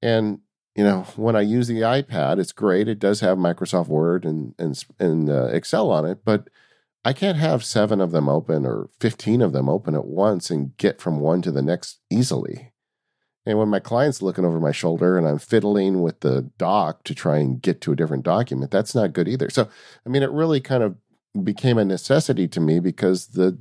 and 0.00 0.40
you 0.74 0.84
know 0.84 1.02
when 1.16 1.34
i 1.34 1.40
use 1.40 1.66
the 1.66 1.80
ipad 1.80 2.38
it's 2.38 2.52
great 2.52 2.88
it 2.88 2.98
does 2.98 3.20
have 3.20 3.38
microsoft 3.38 3.88
word 3.88 4.24
and 4.24 4.54
and, 4.58 4.84
and 4.98 5.28
uh, 5.28 5.46
excel 5.46 5.90
on 5.90 6.04
it 6.04 6.24
but 6.24 6.48
i 7.04 7.12
can't 7.12 7.38
have 7.38 7.64
seven 7.64 8.00
of 8.00 8.12
them 8.12 8.28
open 8.28 8.64
or 8.64 8.88
15 9.00 9.42
of 9.42 9.52
them 9.52 9.68
open 9.68 9.94
at 9.94 10.06
once 10.06 10.50
and 10.50 10.76
get 10.76 11.00
from 11.00 11.18
one 11.20 11.42
to 11.42 11.50
the 11.50 11.62
next 11.62 11.98
easily 12.10 12.72
and 13.46 13.58
when 13.58 13.68
my 13.68 13.78
client's 13.78 14.22
looking 14.22 14.44
over 14.44 14.58
my 14.58 14.72
shoulder 14.72 15.16
and 15.16 15.26
I'm 15.26 15.38
fiddling 15.38 16.02
with 16.02 16.18
the 16.18 16.50
doc 16.58 17.04
to 17.04 17.14
try 17.14 17.38
and 17.38 17.62
get 17.62 17.80
to 17.82 17.92
a 17.92 17.96
different 17.96 18.24
document, 18.24 18.72
that's 18.72 18.92
not 18.92 19.12
good 19.12 19.28
either. 19.28 19.48
So, 19.50 19.68
I 20.04 20.08
mean, 20.08 20.24
it 20.24 20.32
really 20.32 20.60
kind 20.60 20.82
of 20.82 20.96
became 21.44 21.78
a 21.78 21.84
necessity 21.84 22.48
to 22.48 22.60
me 22.60 22.80
because 22.80 23.28
the 23.28 23.58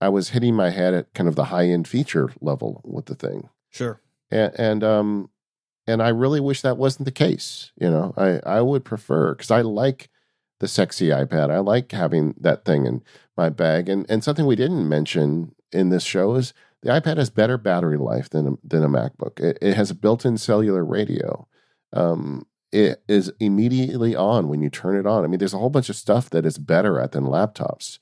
I 0.00 0.08
was 0.08 0.30
hitting 0.30 0.54
my 0.54 0.70
head 0.70 0.94
at 0.94 1.14
kind 1.14 1.28
of 1.28 1.36
the 1.36 1.44
high 1.44 1.66
end 1.66 1.88
feature 1.88 2.30
level 2.40 2.82
with 2.84 3.06
the 3.06 3.14
thing. 3.14 3.48
Sure. 3.70 4.00
And, 4.30 4.52
and 4.58 4.84
um 4.84 5.30
and 5.86 6.02
I 6.02 6.08
really 6.08 6.40
wish 6.40 6.62
that 6.62 6.76
wasn't 6.76 7.06
the 7.06 7.12
case. 7.12 7.72
You 7.80 7.90
know, 7.90 8.14
I 8.16 8.40
I 8.44 8.60
would 8.60 8.84
prefer 8.84 9.34
because 9.34 9.50
I 9.50 9.62
like 9.62 10.10
the 10.60 10.68
sexy 10.68 11.08
iPad. 11.08 11.50
I 11.50 11.58
like 11.58 11.92
having 11.92 12.34
that 12.40 12.64
thing 12.64 12.86
in 12.86 13.02
my 13.36 13.48
bag. 13.48 13.88
And 13.88 14.06
and 14.08 14.22
something 14.22 14.46
we 14.46 14.56
didn't 14.56 14.88
mention 14.88 15.54
in 15.72 15.90
this 15.90 16.04
show 16.04 16.34
is 16.34 16.52
the 16.82 16.90
iPad 16.90 17.16
has 17.16 17.30
better 17.30 17.58
battery 17.58 17.96
life 17.96 18.30
than 18.30 18.46
a, 18.46 18.52
than 18.62 18.84
a 18.84 18.88
MacBook. 18.88 19.40
It, 19.40 19.58
it 19.60 19.74
has 19.74 19.90
a 19.90 19.94
built-in 19.94 20.38
cellular 20.38 20.84
radio. 20.84 21.48
Um, 21.92 22.46
it 22.76 23.02
is 23.08 23.32
immediately 23.40 24.14
on 24.14 24.48
when 24.48 24.60
you 24.60 24.68
turn 24.68 24.96
it 24.98 25.06
on. 25.06 25.24
I 25.24 25.28
mean, 25.28 25.38
there's 25.38 25.54
a 25.54 25.58
whole 25.58 25.70
bunch 25.70 25.88
of 25.88 25.96
stuff 25.96 26.28
that 26.28 26.44
it's 26.44 26.58
better 26.58 27.00
at 27.00 27.12
than 27.12 27.24
laptops, 27.24 27.98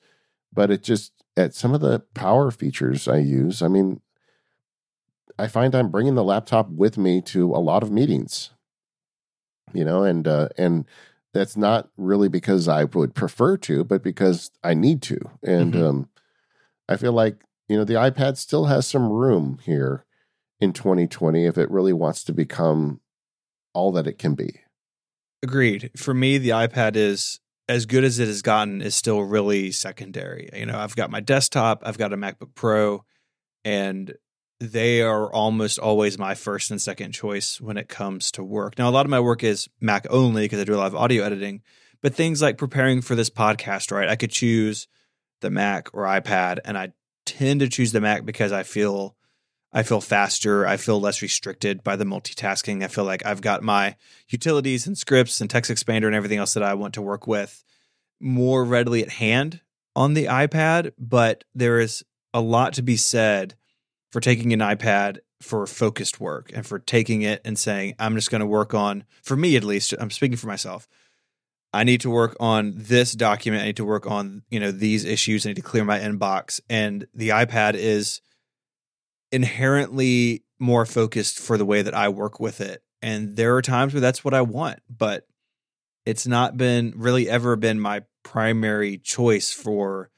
but 0.51 0.69
it 0.69 0.83
just 0.83 1.13
at 1.37 1.53
some 1.53 1.73
of 1.73 1.79
the 1.79 2.01
power 2.13 2.51
features 2.51 3.07
I 3.07 3.19
use. 3.19 3.61
I 3.61 3.69
mean, 3.69 4.01
I 5.39 5.47
find 5.47 5.73
I'm 5.73 5.91
bringing 5.91 6.15
the 6.15 6.25
laptop 6.25 6.69
with 6.69 6.97
me 6.97 7.21
to 7.21 7.55
a 7.55 7.63
lot 7.63 7.83
of 7.83 7.91
meetings, 7.91 8.49
you 9.73 9.85
know, 9.85 10.03
and 10.03 10.27
uh, 10.27 10.49
and 10.57 10.83
that's 11.33 11.55
not 11.55 11.87
really 11.95 12.27
because 12.27 12.67
I 12.67 12.83
would 12.83 13.15
prefer 13.15 13.55
to, 13.57 13.85
but 13.85 14.03
because 14.03 14.51
I 14.61 14.73
need 14.73 15.01
to, 15.03 15.17
and 15.41 15.73
mm-hmm. 15.73 15.85
um, 15.85 16.09
I 16.89 16.97
feel 16.97 17.13
like 17.13 17.45
you 17.69 17.77
know 17.77 17.85
the 17.85 17.93
iPad 17.93 18.35
still 18.35 18.65
has 18.65 18.85
some 18.85 19.09
room 19.09 19.59
here 19.63 20.05
in 20.59 20.73
2020 20.73 21.45
if 21.45 21.57
it 21.57 21.71
really 21.71 21.93
wants 21.93 22.25
to 22.25 22.33
become 22.33 22.99
all 23.73 23.93
that 23.93 24.07
it 24.07 24.17
can 24.17 24.35
be. 24.35 24.59
Agreed. 25.45 25.91
For 25.95 26.11
me, 26.11 26.39
the 26.39 26.49
iPad 26.49 26.95
is 26.95 27.39
as 27.69 27.85
good 27.85 28.03
as 28.03 28.17
it 28.17 28.25
has 28.25 28.41
gotten 28.41 28.81
is 28.81 28.95
still 28.95 29.21
really 29.21 29.71
secondary. 29.71 30.49
You 30.51 30.65
know, 30.65 30.79
I've 30.79 30.95
got 30.95 31.11
my 31.11 31.19
desktop, 31.19 31.83
I've 31.85 31.99
got 31.99 32.11
a 32.11 32.17
MacBook 32.17 32.55
Pro, 32.55 33.05
and 33.63 34.15
they 34.59 35.03
are 35.03 35.31
almost 35.31 35.77
always 35.77 36.17
my 36.17 36.33
first 36.33 36.71
and 36.71 36.81
second 36.81 37.11
choice 37.11 37.61
when 37.61 37.77
it 37.77 37.87
comes 37.87 38.31
to 38.31 38.43
work. 38.43 38.79
Now, 38.79 38.89
a 38.89 38.91
lot 38.91 39.05
of 39.05 39.11
my 39.11 39.19
work 39.19 39.43
is 39.43 39.69
Mac 39.79 40.07
only 40.09 40.45
because 40.45 40.59
I 40.59 40.63
do 40.63 40.73
a 40.73 40.77
lot 40.77 40.87
of 40.87 40.95
audio 40.95 41.23
editing, 41.23 41.61
but 42.01 42.15
things 42.15 42.41
like 42.41 42.57
preparing 42.57 43.03
for 43.03 43.13
this 43.13 43.29
podcast, 43.29 43.91
right? 43.91 44.09
I 44.09 44.15
could 44.15 44.31
choose 44.31 44.87
the 45.41 45.51
Mac 45.51 45.93
or 45.93 46.05
iPad, 46.05 46.57
and 46.65 46.75
I 46.75 46.93
tend 47.27 47.59
to 47.59 47.69
choose 47.69 47.91
the 47.91 48.01
Mac 48.01 48.25
because 48.25 48.51
I 48.51 48.63
feel 48.63 49.15
I 49.75 49.83
feel 49.83 49.99
faster. 49.99 50.65
I 50.65 50.77
feel 50.77 51.01
less 51.01 51.21
restricted 51.21 51.83
by 51.83 51.97
the 51.97 52.05
multitasking. 52.05 52.81
I 52.81 52.87
feel 52.87 53.03
like 53.03 53.25
I've 53.25 53.41
got 53.41 53.61
my 53.61 53.97
utilities 54.29 54.87
and 54.87 54.97
scripts 54.97 55.41
and 55.41 55.49
text 55.49 55.69
expander 55.69 56.05
and 56.05 56.15
everything 56.15 56.39
else 56.39 56.53
that 56.53 56.63
I 56.63 56.75
want 56.75 56.93
to 56.93 57.01
work 57.01 57.27
with 57.27 57.61
more 58.21 58.63
readily 58.63 59.03
at 59.03 59.09
hand 59.09 59.59
on 59.93 60.13
the 60.13 60.27
iPad. 60.27 60.93
But 60.97 61.43
there 61.53 61.81
is 61.81 62.05
a 62.33 62.39
lot 62.39 62.71
to 62.75 62.83
be 62.83 62.95
said 62.95 63.55
for 64.13 64.21
taking 64.21 64.53
an 64.53 64.61
iPad 64.61 65.17
for 65.41 65.67
focused 65.67 66.21
work 66.21 66.51
and 66.55 66.65
for 66.65 66.79
taking 66.79 67.23
it 67.23 67.41
and 67.43 67.59
saying, 67.59 67.95
I'm 67.99 68.15
just 68.15 68.31
going 68.31 68.39
to 68.39 68.47
work 68.47 68.73
on, 68.73 69.03
for 69.23 69.35
me 69.35 69.57
at 69.57 69.65
least, 69.65 69.93
I'm 69.99 70.09
speaking 70.09 70.37
for 70.37 70.47
myself. 70.47 70.87
I 71.73 71.83
need 71.83 71.99
to 72.01 72.09
work 72.09 72.37
on 72.39 72.71
this 72.77 73.11
document. 73.11 73.63
I 73.63 73.65
need 73.65 73.77
to 73.77 73.83
work 73.83 74.09
on, 74.09 74.43
you 74.49 74.61
know, 74.61 74.71
these 74.71 75.03
issues. 75.03 75.45
I 75.45 75.49
need 75.49 75.57
to 75.57 75.61
clear 75.61 75.83
my 75.83 75.99
inbox. 75.99 76.61
And 76.69 77.05
the 77.13 77.29
iPad 77.29 77.73
is 77.73 78.21
inherently 79.35 80.45
more 80.59 80.85
focused 80.85 81.39
for 81.39 81.57
the 81.57 81.65
way 81.65 81.81
that 81.81 81.93
I 81.93 82.07
work 82.07 82.39
with 82.39 82.61
it. 82.61 82.81
And 83.01 83.35
there 83.35 83.53
are 83.57 83.61
times 83.61 83.93
where 83.93 83.99
that's 83.99 84.23
what 84.23 84.33
I 84.33 84.41
want, 84.41 84.79
but 84.89 85.27
it's 86.05 86.25
not 86.25 86.55
been 86.55 86.93
really 86.95 87.29
ever 87.29 87.57
been 87.57 87.77
my 87.77 88.03
primary 88.23 88.97
choice 88.97 89.51
for 89.51 90.09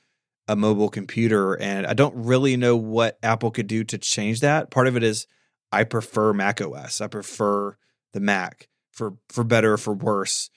a 0.48 0.56
mobile 0.56 0.90
computer. 0.90 1.56
And 1.60 1.88
I 1.88 1.96
don't 1.96 2.14
really 2.16 2.58
know 2.58 2.78
what 2.78 3.18
Apple 3.24 3.50
could 3.50 3.66
do 3.66 3.84
to 3.86 3.98
change 3.98 4.42
that. 4.42 4.70
Part 4.70 4.86
of 4.86 4.96
it 4.96 5.02
is 5.02 5.26
I 5.72 5.84
prefer 5.84 6.32
Mac 6.32 6.62
OS. 6.62 7.02
I 7.02 7.08
prefer 7.08 7.76
the 8.14 8.20
Mac 8.20 8.70
for 8.92 9.18
for 9.30 9.44
better 9.44 9.74
or 9.74 9.78
for 9.78 9.96
worse. 9.96 10.52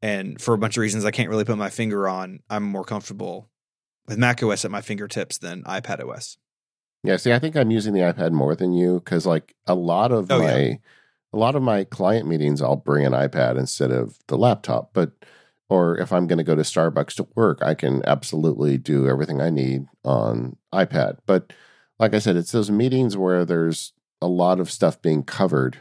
And 0.00 0.40
for 0.40 0.54
a 0.54 0.58
bunch 0.58 0.78
of 0.78 0.80
reasons 0.80 1.04
I 1.04 1.10
can't 1.10 1.28
really 1.28 1.44
put 1.44 1.58
my 1.58 1.70
finger 1.70 2.08
on, 2.08 2.40
I'm 2.48 2.62
more 2.62 2.84
comfortable 2.84 3.50
with 4.06 4.16
Mac 4.16 4.42
OS 4.42 4.64
at 4.64 4.70
my 4.70 4.80
fingertips 4.80 5.36
than 5.36 5.64
iPad 5.64 6.02
OS. 6.02 6.38
Yeah, 7.06 7.16
see, 7.16 7.32
I 7.32 7.38
think 7.38 7.56
I'm 7.56 7.70
using 7.70 7.94
the 7.94 8.00
iPad 8.00 8.32
more 8.32 8.56
than 8.56 8.72
you 8.72 8.94
because, 9.00 9.26
like, 9.26 9.54
a 9.66 9.74
lot 9.74 10.10
of 10.12 10.30
Oh, 10.30 10.38
my 10.38 10.56
yeah. 10.58 10.74
a 11.32 11.38
lot 11.38 11.54
of 11.54 11.62
my 11.62 11.84
client 11.84 12.26
meetings, 12.26 12.60
I'll 12.62 12.76
bring 12.76 13.04
an 13.04 13.12
iPad 13.12 13.58
instead 13.58 13.90
of 13.90 14.18
the 14.26 14.36
laptop. 14.36 14.90
But 14.92 15.12
or 15.68 15.98
if 15.98 16.12
I'm 16.12 16.26
going 16.26 16.38
to 16.38 16.44
go 16.44 16.54
to 16.54 16.62
Starbucks 16.62 17.14
to 17.16 17.28
work, 17.34 17.58
I 17.62 17.74
can 17.74 18.02
absolutely 18.06 18.78
do 18.78 19.08
everything 19.08 19.40
I 19.40 19.50
need 19.50 19.86
on 20.04 20.56
iPad. 20.72 21.18
But 21.26 21.52
like 21.98 22.14
I 22.14 22.18
said, 22.18 22.36
it's 22.36 22.52
those 22.52 22.70
meetings 22.70 23.16
where 23.16 23.44
there's 23.44 23.92
a 24.20 24.28
lot 24.28 24.60
of 24.60 24.70
stuff 24.70 25.00
being 25.02 25.22
covered 25.22 25.78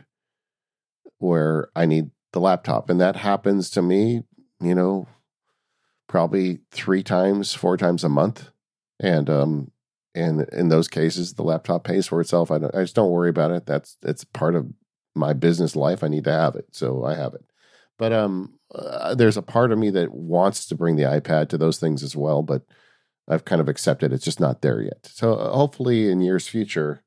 where 1.19 1.69
I 1.75 1.85
need 1.85 2.11
the 2.33 2.39
laptop, 2.39 2.89
and 2.89 2.99
that 2.99 3.15
happens 3.15 3.69
to 3.71 3.81
me, 3.81 4.23
you 4.59 4.75
know, 4.75 5.07
probably 6.07 6.59
three 6.71 7.03
times, 7.03 7.53
four 7.53 7.77
times 7.77 8.03
a 8.03 8.09
month, 8.09 8.49
and 8.99 9.29
um, 9.29 9.71
and 10.15 10.47
in 10.49 10.69
those 10.69 10.87
cases, 10.87 11.33
the 11.33 11.43
laptop 11.43 11.83
pays 11.83 12.07
for 12.07 12.21
itself. 12.21 12.49
I, 12.49 12.55
I 12.55 12.81
just 12.81 12.95
don't 12.95 13.11
worry 13.11 13.29
about 13.29 13.51
it. 13.51 13.65
That's 13.65 13.97
it's 14.01 14.23
part 14.23 14.55
of 14.55 14.67
my 15.13 15.33
business 15.33 15.75
life. 15.75 16.03
I 16.03 16.07
need 16.07 16.23
to 16.23 16.31
have 16.31 16.55
it, 16.55 16.67
so 16.71 17.05
I 17.05 17.15
have 17.15 17.33
it. 17.33 17.45
But 17.97 18.13
um, 18.13 18.57
uh, 18.73 19.15
there's 19.15 19.37
a 19.37 19.41
part 19.41 19.71
of 19.71 19.77
me 19.77 19.89
that 19.91 20.13
wants 20.13 20.65
to 20.67 20.75
bring 20.75 20.95
the 20.95 21.03
iPad 21.03 21.49
to 21.49 21.57
those 21.57 21.79
things 21.79 22.03
as 22.03 22.15
well, 22.15 22.41
but 22.41 22.63
I've 23.27 23.45
kind 23.45 23.61
of 23.61 23.69
accepted 23.69 24.13
it's 24.13 24.25
just 24.25 24.39
not 24.39 24.61
there 24.61 24.81
yet. 24.81 25.09
So 25.11 25.33
uh, 25.33 25.53
hopefully, 25.53 26.09
in 26.09 26.21
years 26.21 26.47
future, 26.47 27.03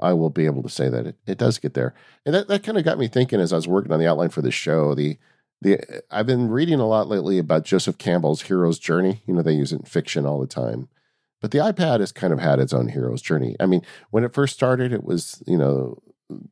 I 0.00 0.12
will 0.12 0.30
be 0.30 0.46
able 0.46 0.62
to 0.62 0.68
say 0.68 0.88
that 0.88 1.06
it, 1.06 1.16
it 1.26 1.38
does 1.38 1.58
get 1.58 1.74
there. 1.74 1.94
And 2.24 2.34
that, 2.34 2.48
that 2.48 2.62
kind 2.62 2.78
of 2.78 2.84
got 2.84 2.98
me 2.98 3.08
thinking 3.08 3.40
as 3.40 3.52
I 3.52 3.56
was 3.56 3.68
working 3.68 3.92
on 3.92 4.00
the 4.00 4.06
outline 4.06 4.30
for 4.30 4.42
the 4.42 4.50
show. 4.50 4.94
The 4.94 5.18
the 5.62 6.02
I've 6.10 6.26
been 6.26 6.50
reading 6.50 6.80
a 6.80 6.86
lot 6.86 7.08
lately 7.08 7.38
about 7.38 7.64
Joseph 7.64 7.98
Campbell's 7.98 8.42
hero's 8.42 8.78
journey. 8.78 9.22
You 9.26 9.34
know, 9.34 9.42
they 9.42 9.54
use 9.54 9.72
it 9.72 9.80
in 9.80 9.86
fiction 9.86 10.26
all 10.26 10.40
the 10.40 10.46
time. 10.46 10.88
But 11.40 11.50
the 11.50 11.58
iPad 11.58 12.00
has 12.00 12.12
kind 12.12 12.32
of 12.32 12.40
had 12.40 12.58
its 12.58 12.72
own 12.72 12.88
hero's 12.88 13.22
journey. 13.22 13.56
I 13.60 13.66
mean, 13.66 13.82
when 14.10 14.24
it 14.24 14.34
first 14.34 14.54
started, 14.54 14.92
it 14.92 15.04
was, 15.04 15.42
you 15.46 15.58
know, 15.58 15.98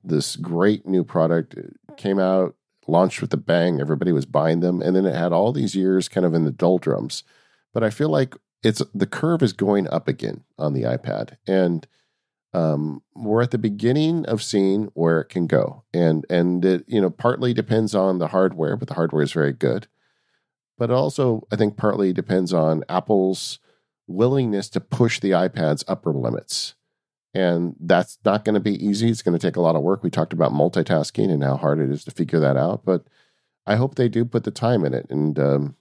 this 0.02 0.36
great 0.36 0.86
new 0.86 1.05
product 1.05 1.55
it 1.55 1.74
came 1.97 2.19
out, 2.19 2.55
launched 2.86 3.20
with 3.20 3.32
a 3.32 3.39
bang, 3.39 3.81
everybody 3.81 4.12
was 4.12 4.27
buying 4.27 4.61
them, 4.61 4.82
and 4.82 4.94
then 4.94 5.06
it 5.06 5.15
had 5.15 5.32
all 5.32 5.52
these 5.52 5.74
years 5.74 6.09
kind 6.09 6.27
of 6.27 6.35
in 6.35 6.44
the 6.44 6.52
doldrums. 6.52 7.24
But 7.73 7.82
I 7.82 7.90
feel 7.90 8.09
like 8.09 8.35
it's 8.62 8.82
the 8.94 9.06
curve 9.06 9.43
is 9.43 9.52
going 9.52 9.89
up 9.90 10.09
again 10.09 10.44
on 10.59 10.73
the 10.73 10.82
iPad. 10.82 11.36
And 11.47 11.86
um, 12.55 13.02
we're 13.15 13.43
at 13.43 13.51
the 13.51 13.59
beginning 13.59 14.24
of 14.27 14.43
seeing 14.43 14.90
where 14.94 15.20
it 15.20 15.28
can 15.28 15.47
go, 15.47 15.82
and 15.93 16.24
and 16.31 16.65
it 16.65 16.85
you 16.86 17.01
know 17.01 17.11
partly 17.11 17.52
depends 17.52 17.94
on 17.94 18.19
the 18.19 18.28
hardware, 18.28 18.77
but 18.77 18.86
the 18.86 18.94
hardware 18.94 19.24
is 19.24 19.32
very 19.32 19.52
good. 19.52 19.89
But 20.78 20.90
also, 20.90 21.47
I 21.52 21.56
think 21.56 21.77
partly 21.77 22.12
depends 22.12 22.52
on 22.52 22.85
Apple's 22.89 23.59
willingness 24.06 24.68
to 24.70 24.81
push 24.81 25.20
the 25.20 25.31
iPad's 25.31 25.85
upper 25.89 26.12
limits, 26.12 26.74
and 27.32 27.74
that's 27.81 28.18
not 28.24 28.44
going 28.44 28.55
to 28.55 28.60
be 28.60 28.85
easy. 28.85 29.09
It's 29.09 29.22
going 29.22 29.39
to 29.39 29.47
take 29.47 29.56
a 29.56 29.60
lot 29.60 29.76
of 29.76 29.82
work. 29.82 30.02
We 30.02 30.10
talked 30.10 30.32
about 30.32 30.52
multitasking 30.52 31.31
and 31.31 31.43
how 31.43 31.56
hard 31.56 31.81
it 31.81 31.90
is 31.90 32.05
to 32.05 32.10
figure 32.10 32.40
that 32.40 32.56
out, 32.56 32.85
but 32.85 33.06
I 33.66 33.76
hope 33.76 33.94
they 33.94 34.09
do 34.09 34.24
put 34.24 34.44
the 34.44 34.51
time 34.51 34.85
in 34.85 34.94
it, 34.94 35.06
and 35.10 35.39
um, 35.39 35.76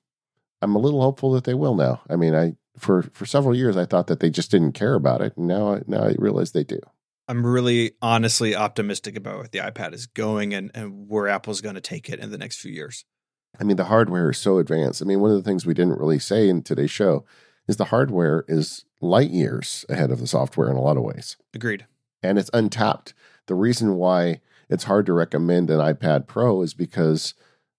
I'm 0.62 0.76
a 0.76 0.80
little 0.80 1.02
hopeful 1.02 1.32
that 1.34 1.44
they 1.44 1.54
will 1.54 1.76
now. 1.76 2.02
I 2.10 2.16
mean, 2.16 2.34
I 2.34 2.56
for 2.78 3.04
for 3.14 3.26
several 3.26 3.56
years 3.56 3.78
I 3.78 3.86
thought 3.86 4.08
that 4.08 4.20
they 4.20 4.30
just 4.30 4.52
didn't 4.52 4.74
care 4.74 4.96
about 4.96 5.22
it, 5.22 5.38
and 5.38 5.48
now 5.48 5.76
I, 5.76 5.82
now 5.88 6.04
I 6.04 6.16
realize 6.18 6.52
they 6.52 6.64
do. 6.64 6.80
I'm 7.28 7.46
really 7.46 7.94
honestly 8.02 8.56
optimistic 8.56 9.16
about 9.16 9.38
where 9.38 9.48
the 9.48 9.60
iPad 9.60 9.94
is 9.94 10.08
going 10.08 10.54
and, 10.54 10.72
and 10.74 11.08
where 11.08 11.30
Apple's 11.30 11.62
going 11.62 11.76
to 11.76 11.82
take 11.82 12.10
it 12.10 12.20
in 12.20 12.32
the 12.32 12.38
next 12.38 12.60
few 12.60 12.72
years. 12.72 13.06
I 13.60 13.64
mean, 13.64 13.78
the 13.78 13.86
hardware 13.86 14.32
is 14.32 14.38
so 14.38 14.58
advanced. 14.58 15.02
I 15.02 15.06
mean, 15.06 15.22
one 15.22 15.32
of 15.32 15.38
the 15.38 15.50
things 15.50 15.66
we 15.66 15.74
didn't 15.74 16.00
really 16.00 16.20
say 16.20 16.50
in 16.50 16.64
today's 16.64 16.92
show 16.92 17.24
is 17.68 17.78
the 17.78 17.86
hardware 17.86 18.46
is 18.48 18.86
light 19.02 19.30
years 19.30 19.86
ahead 19.90 20.12
of 20.12 20.20
the 20.20 20.28
software 20.28 20.70
in 20.70 20.76
a 20.76 20.82
lot 20.82 20.98
of 20.98 21.04
ways, 21.04 21.38
Agreed. 21.54 21.86
and 22.22 22.38
it's 22.38 22.50
untapped. 22.54 23.14
The 23.48 23.56
reason 23.56 23.96
why 23.96 24.42
it's 24.70 24.86
hard 24.86 25.06
to 25.08 25.14
recommend 25.14 25.70
an 25.70 25.80
iPad 25.80 26.28
Pro 26.28 26.62
is 26.62 26.74
because 26.74 27.34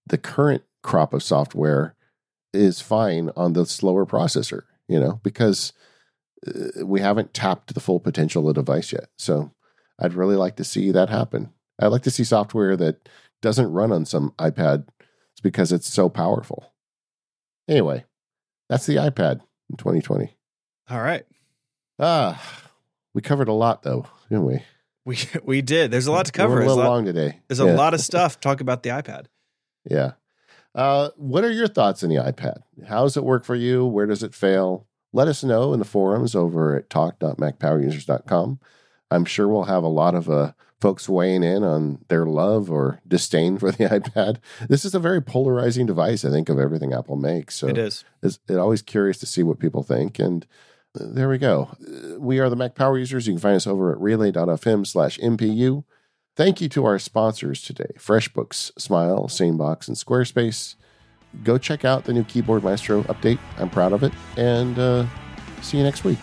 the 0.07 0.19
current 0.19 0.63
crop 0.83 1.15
of 1.15 1.23
software 1.23 1.95
is 2.53 2.81
fine 2.81 3.31
on 3.37 3.55
the 3.55 3.67
slower 3.67 4.07
processor, 4.07 4.63
you 4.87 5.01
know, 5.01 5.21
because 5.23 5.73
uh, 6.47 6.85
we 6.85 7.01
haven't 7.01 7.35
tapped 7.35 7.75
the 7.75 7.81
full 7.81 8.01
potential 8.01 8.49
of 8.49 8.55
the 8.55 8.61
device 8.61 8.93
yet. 8.93 9.09
So 9.19 9.51
I'd 9.99 10.15
really 10.15 10.37
like 10.37 10.57
to 10.57 10.65
see 10.65 10.91
that 10.93 11.09
happen. 11.09 11.53
I'd 11.81 11.89
like 11.89 12.03
to 12.03 12.11
see 12.11 12.25
software 12.25 12.77
that 12.77 13.09
doesn't 13.43 13.73
run 13.73 13.93
on 13.93 14.05
some 14.05 14.33
iPad 14.39 14.87
because 15.43 15.73
it's 15.73 15.93
so 15.93 16.09
powerful. 16.09 16.73
Anyway, 17.69 18.05
that's 18.69 18.87
the 18.87 18.97
iPad 18.97 19.41
in 19.75 19.77
2020. 19.79 20.37
All 20.91 21.01
right. 21.03 21.27
Ah, 21.99 22.41
we 23.13 23.21
covered 23.23 23.49
a 23.49 23.53
lot 23.53 23.83
though, 23.83 24.07
didn't 24.31 24.47
we? 24.47 24.63
We 25.07 25.19
we 25.45 25.61
did. 25.61 25.91
There's 25.91 26.07
a 26.07 26.13
lot 26.13 26.25
to 26.25 26.33
We're 26.35 26.45
cover. 26.45 26.55
a 26.55 26.61
There's 26.61 26.73
a 26.73 26.75
little 26.77 26.91
lot, 26.91 26.97
long 26.97 27.05
today. 27.05 27.39
there's 27.47 27.59
a 27.59 27.67
lot 27.67 27.93
of 27.93 28.01
stuff. 28.11 28.41
Talk 28.41 28.63
about 28.63 28.83
the 28.83 28.89
iPad. 28.89 29.27
Yeah. 29.85 30.13
Uh, 30.75 31.11
what 31.17 31.45
are 31.45 31.51
your 31.51 31.69
thoughts 31.69 32.03
on 32.03 32.09
the 32.09 32.15
iPad? 32.17 32.63
How 32.89 33.03
does 33.03 33.19
it 33.19 33.23
work 33.23 33.45
for 33.45 33.55
you? 33.55 33.85
Where 33.85 34.07
does 34.07 34.23
it 34.23 34.35
fail? 34.35 34.87
Let 35.13 35.29
us 35.29 35.45
know 35.45 35.75
in 35.75 35.79
the 35.79 35.85
forums 35.85 36.35
over 36.35 36.75
at 36.77 36.89
talk.macpowerusers.com. 36.89 38.61
I'm 39.11 39.25
sure 39.27 39.47
we'll 39.47 39.65
have 39.65 39.83
a 39.83 39.89
lot 39.89 40.15
of 40.15 40.31
uh, 40.31 40.53
folks 40.85 41.09
weighing 41.09 41.43
in 41.43 41.65
on 41.65 42.05
their 42.09 42.27
love 42.27 42.71
or 42.71 43.01
disdain 43.09 43.57
for 43.57 43.73
the 43.73 43.85
iPad. 43.89 44.37
This 44.69 44.85
is 44.85 44.95
a 44.95 44.99
very 45.01 45.23
polarizing 45.23 45.87
device, 45.87 46.27
I 46.27 46.31
think, 46.31 46.51
of 46.51 46.59
everything 46.59 46.93
Apple 46.93 47.17
makes. 47.17 47.55
So 47.55 47.69
it 47.69 47.79
is. 47.79 48.05
it's 48.23 48.39
it 48.51 48.59
always 48.59 48.83
curious 48.83 49.17
to 49.21 49.27
see 49.27 49.43
what 49.43 49.59
people 49.59 49.83
think. 49.83 50.19
And 50.19 50.47
uh, 50.95 51.07
there 51.07 51.31
we 51.31 51.39
go. 51.39 51.71
Uh, 51.81 52.21
We 52.21 52.39
are 52.39 52.51
the 52.51 52.57
Mac 52.57 52.75
Power 52.75 52.99
Users. 52.99 53.27
You 53.27 53.33
can 53.33 53.41
find 53.41 53.57
us 53.57 53.67
over 53.67 53.93
at 53.93 53.99
relay.fm 53.99 54.87
slash 54.87 55.19
MPU. 55.21 55.85
Thank 56.37 56.61
you 56.61 56.69
to 56.69 56.85
our 56.85 56.99
sponsors 56.99 57.63
today 57.63 57.93
FreshBooks, 57.97 58.79
Smile, 58.79 59.25
Sanebox, 59.29 59.89
and 59.89 59.97
Squarespace. 59.97 60.75
Go 61.43 61.57
check 61.57 61.87
out 61.87 62.05
the 62.05 62.13
new 62.13 62.25
Keyboard 62.25 62.63
Maestro 62.63 63.05
update. 63.05 63.39
I'm 63.57 63.71
proud 63.71 63.95
of 63.95 64.03
it. 64.03 64.13
And 64.37 64.79
uh, 64.79 65.07
see 65.63 65.79
you 65.79 65.83
next 65.83 66.05
week. 66.05 66.19